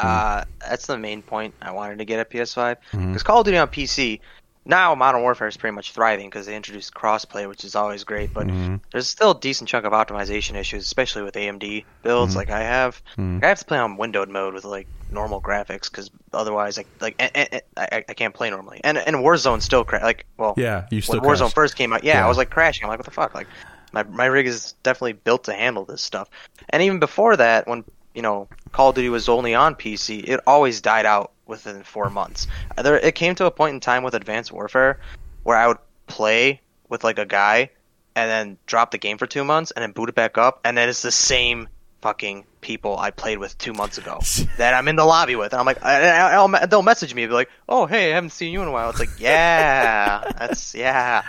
Mm-hmm. 0.00 0.06
Uh, 0.06 0.44
that's 0.60 0.86
the 0.86 0.98
main 0.98 1.22
point 1.22 1.54
I 1.62 1.72
wanted 1.72 1.98
to 1.98 2.04
get 2.04 2.20
a 2.20 2.24
PS5 2.24 2.76
because 2.90 3.00
mm-hmm. 3.00 3.16
Call 3.18 3.40
of 3.40 3.44
Duty 3.44 3.56
on 3.56 3.68
PC 3.68 4.20
now 4.66 4.94
Modern 4.94 5.22
Warfare 5.22 5.48
is 5.48 5.56
pretty 5.56 5.74
much 5.74 5.92
thriving 5.92 6.28
because 6.28 6.46
they 6.46 6.56
introduced 6.56 6.92
crossplay, 6.92 7.48
which 7.48 7.64
is 7.64 7.74
always 7.74 8.04
great. 8.04 8.34
But 8.34 8.48
mm-hmm. 8.48 8.76
there's 8.90 9.08
still 9.08 9.30
a 9.30 9.40
decent 9.40 9.68
chunk 9.68 9.86
of 9.86 9.92
optimization 9.92 10.56
issues, 10.56 10.82
especially 10.82 11.22
with 11.22 11.34
AMD 11.34 11.84
builds 12.02 12.32
mm-hmm. 12.32 12.38
like 12.38 12.50
I 12.50 12.60
have. 12.60 13.02
Mm-hmm. 13.12 13.38
I 13.42 13.48
have 13.48 13.60
to 13.60 13.64
play 13.64 13.78
on 13.78 13.96
windowed 13.96 14.28
mode 14.28 14.54
with 14.54 14.64
like 14.64 14.88
normal 15.10 15.40
graphics 15.40 15.90
because 15.90 16.10
otherwise, 16.32 16.78
I, 16.78 16.84
like 17.00 17.14
I, 17.20 17.62
I, 17.76 18.04
I, 18.08 18.14
can't 18.14 18.34
play 18.34 18.50
normally. 18.50 18.80
And 18.82 18.98
and 18.98 19.16
Warzone 19.16 19.62
still 19.62 19.84
cra- 19.84 20.02
like 20.02 20.26
well 20.36 20.54
yeah 20.56 20.86
you 20.90 21.00
still 21.00 21.20
when 21.20 21.30
Warzone 21.30 21.52
first 21.52 21.76
came 21.76 21.92
out 21.92 22.02
yeah, 22.02 22.18
yeah, 22.18 22.24
I 22.24 22.28
was 22.28 22.36
like 22.36 22.50
crashing. 22.50 22.84
I'm 22.84 22.88
like 22.88 22.98
what 22.98 23.06
the 23.06 23.12
fuck 23.12 23.34
like 23.34 23.46
my 23.92 24.02
my 24.04 24.26
rig 24.26 24.46
is 24.46 24.72
definitely 24.82 25.14
built 25.14 25.44
to 25.44 25.52
handle 25.52 25.84
this 25.84 26.02
stuff. 26.02 26.28
And 26.70 26.82
even 26.82 26.98
before 26.98 27.36
that, 27.36 27.66
when 27.66 27.84
you 28.14 28.22
know 28.22 28.48
Call 28.72 28.90
of 28.90 28.96
Duty 28.96 29.08
was 29.08 29.28
only 29.28 29.54
on 29.54 29.74
PC, 29.74 30.28
it 30.28 30.40
always 30.46 30.80
died 30.80 31.06
out 31.06 31.32
within 31.46 31.82
four 31.82 32.10
months. 32.10 32.46
Uh, 32.76 32.82
there, 32.82 32.98
it 32.98 33.14
came 33.14 33.34
to 33.36 33.46
a 33.46 33.50
point 33.50 33.74
in 33.74 33.80
time 33.80 34.02
with 34.02 34.14
Advanced 34.14 34.52
Warfare 34.52 34.98
where 35.42 35.56
I 35.56 35.68
would 35.68 35.78
play 36.06 36.60
with 36.88 37.04
like 37.04 37.18
a 37.18 37.26
guy 37.26 37.70
and 38.14 38.30
then 38.30 38.58
drop 38.66 38.90
the 38.90 38.98
game 38.98 39.18
for 39.18 39.26
two 39.26 39.44
months 39.44 39.70
and 39.70 39.82
then 39.82 39.92
boot 39.92 40.08
it 40.08 40.14
back 40.14 40.38
up, 40.38 40.60
and 40.64 40.76
then 40.76 40.88
it's 40.88 41.02
the 41.02 41.12
same 41.12 41.68
fucking 42.00 42.44
people 42.60 42.98
I 42.98 43.10
played 43.10 43.38
with 43.38 43.56
two 43.58 43.72
months 43.72 43.98
ago 43.98 44.20
that 44.58 44.74
I'm 44.74 44.88
in 44.88 44.96
the 44.96 45.04
lobby 45.04 45.36
with, 45.36 45.52
and 45.52 45.60
I'm 45.60 45.66
like, 45.66 45.84
I, 45.84 46.36
I, 46.36 46.66
they'll 46.66 46.82
message 46.82 47.14
me, 47.14 47.26
be 47.26 47.32
like, 47.32 47.50
"Oh, 47.68 47.86
hey, 47.86 48.12
I 48.12 48.14
haven't 48.14 48.30
seen 48.30 48.52
you 48.52 48.62
in 48.62 48.68
a 48.68 48.72
while." 48.72 48.90
It's 48.90 48.98
like, 48.98 49.10
yeah, 49.18 50.32
that's 50.38 50.74
yeah. 50.74 51.22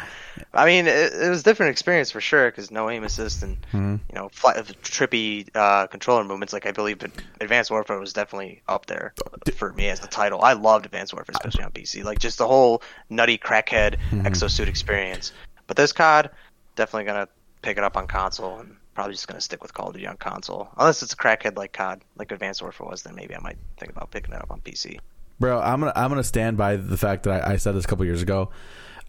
I 0.53 0.65
mean, 0.65 0.87
it, 0.87 1.13
it 1.13 1.29
was 1.29 1.41
a 1.41 1.43
different 1.43 1.71
experience 1.71 2.11
for 2.11 2.21
sure 2.21 2.49
because 2.49 2.71
no 2.71 2.89
aim 2.89 3.03
assist 3.03 3.43
and 3.43 3.61
mm-hmm. 3.61 3.95
you 4.09 4.15
know 4.15 4.29
fly, 4.29 4.53
trippy 4.55 5.47
uh, 5.55 5.87
controller 5.87 6.23
movements. 6.23 6.53
Like 6.53 6.65
I 6.65 6.71
believe 6.71 7.03
Advanced 7.41 7.71
Warfare 7.71 7.99
was 7.99 8.13
definitely 8.13 8.61
up 8.67 8.85
there 8.85 9.13
for 9.55 9.73
me 9.73 9.89
as 9.89 9.99
the 9.99 10.07
title. 10.07 10.41
I 10.41 10.53
loved 10.53 10.85
Advanced 10.85 11.13
Warfare, 11.13 11.33
especially 11.35 11.63
on 11.63 11.71
PC. 11.71 12.03
Like 12.03 12.19
just 12.19 12.37
the 12.37 12.47
whole 12.47 12.81
nutty 13.09 13.37
crackhead 13.37 13.97
mm-hmm. 14.09 14.21
exosuit 14.21 14.67
experience. 14.67 15.31
But 15.67 15.77
this 15.77 15.91
COD 15.91 16.29
definitely 16.75 17.05
gonna 17.05 17.27
pick 17.61 17.77
it 17.77 17.83
up 17.83 17.97
on 17.97 18.07
console 18.07 18.59
and 18.59 18.75
probably 18.93 19.13
just 19.13 19.27
gonna 19.27 19.41
stick 19.41 19.61
with 19.61 19.73
Call 19.73 19.87
of 19.87 19.93
Duty 19.93 20.07
on 20.07 20.17
console. 20.17 20.69
Unless 20.77 21.03
it's 21.03 21.13
a 21.13 21.17
crackhead 21.17 21.57
like 21.57 21.73
COD, 21.73 22.01
like 22.17 22.31
Advanced 22.31 22.61
Warfare 22.61 22.87
was, 22.87 23.03
then 23.03 23.15
maybe 23.15 23.35
I 23.35 23.39
might 23.39 23.57
think 23.77 23.91
about 23.91 24.11
picking 24.11 24.33
it 24.33 24.41
up 24.41 24.51
on 24.51 24.61
PC. 24.61 24.99
Bro, 25.39 25.59
I'm 25.59 25.79
gonna 25.79 25.93
I'm 25.95 26.09
gonna 26.09 26.23
stand 26.23 26.57
by 26.57 26.77
the 26.77 26.97
fact 26.97 27.23
that 27.23 27.47
I, 27.47 27.53
I 27.53 27.57
said 27.57 27.73
this 27.75 27.85
a 27.85 27.87
couple 27.87 28.05
years 28.05 28.21
ago 28.21 28.49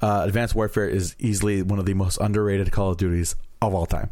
uh, 0.01 0.23
Advanced 0.25 0.55
Warfare 0.55 0.89
is 0.89 1.17
easily 1.19 1.63
one 1.63 1.79
of 1.79 1.87
the 1.87 1.95
most 1.95 2.19
underrated 2.19 2.71
Call 2.73 2.91
of 2.91 2.97
Duties 2.97 3.35
of 3.61 3.75
all 3.75 3.87
time. 3.87 4.11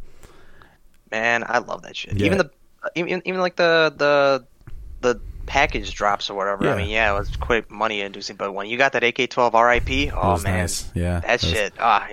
Man, 1.11 1.45
I 1.47 1.59
love 1.59 1.82
that 1.82 1.97
shit. 1.97 2.14
Yeah. 2.14 2.26
Even 2.26 2.39
the 2.39 2.51
even 2.95 3.22
even 3.24 3.41
like 3.41 3.57
the 3.57 3.95
the 3.97 4.47
the 5.01 5.20
package 5.47 5.95
drops 5.95 6.28
or 6.28 6.34
whatever. 6.34 6.64
Yeah. 6.64 6.74
I 6.74 6.76
mean, 6.76 6.89
yeah, 6.89 7.14
it 7.14 7.18
was 7.18 7.37
quite 7.37 7.70
money 7.70 8.01
inducing, 8.01 8.37
but 8.37 8.53
when 8.53 8.66
you 8.66 8.76
got 8.76 8.93
that 8.93 9.05
AK-12 9.05 9.53
RIP, 9.53 10.12
oh 10.14 10.39
man, 10.43 10.59
nice. 10.59 10.91
yeah, 10.95 11.20
that, 11.20 11.26
that 11.26 11.41
shit, 11.41 11.72
was... 11.74 11.80
ah, 11.80 12.09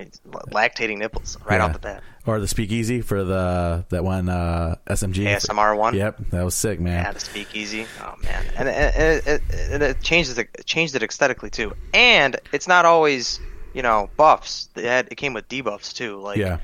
lactating 0.52 1.00
nipples 1.00 1.38
right 1.50 1.58
yeah. 1.58 1.66
off 1.66 1.74
the 1.74 1.80
bat. 1.80 2.04
Or 2.26 2.40
the 2.40 2.48
speakeasy 2.48 3.02
for 3.02 3.24
the 3.26 3.86
that 3.90 4.04
one 4.04 4.30
uh, 4.30 4.76
SMG 4.88 5.26
ASMR 5.26 5.78
one. 5.78 5.96
Yep, 5.96 6.30
that 6.30 6.44
was 6.44 6.56
sick, 6.56 6.80
man. 6.80 7.04
Yeah, 7.04 7.12
the 7.12 7.20
speakeasy. 7.20 7.86
Oh 8.02 8.16
man, 8.24 8.46
and, 8.56 8.70
and, 8.70 8.96
and 8.96 9.28
it, 9.28 9.42
it, 9.50 9.82
it, 9.82 10.02
changes 10.02 10.38
it 10.38 10.66
changed 10.66 10.96
it 10.96 11.04
aesthetically 11.04 11.50
too. 11.50 11.74
And 11.94 12.38
it's 12.54 12.68
not 12.68 12.86
always 12.86 13.42
you 13.74 13.82
know, 13.82 14.10
buffs. 14.18 14.70
It 14.76 14.86
had 14.86 15.08
it 15.12 15.16
came 15.16 15.34
with 15.34 15.48
debuffs 15.48 15.94
too, 15.94 16.20
like 16.20 16.38
yeah. 16.38 16.60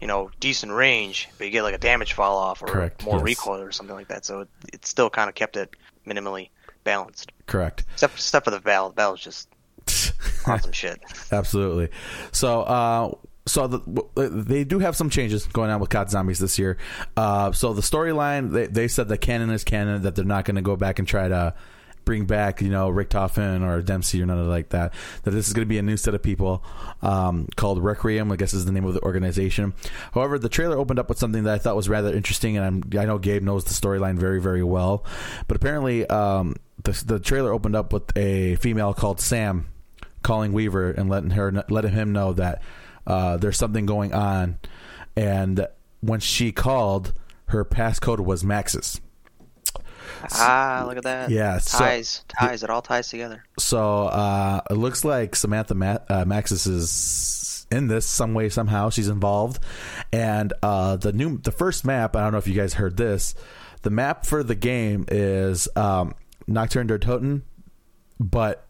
you 0.00 0.06
know, 0.06 0.30
decent 0.40 0.72
range, 0.72 1.28
but 1.38 1.44
you 1.46 1.50
get 1.50 1.62
like 1.62 1.74
a 1.74 1.78
damage 1.78 2.12
fall 2.12 2.36
off 2.36 2.62
or 2.62 2.66
Correct. 2.66 3.04
more 3.04 3.16
yes. 3.16 3.24
recoil 3.24 3.60
or 3.60 3.72
something 3.72 3.94
like 3.94 4.08
that. 4.08 4.24
So 4.24 4.40
it, 4.40 4.48
it 4.72 4.86
still 4.86 5.10
kind 5.10 5.28
of 5.28 5.34
kept 5.34 5.56
it 5.56 5.70
minimally 6.06 6.50
balanced. 6.84 7.32
Correct. 7.46 7.84
Except 7.92 8.14
except 8.14 8.44
for 8.44 8.50
the 8.50 8.60
battle. 8.60 8.90
The 8.90 8.94
battle's 8.94 9.20
just 9.20 9.48
awesome 10.46 10.72
shit. 10.72 11.00
Absolutely. 11.30 11.90
So 12.32 12.62
uh 12.62 13.14
so 13.46 13.66
the, 13.66 14.40
they 14.46 14.64
do 14.64 14.78
have 14.78 14.96
some 14.96 15.10
changes 15.10 15.46
going 15.46 15.70
on 15.70 15.78
with 15.80 15.90
COD 15.90 16.10
Zombies 16.10 16.38
this 16.38 16.58
year. 16.58 16.78
Uh, 17.14 17.52
so 17.52 17.74
the 17.74 17.82
storyline, 17.82 18.52
they, 18.52 18.66
they 18.66 18.88
said 18.88 19.08
that 19.08 19.18
canon 19.18 19.50
is 19.50 19.64
canon, 19.64 20.02
that 20.02 20.14
they're 20.14 20.24
not 20.24 20.46
going 20.46 20.56
to 20.56 20.62
go 20.62 20.76
back 20.76 20.98
and 20.98 21.06
try 21.06 21.28
to 21.28 21.54
bring 22.04 22.26
back, 22.26 22.60
you 22.60 22.68
know, 22.68 22.90
Richtofen 22.90 23.62
or 23.62 23.82
Dempsey 23.82 24.22
or 24.22 24.26
none 24.26 24.48
like 24.48 24.70
that. 24.70 24.92
That 25.22 25.30
this 25.30 25.46
is 25.46 25.52
going 25.52 25.66
to 25.66 25.68
be 25.68 25.78
a 25.78 25.82
new 25.82 25.96
set 25.96 26.14
of 26.14 26.22
people 26.22 26.64
um, 27.02 27.48
called 27.56 27.82
Requiem, 27.82 28.30
I 28.30 28.36
guess 28.36 28.54
is 28.54 28.64
the 28.64 28.72
name 28.72 28.84
of 28.84 28.94
the 28.94 29.02
organization. 29.02 29.74
However, 30.12 30.38
the 30.38 30.48
trailer 30.48 30.78
opened 30.78 30.98
up 30.98 31.08
with 31.08 31.18
something 31.18 31.44
that 31.44 31.54
I 31.54 31.58
thought 31.58 31.76
was 31.76 31.88
rather 31.88 32.14
interesting, 32.14 32.56
and 32.56 32.64
I'm, 32.64 33.00
i 33.00 33.04
know 33.04 33.18
Gabe 33.18 33.42
knows 33.42 33.64
the 33.64 33.74
storyline 33.74 34.18
very, 34.18 34.40
very 34.40 34.62
well. 34.62 35.04
But 35.48 35.56
apparently, 35.56 36.06
um, 36.06 36.56
the, 36.82 36.92
the 37.06 37.20
trailer 37.20 37.52
opened 37.52 37.76
up 37.76 37.92
with 37.92 38.16
a 38.16 38.56
female 38.56 38.94
called 38.94 39.20
Sam 39.20 39.66
calling 40.22 40.52
Weaver 40.52 40.90
and 40.90 41.10
letting 41.10 41.30
her 41.30 41.64
letting 41.68 41.92
him 41.92 42.12
know 42.12 42.32
that 42.32 42.62
uh, 43.06 43.36
there's 43.36 43.58
something 43.58 43.86
going 43.86 44.12
on, 44.12 44.58
and 45.16 45.66
when 46.00 46.20
she 46.20 46.52
called, 46.52 47.12
her 47.46 47.64
passcode 47.64 48.20
was 48.20 48.42
Maxis. 48.42 49.00
Ah, 50.32 50.84
look 50.86 50.96
at 50.96 51.04
that. 51.04 51.30
Yeah, 51.30 51.58
so- 51.58 51.78
ties, 51.78 52.24
ties. 52.28 52.62
It 52.62 52.70
all 52.70 52.82
ties 52.82 53.08
together. 53.08 53.44
So 53.58 54.04
uh, 54.04 54.60
it 54.70 54.74
looks 54.74 55.04
like 55.04 55.36
Samantha 55.36 55.74
Ma- 55.74 55.98
uh, 56.08 56.24
Maxis 56.24 56.66
is 56.66 57.66
in 57.70 57.88
this 57.88 58.06
some 58.06 58.34
way 58.34 58.48
somehow. 58.48 58.90
She's 58.90 59.08
involved, 59.08 59.62
and 60.12 60.52
uh, 60.62 60.96
the 60.96 61.12
new 61.12 61.38
the 61.38 61.52
first 61.52 61.84
map. 61.84 62.16
I 62.16 62.22
don't 62.22 62.32
know 62.32 62.38
if 62.38 62.46
you 62.48 62.54
guys 62.54 62.74
heard 62.74 62.96
this. 62.96 63.34
The 63.82 63.90
map 63.90 64.24
for 64.26 64.42
the 64.42 64.54
game 64.54 65.04
is 65.08 65.68
um, 65.76 66.14
Nocturne 66.46 66.86
der 66.86 66.98
Toten, 66.98 67.42
but 68.18 68.66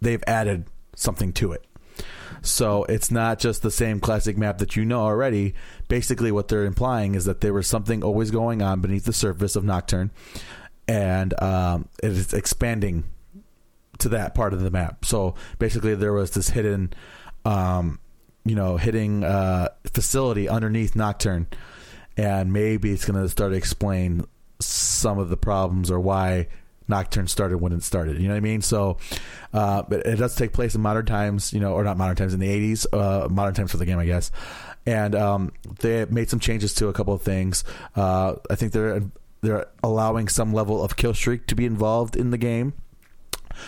they've 0.00 0.22
added 0.26 0.66
something 0.94 1.32
to 1.34 1.52
it. 1.52 1.64
So 2.42 2.84
it's 2.84 3.10
not 3.10 3.40
just 3.40 3.62
the 3.62 3.70
same 3.70 3.98
classic 3.98 4.36
map 4.38 4.58
that 4.58 4.76
you 4.76 4.84
know 4.84 5.00
already. 5.00 5.54
Basically, 5.88 6.30
what 6.30 6.48
they're 6.48 6.64
implying 6.64 7.14
is 7.14 7.24
that 7.24 7.40
there 7.40 7.52
was 7.52 7.66
something 7.66 8.04
always 8.04 8.30
going 8.30 8.62
on 8.62 8.80
beneath 8.80 9.04
the 9.04 9.12
surface 9.12 9.56
of 9.56 9.64
Nocturne, 9.64 10.10
and 10.88 11.40
um, 11.40 11.88
it 12.02 12.10
is 12.10 12.32
expanding 12.32 13.04
to 13.98 14.08
that 14.08 14.34
part 14.34 14.52
of 14.54 14.60
the 14.60 14.70
map. 14.70 15.04
So 15.04 15.34
basically, 15.58 15.94
there 15.94 16.12
was 16.12 16.30
this 16.32 16.48
hidden, 16.48 16.94
um, 17.44 18.00
you 18.44 18.54
know, 18.54 18.78
hidden 18.78 19.22
uh, 19.22 19.68
facility 19.92 20.48
underneath 20.48 20.96
Nocturne, 20.96 21.46
and 22.16 22.52
maybe 22.52 22.90
it's 22.90 23.04
going 23.04 23.22
to 23.22 23.28
start 23.28 23.52
to 23.52 23.56
explain 23.56 24.24
some 24.60 25.18
of 25.18 25.28
the 25.28 25.36
problems 25.36 25.90
or 25.90 26.00
why 26.00 26.48
Nocturne 26.88 27.28
started 27.28 27.58
when 27.58 27.72
it 27.72 27.82
started. 27.82 28.16
You 28.18 28.28
know 28.28 28.34
what 28.34 28.38
I 28.38 28.40
mean? 28.40 28.62
So, 28.62 28.96
uh, 29.52 29.82
but 29.82 30.06
it 30.06 30.16
does 30.16 30.34
take 30.34 30.52
place 30.52 30.74
in 30.74 30.80
modern 30.80 31.04
times, 31.04 31.52
you 31.52 31.60
know, 31.60 31.74
or 31.74 31.84
not 31.84 31.98
modern 31.98 32.16
times 32.16 32.32
in 32.32 32.40
the 32.40 32.48
'80s, 32.48 32.86
uh, 32.92 33.28
modern 33.28 33.54
times 33.54 33.70
for 33.70 33.76
the 33.76 33.84
game, 33.86 33.98
I 33.98 34.06
guess. 34.06 34.32
And 34.86 35.14
um, 35.14 35.52
they 35.80 36.06
made 36.06 36.30
some 36.30 36.40
changes 36.40 36.72
to 36.74 36.88
a 36.88 36.94
couple 36.94 37.12
of 37.12 37.20
things. 37.20 37.62
Uh, 37.94 38.36
I 38.48 38.54
think 38.54 38.72
they're 38.72 39.02
they're 39.40 39.66
allowing 39.82 40.28
some 40.28 40.52
level 40.52 40.82
of 40.82 40.96
kill 40.96 41.14
streak 41.14 41.46
to 41.46 41.54
be 41.54 41.64
involved 41.64 42.16
in 42.16 42.30
the 42.30 42.38
game. 42.38 42.74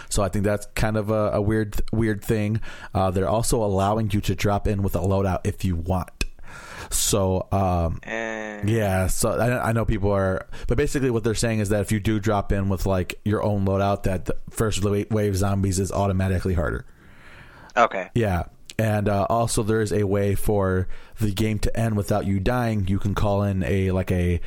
So 0.08 0.22
I 0.22 0.28
think 0.28 0.44
that's 0.44 0.66
kind 0.74 0.96
of 0.96 1.10
a, 1.10 1.30
a 1.32 1.40
weird 1.40 1.80
weird 1.92 2.22
thing. 2.22 2.60
Uh, 2.94 3.10
they're 3.10 3.28
also 3.28 3.62
allowing 3.62 4.10
you 4.10 4.20
to 4.22 4.34
drop 4.34 4.68
in 4.68 4.82
with 4.82 4.94
a 4.94 5.00
loadout 5.00 5.40
if 5.44 5.64
you 5.64 5.76
want. 5.76 6.24
So 6.90 7.46
um, 7.52 8.00
yeah, 8.66 9.06
so 9.06 9.30
I, 9.30 9.68
I 9.68 9.72
know 9.72 9.84
people 9.84 10.10
are, 10.10 10.46
but 10.66 10.76
basically 10.76 11.10
what 11.10 11.24
they're 11.24 11.34
saying 11.34 11.60
is 11.60 11.68
that 11.68 11.80
if 11.80 11.92
you 11.92 12.00
do 12.00 12.18
drop 12.18 12.52
in 12.52 12.68
with 12.68 12.86
like 12.86 13.20
your 13.24 13.42
own 13.42 13.64
loadout, 13.64 14.04
that 14.04 14.24
the 14.26 14.36
first 14.50 14.82
wave 14.84 15.36
zombies 15.36 15.78
is 15.78 15.92
automatically 15.92 16.54
harder. 16.54 16.84
okay. 17.76 18.10
Yeah, 18.14 18.44
and 18.78 19.08
uh, 19.08 19.26
also 19.28 19.62
there 19.62 19.82
is 19.82 19.92
a 19.92 20.04
way 20.04 20.34
for 20.34 20.88
the 21.20 21.32
game 21.32 21.58
to 21.60 21.78
end 21.78 21.96
without 21.96 22.26
you 22.26 22.40
dying. 22.40 22.88
You 22.88 22.98
can 22.98 23.14
call 23.14 23.42
in 23.42 23.62
a 23.62 23.90
like 23.90 24.10
a 24.10 24.40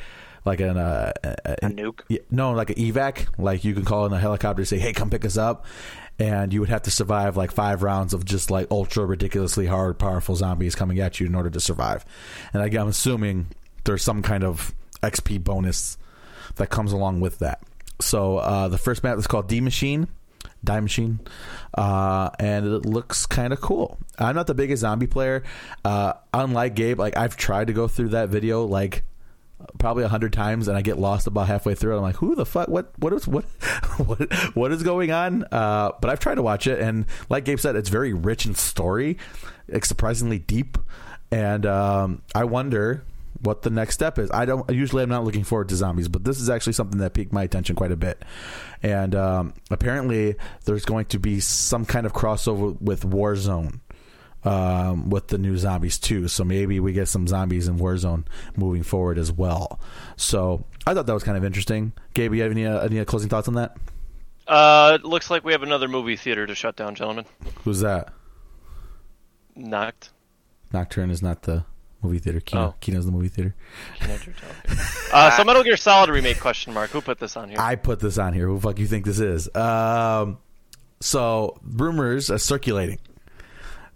like 0.44 0.60
an 0.60 0.76
uh, 0.76 1.12
a, 1.22 1.52
A 1.62 1.68
nuke. 1.70 2.00
no, 2.30 2.52
like 2.52 2.70
an 2.70 2.76
evac. 2.76 3.26
Like 3.38 3.64
you 3.64 3.74
can 3.74 3.84
call 3.84 4.06
in 4.06 4.12
a 4.12 4.18
helicopter 4.18 4.62
to 4.62 4.66
say, 4.66 4.78
"Hey, 4.78 4.92
come 4.92 5.10
pick 5.10 5.24
us 5.24 5.36
up," 5.36 5.64
and 6.18 6.52
you 6.52 6.60
would 6.60 6.68
have 6.68 6.82
to 6.82 6.90
survive 6.90 7.36
like 7.36 7.50
five 7.50 7.82
rounds 7.82 8.12
of 8.14 8.24
just 8.24 8.50
like 8.50 8.66
ultra 8.70 9.04
ridiculously 9.04 9.66
hard, 9.66 9.98
powerful 9.98 10.36
zombies 10.36 10.74
coming 10.74 11.00
at 11.00 11.20
you 11.20 11.26
in 11.26 11.34
order 11.34 11.50
to 11.50 11.60
survive. 11.60 12.04
And 12.52 12.62
again, 12.62 12.82
I'm 12.82 12.88
assuming 12.88 13.46
there's 13.84 14.02
some 14.02 14.22
kind 14.22 14.44
of 14.44 14.74
XP 15.02 15.42
bonus 15.42 15.96
that 16.56 16.70
comes 16.70 16.92
along 16.92 17.20
with 17.20 17.38
that. 17.40 17.62
So 18.00 18.38
uh, 18.38 18.68
the 18.68 18.78
first 18.78 19.02
map 19.02 19.18
is 19.18 19.26
called 19.26 19.48
D 19.48 19.60
Machine. 19.60 20.08
Die 20.62 20.80
Machine, 20.80 21.20
uh, 21.74 22.30
and 22.38 22.64
it 22.66 22.86
looks 22.86 23.26
kind 23.26 23.52
of 23.52 23.60
cool. 23.60 23.98
I'm 24.18 24.34
not 24.34 24.46
the 24.46 24.54
biggest 24.54 24.80
zombie 24.80 25.06
player. 25.06 25.42
Uh, 25.84 26.14
unlike 26.32 26.74
Gabe, 26.74 26.98
like 26.98 27.18
I've 27.18 27.36
tried 27.36 27.66
to 27.66 27.74
go 27.74 27.86
through 27.86 28.10
that 28.10 28.30
video 28.30 28.64
like 28.64 29.04
probably 29.78 30.04
a 30.04 30.08
hundred 30.08 30.32
times, 30.32 30.68
and 30.68 30.76
I 30.76 30.82
get 30.82 30.98
lost 30.98 31.26
about 31.26 31.48
halfway 31.48 31.74
through. 31.74 31.96
I'm 31.96 32.02
like, 32.02 32.16
who 32.16 32.34
the 32.34 32.46
fuck? 32.46 32.68
What? 32.68 32.92
What 32.98 33.12
is 33.12 33.26
what? 33.26 33.44
What? 33.94 34.32
What 34.56 34.72
is 34.72 34.82
going 34.82 35.12
on? 35.12 35.44
Uh, 35.52 35.92
but 36.00 36.10
I've 36.10 36.18
tried 36.18 36.34
to 36.34 36.42
watch 36.42 36.66
it, 36.66 36.80
and 36.80 37.06
like 37.28 37.44
Gabe 37.44 37.60
said, 37.60 37.76
it's 37.76 37.88
very 37.88 38.12
rich 38.12 38.44
in 38.44 38.54
story, 38.56 39.18
it's 39.68 39.86
surprisingly 39.86 40.40
deep, 40.40 40.78
and 41.30 41.64
um, 41.64 42.22
I 42.34 42.44
wonder 42.44 43.04
what 43.40 43.62
the 43.62 43.70
next 43.70 43.94
step 43.94 44.18
is. 44.18 44.30
I 44.32 44.46
don't 44.46 44.68
usually 44.70 45.02
I'm 45.02 45.08
not 45.08 45.24
looking 45.24 45.44
forward 45.44 45.68
to 45.68 45.76
zombies, 45.76 46.08
but 46.08 46.24
this 46.24 46.40
is 46.40 46.50
actually 46.50 46.72
something 46.72 46.98
that 46.98 47.14
piqued 47.14 47.32
my 47.32 47.42
attention 47.42 47.76
quite 47.76 47.92
a 47.92 47.96
bit. 47.96 48.22
And 48.82 49.14
um, 49.14 49.54
apparently, 49.70 50.36
there's 50.64 50.84
going 50.84 51.06
to 51.06 51.18
be 51.18 51.40
some 51.40 51.84
kind 51.84 52.06
of 52.06 52.12
crossover 52.12 52.80
with 52.80 53.08
Warzone 53.08 53.80
um, 54.44 55.10
with 55.10 55.28
the 55.28 55.38
new 55.38 55.56
zombies 55.56 55.98
too. 55.98 56.28
So 56.28 56.44
maybe 56.44 56.80
we 56.80 56.92
get 56.92 57.08
some 57.08 57.26
zombies 57.26 57.68
in 57.68 57.78
Warzone 57.78 58.24
moving 58.56 58.82
forward 58.82 59.18
as 59.18 59.32
well. 59.32 59.80
So 60.16 60.64
I 60.86 60.94
thought 60.94 61.06
that 61.06 61.14
was 61.14 61.24
kind 61.24 61.36
of 61.36 61.44
interesting. 61.44 61.92
Gabe, 62.14 62.34
you 62.34 62.42
have 62.42 62.50
any 62.52 62.66
uh, 62.66 62.80
any 62.80 63.04
closing 63.04 63.28
thoughts 63.28 63.48
on 63.48 63.54
that? 63.54 63.76
Uh, 64.46 64.98
it 65.00 65.04
looks 65.04 65.30
like 65.30 65.44
we 65.44 65.52
have 65.52 65.62
another 65.62 65.88
movie 65.88 66.16
theater 66.16 66.46
to 66.46 66.54
shut 66.54 66.76
down, 66.76 66.94
gentlemen. 66.94 67.24
Who's 67.64 67.80
that? 67.80 68.12
Knocked. 69.56 70.10
Nocturne 70.72 71.10
is 71.10 71.22
not 71.22 71.42
the 71.42 71.64
movie 72.02 72.18
theater. 72.18 72.40
Kino, 72.40 72.62
Oh. 72.62 72.74
Kino's 72.80 73.06
the 73.06 73.12
movie 73.12 73.28
theater. 73.28 73.54
Uh, 75.12 75.30
so 75.36 75.44
Metal 75.44 75.62
Gear 75.62 75.76
Solid 75.76 76.10
remake 76.10 76.40
question 76.40 76.74
mark. 76.74 76.90
Who 76.90 77.00
put 77.00 77.20
this 77.20 77.36
on 77.36 77.48
here? 77.48 77.60
I 77.60 77.76
put 77.76 78.00
this 78.00 78.18
on 78.18 78.32
here. 78.34 78.48
Who 78.48 78.56
the 78.56 78.60
fuck 78.62 78.80
you 78.80 78.86
think 78.88 79.04
this 79.04 79.20
is? 79.20 79.54
Um, 79.54 80.38
so 81.00 81.60
rumors 81.62 82.32
are 82.32 82.38
circulating 82.38 82.98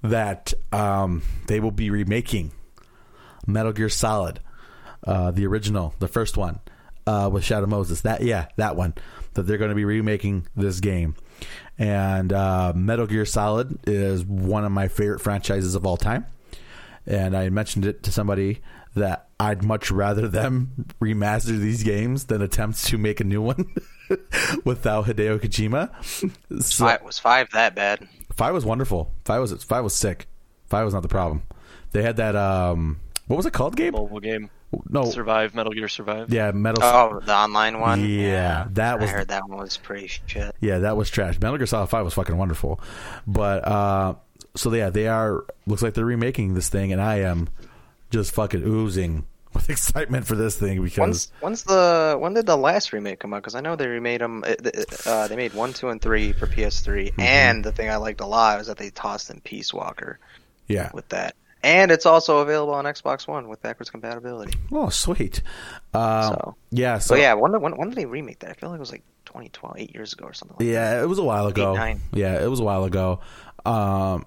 that 0.03 0.53
um, 0.72 1.22
they 1.46 1.61
will 1.61 1.70
be 1.70 1.90
remaking 1.90 2.53
Metal 3.46 3.72
Gear 3.72 3.88
Solid, 3.88 4.40
uh, 5.05 5.30
the 5.30 5.46
original, 5.46 5.94
the 5.99 6.09
first 6.09 6.36
one, 6.36 6.61
uh, 7.07 7.28
with 7.32 7.44
Shadow 7.44 7.66
Moses. 7.66 8.03
That 8.03 8.22
yeah, 8.22 8.46
that 8.57 8.76
one. 8.76 8.94
That 9.34 9.42
they're 9.42 9.59
going 9.59 9.70
to 9.70 9.76
be 9.76 9.84
remaking 9.84 10.46
this 10.57 10.80
game, 10.80 11.14
and 11.78 12.32
uh, 12.32 12.72
Metal 12.74 13.07
Gear 13.07 13.24
Solid 13.24 13.78
is 13.86 14.24
one 14.24 14.64
of 14.64 14.72
my 14.72 14.88
favorite 14.88 15.20
franchises 15.20 15.74
of 15.74 15.86
all 15.86 15.96
time. 15.96 16.26
And 17.07 17.36
I 17.36 17.49
mentioned 17.49 17.86
it 17.86 18.03
to 18.03 18.12
somebody 18.12 18.61
that 18.94 19.28
I'd 19.40 19.62
much 19.62 19.90
rather 19.90 20.28
them 20.28 20.86
remaster 21.01 21.59
these 21.59 21.82
games 21.82 22.24
than 22.24 22.42
attempt 22.42 22.84
to 22.86 22.99
make 22.99 23.20
a 23.20 23.24
new 23.24 23.40
one 23.40 23.74
without 24.64 25.07
Hideo 25.07 25.38
Kojima. 25.38 25.90
So, 26.62 26.84
Five, 26.84 27.03
was 27.03 27.18
five 27.18 27.49
that 27.53 27.74
bad? 27.74 28.07
Five 28.39 28.55
was 28.55 28.64
wonderful. 28.64 29.12
Five 29.26 29.41
was 29.43 29.53
five 29.64 29.84
was 29.84 29.95
sick. 29.95 30.26
Five 30.66 30.86
was 30.86 30.95
not 30.95 31.03
the 31.03 31.09
problem. 31.09 31.43
They 31.93 32.03
had 32.03 32.16
that 32.16 32.34
um 32.36 33.01
what 33.26 33.36
was 33.36 33.45
it 33.45 33.53
called, 33.53 33.76
game? 33.76 33.93
Mobile 33.93 34.20
game. 34.20 34.49
No, 34.89 35.05
Survive. 35.11 35.55
Metal 35.55 35.72
Gear 35.72 35.89
Survive. 35.89 36.32
yeah, 36.32 36.51
Metal. 36.53 36.82
Oh, 36.84 37.20
the 37.24 37.34
online 37.34 37.80
one. 37.80 38.09
Yeah, 38.09 38.68
that 38.72 39.01
was- 39.01 39.09
I 39.11 39.12
heard 39.12 39.28
that 39.28 39.49
one 39.49 39.59
was 39.59 39.76
pretty 39.76 40.07
shit. 40.07 40.55
Yeah, 40.61 40.78
that 40.80 40.97
was 40.97 41.11
trash. 41.11 41.39
Metal 41.41 41.57
Gear 41.59 41.66
Solid 41.66 41.89
Five 41.89 42.05
was 42.05 42.14
fucking 42.14 42.36
wonderful, 42.36 42.80
but 43.26 43.66
uh, 43.66 44.14
so 44.55 44.72
yeah, 44.72 44.91
they 44.91 45.09
are. 45.09 45.45
Looks 45.66 45.82
like 45.82 45.95
they're 45.95 46.05
remaking 46.05 46.55
this 46.55 46.68
thing, 46.68 46.93
and 46.93 47.01
I 47.03 47.20
am 47.20 47.49
just 48.11 48.32
fucking 48.32 48.62
oozing 48.62 49.24
with 49.59 49.70
excitement 49.70 50.26
for 50.26 50.34
this 50.36 50.56
thing 50.56 50.82
because 50.82 50.98
When's 50.98 51.32
when's 51.40 51.62
the 51.64 52.16
when 52.18 52.34
did 52.34 52.46
the 52.46 52.56
last 52.56 52.92
remake 52.92 53.18
come 53.20 53.34
out? 53.34 53.42
Because 53.42 53.54
I 53.54 53.61
know 53.61 53.76
they 53.76 53.86
remade 53.88 54.20
them. 54.20 54.44
Uh, 55.06 55.28
they 55.28 55.36
made 55.36 55.54
one, 55.54 55.72
two, 55.72 55.88
and 55.88 56.00
three 56.00 56.32
for 56.32 56.46
PS3. 56.46 57.09
Mm-hmm. 57.11 57.20
And 57.20 57.64
the 57.64 57.72
thing 57.72 57.90
I 57.90 57.96
liked 57.96 58.20
a 58.20 58.26
lot 58.26 58.59
was 58.59 58.66
that 58.68 58.76
they 58.78 58.90
tossed 58.90 59.30
in 59.30 59.40
Peace 59.40 59.74
Walker 59.74 60.18
yeah. 60.66 60.90
with 60.94 61.09
that. 61.11 61.34
And 61.62 61.90
it's 61.90 62.06
also 62.06 62.38
available 62.38 62.72
on 62.72 62.84
Xbox 62.84 63.26
One 63.26 63.48
with 63.48 63.61
backwards 63.62 63.90
compatibility. 63.90 64.56
Oh, 64.70 64.90
sweet. 64.90 65.42
Um, 65.92 66.22
So- 66.34 66.56
yeah. 66.70 66.98
So, 66.98 67.14
So 67.14 67.20
yeah, 67.20 67.34
when, 67.34 67.61
when 67.61 67.76
when 67.76 67.88
did 67.88 67.98
they 67.98 68.06
remake 68.06 68.38
that? 68.40 68.50
I 68.50 68.52
feel 68.54 68.70
like 68.70 68.76
it 68.76 68.80
was 68.80 68.92
like 68.92 69.02
2012, 69.24 69.74
eight 69.78 69.92
years 69.94 70.12
ago 70.12 70.24
or 70.26 70.32
something. 70.32 70.56
Like 70.61 70.72
Yeah, 70.72 71.02
it 71.02 71.06
was 71.06 71.18
a 71.18 71.24
while 71.24 71.48
ago. 71.48 71.74
nine. 71.74 72.00
Yeah, 72.12 72.40
it 72.42 72.48
was 72.48 72.61
a 72.61 72.64
while 72.64 72.84
ago. 72.84 73.20
Um, 73.66 74.24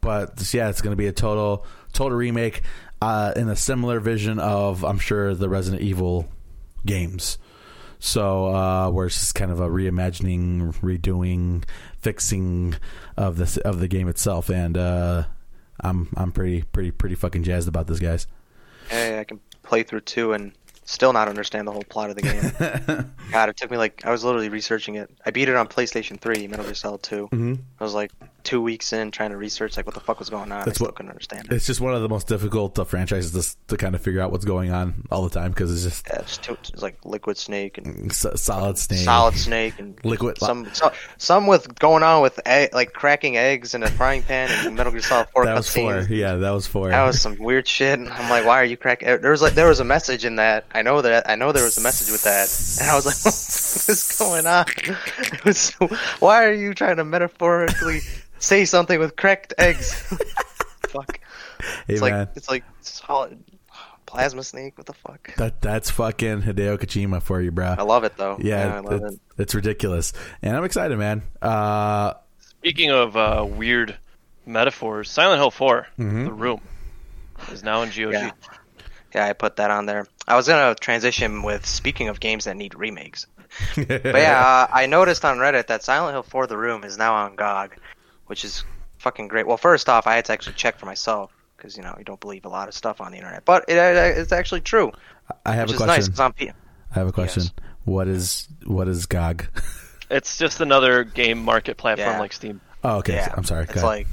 but 0.00 0.52
yeah, 0.54 0.68
it's 0.68 0.80
going 0.80 0.92
to 0.92 0.96
be 0.96 1.06
a 1.06 1.12
total 1.12 1.66
total 1.92 2.16
remake 2.16 2.62
uh, 3.00 3.32
in 3.36 3.48
a 3.48 3.56
similar 3.56 4.00
vision 4.00 4.38
of 4.38 4.84
I'm 4.84 4.98
sure 4.98 5.34
the 5.34 5.48
Resident 5.48 5.82
Evil 5.82 6.28
games. 6.84 7.38
So 7.98 8.46
uh, 8.46 8.90
where 8.90 9.06
it's 9.06 9.18
just 9.18 9.34
kind 9.34 9.50
of 9.50 9.60
a 9.60 9.68
reimagining, 9.68 10.74
redoing, 10.80 11.64
fixing 11.98 12.76
of 13.16 13.36
this 13.36 13.56
of 13.56 13.80
the 13.80 13.88
game 13.88 14.08
itself, 14.08 14.50
and 14.50 14.76
uh, 14.76 15.24
I'm 15.80 16.08
I'm 16.16 16.32
pretty 16.32 16.62
pretty 16.62 16.90
pretty 16.90 17.14
fucking 17.14 17.42
jazzed 17.42 17.68
about 17.68 17.86
this, 17.86 17.98
guys. 17.98 18.26
Hey, 18.88 19.18
I 19.18 19.24
can 19.24 19.40
play 19.62 19.82
through 19.82 20.00
two 20.00 20.32
and 20.32 20.52
still 20.86 21.12
not 21.12 21.28
understand 21.28 21.68
the 21.68 21.72
whole 21.72 21.82
plot 21.84 22.08
of 22.10 22.16
the 22.16 22.22
game. 22.22 23.12
God, 23.32 23.48
it 23.50 23.56
took 23.56 23.70
me 23.70 23.76
like 23.76 24.04
I 24.06 24.10
was 24.10 24.24
literally 24.24 24.48
researching 24.48 24.94
it. 24.94 25.10
I 25.26 25.30
beat 25.30 25.48
it 25.48 25.56
on 25.56 25.66
PlayStation 25.68 26.18
3, 26.18 26.46
Metal 26.48 26.64
Gear 26.64 26.74
Solid 26.74 27.02
2. 27.02 27.28
Mhm. 27.32 27.58
I 27.78 27.84
was 27.84 27.92
like 27.94 28.10
two 28.44 28.62
weeks 28.62 28.92
in 28.92 29.10
trying 29.10 29.30
to 29.30 29.36
research 29.36 29.76
like 29.76 29.84
what 29.86 29.94
the 29.96 30.00
fuck 30.00 30.20
was 30.20 30.30
going 30.30 30.52
on. 30.52 30.60
That's 30.64 30.68
I 30.68 30.72
still 30.74 30.86
what- 30.86 30.94
couldn't 30.94 31.10
understand 31.10 31.46
it. 31.46 31.52
It's 31.52 31.66
just 31.66 31.80
one 31.80 31.94
of 31.94 32.02
the 32.02 32.08
most 32.08 32.28
difficult 32.28 32.78
uh, 32.78 32.84
franchises 32.84 33.32
to, 33.32 33.56
to 33.74 33.76
kind 33.76 33.94
of 33.96 34.00
figure 34.00 34.20
out 34.20 34.30
what's 34.30 34.44
going 34.44 34.70
on 34.70 35.02
all 35.10 35.22
the 35.24 35.30
time 35.30 35.50
because 35.50 35.72
it's 35.72 35.82
just 35.82 36.06
Yeah, 36.08 36.20
it's, 36.20 36.38
too, 36.38 36.56
it's 36.72 36.80
like 36.82 37.04
Liquid 37.04 37.36
Snake 37.36 37.78
and 37.78 38.10
s- 38.12 38.24
solid 38.40 38.78
snake, 38.78 39.00
Solid 39.00 39.34
Snake 39.34 39.74
and 39.80 39.98
liquid. 40.04 40.38
some 40.38 40.68
so, 40.72 40.92
some 41.18 41.48
with 41.48 41.76
going 41.80 42.04
on 42.04 42.22
with 42.22 42.38
egg, 42.46 42.72
like 42.72 42.92
cracking 42.92 43.36
eggs 43.36 43.74
in 43.74 43.82
a 43.82 43.88
frying 43.90 44.22
pan 44.22 44.48
and 44.64 44.76
Metal 44.76 44.92
Gear 44.92 45.02
Solid 45.02 45.28
4 45.30 45.44
that 45.46 45.56
was 45.56 45.68
four. 45.68 46.00
Yeah, 46.08 46.36
that 46.36 46.50
was 46.50 46.68
four. 46.68 46.90
That 46.90 47.04
was 47.04 47.20
some 47.20 47.36
weird 47.38 47.66
shit. 47.66 47.98
And 47.98 48.08
I'm 48.08 48.30
like, 48.30 48.46
why 48.46 48.60
are 48.60 48.64
you 48.64 48.76
cracking? 48.76 49.08
There 49.20 49.32
was 49.32 49.42
like 49.42 49.54
there 49.54 49.66
was 49.68 49.80
a 49.80 49.84
message 49.84 50.24
in 50.24 50.36
that 50.36 50.64
I 50.76 50.82
know 50.82 51.00
that 51.00 51.28
I 51.28 51.36
know 51.36 51.52
there 51.52 51.64
was 51.64 51.78
a 51.78 51.80
message 51.80 52.10
with 52.12 52.24
that, 52.24 52.48
and 52.82 52.90
I 52.90 52.94
was 52.94 53.06
like, 53.06 53.16
"What 53.24 53.88
is 53.88 54.16
going 54.18 54.46
on? 54.46 54.66
Was 55.46 55.70
why 56.20 56.44
are 56.44 56.52
you 56.52 56.74
trying 56.74 56.96
to 56.96 57.04
metaphorically 57.04 58.00
say 58.38 58.66
something 58.66 58.98
with 58.98 59.16
cracked 59.16 59.54
eggs? 59.56 59.94
fuck! 60.88 61.18
Hey 61.86 61.94
It's 61.94 62.02
man, 62.02 62.10
like 62.18 62.28
it's 62.36 62.50
like 62.50 62.64
solid 62.82 63.42
plasma 64.04 64.42
snake. 64.42 64.76
What 64.76 64.86
the 64.86 64.92
fuck? 64.92 65.34
that 65.36 65.62
that's 65.62 65.90
fucking 65.90 66.42
Hideo 66.42 66.76
Kojima 66.78 67.22
for 67.22 67.40
you, 67.40 67.50
bro. 67.50 67.74
I 67.78 67.82
love 67.82 68.04
it 68.04 68.18
though. 68.18 68.36
Yeah, 68.38 68.76
I 68.76 68.80
love 68.80 69.02
it's, 69.02 69.14
it. 69.14 69.20
it's 69.38 69.54
ridiculous, 69.54 70.12
and 70.42 70.54
I'm 70.54 70.64
excited, 70.64 70.98
man. 70.98 71.22
Uh, 71.40 72.12
Speaking 72.38 72.90
of 72.90 73.16
uh, 73.16 73.46
weird 73.48 73.96
metaphors, 74.44 75.08
Silent 75.10 75.38
Hill 75.38 75.50
4, 75.50 75.86
The 75.96 76.04
Room, 76.04 76.60
is 77.52 77.62
now 77.62 77.82
in 77.82 77.88
GOG. 77.90 78.12
Yeah. 78.12 78.30
Yeah, 79.16 79.26
I 79.26 79.32
put 79.32 79.56
that 79.56 79.70
on 79.70 79.86
there. 79.86 80.06
I 80.28 80.36
was 80.36 80.46
gonna 80.46 80.74
transition 80.74 81.42
with 81.42 81.64
speaking 81.66 82.08
of 82.08 82.20
games 82.20 82.44
that 82.44 82.56
need 82.56 82.74
remakes. 82.74 83.26
But 83.76 84.04
yeah, 84.04 84.44
uh, 84.44 84.66
I 84.72 84.86
noticed 84.86 85.24
on 85.24 85.38
Reddit 85.38 85.68
that 85.68 85.82
Silent 85.82 86.12
Hill 86.14 86.22
4 86.22 86.46
The 86.46 86.58
Room 86.58 86.84
is 86.84 86.98
now 86.98 87.14
on 87.14 87.36
GOG, 87.36 87.76
which 88.26 88.44
is 88.44 88.62
fucking 88.98 89.28
great. 89.28 89.46
Well, 89.46 89.56
first 89.56 89.88
off, 89.88 90.06
I 90.06 90.16
had 90.16 90.26
to 90.26 90.32
actually 90.32 90.54
check 90.54 90.78
for 90.78 90.84
myself 90.86 91.32
because 91.56 91.76
you 91.76 91.82
know 91.82 91.94
you 91.98 92.04
don't 92.04 92.20
believe 92.20 92.44
a 92.44 92.50
lot 92.50 92.68
of 92.68 92.74
stuff 92.74 93.00
on 93.00 93.10
the 93.12 93.16
internet, 93.18 93.44
but 93.46 93.64
it, 93.68 93.78
uh, 93.78 94.20
it's 94.20 94.32
actually 94.32 94.60
true, 94.60 94.92
I 95.46 95.52
have 95.52 95.68
which 95.68 95.80
a 95.80 95.82
is 95.82 95.86
nice. 95.86 95.96
question. 95.96 96.12
'cause 96.12 96.20
on 96.20 96.32
P- 96.34 96.50
I 96.50 96.94
have 96.98 97.08
a 97.08 97.12
question. 97.12 97.42
Yes. 97.44 97.52
What 97.84 98.08
is 98.08 98.48
what 98.66 98.86
is 98.88 99.06
GOG? 99.06 99.46
It's 100.08 100.38
just 100.38 100.60
another 100.60 101.02
game 101.02 101.42
market 101.42 101.76
platform 101.78 102.12
Yeah. 102.14 102.20
like 102.20 102.32
Steam. 102.32 102.60
Oh, 102.84 102.98
okay. 102.98 103.14
yeah, 103.14 103.34
I'm 103.36 103.42
sorry. 103.42 103.64
It's 103.64 103.72
Go 103.74 103.80
ahead. 103.80 103.84
like 103.98 104.06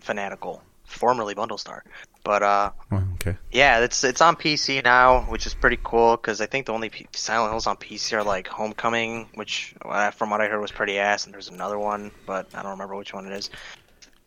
Fanatical, 0.00 0.62
formerly 0.84 1.34
Bundle 1.34 1.58
Star, 1.58 1.84
but 2.24 2.42
uh, 2.42 2.70
Oh, 2.92 3.04
okay. 3.14 3.36
Yeah, 3.52 3.80
it's 3.80 4.02
it's 4.04 4.20
on 4.20 4.36
PC 4.36 4.82
now, 4.82 5.22
which 5.22 5.46
is 5.46 5.54
pretty 5.54 5.78
cool 5.82 6.16
because 6.16 6.40
I 6.40 6.46
think 6.46 6.66
the 6.66 6.72
only 6.72 6.88
P- 6.90 7.06
Silent 7.12 7.52
Hills 7.52 7.66
on 7.66 7.76
PC 7.76 8.16
are 8.16 8.24
like 8.24 8.48
Homecoming, 8.48 9.28
which 9.34 9.74
uh, 9.82 10.10
from 10.10 10.30
what 10.30 10.40
I 10.40 10.48
heard 10.48 10.60
was 10.60 10.72
pretty 10.72 10.98
ass, 10.98 11.24
and 11.24 11.34
there's 11.34 11.48
another 11.48 11.78
one, 11.78 12.10
but 12.26 12.48
I 12.54 12.62
don't 12.62 12.72
remember 12.72 12.96
which 12.96 13.14
one 13.14 13.26
it 13.26 13.32
is. 13.32 13.50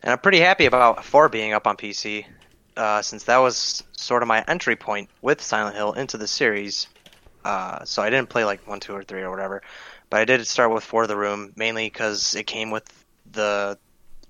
And 0.02 0.12
I'm 0.12 0.18
pretty 0.18 0.40
happy 0.40 0.66
about 0.66 1.04
four 1.04 1.28
being 1.28 1.52
up 1.52 1.66
on 1.66 1.76
PC, 1.76 2.26
uh, 2.76 3.02
since 3.02 3.24
that 3.24 3.38
was 3.38 3.82
sort 3.92 4.22
of 4.22 4.28
my 4.28 4.44
entry 4.46 4.76
point 4.76 5.08
with 5.22 5.40
Silent 5.40 5.76
Hill 5.76 5.92
into 5.92 6.16
the 6.18 6.26
series. 6.26 6.88
Uh, 7.44 7.84
so 7.84 8.02
I 8.02 8.10
didn't 8.10 8.30
play 8.30 8.44
like 8.44 8.66
one, 8.66 8.80
two, 8.80 8.94
or 8.94 9.02
three 9.02 9.22
or 9.22 9.30
whatever, 9.30 9.62
but 10.08 10.20
I 10.20 10.24
did 10.24 10.46
start 10.46 10.72
with 10.72 10.84
Four 10.84 11.02
of 11.02 11.08
the 11.08 11.16
Room 11.16 11.52
mainly 11.56 11.86
because 11.86 12.34
it 12.34 12.46
came 12.46 12.70
with 12.70 12.84
the, 13.30 13.78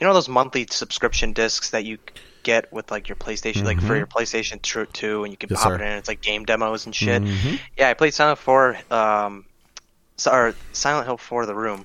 you 0.00 0.06
know, 0.06 0.12
those 0.14 0.28
monthly 0.28 0.66
subscription 0.68 1.32
discs 1.32 1.70
that 1.70 1.84
you 1.84 1.98
get 2.44 2.72
with 2.72 2.90
like 2.92 3.08
your 3.08 3.16
PlayStation, 3.16 3.64
like 3.64 3.80
for 3.80 3.94
Mhm. 3.94 3.98
your 3.98 4.06
PlayStation 4.06 4.62
Two, 4.62 5.24
and 5.24 5.32
you 5.32 5.36
can 5.36 5.48
Yes, 5.50 5.58
pop 5.60 5.70
sir. 5.72 5.74
it 5.76 5.80
in. 5.80 5.92
It's 5.98 6.08
like 6.08 6.22
game 6.22 6.44
demos 6.44 6.86
and 6.86 6.94
shit. 6.94 7.22
Mhm. 7.22 7.58
Yeah, 7.76 7.88
I 7.90 7.94
played 7.94 8.14
Silent 8.14 8.38
Four, 8.38 8.78
um, 8.92 9.44
or 10.30 10.54
Silent 10.72 11.06
Hill 11.06 11.18
Four: 11.18 11.46
The 11.46 11.54
Room. 11.54 11.84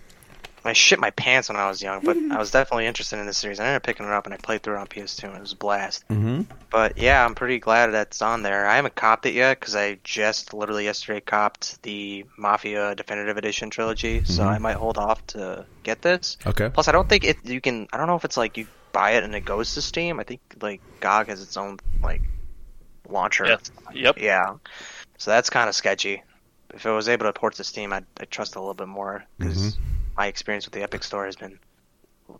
I 0.66 0.74
shit 0.74 1.00
my 1.00 1.10
pants 1.12 1.48
when 1.48 1.56
I 1.58 1.70
was 1.70 1.82
young, 1.82 2.02
but 2.04 2.18
I 2.32 2.38
was 2.38 2.52
definitely 2.52 2.86
interested 2.86 3.18
in 3.18 3.26
this 3.26 3.38
series. 3.38 3.62
I 3.62 3.64
ended 3.64 3.78
up 3.78 3.84
picking 3.84 4.06
it 4.06 4.12
up 4.12 4.26
and 4.26 4.34
I 4.34 4.38
played 4.38 4.62
through 4.62 4.76
it 4.76 4.80
on 4.80 4.88
PS2, 4.88 5.28
and 5.30 5.38
it 5.38 5.42
was 5.42 5.54
a 5.54 5.56
blast. 5.56 6.04
Mhm. 6.10 6.48
But 6.70 6.98
yeah, 6.98 7.26
I'm 7.26 7.34
pretty 7.34 7.60
glad 7.60 7.88
that's 7.88 8.22
on 8.22 8.44
there. 8.44 8.68
I 8.68 8.76
haven't 8.76 8.94
copped 8.94 9.26
it 9.26 9.34
yet 9.34 9.58
because 9.60 9.74
I 9.76 10.00
just 10.04 10.54
literally 10.54 10.84
yesterday 10.84 11.22
copped 11.22 11.82
the 11.84 12.26
Mafia 12.38 12.94
Definitive 12.94 13.38
Edition 13.38 13.70
trilogy, 13.70 14.24
so 14.26 14.44
Mhm. 14.44 14.48
I 14.48 14.58
might 14.60 14.76
hold 14.76 14.98
off 14.98 15.26
to 15.28 15.66
get 15.84 16.02
this. 16.02 16.38
Okay. 16.46 16.70
Plus, 16.70 16.90
I 16.90 16.92
don't 16.92 17.08
think 17.08 17.24
it 17.24 17.38
you 17.44 17.62
can. 17.62 17.88
I 17.94 17.98
don't 17.98 18.08
know 18.08 18.18
if 18.18 18.26
it's 18.26 18.38
like 18.38 18.58
you 18.58 18.68
buy 18.92 19.12
it 19.12 19.24
and 19.24 19.36
it 19.36 19.46
goes 19.46 19.74
to 19.74 19.82
Steam. 19.82 20.20
I 20.20 20.24
think 20.24 20.42
like 20.62 20.82
GOG 21.00 21.28
has 21.28 21.42
its 21.42 21.58
own 21.58 21.78
like 22.02 22.22
launcher. 23.08 23.46
Yes. 23.46 23.72
Yep. 23.94 24.20
Yeah. 24.20 24.56
So 25.18 25.32
that's 25.32 25.50
kind 25.50 25.70
of 25.70 25.76
sketchy. 25.76 26.24
If 26.74 26.86
it 26.86 26.92
was 26.92 27.10
able 27.10 27.26
to 27.26 27.34
port 27.34 27.56
to 27.56 27.64
Steam, 27.64 27.92
I'd, 27.94 28.06
I'd 28.20 28.30
trust 28.30 28.56
a 28.56 28.60
little 28.60 28.76
bit 28.76 28.88
more 28.88 29.26
because 29.38 29.78
my 30.16 30.28
experience 30.28 30.66
with 30.66 30.74
the 30.74 30.84
Epic 30.84 31.04
Store 31.04 31.26
has 31.26 31.36
been 31.36 31.60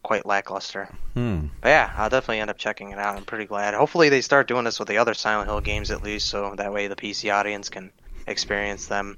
quite 0.04 0.26
lackluster. 0.26 0.90
Hmm. 1.14 1.48
But 1.62 1.70
yeah, 1.70 1.92
I'll 1.98 2.10
definitely 2.10 2.40
end 2.40 2.50
up 2.50 2.58
checking 2.58 2.92
it 2.92 3.00
out. 3.00 3.18
I'm 3.18 3.26
pretty 3.26 3.46
glad. 3.46 3.74
Hopefully, 3.74 4.10
they 4.10 4.22
start 4.22 4.48
doing 4.48 4.66
this 4.66 4.80
with 4.80 4.88
the 4.88 4.98
other 4.98 5.14
Silent 5.14 5.50
Hill 5.50 5.62
games 5.62 5.92
at 5.92 6.04
least, 6.04 6.28
so 6.28 6.54
that 6.56 6.72
way 6.72 6.88
the 6.88 6.96
PC 6.96 7.34
audience 7.34 7.70
can 7.70 7.92
experience 8.28 8.88
them 8.88 9.18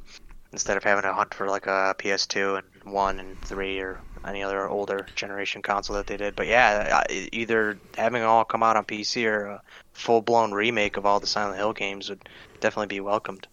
instead 0.53 0.77
of 0.77 0.83
having 0.83 1.03
to 1.03 1.13
hunt 1.13 1.33
for 1.33 1.47
like 1.47 1.67
a 1.67 1.95
PS2 1.97 2.59
and 2.59 2.93
one 2.93 3.19
and 3.19 3.39
three 3.41 3.79
or 3.79 3.99
any 4.25 4.43
other 4.43 4.67
older 4.67 5.07
generation 5.15 5.61
console 5.61 5.95
that 5.95 6.07
they 6.07 6.17
did. 6.17 6.35
But 6.35 6.47
yeah, 6.47 7.03
either 7.31 7.77
having 7.97 8.21
it 8.21 8.25
all 8.25 8.45
come 8.45 8.63
out 8.63 8.77
on 8.77 8.85
PC 8.85 9.25
or 9.25 9.45
a 9.45 9.61
full 9.93 10.21
blown 10.21 10.51
remake 10.51 10.97
of 10.97 11.05
all 11.05 11.19
the 11.19 11.27
Silent 11.27 11.57
Hill 11.57 11.73
games 11.73 12.09
would 12.09 12.27
definitely 12.59 12.87
be 12.87 12.99
welcomed. 12.99 13.47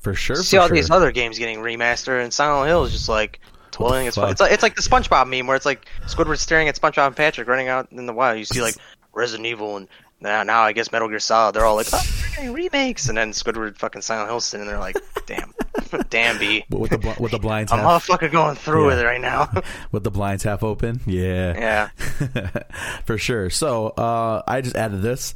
For 0.00 0.14
sure. 0.14 0.36
See 0.36 0.56
for 0.56 0.62
all 0.62 0.68
sure. 0.68 0.74
these 0.74 0.90
other 0.90 1.12
games 1.12 1.38
getting 1.38 1.58
remastered, 1.58 2.22
and 2.22 2.32
Silent 2.32 2.68
Hill 2.68 2.84
is 2.84 2.92
just 2.92 3.08
like 3.08 3.40
twirling 3.70 4.06
its. 4.06 4.16
It's 4.16 4.40
like, 4.40 4.52
it's 4.52 4.62
like 4.62 4.76
the 4.76 4.82
SpongeBob 4.82 5.28
meme 5.28 5.46
where 5.46 5.56
it's 5.56 5.66
like 5.66 5.86
Squidward 6.06 6.38
staring 6.38 6.68
at 6.68 6.76
SpongeBob 6.76 7.08
and 7.08 7.16
Patrick 7.16 7.48
running 7.48 7.68
out 7.68 7.90
in 7.92 8.06
the 8.06 8.12
wild. 8.12 8.38
You 8.38 8.44
see 8.44 8.62
like 8.62 8.76
Resident 9.12 9.46
Evil 9.46 9.76
and 9.76 9.88
now, 10.22 10.42
now 10.42 10.62
I 10.62 10.72
guess 10.72 10.90
Metal 10.92 11.08
Gear 11.08 11.18
Solid. 11.20 11.54
They're 11.54 11.64
all 11.64 11.76
like, 11.76 11.88
oh, 11.92 12.02
we're 12.22 12.36
getting 12.36 12.52
remakes, 12.52 13.08
and 13.08 13.18
then 13.18 13.32
Squidward 13.32 13.76
fucking 13.76 14.02
Silent 14.02 14.28
Hill 14.30 14.40
sitting 14.40 14.66
there 14.66 14.78
like, 14.78 14.96
damn, 15.26 15.52
damn 16.10 16.38
B. 16.38 16.64
with 16.70 16.90
the 16.90 16.98
bl- 16.98 17.10
with 17.22 17.32
the 17.32 17.38
blinds 17.38 17.72
I'm 17.72 17.80
half 17.80 18.06
motherfucker 18.06 18.30
going 18.32 18.56
through 18.56 18.82
Yeah. 18.82 18.86
with 18.86 18.98
it 19.00 19.04
right 19.04 19.20
now. 19.20 19.50
with 19.92 20.04
the 20.04 20.10
blinds 20.10 20.44
half 20.44 20.62
open. 20.62 21.00
Yeah. 21.06 21.90
yeah, 22.32 22.62
for 23.04 23.18
sure. 23.18 23.50
So 23.50 23.88
uh, 23.88 24.42
I 24.46 24.60
just 24.60 24.76
added 24.76 25.02
this. 25.02 25.34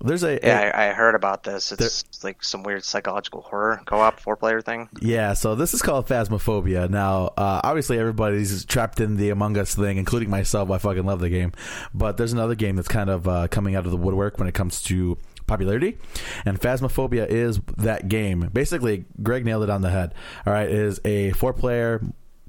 There's 0.00 0.22
a, 0.22 0.36
a- 0.44 0.46
yeah, 0.46 0.72
I, 0.74 0.88
I 0.88 0.92
heard 0.92 1.14
about 1.14 1.42
this. 1.42 1.72
It's 1.72 2.04
like 2.22 2.44
some 2.44 2.62
weird 2.62 2.84
psychological 2.84 3.40
horror 3.40 3.80
co-op 3.86 4.20
four-player 4.20 4.60
thing. 4.60 4.88
Yeah, 5.00 5.32
so 5.32 5.54
this 5.54 5.72
is 5.74 5.82
called 5.82 6.06
Phasmophobia. 6.06 6.90
Now, 6.90 7.26
uh, 7.36 7.60
obviously, 7.64 7.98
everybody's 7.98 8.64
trapped 8.64 9.00
in 9.00 9.16
the 9.16 9.30
Among 9.30 9.56
Us 9.56 9.74
thing, 9.74 9.96
including 9.96 10.28
myself. 10.30 10.70
I 10.70 10.78
fucking 10.78 11.04
love 11.04 11.20
the 11.20 11.30
game. 11.30 11.52
But 11.94 12.16
there's 12.16 12.32
another 12.32 12.54
game 12.54 12.76
that's 12.76 12.88
kind 12.88 13.08
of 13.10 13.26
uh, 13.26 13.48
coming 13.48 13.74
out 13.74 13.84
of 13.86 13.90
the 13.90 13.96
woodwork 13.96 14.38
when 14.38 14.48
it 14.48 14.54
comes 14.54 14.82
to 14.84 15.16
popularity. 15.46 15.96
And 16.44 16.60
Phasmophobia 16.60 17.26
is 17.28 17.60
that 17.78 18.08
game. 18.08 18.50
Basically, 18.52 19.04
Greg 19.22 19.44
nailed 19.44 19.62
it 19.62 19.70
on 19.70 19.80
the 19.82 19.90
head. 19.90 20.14
All 20.46 20.52
right, 20.52 20.68
it 20.68 20.74
is 20.74 21.00
a 21.04 21.30
four 21.32 21.52
player 21.52 22.02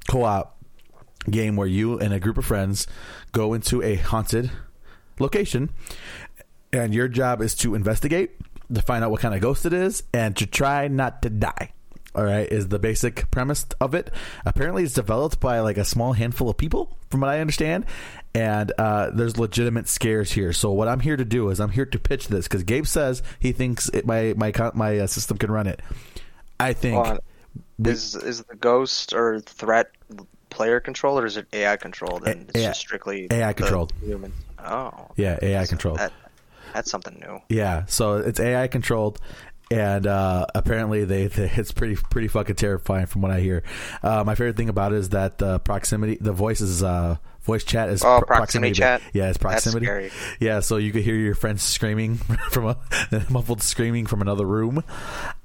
co 0.09 0.23
op 0.23 0.57
game 1.29 1.55
where 1.55 1.67
you 1.67 1.99
and 1.99 2.13
a 2.13 2.19
group 2.19 2.37
of 2.37 2.45
friends 2.45 2.87
go 3.33 3.53
into 3.53 3.81
a 3.83 3.95
haunted 3.95 4.49
location 5.19 5.69
and 6.73 6.93
your 6.93 7.07
job 7.07 7.41
is 7.41 7.55
to 7.55 7.75
investigate 7.75 8.31
to 8.73 8.81
find 8.81 9.03
out 9.03 9.11
what 9.11 9.21
kind 9.21 9.33
of 9.33 9.41
ghost 9.41 9.65
it 9.65 9.73
is 9.73 10.03
and 10.13 10.35
to 10.35 10.45
try 10.45 10.87
not 10.87 11.21
to 11.21 11.29
die 11.29 11.71
all 12.15 12.23
right 12.23 12.51
is 12.51 12.67
the 12.67 12.79
basic 12.79 13.29
premise 13.31 13.65
of 13.79 13.93
it 13.93 14.11
apparently 14.45 14.83
it's 14.83 14.93
developed 14.93 15.39
by 15.39 15.59
like 15.59 15.77
a 15.77 15.85
small 15.85 16.13
handful 16.13 16.49
of 16.49 16.57
people 16.57 16.97
from 17.09 17.21
what 17.21 17.29
i 17.29 17.39
understand 17.39 17.85
and 18.33 18.71
uh, 18.77 19.09
there's 19.11 19.37
legitimate 19.37 19.87
scares 19.87 20.31
here 20.31 20.51
so 20.51 20.71
what 20.71 20.87
i'm 20.87 20.99
here 20.99 21.15
to 21.15 21.25
do 21.25 21.49
is 21.49 21.59
i'm 21.59 21.71
here 21.71 21.85
to 21.85 21.99
pitch 21.99 22.27
this 22.27 22.47
because 22.47 22.63
gabe 22.63 22.85
says 22.85 23.23
he 23.39 23.51
thinks 23.51 23.89
it, 23.89 24.05
my 24.05 24.33
my 24.35 24.51
my 24.73 24.99
uh, 24.99 25.07
system 25.07 25.37
can 25.37 25.51
run 25.51 25.67
it 25.67 25.81
i 26.59 26.73
think 26.73 26.95
Hold 26.95 27.07
on. 27.07 27.19
Is 27.85 28.15
is 28.15 28.43
the 28.43 28.55
ghost 28.55 29.13
or 29.13 29.39
threat 29.39 29.91
player 30.49 30.79
controlled 30.79 31.21
or 31.21 31.25
is 31.25 31.37
it 31.37 31.47
AI 31.53 31.77
controlled 31.77 32.27
and 32.27 32.49
it's 32.49 32.57
AI 32.59 32.67
just 32.67 32.79
strictly 32.79 33.27
AI 33.29 33.53
controlled. 33.53 33.93
Human. 34.03 34.33
Oh, 34.59 35.11
yeah 35.15 35.37
ai 35.41 35.65
controlled 35.67 35.99
that, 35.99 36.11
that's 36.77 36.91
something 36.91 37.19
new. 37.19 37.39
Yeah, 37.49 37.85
so 37.87 38.17
it's 38.17 38.39
AI 38.39 38.67
controlled, 38.67 39.19
and 39.71 40.05
uh, 40.05 40.45
apparently 40.53 41.03
they, 41.05 41.25
they 41.27 41.49
it's 41.55 41.71
pretty 41.71 41.95
pretty 41.95 42.27
fucking 42.27 42.55
terrifying 42.55 43.07
from 43.07 43.21
what 43.23 43.31
I 43.31 43.39
hear. 43.39 43.63
Uh, 44.03 44.23
my 44.23 44.35
favorite 44.35 44.55
thing 44.57 44.69
about 44.69 44.93
it 44.93 44.97
is 44.99 45.09
that 45.09 45.39
the 45.39 45.59
proximity, 45.59 46.17
the 46.21 46.33
voice 46.33 46.61
is 46.61 46.83
uh, 46.83 47.17
voice 47.41 47.63
chat 47.63 47.89
is 47.89 48.03
Oh, 48.03 48.21
pro- 48.25 48.37
proximity 48.37 48.73
chat? 48.73 49.01
Yeah, 49.13 49.29
it's 49.29 49.37
That's 49.39 49.63
proximity. 49.63 49.85
scary. 49.87 50.11
Yeah, 50.39 50.59
so 50.59 50.77
you 50.77 50.91
could 50.91 51.01
hear 51.03 51.15
your 51.15 51.33
friends 51.33 51.63
screaming 51.63 52.15
from 52.51 52.65
a 52.67 52.77
muffled 53.29 53.63
screaming 53.63 54.05
from 54.05 54.21
another 54.21 54.45
room, 54.45 54.83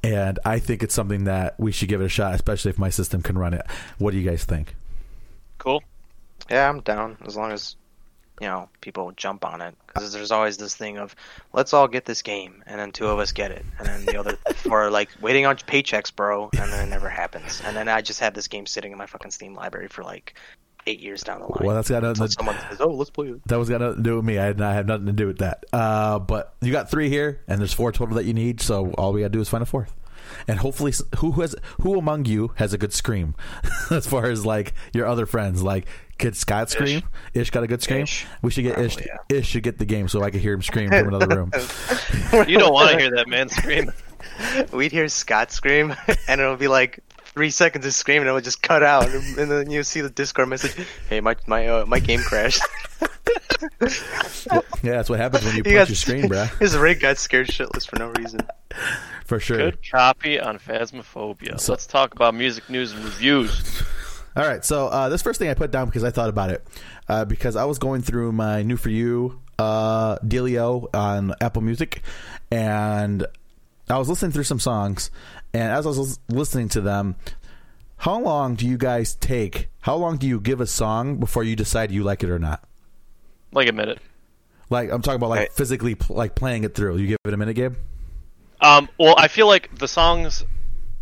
and 0.04 0.38
I 0.44 0.58
think 0.58 0.82
it's 0.82 0.94
something 0.94 1.24
that 1.24 1.58
we 1.58 1.72
should 1.72 1.88
give 1.88 2.02
it 2.02 2.04
a 2.06 2.08
shot, 2.10 2.34
especially 2.34 2.70
if 2.72 2.78
my 2.78 2.90
system 2.90 3.22
can 3.22 3.38
run 3.38 3.54
it. 3.54 3.64
What 3.98 4.10
do 4.10 4.18
you 4.18 4.28
guys 4.28 4.44
think? 4.44 4.74
Cool. 5.58 5.82
Yeah, 6.50 6.68
I'm 6.68 6.80
down 6.80 7.16
as 7.24 7.36
long 7.36 7.52
as 7.52 7.76
you 8.42 8.48
know 8.48 8.68
people 8.80 9.12
jump 9.12 9.44
on 9.44 9.60
it 9.60 9.76
because 9.86 10.12
there's 10.12 10.32
always 10.32 10.56
this 10.56 10.74
thing 10.74 10.98
of 10.98 11.14
let's 11.52 11.72
all 11.72 11.86
get 11.86 12.04
this 12.04 12.22
game 12.22 12.64
and 12.66 12.80
then 12.80 12.90
two 12.90 13.06
of 13.06 13.20
us 13.20 13.30
get 13.30 13.52
it 13.52 13.64
and 13.78 13.86
then 13.86 14.04
the 14.04 14.18
other 14.18 14.36
four 14.56 14.82
are 14.82 14.90
like 14.90 15.10
waiting 15.20 15.46
on 15.46 15.56
paychecks, 15.56 16.14
bro, 16.14 16.50
and 16.58 16.72
then 16.72 16.88
it 16.88 16.90
never 16.90 17.08
happens. 17.08 17.62
And 17.64 17.76
then 17.76 17.88
I 17.88 18.00
just 18.00 18.18
have 18.18 18.34
this 18.34 18.48
game 18.48 18.66
sitting 18.66 18.90
in 18.90 18.98
my 18.98 19.06
fucking 19.06 19.30
Steam 19.30 19.54
library 19.54 19.86
for 19.86 20.02
like 20.02 20.34
eight 20.88 20.98
years 20.98 21.22
down 21.22 21.40
the 21.40 21.46
line. 21.46 21.60
Well, 21.64 21.76
that's 21.76 21.88
got 21.88 22.02
nothing 22.02 22.26
to, 22.26 22.32
someone 22.32 22.56
says, 22.68 22.80
"Oh, 22.80 22.88
let's 22.88 23.10
play 23.10 23.28
it." 23.28 23.46
That 23.46 23.58
was 23.60 23.68
got 23.68 23.80
nothing 23.80 23.98
to 23.98 24.02
do 24.02 24.16
with 24.16 24.24
me. 24.24 24.38
I 24.38 24.44
had 24.44 24.58
not 24.58 24.74
have 24.74 24.86
nothing 24.86 25.06
to 25.06 25.12
do 25.12 25.28
with 25.28 25.38
that. 25.38 25.64
Uh, 25.72 26.18
but 26.18 26.54
you 26.60 26.72
got 26.72 26.90
three 26.90 27.08
here, 27.08 27.42
and 27.46 27.60
there's 27.60 27.72
four 27.72 27.92
total 27.92 28.16
that 28.16 28.24
you 28.24 28.34
need. 28.34 28.60
So 28.60 28.90
all 28.92 29.12
we 29.12 29.20
got 29.20 29.26
to 29.26 29.30
do 29.30 29.40
is 29.40 29.48
find 29.48 29.62
a 29.62 29.66
fourth, 29.66 29.94
and 30.46 30.58
hopefully, 30.58 30.92
who 31.18 31.32
has 31.32 31.54
who 31.80 31.98
among 31.98 32.24
you 32.24 32.52
has 32.56 32.72
a 32.72 32.78
good 32.78 32.92
scream, 32.92 33.34
as 33.90 34.06
far 34.06 34.26
as 34.26 34.44
like 34.46 34.74
your 34.92 35.06
other 35.06 35.26
friends, 35.26 35.62
like 35.62 35.86
could 36.18 36.36
Scott 36.36 36.70
scream. 36.70 37.02
Ish 37.34 37.50
got 37.50 37.64
a 37.64 37.66
good 37.66 37.82
scream. 37.82 38.02
Ish. 38.02 38.26
We 38.42 38.50
should 38.50 38.62
get 38.62 38.78
oh, 38.78 38.82
Ish. 38.82 38.96
Probably, 38.96 39.38
Ish 39.38 39.46
should 39.48 39.62
get 39.62 39.78
the 39.78 39.84
game 39.84 40.08
so 40.08 40.22
I 40.22 40.30
could 40.30 40.40
hear 40.40 40.52
him 40.52 40.62
scream 40.62 40.90
from 40.90 41.08
another 41.08 41.28
room. 41.28 41.52
You 42.48 42.58
don't 42.58 42.72
want 42.72 42.90
to 42.92 42.98
hear 42.98 43.10
that 43.10 43.28
man 43.28 43.48
scream. 43.50 43.92
we'd 44.72 44.90
hear 44.90 45.08
Scott 45.08 45.52
scream, 45.52 45.94
and 46.26 46.40
it'll 46.40 46.56
be 46.56 46.68
like 46.68 47.00
three 47.34 47.50
seconds 47.50 47.84
of 47.86 47.94
screaming, 47.94 48.22
and 48.22 48.30
it 48.30 48.32
would 48.32 48.44
just 48.44 48.62
cut 48.62 48.82
out, 48.82 49.08
and, 49.08 49.38
and 49.38 49.50
then 49.50 49.70
you 49.70 49.82
see 49.82 50.00
the 50.00 50.10
Discord 50.10 50.48
message, 50.48 50.74
"Hey, 51.08 51.20
my 51.20 51.36
my 51.46 51.66
uh, 51.66 51.86
my 51.86 51.98
game 51.98 52.20
crashed." 52.20 52.62
Yeah, 54.82 54.92
that's 54.96 55.08
what 55.08 55.20
happens 55.20 55.44
when 55.44 55.54
you 55.56 55.62
He 55.64 55.70
punch 55.70 55.74
got- 55.74 55.88
your 55.88 55.96
screen, 55.96 56.28
bruh. 56.28 56.58
His 56.60 56.76
rig 56.76 56.98
got 57.00 57.16
scared 57.18 57.46
shitless 57.46 57.86
for 57.88 57.96
no 57.96 58.08
reason. 58.08 58.40
For 59.24 59.38
sure. 59.38 59.56
Good 59.56 59.78
copy 59.88 60.40
on 60.40 60.58
Phasmophobia. 60.58 61.60
So- 61.60 61.72
Let's 61.72 61.86
talk 61.86 62.14
about 62.14 62.34
music 62.34 62.68
news 62.68 62.92
and 62.92 63.04
reviews. 63.04 63.82
All 64.36 64.44
right, 64.44 64.64
so 64.64 64.88
uh, 64.88 65.08
this 65.10 65.22
first 65.22 65.38
thing 65.38 65.48
I 65.50 65.54
put 65.54 65.70
down 65.70 65.86
because 65.86 66.02
I 66.04 66.10
thought 66.10 66.28
about 66.30 66.50
it 66.50 66.66
uh, 67.08 67.24
because 67.26 67.54
I 67.54 67.64
was 67.66 67.78
going 67.78 68.02
through 68.02 68.32
my 68.32 68.62
new 68.62 68.76
for 68.76 68.88
you 68.90 69.40
uh, 69.58 70.16
dealio 70.18 70.88
on 70.94 71.34
Apple 71.40 71.62
Music, 71.62 72.02
and 72.50 73.26
I 73.90 73.98
was 73.98 74.08
listening 74.08 74.32
through 74.32 74.44
some 74.44 74.58
songs, 74.58 75.10
and 75.54 75.72
as 75.72 75.86
I 75.86 75.90
was 75.90 76.18
listening 76.28 76.68
to 76.70 76.80
them, 76.80 77.16
how 77.98 78.18
long 78.20 78.54
do 78.54 78.66
you 78.66 78.76
guys 78.78 79.14
take? 79.14 79.68
How 79.82 79.96
long 79.96 80.16
do 80.16 80.26
you 80.26 80.40
give 80.40 80.60
a 80.60 80.66
song 80.66 81.18
before 81.18 81.44
you 81.44 81.54
decide 81.56 81.90
you 81.90 82.02
like 82.02 82.22
it 82.22 82.30
or 82.30 82.38
not? 82.38 82.62
Like 83.52 83.68
a 83.68 83.72
minute. 83.72 83.98
Like 84.70 84.90
I'm 84.90 85.02
talking 85.02 85.16
about 85.16 85.30
like 85.30 85.38
Right. 85.40 85.52
physically 85.52 85.94
pl- 85.94 86.16
like 86.16 86.34
playing 86.34 86.64
it 86.64 86.74
through. 86.74 86.96
You 86.96 87.06
give 87.08 87.18
it 87.24 87.34
a 87.34 87.36
minute, 87.36 87.54
Gabe. 87.54 87.74
Um, 88.60 88.88
well, 88.98 89.14
I 89.18 89.28
feel 89.28 89.46
like 89.46 89.76
the 89.78 89.88
songs 89.88 90.44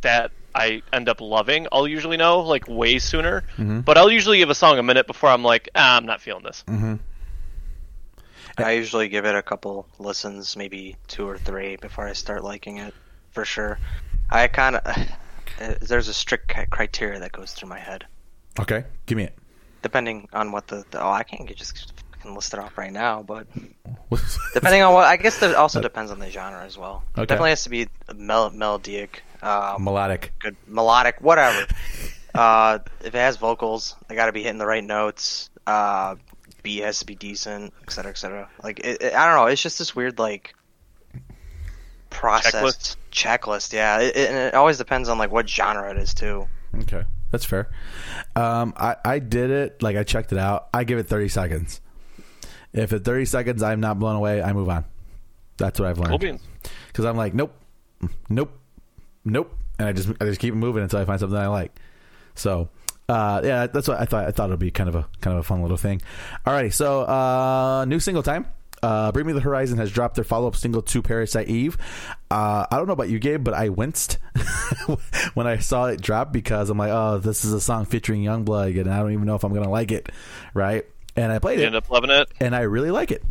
that 0.00 0.32
I 0.54 0.82
end 0.92 1.08
up 1.08 1.20
loving, 1.20 1.68
I'll 1.70 1.86
usually 1.86 2.16
know 2.16 2.40
like 2.40 2.66
way 2.66 2.98
sooner. 2.98 3.44
But 3.56 3.96
I'll 3.98 4.10
usually 4.10 4.38
give 4.38 4.50
a 4.50 4.54
song 4.54 4.78
a 4.78 4.82
minute 4.82 5.06
before 5.06 5.28
I'm 5.30 5.44
like, 5.44 5.68
ah, 5.74 5.96
I'm 5.96 6.06
not 6.06 6.20
feeling 6.20 6.42
this. 6.42 6.64
I 8.58 8.72
usually 8.72 9.08
give 9.08 9.24
it 9.24 9.34
a 9.34 9.42
couple 9.42 9.86
listens, 9.98 10.56
maybe 10.56 10.96
two 11.06 11.26
or 11.28 11.38
three, 11.38 11.76
before 11.76 12.06
I 12.06 12.12
start 12.12 12.42
liking 12.44 12.78
it, 12.78 12.92
for 13.30 13.44
sure. 13.44 13.78
I 14.30 14.48
kind 14.48 14.76
of 14.76 14.96
there's 15.80 16.08
a 16.08 16.14
strict 16.14 16.52
criteria 16.70 17.20
that 17.20 17.32
goes 17.32 17.52
through 17.52 17.68
my 17.68 17.78
head, 17.78 18.06
Okay, 18.58 18.84
give 19.06 19.16
me 19.16 19.24
it. 19.24 19.38
depending 19.82 20.28
on 20.32 20.52
what 20.52 20.66
the, 20.68 20.84
the 20.90 21.02
oh 21.02 21.10
I 21.10 21.22
can't 21.22 21.46
get- 21.48 21.56
just 21.56 21.92
can 22.20 22.34
list 22.34 22.52
it 22.52 22.60
off 22.60 22.76
right 22.76 22.92
now, 22.92 23.22
but 23.22 23.46
depending 24.54 24.82
on 24.82 24.92
what 24.94 25.04
I 25.06 25.16
guess 25.16 25.42
it 25.42 25.54
also 25.54 25.80
depends 25.80 26.10
on 26.10 26.18
the 26.18 26.30
genre 26.30 26.64
as 26.64 26.76
well. 26.76 27.02
Okay. 27.16 27.26
Definitely 27.26 27.50
has 27.50 27.62
to 27.64 27.70
be 27.70 27.88
mel- 28.14 28.50
melodic, 28.50 29.22
um, 29.42 29.82
Melodic. 29.84 30.32
good 30.38 30.56
melodic, 30.66 31.20
whatever. 31.20 31.66
uh, 32.34 32.78
if 33.00 33.14
it 33.14 33.18
has 33.18 33.36
vocals, 33.38 33.96
they 34.08 34.14
got 34.14 34.26
to 34.26 34.32
be 34.32 34.42
hitting 34.42 34.58
the 34.58 34.66
right 34.66 34.84
notes. 34.84 35.48
Uh, 35.66 36.16
beat 36.62 36.82
has 36.82 36.98
to 36.98 37.06
be 37.06 37.14
decent, 37.14 37.72
et 37.82 37.90
cetera, 37.90 38.10
et 38.10 38.18
cetera. 38.18 38.50
Like 38.62 38.80
it, 38.80 39.00
it- 39.00 39.14
I 39.14 39.26
don't 39.26 39.36
know, 39.36 39.46
it's 39.46 39.62
just 39.62 39.78
this 39.78 39.96
weird 39.96 40.18
like 40.18 40.54
process 42.10 42.96
checklist. 43.10 43.72
Yeah, 43.72 44.00
it, 44.00 44.16
it, 44.16 44.30
and 44.30 44.38
it 44.38 44.54
always 44.54 44.78
depends 44.78 45.08
on 45.08 45.18
like 45.18 45.30
what 45.30 45.48
genre 45.48 45.90
it 45.90 45.96
is 45.96 46.14
too. 46.14 46.46
Okay, 46.82 47.04
that's 47.30 47.44
fair. 47.44 47.70
Um, 48.36 48.74
I 48.76 48.96
I 49.04 49.18
did 49.18 49.50
it. 49.50 49.82
Like 49.82 49.96
I 49.96 50.02
checked 50.04 50.32
it 50.32 50.38
out. 50.38 50.68
I 50.74 50.84
give 50.84 50.98
it 50.98 51.04
thirty 51.04 51.28
seconds. 51.28 51.80
If 52.72 52.92
at 52.92 53.04
thirty 53.04 53.24
seconds 53.24 53.62
I'm 53.62 53.80
not 53.80 53.98
blown 53.98 54.16
away, 54.16 54.42
I 54.42 54.52
move 54.52 54.68
on. 54.68 54.84
That's 55.56 55.80
what 55.80 55.88
I've 55.88 55.98
learned. 55.98 56.20
beans. 56.20 56.42
Because 56.88 57.04
I'm 57.04 57.16
like, 57.16 57.34
nope, 57.34 57.54
nope, 58.28 58.52
nope, 59.24 59.56
and 59.78 59.88
I 59.88 59.92
just 59.92 60.10
I 60.20 60.24
just 60.26 60.40
keep 60.40 60.54
moving 60.54 60.82
until 60.82 61.00
I 61.00 61.04
find 61.04 61.18
something 61.18 61.38
I 61.38 61.48
like. 61.48 61.74
So. 62.34 62.68
Uh, 63.08 63.40
yeah, 63.42 63.66
that's 63.66 63.88
what 63.88 63.98
I 64.00 64.04
thought. 64.04 64.28
I 64.28 64.30
thought 64.30 64.50
it'd 64.50 64.60
be 64.60 64.70
kind 64.70 64.88
of 64.88 64.94
a 64.94 65.08
kind 65.20 65.36
of 65.36 65.40
a 65.40 65.42
fun 65.42 65.62
little 65.62 65.76
thing. 65.76 66.00
Alrighty, 66.46 66.72
so 66.72 67.00
uh, 67.00 67.84
new 67.88 67.98
single 67.98 68.22
time. 68.22 68.46
Uh, 68.82 69.12
Bring 69.12 69.26
Me 69.26 69.32
the 69.32 69.40
Horizon 69.40 69.78
has 69.78 69.90
dropped 69.92 70.14
their 70.14 70.24
follow 70.24 70.48
up 70.48 70.56
single 70.56 70.82
to 70.82 71.02
Parasite 71.02 71.48
Eve. 71.48 71.76
Uh, 72.30 72.66
I 72.70 72.76
don't 72.76 72.86
know 72.86 72.92
about 72.94 73.08
you, 73.10 73.18
Gabe, 73.18 73.42
but 73.44 73.54
I 73.54 73.68
winced 73.68 74.18
when 75.34 75.46
I 75.46 75.58
saw 75.58 75.86
it 75.86 76.00
drop 76.00 76.32
because 76.32 76.70
I'm 76.70 76.78
like, 76.78 76.90
oh, 76.90 77.18
this 77.18 77.44
is 77.44 77.52
a 77.52 77.60
song 77.60 77.84
featuring 77.84 78.22
YUNGBLUD, 78.22 78.80
and 78.80 78.90
I 78.92 78.98
don't 79.00 79.12
even 79.12 79.26
know 79.26 79.34
if 79.34 79.44
I'm 79.44 79.52
gonna 79.52 79.70
like 79.70 79.92
it, 79.92 80.08
right? 80.54 80.84
And 81.16 81.30
I 81.32 81.38
played 81.38 81.58
You 81.58 81.64
it, 81.64 81.68
end 81.68 81.76
up 81.76 81.90
loving 81.90 82.10
it. 82.10 82.28
and 82.40 82.54
I 82.54 82.60
really 82.62 82.90
like 82.90 83.10
it. 83.10 83.22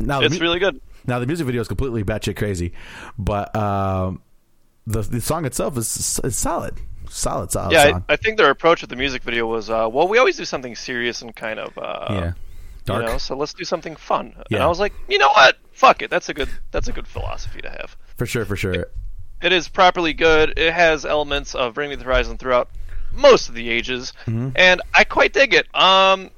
Now, 0.00 0.20
It's 0.20 0.34
mu- 0.34 0.40
really 0.40 0.58
good. 0.58 0.80
now 1.06 1.18
the 1.20 1.26
music 1.26 1.46
video 1.46 1.60
is 1.60 1.68
completely 1.68 2.02
batshit 2.04 2.36
crazy, 2.36 2.72
but 3.18 3.54
um, 3.56 4.20
the 4.86 5.02
the 5.02 5.20
song 5.20 5.44
itself 5.44 5.76
is 5.78 6.20
is 6.24 6.36
solid, 6.36 6.74
solid, 7.08 7.50
solid 7.52 7.72
Yeah. 7.72 8.00
I, 8.08 8.14
I 8.14 8.16
think 8.16 8.36
their 8.38 8.50
approach 8.50 8.80
with 8.80 8.90
the 8.90 8.96
music 8.96 9.22
video 9.22 9.46
was, 9.46 9.70
uh, 9.70 9.88
well, 9.90 10.08
we 10.08 10.18
always 10.18 10.36
do 10.36 10.44
something 10.44 10.74
serious 10.74 11.22
and 11.22 11.34
kind 11.36 11.60
of, 11.60 11.78
uh, 11.78 12.06
yeah, 12.10 12.32
dark. 12.84 13.02
you 13.04 13.08
know, 13.08 13.18
so 13.18 13.36
let's 13.36 13.54
do 13.54 13.64
something 13.64 13.96
fun. 13.96 14.34
And 14.50 14.62
I 14.62 14.66
was 14.66 14.78
like, 14.80 14.92
you 15.08 15.18
know 15.18 15.30
what? 15.30 15.56
Fuck 15.72 16.02
it. 16.02 16.10
That's 16.10 16.28
a 16.28 16.34
good. 16.34 16.48
That's 16.70 16.88
a 16.88 16.92
good 16.92 17.06
philosophy 17.06 17.60
to 17.62 17.70
have. 17.70 17.96
for 18.16 18.26
sure, 18.26 18.44
for 18.44 18.56
sure. 18.56 18.86
It 19.42 19.52
is 19.52 19.68
properly 19.68 20.12
good. 20.12 20.56
It 20.56 20.72
has 20.72 21.04
elements 21.04 21.54
of 21.54 21.74
Bring 21.74 21.90
Me 21.90 21.96
the 21.96 22.04
Horizon 22.04 22.38
throughout 22.38 22.68
most 23.12 23.48
of 23.48 23.54
the 23.54 23.68
ages, 23.68 24.12
Mm-hmm. 24.26 24.50
and 24.56 24.80
I 24.94 25.04
quite 25.04 25.32
dig 25.32 25.52
it. 25.54 25.66
Um, 25.74 26.30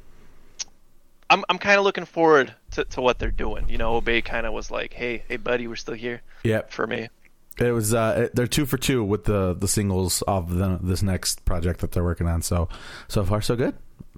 I'm 1.30 1.44
I'm 1.48 1.58
kind 1.58 1.78
of 1.78 1.84
looking 1.84 2.04
forward 2.04 2.54
to, 2.72 2.84
to 2.84 3.00
what 3.00 3.18
they're 3.18 3.30
doing. 3.30 3.68
You 3.68 3.78
know, 3.78 3.94
Obey 3.96 4.22
kind 4.22 4.46
of 4.46 4.52
was 4.52 4.70
like, 4.70 4.92
hey, 4.92 5.22
hey, 5.28 5.36
buddy, 5.36 5.66
we're 5.66 5.76
still 5.76 5.94
here 5.94 6.22
Yep. 6.44 6.70
for 6.70 6.86
me. 6.86 7.08
It 7.58 7.70
was 7.72 7.94
uh, 7.94 8.24
it- 8.24 8.34
they're 8.34 8.46
two 8.46 8.66
for 8.66 8.76
two 8.78 9.02
with 9.04 9.24
the 9.24 9.54
the 9.54 9.68
singles 9.68 10.22
of 10.22 10.54
the, 10.54 10.78
this 10.82 11.02
next 11.02 11.44
project 11.44 11.80
that 11.80 11.92
they're 11.92 12.02
working 12.04 12.26
on. 12.26 12.42
So 12.42 12.68
so 13.08 13.24
far 13.24 13.40
so 13.40 13.56
good. 13.56 13.74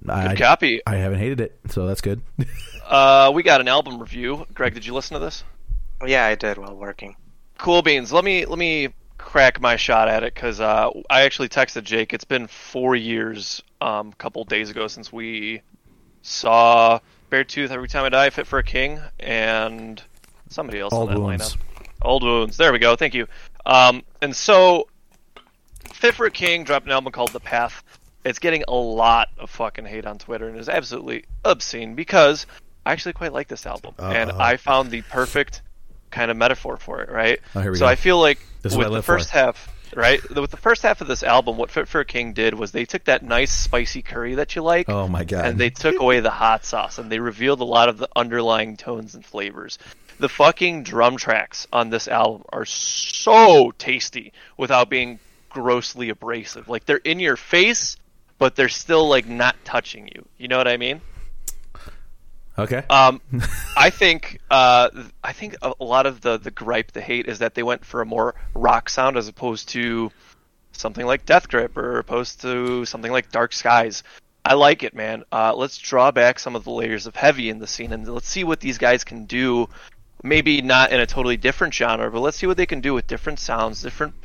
I, 0.07 0.29
Good 0.29 0.37
copy. 0.37 0.81
I 0.85 0.95
haven't 0.95 1.19
hated 1.19 1.41
it, 1.41 1.59
so 1.69 1.87
that's 1.87 2.01
good. 2.01 2.21
Uh, 2.87 3.29
we 3.35 3.43
got 3.43 3.59
an 3.59 3.67
album 3.67 3.99
review. 3.99 4.47
Greg, 4.53 4.73
did 4.73 4.85
you 4.85 4.93
listen 4.93 5.15
to 5.15 5.19
this? 5.19 5.43
Yeah, 6.05 6.25
I 6.25 6.35
did 6.35 6.57
while 6.57 6.73
working. 6.73 7.17
Cool 7.57 7.81
beans. 7.81 8.13
Let 8.13 8.23
me 8.23 8.45
let 8.45 8.57
me 8.57 8.93
crack 9.17 9.59
my 9.59 9.75
shot 9.75 10.07
at 10.07 10.23
it 10.23 10.33
because 10.33 10.61
uh, 10.61 10.91
I 11.09 11.23
actually 11.23 11.49
texted 11.49 11.83
Jake. 11.83 12.13
It's 12.13 12.23
been 12.23 12.47
four 12.47 12.95
years, 12.95 13.61
um, 13.81 14.07
a 14.09 14.15
couple 14.15 14.45
days 14.45 14.69
ago 14.69 14.87
since 14.87 15.11
we 15.11 15.61
saw 16.21 16.99
Beartooth 17.29 17.71
Every 17.71 17.89
Time 17.89 18.05
I 18.05 18.09
Die, 18.09 18.29
Fit 18.29 18.47
for 18.47 18.59
a 18.59 18.63
King, 18.63 19.01
and 19.19 20.01
somebody 20.47 20.79
else 20.79 20.93
Old 20.93 21.09
on 21.09 21.15
that 21.15 21.21
Wounds. 21.21 21.55
lineup. 21.55 21.61
Old 22.03 22.23
Wounds. 22.23 22.55
There 22.55 22.71
we 22.71 22.79
go. 22.79 22.95
Thank 22.95 23.15
you. 23.15 23.27
Um, 23.65 24.03
and 24.21 24.33
so, 24.33 24.87
Fit 25.91 26.15
for 26.15 26.25
a 26.25 26.31
King 26.31 26.63
dropped 26.63 26.85
an 26.85 26.93
album 26.93 27.11
called 27.11 27.33
The 27.33 27.41
Path. 27.41 27.83
It's 28.27 28.39
getting 28.39 28.63
a 28.67 28.75
lot 28.75 29.29
of 29.37 29.49
fucking 29.49 29.85
hate 29.85 30.05
on 30.05 30.17
Twitter 30.17 30.47
and 30.49 30.57
is 30.59 30.67
absolutely 30.69 31.25
obscene 31.45 31.95
because 31.95 32.45
I 32.85 32.91
actually 32.91 33.13
quite 33.13 33.33
like 33.33 33.47
this 33.47 33.65
album 33.65 33.95
and 33.99 34.31
Uh-oh. 34.31 34.39
I 34.39 34.57
found 34.57 34.91
the 34.91 35.01
perfect 35.01 35.61
kind 36.11 36.29
of 36.29 36.37
metaphor 36.37 36.77
for 36.77 37.01
it. 37.01 37.09
Right. 37.09 37.39
Oh, 37.55 37.61
so 37.73 37.79
go. 37.81 37.85
I 37.87 37.95
feel 37.95 38.19
like 38.19 38.39
This 38.61 38.75
with 38.75 38.91
the 38.91 39.01
first 39.01 39.31
for. 39.31 39.37
half, 39.37 39.73
right, 39.95 40.21
with 40.35 40.51
the 40.51 40.57
first 40.57 40.81
half 40.83 40.99
of 41.01 41.07
this 41.07 41.23
album, 41.23 41.57
what 41.57 41.71
Fit 41.71 41.87
for 41.87 42.01
a 42.01 42.05
King 42.05 42.33
did 42.33 42.53
was 42.53 42.71
they 42.71 42.85
took 42.85 43.05
that 43.05 43.23
nice 43.23 43.51
spicy 43.51 44.01
curry 44.01 44.35
that 44.35 44.55
you 44.55 44.61
like, 44.61 44.89
Oh 44.89 45.07
my 45.07 45.23
god! 45.23 45.45
and 45.45 45.57
they 45.59 45.69
took 45.69 45.99
away 45.99 46.19
the 46.19 46.29
hot 46.29 46.65
sauce 46.65 46.97
and 46.97 47.09
they 47.11 47.19
revealed 47.19 47.61
a 47.61 47.65
lot 47.65 47.87
of 47.89 47.97
the 47.97 48.09
underlying 48.15 48.75
tones 48.77 49.15
and 49.15 49.25
flavors. 49.25 49.79
The 50.19 50.29
fucking 50.29 50.83
drum 50.83 51.15
tracks 51.17 51.67
on 51.71 51.89
this 51.91 52.07
album 52.07 52.43
are 52.51 52.65
so 52.65 53.71
tasty 53.77 54.33
without 54.57 54.89
being 54.89 55.19
grossly 55.49 56.09
abrasive. 56.09 56.67
Like 56.67 56.85
they're 56.85 56.97
in 56.97 57.19
your 57.19 57.37
face, 57.37 57.95
but 58.37 58.55
they're 58.55 58.69
still 58.69 59.07
like 59.07 59.27
not 59.27 59.55
touching 59.63 60.07
you. 60.07 60.25
You 60.37 60.47
know 60.47 60.57
what 60.57 60.67
I 60.67 60.77
mean? 60.77 61.01
okay. 62.57 62.83
Um, 62.89 63.21
I 63.77 63.89
think 63.89 64.39
uh, 64.49 64.89
I 65.23 65.33
think 65.33 65.55
a 65.61 65.73
lot 65.79 66.05
of 66.05 66.21
the 66.21 66.37
the 66.37 66.51
gripe, 66.51 66.91
the 66.91 67.01
hate, 67.01 67.27
is 67.27 67.39
that 67.39 67.55
they 67.55 67.63
went 67.63 67.85
for 67.85 68.01
a 68.01 68.05
more 68.05 68.35
rock 68.53 68.89
sound 68.89 69.17
as 69.17 69.27
opposed 69.27 69.69
to 69.69 70.11
something 70.71 71.05
like 71.05 71.25
Death 71.25 71.49
Grip 71.49 71.75
or 71.77 71.99
opposed 71.99 72.41
to 72.41 72.85
something 72.85 73.11
like 73.11 73.31
Dark 73.31 73.53
Skies. 73.53 74.03
I 74.45 74.53
like 74.53 74.83
it, 74.83 74.93
man. 74.93 75.23
Uh, 75.31 75.53
let's 75.53 75.77
draw 75.77 76.11
back 76.11 76.39
some 76.39 76.55
of 76.55 76.63
the 76.63 76.71
layers 76.71 77.05
of 77.05 77.15
heavy 77.15 77.49
in 77.49 77.59
the 77.59 77.67
scene 77.67 77.91
and 77.91 78.07
let's 78.07 78.29
see 78.29 78.45
what 78.45 78.61
these 78.61 78.77
guys 78.77 79.03
can 79.03 79.25
do. 79.25 79.67
Maybe 80.23 80.61
not 80.61 80.91
in 80.91 80.99
a 80.99 81.05
totally 81.05 81.37
different 81.37 81.73
genre, 81.73 82.09
but 82.09 82.21
let's 82.21 82.37
see 82.37 82.47
what 82.47 82.57
they 82.57 82.65
can 82.65 82.79
do 82.79 82.93
with 82.93 83.07
different 83.07 83.39
sounds, 83.39 83.81
different, 83.81 84.15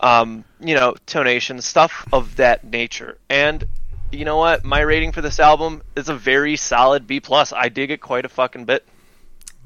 um, 0.00 0.44
you 0.60 0.74
know, 0.74 0.94
tonation, 1.06 1.62
stuff 1.62 2.06
of 2.12 2.36
that 2.36 2.64
nature. 2.64 3.18
And 3.28 3.64
you 4.12 4.24
know 4.24 4.36
what? 4.36 4.64
My 4.64 4.80
rating 4.80 5.12
for 5.12 5.20
this 5.20 5.38
album 5.40 5.82
is 5.96 6.08
a 6.08 6.14
very 6.14 6.56
solid 6.56 7.06
B 7.06 7.20
plus. 7.20 7.52
I 7.52 7.68
dig 7.68 7.90
it 7.90 8.00
quite 8.00 8.24
a 8.24 8.28
fucking 8.28 8.64
bit. 8.64 8.86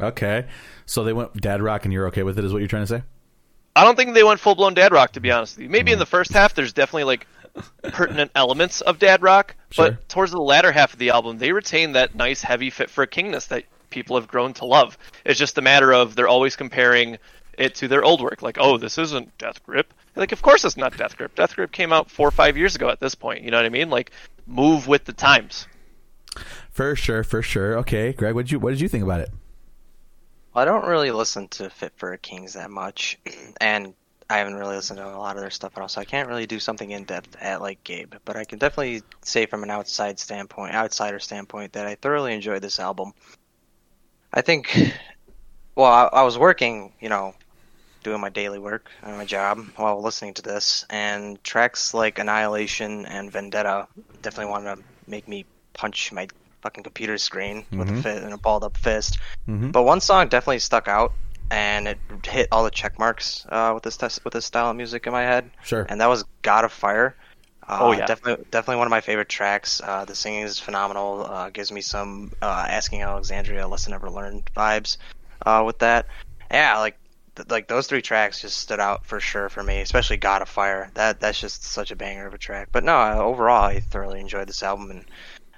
okay. 0.00 0.46
So 0.84 1.04
they 1.04 1.12
went 1.12 1.34
dad 1.40 1.62
rock, 1.62 1.84
and 1.84 1.92
you're 1.92 2.08
okay 2.08 2.22
with 2.24 2.38
it? 2.38 2.44
Is 2.44 2.52
what 2.52 2.58
you're 2.58 2.68
trying 2.68 2.82
to 2.82 2.86
say? 2.88 3.02
I 3.74 3.84
don't 3.84 3.96
think 3.96 4.12
they 4.14 4.24
went 4.24 4.40
full 4.40 4.54
blown 4.54 4.74
dad 4.74 4.92
rock 4.92 5.12
to 5.12 5.20
be 5.20 5.30
honest 5.30 5.56
with 5.56 5.64
you. 5.64 5.70
Maybe 5.70 5.92
in 5.92 5.98
the 5.98 6.04
first 6.06 6.32
half 6.32 6.54
there's 6.54 6.72
definitely 6.74 7.04
like 7.04 7.26
pertinent 7.84 8.30
elements 8.34 8.80
of 8.82 8.98
dad 8.98 9.22
rock, 9.22 9.54
Sure. 9.70 9.92
but 9.92 10.08
towards 10.08 10.32
the 10.32 10.40
latter 10.40 10.72
half 10.72 10.92
of 10.92 10.98
the 10.98 11.10
album 11.10 11.38
they 11.38 11.52
retain 11.52 11.92
that 11.92 12.14
nice 12.14 12.42
heavy 12.42 12.68
fit 12.68 12.90
for 12.90 13.02
a 13.02 13.06
kingness 13.06 13.48
that 13.48 13.64
people 13.88 14.16
have 14.16 14.28
grown 14.28 14.52
to 14.54 14.64
love. 14.66 14.98
It's 15.24 15.38
just 15.38 15.56
a 15.56 15.62
matter 15.62 15.92
of 15.92 16.14
they're 16.14 16.28
always 16.28 16.56
comparing 16.56 17.16
it 17.62 17.74
to 17.76 17.88
their 17.88 18.04
old 18.04 18.20
work. 18.20 18.42
Like, 18.42 18.58
oh, 18.60 18.76
this 18.78 18.98
isn't 18.98 19.36
Death 19.38 19.64
Grip. 19.64 19.92
Like, 20.16 20.32
of 20.32 20.42
course 20.42 20.64
it's 20.64 20.76
not 20.76 20.96
Death 20.96 21.16
Grip. 21.16 21.34
Death 21.34 21.56
Grip 21.56 21.72
came 21.72 21.92
out 21.92 22.10
four 22.10 22.28
or 22.28 22.32
five 22.32 22.56
years 22.56 22.74
ago 22.74 22.88
at 22.88 23.00
this 23.00 23.14
point. 23.14 23.42
You 23.42 23.50
know 23.50 23.56
what 23.56 23.66
I 23.66 23.70
mean? 23.70 23.90
Like, 23.90 24.10
move 24.46 24.86
with 24.88 25.04
the 25.04 25.12
times. 25.12 25.66
For 26.70 26.96
sure, 26.96 27.22
for 27.24 27.42
sure. 27.42 27.78
Okay, 27.78 28.12
Greg, 28.12 28.34
what 28.34 28.46
did 28.46 28.52
you 28.52 28.58
what 28.58 28.70
did 28.70 28.80
you 28.80 28.88
think 28.88 29.04
about 29.04 29.20
it? 29.20 29.30
I 30.54 30.64
don't 30.64 30.86
really 30.86 31.10
listen 31.10 31.48
to 31.48 31.70
Fit 31.70 31.92
for 31.96 32.12
a 32.12 32.18
Kings 32.18 32.54
that 32.54 32.70
much, 32.70 33.18
and 33.60 33.94
I 34.28 34.38
haven't 34.38 34.54
really 34.54 34.76
listened 34.76 34.98
to 34.98 35.06
a 35.06 35.16
lot 35.16 35.36
of 35.36 35.42
their 35.42 35.50
stuff 35.50 35.72
at 35.76 35.82
all, 35.82 35.88
so 35.88 36.00
I 36.00 36.04
can't 36.04 36.28
really 36.28 36.46
do 36.46 36.58
something 36.58 36.90
in 36.90 37.04
depth 37.04 37.36
at 37.40 37.60
like 37.60 37.84
Gabe. 37.84 38.14
But 38.24 38.36
I 38.36 38.44
can 38.44 38.58
definitely 38.58 39.02
say 39.20 39.46
from 39.46 39.62
an 39.62 39.70
outside 39.70 40.18
standpoint, 40.18 40.74
outsider 40.74 41.18
standpoint, 41.18 41.74
that 41.74 41.86
I 41.86 41.96
thoroughly 41.96 42.34
enjoyed 42.34 42.62
this 42.62 42.80
album. 42.80 43.12
I 44.32 44.40
think, 44.40 44.94
well, 45.74 45.92
I, 45.92 46.20
I 46.20 46.22
was 46.22 46.38
working, 46.38 46.94
you 47.00 47.10
know, 47.10 47.34
doing 48.02 48.20
my 48.20 48.28
daily 48.28 48.58
work 48.58 48.90
and 49.02 49.16
my 49.16 49.24
job 49.24 49.58
while 49.76 50.00
listening 50.02 50.34
to 50.34 50.42
this, 50.42 50.84
and 50.90 51.42
tracks 51.44 51.94
like 51.94 52.18
Annihilation 52.18 53.06
and 53.06 53.30
Vendetta 53.32 53.86
definitely 54.22 54.50
wanted 54.50 54.76
to 54.76 54.82
make 55.06 55.26
me 55.28 55.44
punch 55.74 56.12
my 56.12 56.28
fucking 56.62 56.82
computer 56.84 57.18
screen 57.18 57.64
with 57.72 57.88
a 57.90 58.02
fit 58.02 58.22
and 58.22 58.32
a 58.32 58.38
balled 58.38 58.64
up 58.64 58.76
fist. 58.76 59.18
But 59.46 59.82
one 59.82 60.00
song 60.00 60.28
definitely 60.28 60.60
stuck 60.60 60.86
out, 60.88 61.12
and 61.50 61.88
it 61.88 61.98
hit 62.24 62.48
all 62.52 62.64
the 62.64 62.70
check 62.70 62.98
marks 62.98 63.44
uh, 63.48 63.72
with 63.74 63.82
this 63.82 63.96
test, 63.96 64.24
with 64.24 64.32
this 64.34 64.46
style 64.46 64.70
of 64.70 64.76
music 64.76 65.06
in 65.06 65.12
my 65.12 65.22
head. 65.22 65.50
Sure. 65.64 65.86
And 65.88 66.00
that 66.00 66.08
was 66.08 66.24
God 66.42 66.64
of 66.64 66.72
Fire. 66.72 67.16
Uh, 67.68 67.78
Oh, 67.80 67.92
yeah. 67.92 68.06
definitely, 68.06 68.44
definitely 68.50 68.78
one 68.78 68.86
of 68.86 68.90
my 68.90 69.00
favorite 69.00 69.28
tracks. 69.28 69.80
Uh, 69.84 70.04
the 70.04 70.14
singing 70.14 70.42
is 70.42 70.58
phenomenal. 70.58 71.24
Uh, 71.24 71.50
gives 71.50 71.70
me 71.70 71.80
some 71.80 72.32
uh, 72.42 72.66
Asking 72.68 73.02
Alexandria 73.02 73.66
lesson 73.68 73.92
never 73.92 74.10
learned 74.10 74.44
vibes 74.56 74.96
uh, 75.46 75.62
with 75.64 75.78
that. 75.78 76.06
Yeah, 76.50 76.78
like 76.78 76.98
th- 77.36 77.50
like 77.50 77.68
those 77.68 77.86
three 77.86 78.02
tracks 78.02 78.40
just 78.40 78.56
stood 78.58 78.80
out 78.80 79.04
for 79.06 79.20
sure 79.20 79.48
for 79.48 79.62
me, 79.62 79.80
especially 79.80 80.16
God 80.16 80.42
of 80.42 80.48
Fire. 80.48 80.90
That 80.94 81.20
that's 81.20 81.40
just 81.40 81.64
such 81.64 81.90
a 81.90 81.96
banger 81.96 82.26
of 82.26 82.34
a 82.34 82.38
track. 82.38 82.68
But 82.72 82.84
no, 82.84 82.96
uh, 82.96 83.16
overall, 83.16 83.64
I 83.64 83.80
thoroughly 83.80 84.20
enjoyed 84.20 84.48
this 84.48 84.62
album 84.62 84.90
and 84.90 85.04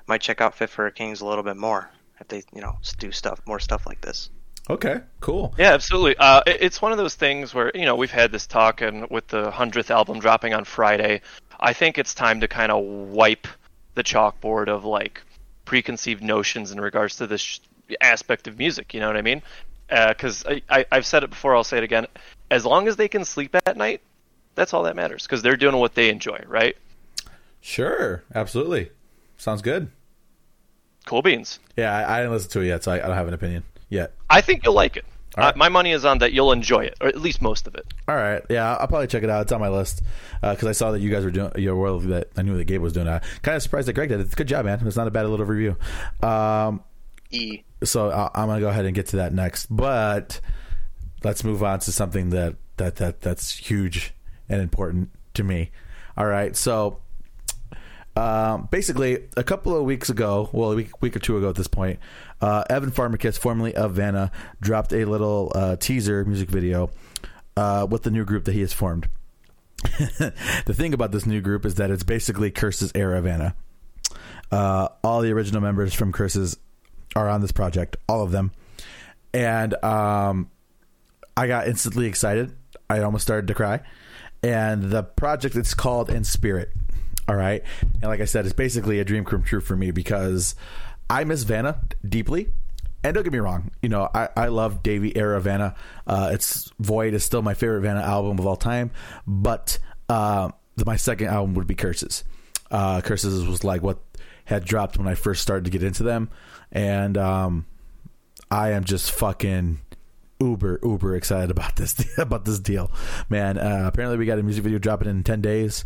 might 0.07 0.21
check 0.21 0.41
out 0.41 0.55
Fit 0.55 0.71
for 0.71 0.91
Kings 0.91 1.21
a 1.21 1.27
little 1.27 1.45
bit 1.45 1.57
more 1.57 1.91
if 2.21 2.29
they 2.29 2.43
you 2.55 2.61
know 2.61 2.79
do 2.99 3.11
stuff 3.13 3.41
more 3.47 3.59
stuff 3.61 3.87
like 3.87 4.01
this. 4.01 4.31
Okay, 4.71 5.01
cool. 5.21 5.55
Yeah, 5.59 5.75
absolutely. 5.75 6.17
Uh, 6.17 6.41
it- 6.47 6.59
it's 6.63 6.81
one 6.81 6.91
of 6.93 6.97
those 6.99 7.15
things 7.15 7.53
where 7.53 7.71
you 7.75 7.85
know 7.85 7.97
we've 7.97 8.11
had 8.11 8.33
this 8.33 8.47
talk, 8.47 8.81
and 8.81 9.09
with 9.11 9.29
the 9.29 9.51
hundredth 9.51 9.91
album 9.91 10.21
dropping 10.21 10.55
on 10.55 10.65
Friday, 10.65 11.21
I 11.61 11.73
think 11.75 11.99
it's 11.99 12.15
time 12.15 12.41
to 12.41 12.49
kind 12.49 12.73
of 12.73 12.83
wipe 12.83 13.47
the 13.95 14.03
chalkboard 14.03 14.69
of 14.69 14.85
like 14.85 15.23
preconceived 15.67 16.23
notions 16.23 16.73
in 16.73 16.81
regards 16.81 17.17
to 17.17 17.27
this 17.27 17.41
sh- 17.41 17.59
aspect 18.01 18.47
of 18.49 18.59
music. 18.59 18.93
You 18.95 19.01
know 19.01 19.07
what 19.07 19.17
I 19.17 19.23
mean? 19.23 19.43
Because 19.89 20.45
I, 20.47 20.63
I, 20.69 20.87
I've 20.91 21.07
said 21.07 21.25
it 21.25 21.31
before, 21.31 21.55
I'll 21.55 21.65
say 21.65 21.79
it 21.79 21.85
again. 21.85 22.07
As 22.51 22.65
long 22.65 22.89
as 22.89 22.97
they 22.97 23.09
can 23.09 23.25
sleep 23.25 23.55
at 23.67 23.77
night, 23.77 24.01
that's 24.55 24.73
all 24.75 24.85
that 24.85 24.97
matters. 24.97 25.25
Because 25.25 25.43
they're 25.43 25.57
doing 25.57 25.77
what 25.77 25.95
they 25.95 26.09
enjoy, 26.11 26.43
right? 26.47 26.77
Sure, 27.61 28.23
absolutely. 28.35 28.91
Sounds 29.37 29.63
good. 29.63 29.89
Cool 31.07 31.23
beans. 31.23 31.59
Yeah, 31.77 31.95
I, 31.95 32.17
I 32.17 32.19
didn't 32.21 32.33
listen 32.33 32.51
to 32.53 32.61
it 32.61 32.67
yet, 32.67 32.85
so 32.85 32.93
I, 32.93 32.97
I 32.97 33.07
don't 33.07 33.17
have 33.17 33.29
an 33.29 33.35
opinion 33.35 33.63
yet. 33.91 34.13
I 34.31 34.41
think 34.41 34.65
you'll 34.65 34.75
like 34.75 34.97
it. 34.97 35.05
Right. 35.37 35.49
Uh, 35.49 35.53
my 35.57 35.69
money 35.69 35.91
is 35.91 36.05
on 36.05 36.19
that 36.19 36.33
you'll 36.33 36.53
enjoy 36.53 36.85
it, 36.85 36.95
or 37.01 37.09
at 37.09 37.21
least 37.21 37.43
most 37.43 37.67
of 37.67 37.75
it. 37.75 37.85
All 38.07 38.15
right, 38.15 38.41
yeah, 38.49 38.77
I'll 38.77 38.87
probably 38.87 39.09
check 39.09 39.25
it 39.25 39.31
out. 39.31 39.43
It's 39.43 39.53
on 39.53 39.61
my 39.61 39.69
list 39.69 40.03
because 40.41 40.65
I 40.69 40.73
saw 40.73 40.93
that 40.93 41.01
you 41.01 41.11
guys 41.11 41.25
were 41.25 41.33
doing. 41.33 41.51
You're 41.57 41.75
aware 41.75 41.99
that 42.11 42.29
I 42.37 42.43
knew 42.43 42.57
that 42.57 42.65
Gabe 42.67 42.81
was 42.81 42.93
doing 42.93 43.09
I 43.09 43.19
Kind 43.43 43.57
of 43.57 43.63
surprised 43.63 43.89
that 43.89 43.95
Greg 43.95 44.11
did. 44.11 44.21
it. 44.21 44.37
Good 44.37 44.47
job, 44.47 44.65
man. 44.65 44.87
It's 44.87 44.97
not 44.97 45.09
a 45.09 45.11
bad 45.11 45.27
little 45.27 45.45
review. 45.45 45.77
Um, 46.27 46.85
E. 47.33 47.63
so 47.85 48.11
I, 48.11 48.31
I'm 48.35 48.49
gonna 48.49 48.61
go 48.61 48.69
ahead 48.69 48.85
and 48.85 48.95
get 48.95 49.07
to 49.09 49.17
that 49.17 49.33
next, 49.33 49.67
but 49.67 50.41
let's 51.23 51.45
move 51.45 51.63
on 51.63 51.81
to 51.81 51.93
something 51.93 52.31
that 52.31 52.57
that 52.77 52.97
that 52.97 53.21
that's 53.21 53.57
huge 53.57 54.15
and 54.49 54.61
important 54.61 55.11
to 55.35 55.45
me. 55.45 55.71
All 56.17 56.27
right, 56.27 56.55
so 56.55 57.01
um, 58.17 58.69
basically, 58.71 59.25
a 59.37 59.43
couple 59.43 59.77
of 59.77 59.85
weeks 59.85 60.09
ago, 60.09 60.49
well, 60.53 60.73
a 60.73 60.77
week, 60.77 61.03
week 61.03 61.17
or 61.17 61.19
two 61.19 61.37
ago 61.37 61.49
at 61.49 61.57
this 61.57 61.67
point, 61.67 61.99
uh, 62.41 62.63
Evan 62.71 62.93
Pharmakis, 62.93 63.37
formerly 63.37 63.75
of 63.75 63.95
Vanna, 63.95 64.31
dropped 64.61 64.93
a 64.93 65.05
little 65.05 65.51
uh, 65.55 65.77
teaser 65.77 66.25
music 66.25 66.49
video 66.49 66.91
uh, 67.57 67.87
with 67.91 68.03
the 68.05 68.11
new 68.11 68.25
group 68.25 68.45
that 68.45 68.53
he 68.53 68.61
has 68.61 68.73
formed. 68.73 69.09
the 70.19 70.75
thing 70.75 70.95
about 70.95 71.11
this 71.11 71.27
new 71.27 71.41
group 71.41 71.67
is 71.67 71.75
that 71.75 71.91
it's 71.91 72.05
basically 72.05 72.51
Curse's 72.51 72.93
era 72.95 73.21
Vanna. 73.21 73.57
Uh, 74.51 74.89
all 75.03 75.21
the 75.21 75.33
original 75.33 75.61
members 75.61 75.93
from 75.93 76.13
Curses 76.13 76.57
are 77.17 77.29
on 77.29 77.41
this 77.41 77.53
project, 77.53 77.97
all 78.09 78.23
of 78.23 78.31
them, 78.31 78.53
and 79.33 79.75
um, 79.85 80.51
I 81.37 81.47
got 81.47 81.69
instantly 81.69 82.07
excited. 82.07 82.55
I 82.89 83.01
almost 83.01 83.23
started 83.23 83.49
to 83.49 83.55
cry. 83.55 83.81
And 84.43 84.85
the 84.91 85.03
project 85.03 85.57
it's 85.57 85.75
called 85.75 86.11
In 86.11 86.25
Spirit. 86.25 86.71
All 87.27 87.35
right. 87.35 87.63
And 87.81 88.05
like 88.05 88.21
I 88.21 88.27
said, 88.27 88.45
it's 88.45 88.55
basically 88.55 89.01
a 89.01 89.05
dream 89.05 89.25
come 89.25 89.43
true 89.43 89.61
for 89.61 89.75
me 89.75 89.91
because 89.91 90.55
I 91.09 91.25
miss 91.25 91.43
Vanna 91.45 91.81
deeply. 92.07 92.49
And 93.03 93.15
don't 93.15 93.23
get 93.23 93.33
me 93.35 93.39
wrong, 93.39 93.71
you 93.83 93.91
know, 93.91 94.09
I, 94.15 94.31
I 94.35 94.47
love 94.49 94.83
Davey 94.83 95.15
era 95.15 95.39
Vanna. 95.39 95.75
Uh, 96.07 96.31
it's 96.33 96.73
Void 96.79 97.13
is 97.13 97.23
still 97.23 97.43
my 97.43 97.53
favorite 97.53 97.83
Vanna 97.83 98.01
album 98.01 98.39
of 98.39 98.47
all 98.47 98.57
time, 98.57 98.93
but 99.27 99.79
uh, 100.09 100.51
the, 100.77 100.87
my 100.87 100.97
second 100.97 101.27
album 101.27 101.55
would 101.55 101.67
be 101.67 101.75
Curses. 101.75 102.25
Uh, 102.71 103.03
Curses 103.03 103.45
was 103.47 103.63
like 103.63 103.83
what 103.83 103.99
had 104.47 104.65
dropped 104.65 104.97
when 104.97 105.07
I 105.07 105.17
first 105.17 105.43
started 105.43 105.67
to 105.67 105.71
get 105.71 105.83
into 105.83 106.03
them, 106.03 106.31
and 106.75 107.17
um, 107.17 107.67
I 108.51 108.73
am 108.73 108.85
just 108.85 109.13
fucking 109.13 109.81
uber 110.41 110.81
uber 110.83 111.15
excited 111.15 111.51
about 111.51 111.77
this 111.77 111.95
about 112.19 112.45
this 112.45 112.59
deal, 112.59 112.91
man. 113.29 113.59
Uh, 113.59 113.85
apparently, 113.87 114.19
we 114.19 114.27
got 114.27 114.39
a 114.39 114.43
music 114.43 114.65
video 114.65 114.79
dropping 114.79 115.09
in 115.09 115.23
ten 115.23 115.41
days, 115.41 115.85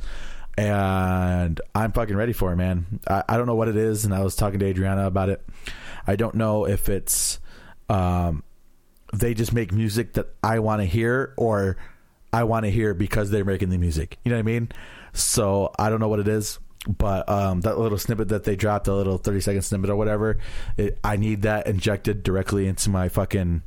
and 0.56 1.60
I'm 1.74 1.93
fucking 1.93 2.16
ready 2.16 2.32
for 2.32 2.52
it, 2.52 2.56
man. 2.56 3.01
I, 3.06 3.23
I 3.28 3.36
don't 3.36 3.47
know 3.47 3.55
what 3.55 3.69
it 3.69 3.77
is, 3.77 4.05
and 4.05 4.15
I 4.15 4.23
was 4.23 4.35
talking 4.35 4.59
to 4.59 4.66
Adriana 4.66 5.06
about 5.06 5.28
it. 5.28 5.44
I 6.06 6.16
don't 6.16 6.35
know 6.35 6.66
if 6.66 6.89
it's 6.89 7.39
um, 7.89 8.43
they 9.12 9.35
just 9.35 9.52
make 9.52 9.73
music 9.73 10.15
that 10.15 10.28
I 10.43 10.59
want 10.59 10.81
to 10.81 10.86
hear, 10.86 11.35
or 11.36 11.77
I 12.32 12.44
want 12.44 12.65
to 12.65 12.70
hear 12.70 12.94
because 12.94 13.31
they're 13.31 13.44
making 13.44 13.70
the 13.70 13.78
music. 13.78 14.19
You 14.24 14.31
know 14.31 14.36
what 14.36 14.40
I 14.40 14.44
mean? 14.44 14.73
So 15.12 15.73
I 15.78 15.90
don't 15.90 16.01
know 16.01 16.09
what 16.09 16.20
it 16.20 16.28
is, 16.28 16.59
but 16.89 17.28
um, 17.28 17.60
that 17.60 17.78
little 17.78 17.98
snippet 17.98 18.28
that 18.28 18.44
they 18.44 18.56
dropped, 18.56 18.86
the 18.86 18.94
little 18.94 19.19
thirty 19.19 19.40
second 19.40 19.62
snippet 19.62 19.90
or 19.90 19.97
whatever, 19.97 20.39
it, 20.77 20.98
I 21.05 21.16
need 21.16 21.43
that 21.43 21.66
injected 21.66 22.23
directly 22.23 22.66
into 22.66 22.89
my 22.89 23.09
fucking 23.09 23.62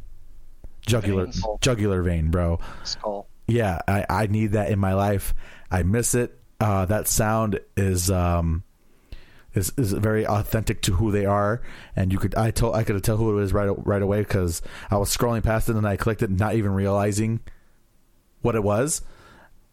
jugular 0.81 1.25
Veins. 1.25 1.43
jugular 1.61 2.01
vein, 2.01 2.31
bro. 2.31 2.59
Skull. 2.83 3.27
Yeah, 3.47 3.79
I, 3.87 4.05
I 4.09 4.27
need 4.27 4.53
that 4.53 4.71
in 4.71 4.79
my 4.79 4.93
life. 4.93 5.33
I 5.69 5.83
miss 5.83 6.15
it. 6.15 6.37
Uh, 6.59 6.85
that 6.85 7.07
sound 7.07 7.59
is 7.77 8.09
um 8.09 8.63
is 9.53 9.71
is 9.77 9.93
very 9.93 10.25
authentic 10.25 10.81
to 10.83 10.93
who 10.93 11.11
they 11.11 11.25
are, 11.25 11.61
and 11.95 12.11
you 12.11 12.17
could 12.17 12.35
I 12.35 12.51
told 12.51 12.75
I 12.75 12.83
could 12.83 13.03
tell 13.03 13.17
who 13.17 13.31
it 13.31 13.35
was 13.35 13.53
right 13.53 13.69
right 13.85 14.01
away 14.01 14.19
because 14.21 14.61
I 14.89 14.97
was 14.97 15.15
scrolling 15.15 15.43
past 15.43 15.69
it 15.69 15.75
and 15.75 15.87
I 15.87 15.97
clicked 15.97 16.21
it, 16.23 16.29
not 16.29 16.55
even 16.55 16.71
realizing 16.73 17.39
what 18.41 18.55
it 18.55 18.63
was. 18.63 19.01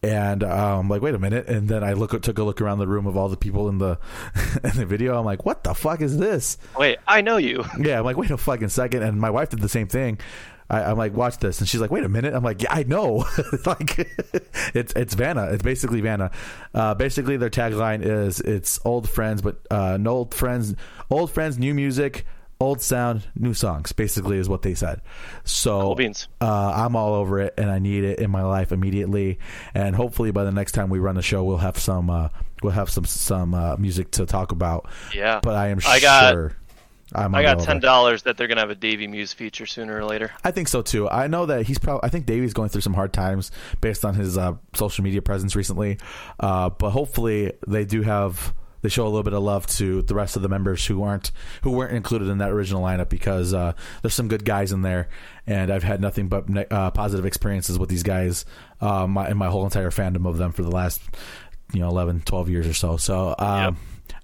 And 0.03 0.45
um, 0.45 0.89
like, 0.89 1.03
wait 1.03 1.15
a 1.15 1.19
minute! 1.19 1.49
And 1.49 1.69
then 1.69 1.83
I 1.83 1.95
look 1.95 2.21
took 2.23 2.39
a 2.39 2.45
look 2.45 2.61
around 2.61 2.79
the 2.79 2.87
room 2.87 3.07
of 3.07 3.17
all 3.17 3.29
the 3.29 3.37
people 3.37 3.69
in 3.69 3.79
the 3.79 3.99
in 4.65 4.77
the 4.77 4.87
video. 4.87 5.19
I'm 5.19 5.25
like, 5.25 5.45
what 5.45 5.65
the 5.65 5.75
fuck 5.75 6.01
is 6.01 6.17
this? 6.19 6.57
Wait, 6.79 6.99
I 7.07 7.21
know 7.21 7.37
you. 7.37 7.65
Yeah, 7.79 7.99
I'm 7.99 8.05
like, 8.05 8.17
wait 8.17 8.31
a 8.31 8.37
fucking 8.37 8.69
second. 8.69 9.03
And 9.03 9.21
my 9.21 9.31
wife 9.31 9.51
did 9.51 9.61
the 9.61 9.69
same 9.69 9.87
thing. 9.89 10.19
I, 10.71 10.83
I'm 10.85 10.99
like, 10.99 11.15
watch 11.15 11.39
this, 11.39 11.61
and 11.61 11.69
she's 11.69 11.81
like, 11.81 11.91
wait 11.91 12.05
a 12.05 12.09
minute. 12.09 12.35
I'm 12.35 12.43
like, 12.45 12.63
yeah, 12.63 12.73
I 12.73 12.83
know. 12.83 13.25
like, 13.67 13.99
it's 14.75 14.93
it's 14.95 15.15
Vanna. 15.15 15.45
It's 15.51 15.63
basically 15.63 16.01
Vanna. 16.01 16.31
Uh, 16.75 16.95
basically, 16.95 17.37
their 17.37 17.51
tagline 17.51 18.03
is 18.05 18.41
it's 18.41 18.79
old 18.85 19.09
friends, 19.09 19.43
but 19.43 19.59
uh, 19.71 19.97
no 19.97 20.11
old 20.11 20.35
friends, 20.35 20.75
old 21.11 21.31
friends, 21.33 21.59
new 21.59 21.75
music, 21.75 22.25
old 22.61 22.81
sound, 22.81 23.25
new 23.37 23.55
songs. 23.55 23.93
Basically, 23.93 24.39
is 24.39 24.49
what 24.49 24.63
they 24.63 24.75
said. 24.75 25.01
So 25.45 25.95
Cool 25.95 26.13
uh, 26.41 26.73
I'm 26.75 26.97
all 26.97 27.15
over 27.15 27.41
it, 27.41 27.55
and 27.59 27.71
I 27.71 27.79
need 27.79 28.05
it 28.05 28.19
in 28.19 28.31
my 28.31 28.43
life 28.43 28.73
immediately. 28.73 29.39
And 29.75 29.95
hopefully, 29.95 30.31
by 30.31 30.45
the 30.45 30.53
next 30.53 30.73
time 30.73 30.91
we 30.91 30.99
run 30.99 31.15
the 31.15 31.23
show, 31.23 31.45
we'll 31.45 31.59
have 31.59 31.79
some 31.79 32.11
uh, 32.11 32.29
we'll 32.63 32.73
have 32.73 32.91
some 32.91 33.05
some 33.05 33.55
uh, 33.55 33.77
music 33.77 34.11
to 34.13 34.27
talk 34.27 34.53
about. 34.53 34.89
Yeah. 35.15 35.41
But 35.43 35.55
I 35.55 35.69
am 35.69 35.79
I 35.87 36.01
got- 36.01 36.33
sure. 36.33 36.57
I'm 37.15 37.35
I 37.35 37.43
got 37.43 37.61
ten 37.61 37.81
dollars 37.81 38.25
that 38.25 38.37
they're 38.37 38.49
gonna 38.49 38.61
have 38.61 38.69
a 38.69 38.75
Davey 38.75 39.07
Muise 39.07 39.33
feature 39.33 39.65
sooner 39.65 39.97
or 39.97 40.05
later. 40.05 40.31
I 40.45 40.51
think 40.51 40.69
so 40.69 40.83
too. 40.83 41.09
I 41.09 41.27
know 41.27 41.47
that 41.47 41.65
he's 41.67 41.79
probably. 41.79 42.07
I 42.07 42.11
think 42.11 42.27
Davey's 42.27 42.53
going 42.53 42.69
through 42.69 42.83
some 42.83 42.93
hard 42.93 43.15
times 43.15 43.51
based 43.81 44.05
on 44.05 44.15
his 44.15 44.37
uh, 44.37 44.57
social 44.75 45.05
media 45.05 45.23
presence 45.23 45.57
recently. 45.57 45.97
Uh, 46.39 46.69
but 46.69 46.91
hopefully, 46.91 47.55
they 47.67 47.87
do 47.87 48.03
have 48.03 48.53
they 48.83 48.89
show 48.89 49.05
a 49.05 49.09
little 49.09 49.23
bit 49.23 49.33
of 49.33 49.43
love 49.43 49.67
to 49.67 50.03
the 50.03 50.15
rest 50.15 50.37
of 50.37 50.43
the 50.43 50.49
members 50.49 50.87
who 50.87 51.03
aren't 51.03 51.31
who 51.63 51.71
weren't 51.71 51.97
included 51.97 52.29
in 52.29 52.39
that 52.39 52.51
original 52.51 52.83
lineup 52.83 53.09
because 53.09 53.53
uh, 53.55 53.73
there's 54.03 54.15
some 54.15 54.29
good 54.29 54.45
guys 54.45 54.73
in 54.73 54.83
there, 54.83 55.09
and 55.47 55.71
I've 55.71 55.83
had 55.83 56.01
nothing 56.01 56.29
but 56.29 56.73
uh, 56.73 56.91
positive 56.91 57.27
experiences 57.27 57.79
with 57.79 57.89
these 57.89 58.03
guys 58.03 58.45
uh, 58.81 59.07
my, 59.07 59.31
in 59.31 59.37
my 59.37 59.49
whole 59.49 59.65
entire 59.65 59.91
fandom 59.91 60.27
of 60.27 60.39
them 60.39 60.53
for 60.53 60.63
the 60.63 60.71
last 60.71 61.01
you 61.73 61.81
know 61.81 61.89
11, 61.89 62.23
12 62.25 62.49
years 62.51 62.67
or 62.67 62.75
so. 62.75 62.97
So. 62.97 63.35
Um, 63.39 63.65
Yep. 63.65 63.75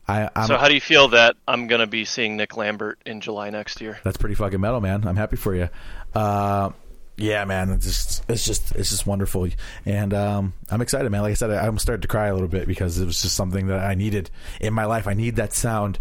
I, 0.06 0.28
I'm, 0.36 0.46
so 0.46 0.58
how 0.58 0.68
do 0.68 0.74
you 0.74 0.82
feel 0.82 1.08
that 1.08 1.34
I'm 1.48 1.66
gonna 1.66 1.86
be 1.86 2.04
seeing 2.04 2.36
Nick 2.36 2.58
Lambert 2.58 2.98
in 3.06 3.22
July 3.22 3.48
next 3.48 3.80
year? 3.80 3.98
That's 4.04 4.18
pretty 4.18 4.34
fucking 4.34 4.60
metal, 4.60 4.82
man. 4.82 5.06
I'm 5.06 5.16
happy 5.16 5.36
for 5.36 5.54
you. 5.54 5.70
Uh, 6.14 6.70
yeah, 7.16 7.44
man. 7.44 7.70
It's 7.70 7.84
just, 7.86 8.24
it's 8.28 8.44
just, 8.44 8.72
it's 8.74 8.90
just 8.90 9.06
wonderful, 9.06 9.48
and 9.86 10.12
um, 10.14 10.52
I'm 10.70 10.80
excited, 10.80 11.10
man. 11.10 11.22
Like 11.22 11.32
I 11.32 11.34
said, 11.34 11.50
I, 11.50 11.66
I'm 11.66 11.78
starting 11.78 12.02
to 12.02 12.08
cry 12.08 12.26
a 12.26 12.32
little 12.34 12.48
bit 12.48 12.66
because 12.66 12.98
it 12.98 13.04
was 13.06 13.20
just 13.22 13.36
something 13.36 13.68
that 13.68 13.80
I 13.80 13.94
needed 13.94 14.30
in 14.60 14.74
my 14.74 14.84
life. 14.84 15.06
I 15.06 15.14
need 15.14 15.36
that 15.36 15.52
sound, 15.52 15.98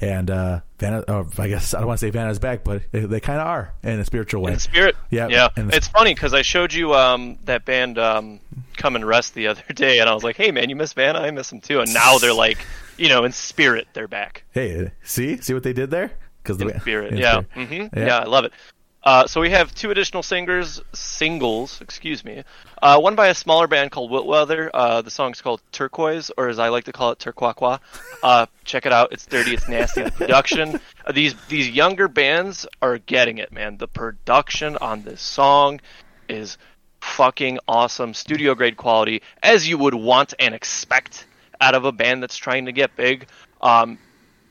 and 0.00 0.30
uh, 0.30 0.60
Vanna. 0.78 1.04
Or 1.08 1.26
I 1.38 1.48
guess 1.48 1.74
I 1.74 1.78
don't 1.78 1.88
want 1.88 2.00
to 2.00 2.06
say 2.06 2.10
Vanna's 2.10 2.38
back, 2.38 2.64
but 2.64 2.82
they, 2.92 3.00
they 3.00 3.20
kind 3.20 3.40
of 3.40 3.46
are 3.46 3.74
in 3.82 3.98
a 4.00 4.04
spiritual 4.04 4.42
way. 4.42 4.52
In 4.52 4.58
spirit. 4.58 4.96
Yeah, 5.10 5.28
Yeah. 5.28 5.48
the- 5.56 5.74
It's 5.76 5.88
funny 5.88 6.14
because 6.14 6.34
I 6.34 6.42
showed 6.42 6.72
you 6.72 6.94
um, 6.94 7.38
that 7.44 7.64
band 7.64 7.98
um, 7.98 8.40
come 8.76 8.94
and 8.96 9.06
rest 9.06 9.34
the 9.34 9.48
other 9.48 9.62
day, 9.74 9.98
and 9.98 10.08
I 10.08 10.14
was 10.14 10.22
like, 10.24 10.36
"Hey, 10.36 10.50
man, 10.50 10.68
you 10.70 10.76
miss 10.76 10.92
Vanna? 10.92 11.20
I 11.20 11.30
miss 11.30 11.50
him 11.52 11.60
too." 11.60 11.80
And 11.80 11.92
now 11.92 12.18
they're 12.18 12.32
like, 12.34 12.58
you 12.98 13.08
know, 13.08 13.24
in 13.24 13.32
spirit, 13.32 13.88
they're 13.94 14.08
back. 14.08 14.44
Hey, 14.52 14.90
see, 15.02 15.38
see 15.38 15.54
what 15.54 15.62
they 15.64 15.72
did 15.72 15.90
there? 15.90 16.12
Because 16.42 16.60
in 16.60 16.78
spirit, 16.80 17.12
in 17.12 17.18
yeah. 17.18 17.42
Spirit. 17.42 17.68
Mm-hmm. 17.70 17.98
yeah, 17.98 18.06
yeah, 18.06 18.18
I 18.18 18.24
love 18.24 18.44
it. 18.44 18.52
Uh, 19.04 19.26
so 19.26 19.40
we 19.40 19.50
have 19.50 19.74
two 19.74 19.90
additional 19.90 20.22
singers, 20.22 20.80
singles, 20.92 21.80
excuse 21.80 22.24
me. 22.24 22.44
Uh, 22.80 23.00
one 23.00 23.16
by 23.16 23.28
a 23.28 23.34
smaller 23.34 23.66
band 23.66 23.90
called 23.90 24.10
Wiltweather. 24.10 24.70
Uh, 24.72 25.02
the 25.02 25.10
song's 25.10 25.40
called 25.40 25.60
Turquoise, 25.72 26.30
or 26.36 26.48
as 26.48 26.58
I 26.58 26.68
like 26.68 26.84
to 26.84 26.92
call 26.92 27.10
it, 27.10 27.18
Turquoise. 27.18 27.80
Uh, 28.22 28.46
check 28.64 28.86
it 28.86 28.92
out. 28.92 29.12
It's 29.12 29.26
dirty. 29.26 29.54
It's 29.54 29.68
nasty. 29.68 30.04
The 30.04 30.10
production. 30.16 30.80
Uh, 31.04 31.12
these 31.12 31.34
these 31.48 31.68
younger 31.68 32.06
bands 32.06 32.66
are 32.80 32.98
getting 32.98 33.38
it, 33.38 33.52
man. 33.52 33.76
The 33.76 33.88
production 33.88 34.76
on 34.76 35.02
this 35.02 35.20
song 35.20 35.80
is 36.28 36.56
fucking 37.00 37.58
awesome, 37.66 38.14
studio 38.14 38.54
grade 38.54 38.76
quality, 38.76 39.22
as 39.42 39.68
you 39.68 39.76
would 39.78 39.94
want 39.94 40.34
and 40.38 40.54
expect 40.54 41.26
out 41.60 41.74
of 41.74 41.84
a 41.84 41.92
band 41.92 42.22
that's 42.22 42.36
trying 42.36 42.66
to 42.66 42.72
get 42.72 42.94
big. 42.96 43.26
Um, 43.60 43.98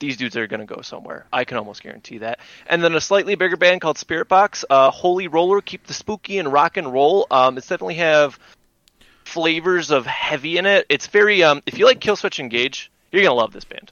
these 0.01 0.17
dudes 0.17 0.35
are 0.35 0.47
going 0.47 0.59
to 0.59 0.65
go 0.65 0.81
somewhere. 0.81 1.25
I 1.31 1.45
can 1.45 1.57
almost 1.57 1.81
guarantee 1.81 2.17
that. 2.17 2.39
And 2.67 2.83
then 2.83 2.93
a 2.95 2.99
slightly 2.99 3.35
bigger 3.35 3.55
band 3.55 3.79
called 3.79 3.95
Spiritbox, 3.95 4.65
uh, 4.69 4.91
Holy 4.91 5.29
Roller, 5.29 5.61
keep 5.61 5.85
the 5.87 5.93
spooky 5.93 6.39
and 6.39 6.51
rock 6.51 6.75
and 6.75 6.91
roll. 6.91 7.27
Um, 7.31 7.57
it's 7.57 7.67
definitely 7.67 7.95
have 7.95 8.37
flavors 9.23 9.91
of 9.91 10.05
heavy 10.05 10.57
in 10.57 10.65
it. 10.65 10.85
It's 10.89 11.07
very 11.07 11.43
um, 11.43 11.61
if 11.65 11.77
you 11.77 11.85
like 11.85 12.01
Killswitch 12.01 12.39
Engage, 12.39 12.91
you're 13.11 13.23
gonna 13.23 13.35
love 13.35 13.53
this 13.53 13.63
band. 13.63 13.91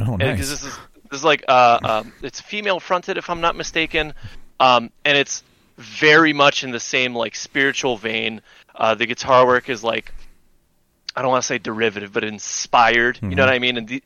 Oh, 0.00 0.16
nice. 0.16 0.32
Because 0.32 0.50
this 0.50 0.64
is 0.64 0.78
this 1.10 1.18
is 1.18 1.24
like 1.24 1.44
uh, 1.48 1.78
um, 1.82 2.12
it's 2.22 2.40
female 2.40 2.80
fronted 2.80 3.18
if 3.18 3.28
I'm 3.28 3.40
not 3.40 3.56
mistaken, 3.56 4.14
um, 4.60 4.90
and 5.04 5.18
it's 5.18 5.42
very 5.76 6.32
much 6.32 6.62
in 6.62 6.70
the 6.70 6.80
same 6.80 7.14
like 7.14 7.34
spiritual 7.34 7.96
vein. 7.96 8.40
Uh, 8.74 8.94
the 8.94 9.06
guitar 9.06 9.46
work 9.46 9.68
is 9.68 9.82
like 9.82 10.14
I 11.16 11.22
don't 11.22 11.30
want 11.30 11.42
to 11.42 11.46
say 11.48 11.58
derivative, 11.58 12.12
but 12.12 12.22
inspired. 12.22 13.16
Mm-hmm. 13.16 13.30
You 13.30 13.36
know 13.36 13.42
mm-hmm. 13.42 13.50
what 13.50 13.54
I 13.54 13.58
mean? 13.58 13.76
And 13.76 13.88
the, 13.88 14.02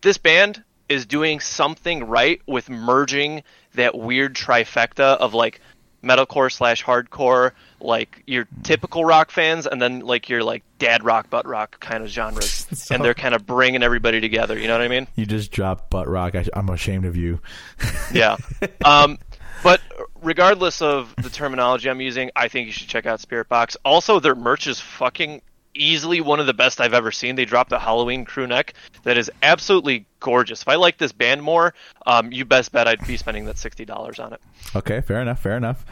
this 0.00 0.18
band 0.18 0.64
is 0.90 1.06
doing 1.06 1.40
something 1.40 2.04
right 2.04 2.42
with 2.46 2.68
merging 2.68 3.42
that 3.74 3.96
weird 3.96 4.34
trifecta 4.34 5.16
of 5.16 5.32
like 5.32 5.60
metalcore 6.02 6.50
slash 6.50 6.84
hardcore, 6.84 7.52
like 7.80 8.22
your 8.26 8.48
typical 8.64 9.04
rock 9.04 9.30
fans, 9.30 9.66
and 9.66 9.80
then 9.80 10.00
like 10.00 10.28
your 10.28 10.42
like 10.42 10.64
dad 10.78 11.04
rock, 11.04 11.30
butt 11.30 11.46
rock 11.46 11.78
kind 11.80 12.02
of 12.02 12.10
genres, 12.10 12.66
so, 12.72 12.94
and 12.94 13.04
they're 13.04 13.14
kind 13.14 13.34
of 13.34 13.46
bringing 13.46 13.82
everybody 13.82 14.20
together. 14.20 14.58
You 14.58 14.66
know 14.66 14.74
what 14.74 14.82
I 14.82 14.88
mean? 14.88 15.06
You 15.14 15.26
just 15.26 15.52
dropped 15.52 15.90
butt 15.90 16.08
rock. 16.08 16.34
I, 16.34 16.44
am 16.54 16.68
ashamed 16.68 17.04
of 17.04 17.16
you. 17.16 17.40
yeah. 18.12 18.36
Um, 18.84 19.18
but 19.62 19.80
regardless 20.22 20.82
of 20.82 21.14
the 21.16 21.30
terminology 21.30 21.88
I'm 21.88 22.00
using, 22.00 22.30
I 22.34 22.48
think 22.48 22.66
you 22.66 22.72
should 22.72 22.88
check 22.88 23.06
out 23.06 23.20
Spirit 23.20 23.48
Box. 23.48 23.76
Also, 23.84 24.20
their 24.20 24.34
merch 24.34 24.66
is 24.66 24.80
fucking 24.80 25.42
easily 25.74 26.20
one 26.20 26.40
of 26.40 26.46
the 26.46 26.54
best 26.54 26.80
I've 26.80 26.94
ever 26.94 27.12
seen. 27.12 27.36
They 27.36 27.44
dropped 27.44 27.72
a 27.72 27.78
Halloween 27.78 28.24
crew 28.24 28.46
neck 28.46 28.74
that 29.04 29.16
is 29.16 29.30
absolutely 29.42 30.06
gorgeous. 30.20 30.62
If 30.62 30.68
I 30.68 30.76
like 30.76 30.98
this 30.98 31.12
band 31.12 31.42
more, 31.42 31.74
um, 32.06 32.32
you 32.32 32.44
best 32.44 32.72
bet 32.72 32.88
I'd 32.88 33.06
be 33.06 33.16
spending 33.16 33.44
that 33.46 33.58
sixty 33.58 33.84
dollars 33.84 34.18
on 34.18 34.32
it. 34.32 34.40
Okay, 34.74 35.00
fair 35.00 35.20
enough. 35.20 35.40
Fair 35.40 35.56
enough. 35.56 35.84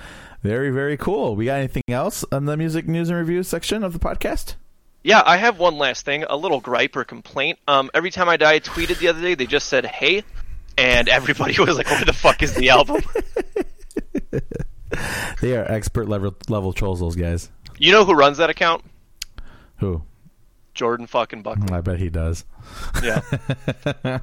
Very 0.43 0.71
very 0.71 0.97
cool. 0.97 1.37
We 1.37 1.47
got 1.47 1.59
anything 1.59 1.83
else 1.89 2.25
on 2.31 2.45
the 2.45 2.57
music 2.57 2.87
news 2.87 3.09
and 3.09 3.19
reviews 3.19 3.49
section 3.49 3.83
of 3.83 3.93
the 3.93 3.99
podcast? 3.99 4.55
Yeah, 5.03 5.23
I 5.25 5.37
have 5.37 5.59
one 5.59 5.79
last 5.79 6.05
thing, 6.05 6.25
a 6.25 6.37
little 6.37 6.61
gripe 6.61 6.97
or 6.97 7.05
complaint. 7.05 7.59
Um, 7.69 7.91
every 7.95 8.11
time 8.11 8.29
I 8.29 8.37
die, 8.37 8.55
I 8.55 8.61
tweeted 8.61 8.99
the 8.99 9.09
other 9.09 9.23
day, 9.23 9.35
they 9.35 9.47
just 9.47 9.69
said 9.69 9.87
"Hey," 9.87 10.25
and 10.77 11.09
everybody 11.09 11.59
was 11.59 11.77
like, 11.77 11.91
"Where 11.91 12.05
the 12.05 12.13
fuck 12.13 12.43
is 12.43 12.55
the 12.55 12.71
album?" 12.71 13.03
they 15.41 15.57
are 15.57 15.65
expert 15.71 16.09
level 16.09 16.35
level 16.49 16.73
trolls. 16.73 17.01
Those 17.01 17.17
guys. 17.17 17.51
You 17.79 17.93
know 17.93 18.05
who 18.05 18.15
runs 18.15 18.39
that 18.39 18.51
account? 18.51 18.85
Who? 19.79 20.03
Jordan 20.75 21.09
fucking 21.09 21.43
Buckley. 21.43 21.75
I 21.75 21.81
bet 21.81 21.99
he 21.99 22.09
does. 22.09 22.45
Yeah. 23.03 23.21
Quick 23.83 24.23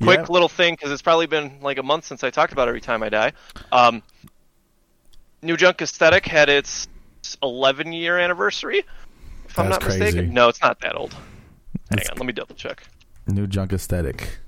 yeah. 0.00 0.26
little 0.28 0.48
thing 0.48 0.74
because 0.74 0.90
it's 0.90 1.02
probably 1.02 1.26
been 1.26 1.60
like 1.60 1.78
a 1.78 1.84
month 1.84 2.04
since 2.04 2.24
I 2.24 2.30
talked 2.30 2.52
about 2.52 2.66
every 2.66 2.80
time 2.80 3.04
I 3.04 3.10
die. 3.10 3.32
Um, 3.70 4.02
New 5.40 5.56
Junk 5.56 5.80
Aesthetic 5.82 6.26
had 6.26 6.48
its 6.48 6.88
11 7.44 7.92
year 7.92 8.18
anniversary. 8.18 8.78
If 8.78 9.54
That's 9.54 9.58
I'm 9.58 9.68
not 9.68 9.82
crazy. 9.82 10.00
mistaken. 10.00 10.34
No, 10.34 10.48
it's 10.48 10.60
not 10.60 10.80
that 10.80 10.96
old. 10.96 11.12
Hang 11.12 11.98
it's 11.98 12.10
on, 12.10 12.16
let 12.16 12.26
me 12.26 12.32
double 12.32 12.56
check. 12.56 12.82
New 13.28 13.46
Junk 13.46 13.72
Aesthetic. 13.72 14.38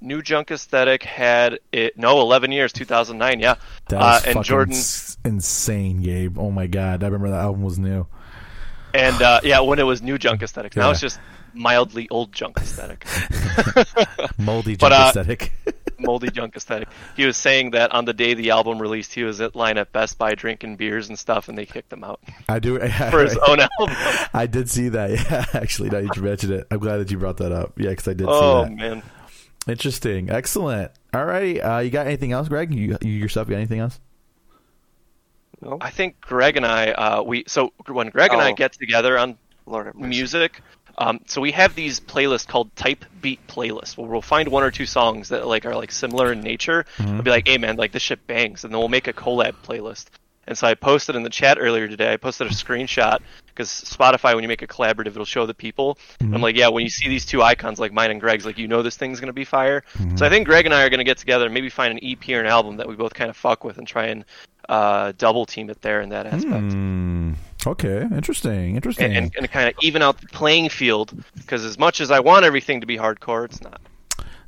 New 0.00 0.22
Junk 0.22 0.50
Aesthetic 0.50 1.02
had 1.02 1.58
it 1.72 1.98
no 1.98 2.20
11 2.20 2.52
years 2.52 2.72
2009 2.72 3.40
yeah 3.40 3.54
uh, 3.92 4.20
and 4.26 4.44
Jordan 4.44 4.76
insane 5.24 6.02
Gabe 6.02 6.38
oh 6.38 6.50
my 6.50 6.66
god 6.66 7.02
I 7.02 7.06
remember 7.06 7.30
that 7.30 7.40
album 7.40 7.62
was 7.62 7.78
new 7.78 8.06
and 8.96 9.22
uh, 9.22 9.40
yeah, 9.42 9.60
when 9.60 9.78
it 9.78 9.84
was 9.84 10.02
new 10.02 10.18
junk 10.18 10.42
aesthetic. 10.42 10.76
Now 10.76 10.86
yeah. 10.86 10.90
it's 10.92 11.00
just 11.00 11.20
mildly 11.54 12.08
old 12.10 12.32
junk 12.32 12.58
aesthetic. 12.58 13.06
moldy 14.38 14.76
junk 14.76 14.80
but, 14.80 14.92
uh, 14.92 15.06
aesthetic. 15.08 15.52
moldy 15.98 16.30
junk 16.30 16.56
aesthetic. 16.56 16.88
He 17.16 17.24
was 17.24 17.36
saying 17.36 17.72
that 17.72 17.92
on 17.92 18.04
the 18.04 18.12
day 18.12 18.34
the 18.34 18.50
album 18.50 18.80
released, 18.80 19.14
he 19.14 19.24
was 19.24 19.40
at 19.40 19.56
line 19.56 19.78
at 19.78 19.92
Best 19.92 20.18
Buy 20.18 20.34
drinking 20.34 20.76
beers 20.76 21.08
and 21.08 21.18
stuff, 21.18 21.48
and 21.48 21.56
they 21.56 21.66
kicked 21.66 21.92
him 21.92 22.04
out. 22.04 22.20
I 22.48 22.58
do 22.58 22.78
for 22.78 23.22
his 23.22 23.36
own 23.48 23.60
album. 23.60 23.96
I 24.32 24.46
did 24.46 24.70
see 24.70 24.88
that. 24.90 25.10
Yeah, 25.10 25.46
actually, 25.54 25.90
now 25.90 25.98
you 25.98 26.10
mentioned 26.22 26.52
it, 26.52 26.66
I'm 26.70 26.78
glad 26.78 26.98
that 26.98 27.10
you 27.10 27.18
brought 27.18 27.38
that 27.38 27.52
up. 27.52 27.78
Yeah, 27.78 27.90
because 27.90 28.08
I 28.08 28.14
did. 28.14 28.26
Oh 28.28 28.64
see 28.64 28.70
that. 28.70 28.76
man, 28.76 29.02
interesting, 29.66 30.30
excellent. 30.30 30.92
All 31.14 31.24
right, 31.24 31.58
uh, 31.58 31.78
you 31.78 31.90
got 31.90 32.06
anything 32.06 32.32
else, 32.32 32.48
Greg? 32.48 32.74
You, 32.74 32.98
you 33.00 33.12
yourself 33.12 33.48
got 33.48 33.56
anything 33.56 33.80
else? 33.80 33.98
No? 35.60 35.78
I 35.80 35.90
think 35.90 36.20
Greg 36.20 36.56
and 36.56 36.66
I, 36.66 36.90
uh, 36.90 37.22
we 37.22 37.44
so 37.46 37.72
when 37.88 38.08
Greg 38.08 38.32
and 38.32 38.40
I 38.40 38.52
oh. 38.52 38.54
get 38.54 38.72
together 38.72 39.18
on 39.18 39.38
music, 39.94 40.60
um, 40.98 41.20
so 41.26 41.40
we 41.40 41.52
have 41.52 41.74
these 41.74 42.00
playlists 42.00 42.46
called 42.46 42.74
type 42.76 43.04
beat 43.20 43.46
playlists 43.46 43.96
where 43.96 44.08
we'll 44.08 44.22
find 44.22 44.48
one 44.48 44.62
or 44.62 44.70
two 44.70 44.86
songs 44.86 45.28
that 45.28 45.46
like 45.46 45.66
are 45.66 45.74
like 45.74 45.92
similar 45.92 46.32
in 46.32 46.40
nature. 46.40 46.86
Mm-hmm. 46.96 47.14
We'll 47.14 47.22
be 47.22 47.30
like, 47.30 47.48
hey 47.48 47.58
man, 47.58 47.76
like 47.76 47.92
this 47.92 48.02
shit 48.02 48.26
bangs, 48.26 48.64
and 48.64 48.72
then 48.72 48.78
we'll 48.78 48.88
make 48.88 49.08
a 49.08 49.12
collab 49.12 49.54
playlist. 49.62 50.06
And 50.48 50.56
so 50.56 50.66
I 50.66 50.74
posted 50.74 51.16
in 51.16 51.22
the 51.24 51.30
chat 51.30 51.58
earlier 51.60 51.88
today. 51.88 52.12
I 52.12 52.16
posted 52.16 52.46
a 52.46 52.50
screenshot 52.50 53.18
because 53.46 53.68
Spotify, 53.68 54.34
when 54.34 54.42
you 54.42 54.48
make 54.48 54.62
a 54.62 54.66
collaborative, 54.66 55.08
it'll 55.08 55.24
show 55.24 55.44
the 55.44 55.54
people. 55.54 55.98
Mm-hmm. 56.20 56.34
I'm 56.34 56.40
like, 56.40 56.56
yeah, 56.56 56.68
when 56.68 56.84
you 56.84 56.90
see 56.90 57.08
these 57.08 57.26
two 57.26 57.42
icons 57.42 57.80
like 57.80 57.92
mine 57.92 58.12
and 58.12 58.20
Greg's, 58.20 58.46
like 58.46 58.56
you 58.56 58.68
know 58.68 58.82
this 58.82 58.96
thing's 58.96 59.18
gonna 59.18 59.32
be 59.32 59.44
fire. 59.44 59.82
Mm-hmm. 59.94 60.16
So 60.16 60.24
I 60.24 60.28
think 60.28 60.46
Greg 60.46 60.64
and 60.64 60.74
I 60.74 60.84
are 60.84 60.90
gonna 60.90 61.04
get 61.04 61.18
together 61.18 61.46
and 61.46 61.52
maybe 61.52 61.68
find 61.68 61.92
an 61.92 62.00
EP 62.02 62.28
or 62.30 62.40
an 62.40 62.46
album 62.46 62.76
that 62.76 62.88
we 62.88 62.94
both 62.94 63.12
kind 63.12 63.28
of 63.28 63.36
fuck 63.36 63.64
with 63.64 63.78
and 63.78 63.86
try 63.86 64.06
and 64.06 64.24
uh, 64.68 65.12
double 65.18 65.46
team 65.46 65.70
it 65.70 65.80
there 65.82 66.00
in 66.00 66.10
that 66.10 66.26
aspect. 66.26 66.52
Mm, 66.52 67.36
okay, 67.66 68.02
interesting, 68.02 68.76
interesting, 68.76 69.06
and, 69.06 69.26
and, 69.26 69.34
and 69.36 69.50
kind 69.50 69.68
of 69.68 69.74
even 69.82 70.02
out 70.02 70.20
the 70.20 70.26
playing 70.28 70.68
field 70.68 71.12
because 71.36 71.64
as 71.64 71.78
much 71.78 72.00
as 72.00 72.10
I 72.10 72.20
want 72.20 72.44
everything 72.44 72.80
to 72.80 72.86
be 72.86 72.96
hardcore, 72.96 73.44
it's 73.44 73.62
not. 73.62 73.80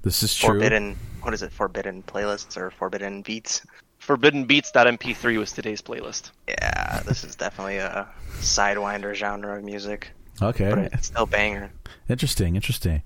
This 0.03 0.23
is 0.23 0.35
true. 0.35 0.51
Forbidden, 0.51 0.97
what 1.23 1.35
is 1.35 1.43
it? 1.43 1.53
Forbidden 1.53 2.03
playlists 2.05 2.57
or 2.57 2.71
forbidden 2.71 3.23
beats? 3.23 3.63
Forbidden 3.99 4.47
Beats.mp3 4.47 5.39
was 5.39 5.53
today's 5.53 5.83
playlist. 5.83 6.31
Yeah, 6.49 7.01
this 7.01 7.25
is 7.25 7.37
definitely 7.37 7.77
a 7.77 8.09
sidewinder 8.39 9.15
genre 9.15 9.59
of 9.59 9.65
music. 9.65 10.13
Okay, 10.41 10.71
but 10.71 10.79
it's 10.95 11.09
still 11.09 11.27
banger. 11.27 11.71
Interesting, 12.09 12.55
interesting. 12.55 13.03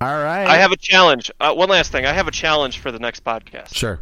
All 0.00 0.22
right. 0.22 0.46
I 0.46 0.56
have 0.56 0.70
a 0.70 0.76
challenge. 0.76 1.30
Uh, 1.40 1.54
one 1.54 1.68
last 1.68 1.92
thing. 1.92 2.04
I 2.04 2.12
have 2.12 2.28
a 2.28 2.30
challenge 2.30 2.78
for 2.78 2.92
the 2.92 2.98
next 2.98 3.24
podcast. 3.24 3.74
Sure. 3.74 4.00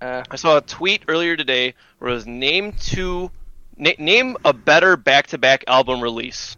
Uh, 0.00 0.22
I 0.30 0.36
saw 0.36 0.58
a 0.58 0.60
tweet 0.60 1.02
earlier 1.08 1.36
today 1.36 1.74
where 1.98 2.10
it 2.10 2.14
was 2.14 2.26
name 2.26 2.72
two, 2.72 3.30
na- 3.76 3.92
name 3.98 4.36
a 4.44 4.52
better 4.52 4.96
back-to-back 4.96 5.64
album 5.66 6.02
release 6.02 6.56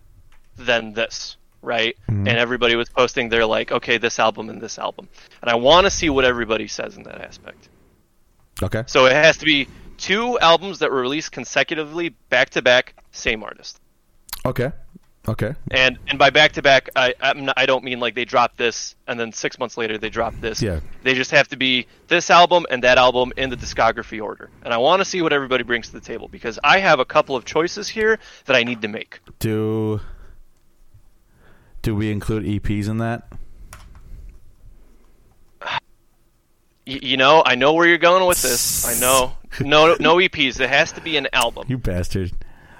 than 0.56 0.92
this, 0.92 1.36
right? 1.62 1.96
Mm-hmm. 2.08 2.26
And 2.28 2.38
everybody 2.38 2.74
was 2.74 2.88
posting 2.88 3.28
their 3.28 3.46
like, 3.46 3.70
okay, 3.70 3.98
this 3.98 4.18
album 4.18 4.50
and 4.50 4.60
this 4.60 4.78
album, 4.78 5.08
and 5.40 5.50
I 5.50 5.54
want 5.54 5.86
to 5.86 5.90
see 5.90 6.10
what 6.10 6.24
everybody 6.24 6.66
says 6.66 6.96
in 6.96 7.04
that 7.04 7.20
aspect. 7.20 7.68
Okay. 8.60 8.82
So 8.86 9.06
it 9.06 9.12
has 9.12 9.36
to 9.38 9.44
be 9.44 9.68
two 9.98 10.38
albums 10.40 10.80
that 10.80 10.90
were 10.90 11.00
released 11.00 11.30
consecutively, 11.30 12.08
back-to-back, 12.30 12.94
same 13.12 13.44
artist. 13.44 13.80
Okay. 14.44 14.72
Okay. 15.28 15.54
And 15.70 15.98
and 16.08 16.18
by 16.18 16.30
back 16.30 16.52
to 16.52 16.62
back, 16.62 16.88
I 16.96 17.14
I'm 17.20 17.44
not, 17.46 17.54
I 17.58 17.66
don't 17.66 17.84
mean 17.84 18.00
like 18.00 18.14
they 18.14 18.24
drop 18.24 18.56
this 18.56 18.96
and 19.06 19.20
then 19.20 19.32
six 19.32 19.58
months 19.58 19.76
later 19.76 19.98
they 19.98 20.08
drop 20.08 20.34
this. 20.40 20.62
Yeah. 20.62 20.80
They 21.02 21.14
just 21.14 21.30
have 21.32 21.48
to 21.48 21.56
be 21.56 21.86
this 22.08 22.30
album 22.30 22.66
and 22.70 22.82
that 22.82 22.96
album 22.96 23.32
in 23.36 23.50
the 23.50 23.56
discography 23.56 24.22
order. 24.22 24.50
And 24.64 24.72
I 24.72 24.78
want 24.78 25.00
to 25.00 25.04
see 25.04 25.20
what 25.20 25.32
everybody 25.32 25.64
brings 25.64 25.88
to 25.88 25.92
the 25.92 26.00
table 26.00 26.28
because 26.28 26.58
I 26.64 26.78
have 26.78 26.98
a 26.98 27.04
couple 27.04 27.36
of 27.36 27.44
choices 27.44 27.88
here 27.88 28.18
that 28.46 28.56
I 28.56 28.62
need 28.62 28.82
to 28.82 28.88
make. 28.88 29.20
Do 29.38 30.00
do 31.82 31.94
we 31.94 32.10
include 32.10 32.44
EPs 32.44 32.88
in 32.88 32.98
that? 32.98 33.30
you 36.88 37.18
know, 37.18 37.42
I 37.44 37.54
know 37.54 37.74
where 37.74 37.86
you're 37.86 37.98
going 37.98 38.26
with 38.26 38.40
this. 38.40 38.86
I 38.86 38.98
know. 38.98 39.34
No, 39.60 39.96
no 40.00 40.16
EPs. 40.16 40.58
It 40.58 40.70
has 40.70 40.92
to 40.92 41.00
be 41.00 41.16
an 41.16 41.28
album. 41.32 41.66
You 41.68 41.76
bastard. 41.78 42.32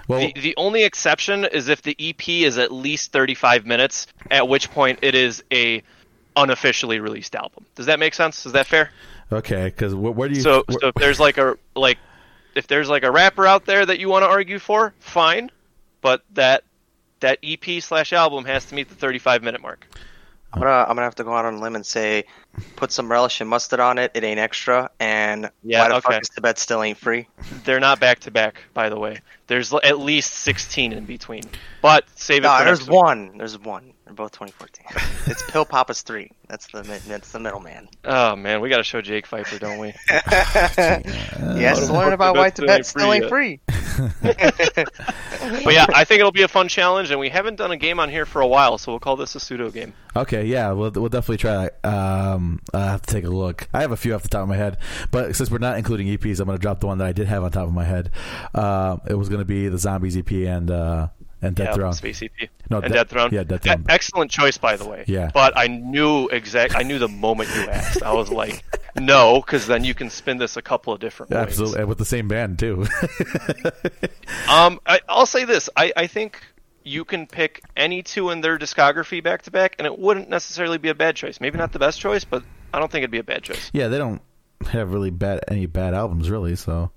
Well, 0.09 0.19
the, 0.19 0.41
the 0.41 0.55
only 0.57 0.83
exception 0.83 1.45
is 1.45 1.67
if 1.69 1.83
the 1.83 1.95
EP 1.99 2.27
is 2.27 2.57
at 2.57 2.71
least 2.71 3.11
35 3.11 3.67
minutes, 3.67 4.07
at 4.31 4.47
which 4.47 4.71
point 4.71 4.99
it 5.03 5.13
is 5.13 5.43
a 5.53 5.83
unofficially 6.35 6.99
released 6.99 7.35
album. 7.35 7.65
Does 7.75 7.85
that 7.85 7.99
make 7.99 8.15
sense? 8.15 8.45
Is 8.47 8.53
that 8.53 8.65
fair? 8.65 8.89
Okay, 9.31 9.65
because 9.65 9.93
what, 9.93 10.15
where 10.15 10.27
do 10.27 10.35
you? 10.35 10.41
So, 10.41 10.63
so 10.67 10.87
if 10.87 10.95
there's 10.95 11.19
like 11.19 11.37
a 11.37 11.57
like, 11.75 11.99
if 12.55 12.65
there's 12.65 12.89
like 12.89 13.03
a 13.03 13.11
rapper 13.11 13.45
out 13.45 13.65
there 13.65 13.85
that 13.85 13.99
you 13.99 14.09
want 14.09 14.23
to 14.23 14.27
argue 14.27 14.57
for, 14.57 14.95
fine. 14.99 15.51
but 16.01 16.23
that 16.33 16.63
that 17.19 17.37
EP 17.43 17.81
slash 17.83 18.11
album 18.11 18.45
has 18.45 18.65
to 18.65 18.75
meet 18.75 18.89
the 18.89 18.95
35 18.95 19.43
minute 19.43 19.61
mark. 19.61 19.85
I'm 20.53 20.61
gonna 20.61 20.71
I'm 20.71 20.87
gonna 20.89 21.03
have 21.03 21.15
to 21.15 21.23
go 21.23 21.33
out 21.33 21.45
on 21.45 21.55
a 21.55 21.59
limb 21.61 21.75
and 21.75 21.85
say, 21.85 22.25
put 22.75 22.91
some 22.91 23.11
relish 23.11 23.39
and 23.41 23.49
mustard 23.49 23.79
on 23.79 23.97
it. 23.97 24.11
It 24.15 24.23
ain't 24.23 24.39
extra, 24.39 24.89
and 24.99 25.51
Yeah, 25.63 25.81
why 25.81 25.89
the 25.89 25.95
okay. 25.95 26.13
fuck 26.13 26.21
is 26.21 26.29
Tibet 26.29 26.57
still 26.57 26.81
ain't 26.81 26.97
free? 26.97 27.27
They're 27.63 27.79
not 27.79 27.99
back 27.99 28.19
to 28.21 28.31
back, 28.31 28.63
by 28.73 28.89
the 28.89 28.97
way. 28.99 29.21
There's 29.47 29.73
at 29.73 29.99
least 29.99 30.33
16 30.33 30.91
in 30.93 31.05
between. 31.05 31.43
But 31.81 32.05
save 32.15 32.45
it 32.45 32.47
No, 32.47 32.57
for 32.57 32.63
there's 32.63 32.87
one. 32.87 33.37
There's 33.37 33.57
one. 33.57 33.93
They're 34.09 34.15
both 34.15 34.31
2014. 34.31 34.87
it's 35.27 35.43
Pill 35.51 35.65
Papa's 35.65 36.01
three. 36.01 36.31
That's 36.47 36.65
the 36.71 36.83
mid- 36.83 37.03
that's 37.03 37.31
the 37.31 37.39
middleman. 37.39 37.89
Oh 38.03 38.35
man, 38.35 38.59
we 38.59 38.67
got 38.67 38.77
to 38.77 38.83
show 38.83 39.01
Jake 39.01 39.27
Pfeiffer, 39.27 39.59
don't 39.59 39.77
we? 39.77 39.89
he 40.09 40.15
has 41.61 41.85
to 41.85 41.93
What 41.93 42.05
learn 42.05 42.13
about 42.13 42.35
why 42.35 42.49
Tibet 42.49 42.85
Tibet 42.85 42.85
still 42.87 43.01
still 43.01 43.13
ain't 43.13 43.25
ain't 43.25 43.29
free. 43.29 43.59
But 45.63 45.73
yeah, 45.73 45.85
I 45.93 46.05
think 46.05 46.21
it'll 46.21 46.31
be 46.31 46.41
a 46.41 46.47
fun 46.47 46.69
challenge, 46.69 47.11
and 47.11 47.19
we 47.19 47.29
haven't 47.29 47.57
done 47.57 47.69
a 47.69 47.77
game 47.77 47.99
on 47.99 48.09
here 48.09 48.25
for 48.25 48.41
a 48.41 48.47
while, 48.47 48.79
so 48.79 48.91
we'll 48.91 48.99
call 48.99 49.15
this 49.15 49.35
a 49.35 49.39
pseudo 49.39 49.69
game. 49.69 49.93
Okay, 50.15 50.45
yeah, 50.45 50.71
we'll 50.71 50.89
we'll 50.89 51.09
definitely 51.09 51.37
try. 51.37 51.69
that. 51.69 51.85
Um, 51.87 52.61
I 52.73 52.85
have 52.85 53.03
to 53.03 53.13
take 53.13 53.25
a 53.25 53.29
look. 53.29 53.67
I 53.75 53.81
have 53.81 53.91
a 53.91 53.97
few 53.97 54.15
off 54.15 54.23
the 54.23 54.29
top 54.29 54.41
of 54.41 54.49
my 54.49 54.55
head, 54.55 54.77
but 55.11 55.35
since 55.35 55.51
we're 55.51 55.59
not 55.59 55.77
including 55.77 56.07
EPs, 56.07 56.39
I'm 56.39 56.47
going 56.47 56.57
to 56.57 56.61
drop 56.61 56.79
the 56.79 56.87
one 56.87 56.97
that 56.97 57.07
I 57.07 57.11
did 57.11 57.27
have 57.27 57.43
on 57.43 57.51
top 57.51 57.67
of 57.67 57.73
my 57.73 57.83
head. 57.83 58.09
Uh, 58.55 58.97
it 59.07 59.13
was 59.13 59.29
going 59.29 59.39
to 59.41 59.45
be 59.45 59.67
the 59.67 59.77
Zombies 59.77 60.17
EP 60.17 60.31
and 60.31 60.71
uh, 60.71 61.09
and 61.41 61.55
Dead 61.55 61.65
yeah, 61.65 61.73
Throne. 61.73 61.93
Space 61.93 62.21
EP. 62.23 62.49
No, 62.69 62.79
and 62.79 62.93
Dead 62.93 63.09
Throne. 63.09 63.29
yeah, 63.31 63.43
Dead 63.43 63.65
E- 63.65 63.85
excellent 63.89 64.31
choice, 64.31 64.57
by 64.57 64.75
the 64.75 64.87
way. 64.87 65.05
Yeah. 65.07 65.31
But 65.33 65.57
I 65.57 65.67
knew 65.67 66.27
exact. 66.27 66.75
I 66.75 66.83
knew 66.83 66.99
the 66.99 67.07
moment 67.07 67.49
you 67.55 67.61
asked. 67.63 68.03
I 68.03 68.13
was 68.13 68.29
like, 68.29 68.63
no, 68.99 69.41
because 69.41 69.67
then 69.67 69.83
you 69.83 69.93
can 69.93 70.09
spin 70.09 70.37
this 70.37 70.57
a 70.57 70.61
couple 70.61 70.91
of 70.93 70.99
different 70.99 71.31
ways. 71.31 71.39
Absolutely, 71.39 71.79
and 71.79 71.89
with 71.89 71.97
the 71.97 72.05
same 72.05 72.27
band 72.27 72.59
too. 72.59 72.85
Um, 74.49 74.79
I, 74.85 74.99
I'll 75.07 75.25
say 75.25 75.45
this. 75.45 75.69
I, 75.75 75.93
I 75.95 76.07
think 76.07 76.41
you 76.83 77.05
can 77.05 77.27
pick 77.27 77.61
any 77.77 78.01
two 78.01 78.31
in 78.31 78.41
their 78.41 78.57
discography 78.57 79.23
back 79.23 79.43
to 79.43 79.51
back, 79.51 79.75
and 79.77 79.85
it 79.85 79.99
wouldn't 79.99 80.29
necessarily 80.29 80.77
be 80.79 80.89
a 80.89 80.95
bad 80.95 81.15
choice. 81.15 81.39
Maybe 81.39 81.57
not 81.57 81.71
the 81.71 81.79
best 81.79 81.99
choice, 81.99 82.25
but 82.25 82.43
I 82.73 82.79
don't 82.79 82.91
think 82.91 83.03
it'd 83.03 83.11
be 83.11 83.19
a 83.19 83.23
bad 83.23 83.43
choice. 83.43 83.69
yeah, 83.73 83.87
they 83.89 83.97
don't 83.99 84.21
have 84.71 84.91
really 84.91 85.11
bad 85.11 85.41
any 85.47 85.67
bad 85.67 85.93
albums 85.93 86.29
really. 86.29 86.55
So 86.55 86.91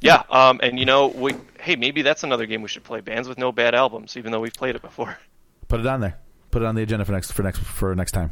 Yeah. 0.00 0.22
Um, 0.30 0.60
and 0.62 0.78
you 0.78 0.86
know, 0.86 1.08
we 1.08 1.34
hey, 1.60 1.76
maybe 1.76 2.02
that's 2.02 2.22
another 2.24 2.46
game 2.46 2.62
we 2.62 2.68
should 2.68 2.84
play. 2.84 3.00
Bands 3.00 3.28
with 3.28 3.38
no 3.38 3.52
bad 3.52 3.74
albums, 3.74 4.16
even 4.16 4.32
though 4.32 4.40
we've 4.40 4.52
played 4.54 4.76
it 4.76 4.82
before. 4.82 5.16
put 5.68 5.80
it 5.80 5.86
on 5.86 6.00
there. 6.00 6.18
Put 6.50 6.62
it 6.62 6.64
on 6.66 6.74
the 6.74 6.82
agenda 6.82 7.04
for 7.04 7.12
next 7.12 7.32
for 7.32 7.42
next 7.42 7.58
for 7.60 7.94
next 7.94 8.12
time. 8.12 8.30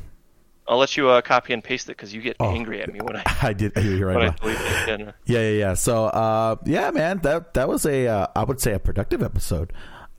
I'll 0.67 0.77
let 0.77 0.97
you 0.99 1.09
uh, 1.09 1.23
copy 1.23 1.55
and 1.55 1.65
paste 1.65 1.87
it 1.89 1.97
because 1.97 2.13
you 2.13 2.21
get 2.21 2.37
Oh. 2.41 2.51
angry 2.51 2.83
at 2.83 2.93
me 2.93 3.01
when 3.01 3.17
I 3.17 3.23
I 3.43 3.53
did. 3.55 3.73
You're 3.77 4.09
right. 4.09 4.37
delete 4.39 4.59
it. 4.61 4.83
again. 4.83 5.15
Yeah, 5.25 5.41
yeah, 5.41 5.51
yeah. 5.51 5.75
So, 5.75 6.07
uh, 6.07 6.57
yeah, 6.67 6.91
man, 6.91 7.21
that 7.23 7.55
that 7.55 7.69
was 7.69 7.87
a 7.87 8.07
uh, 8.07 8.27
I 8.37 8.45
would 8.45 8.61
say 8.61 8.75
a 8.75 8.79
productive 8.79 9.23
episode 9.23 9.73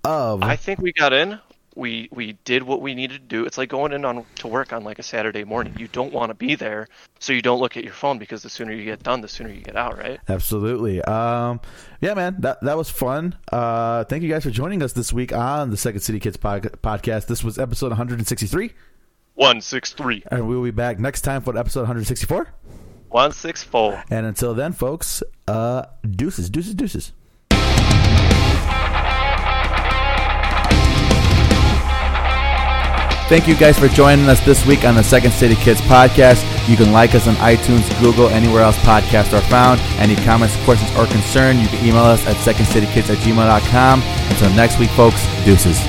of 0.04 0.42
I 0.42 0.56
think 0.56 0.80
we 0.80 0.92
got 0.94 1.14
in. 1.14 1.40
We 1.76 2.10
we 2.12 2.34
did 2.46 2.64
what 2.64 2.82
we 2.82 2.94
needed 2.96 3.22
to 3.22 3.28
do. 3.28 3.46
It's 3.46 3.58
like 3.58 3.70
going 3.70 3.92
in 3.94 4.04
on 4.06 4.26
to 4.36 4.48
work 4.48 4.74
on 4.74 4.84
like 4.84 5.00
a 5.00 5.04
Saturday 5.04 5.44
morning. 5.44 5.76
You 5.78 5.88
don't 5.88 6.12
want 6.12 6.30
to 6.30 6.34
be 6.34 6.56
there, 6.56 6.88
so 7.20 7.32
you 7.34 7.42
don't 7.42 7.60
look 7.60 7.78
at 7.78 7.84
your 7.84 7.94
phone 7.94 8.18
because 8.18 8.42
the 8.44 8.50
sooner 8.50 8.74
you 8.74 8.84
get 8.84 9.04
done, 9.04 9.22
the 9.22 9.28
sooner 9.28 9.50
you 9.50 9.62
get 9.62 9.76
out, 9.76 9.98
right? 9.98 10.20
Absolutely. 10.28 11.02
Um, 11.04 11.62
yeah, 12.02 12.14
man, 12.16 12.36
that 12.40 12.62
that 12.62 12.76
was 12.78 12.90
fun. 12.90 13.36
Uh, 13.52 14.04
thank 14.06 14.24
you 14.24 14.30
guys 14.30 14.44
for 14.44 14.52
joining 14.52 14.82
us 14.84 14.94
this 14.94 15.14
week 15.14 15.32
on 15.32 15.70
the 15.70 15.78
Second 15.78 16.02
City 16.02 16.20
Kids 16.20 16.38
pod- 16.38 16.64
podcast. 16.82 17.28
This 17.28 17.44
was 17.44 17.58
episode 17.60 17.90
163, 17.90 18.74
One 19.36 19.62
six 19.62 19.94
three. 19.94 20.24
and 20.32 20.48
we 20.48 20.56
will 20.56 20.64
be 20.64 20.72
back 20.72 21.00
next 21.00 21.22
time 21.22 21.42
for 21.42 21.58
episode 21.58 21.82
164. 21.82 22.48
One 23.10 23.32
six 23.32 23.64
four. 23.64 24.04
And 24.10 24.26
until 24.26 24.54
then, 24.54 24.72
folks, 24.74 25.24
uh, 25.48 25.84
deuces, 26.10 26.50
deuces, 26.50 26.76
deuces. 26.76 27.14
Thank 33.30 33.48
you 33.48 33.56
guys 33.56 33.78
for 33.78 33.88
joining 33.88 34.28
us 34.28 34.40
this 34.40 34.66
week 34.66 34.84
on 34.84 34.96
the 34.96 35.04
Second 35.04 35.32
City 35.34 35.54
Kids 35.54 35.82
podcast. 35.82 36.44
You 36.68 36.76
can 36.76 36.92
like 36.92 37.14
us 37.14 37.28
on 37.28 37.36
iTunes, 37.36 37.88
Google, 38.02 38.28
anywhere 38.28 38.64
else 38.64 38.76
podcasts 38.78 39.38
are 39.38 39.42
found. 39.50 39.80
Any 40.00 40.16
comments, 40.16 40.56
questions, 40.66 40.90
or 40.98 41.06
concern, 41.06 41.60
you 41.60 41.68
can 41.68 41.86
email 41.86 42.06
us 42.06 42.26
at 42.26 42.36
secondcitykids 42.38 43.12
at 43.12 43.20
gmail.com. 43.20 44.02
Until 44.02 44.50
next 44.56 44.80
week, 44.80 44.90
folks, 44.90 45.24
deuces. 45.46 45.80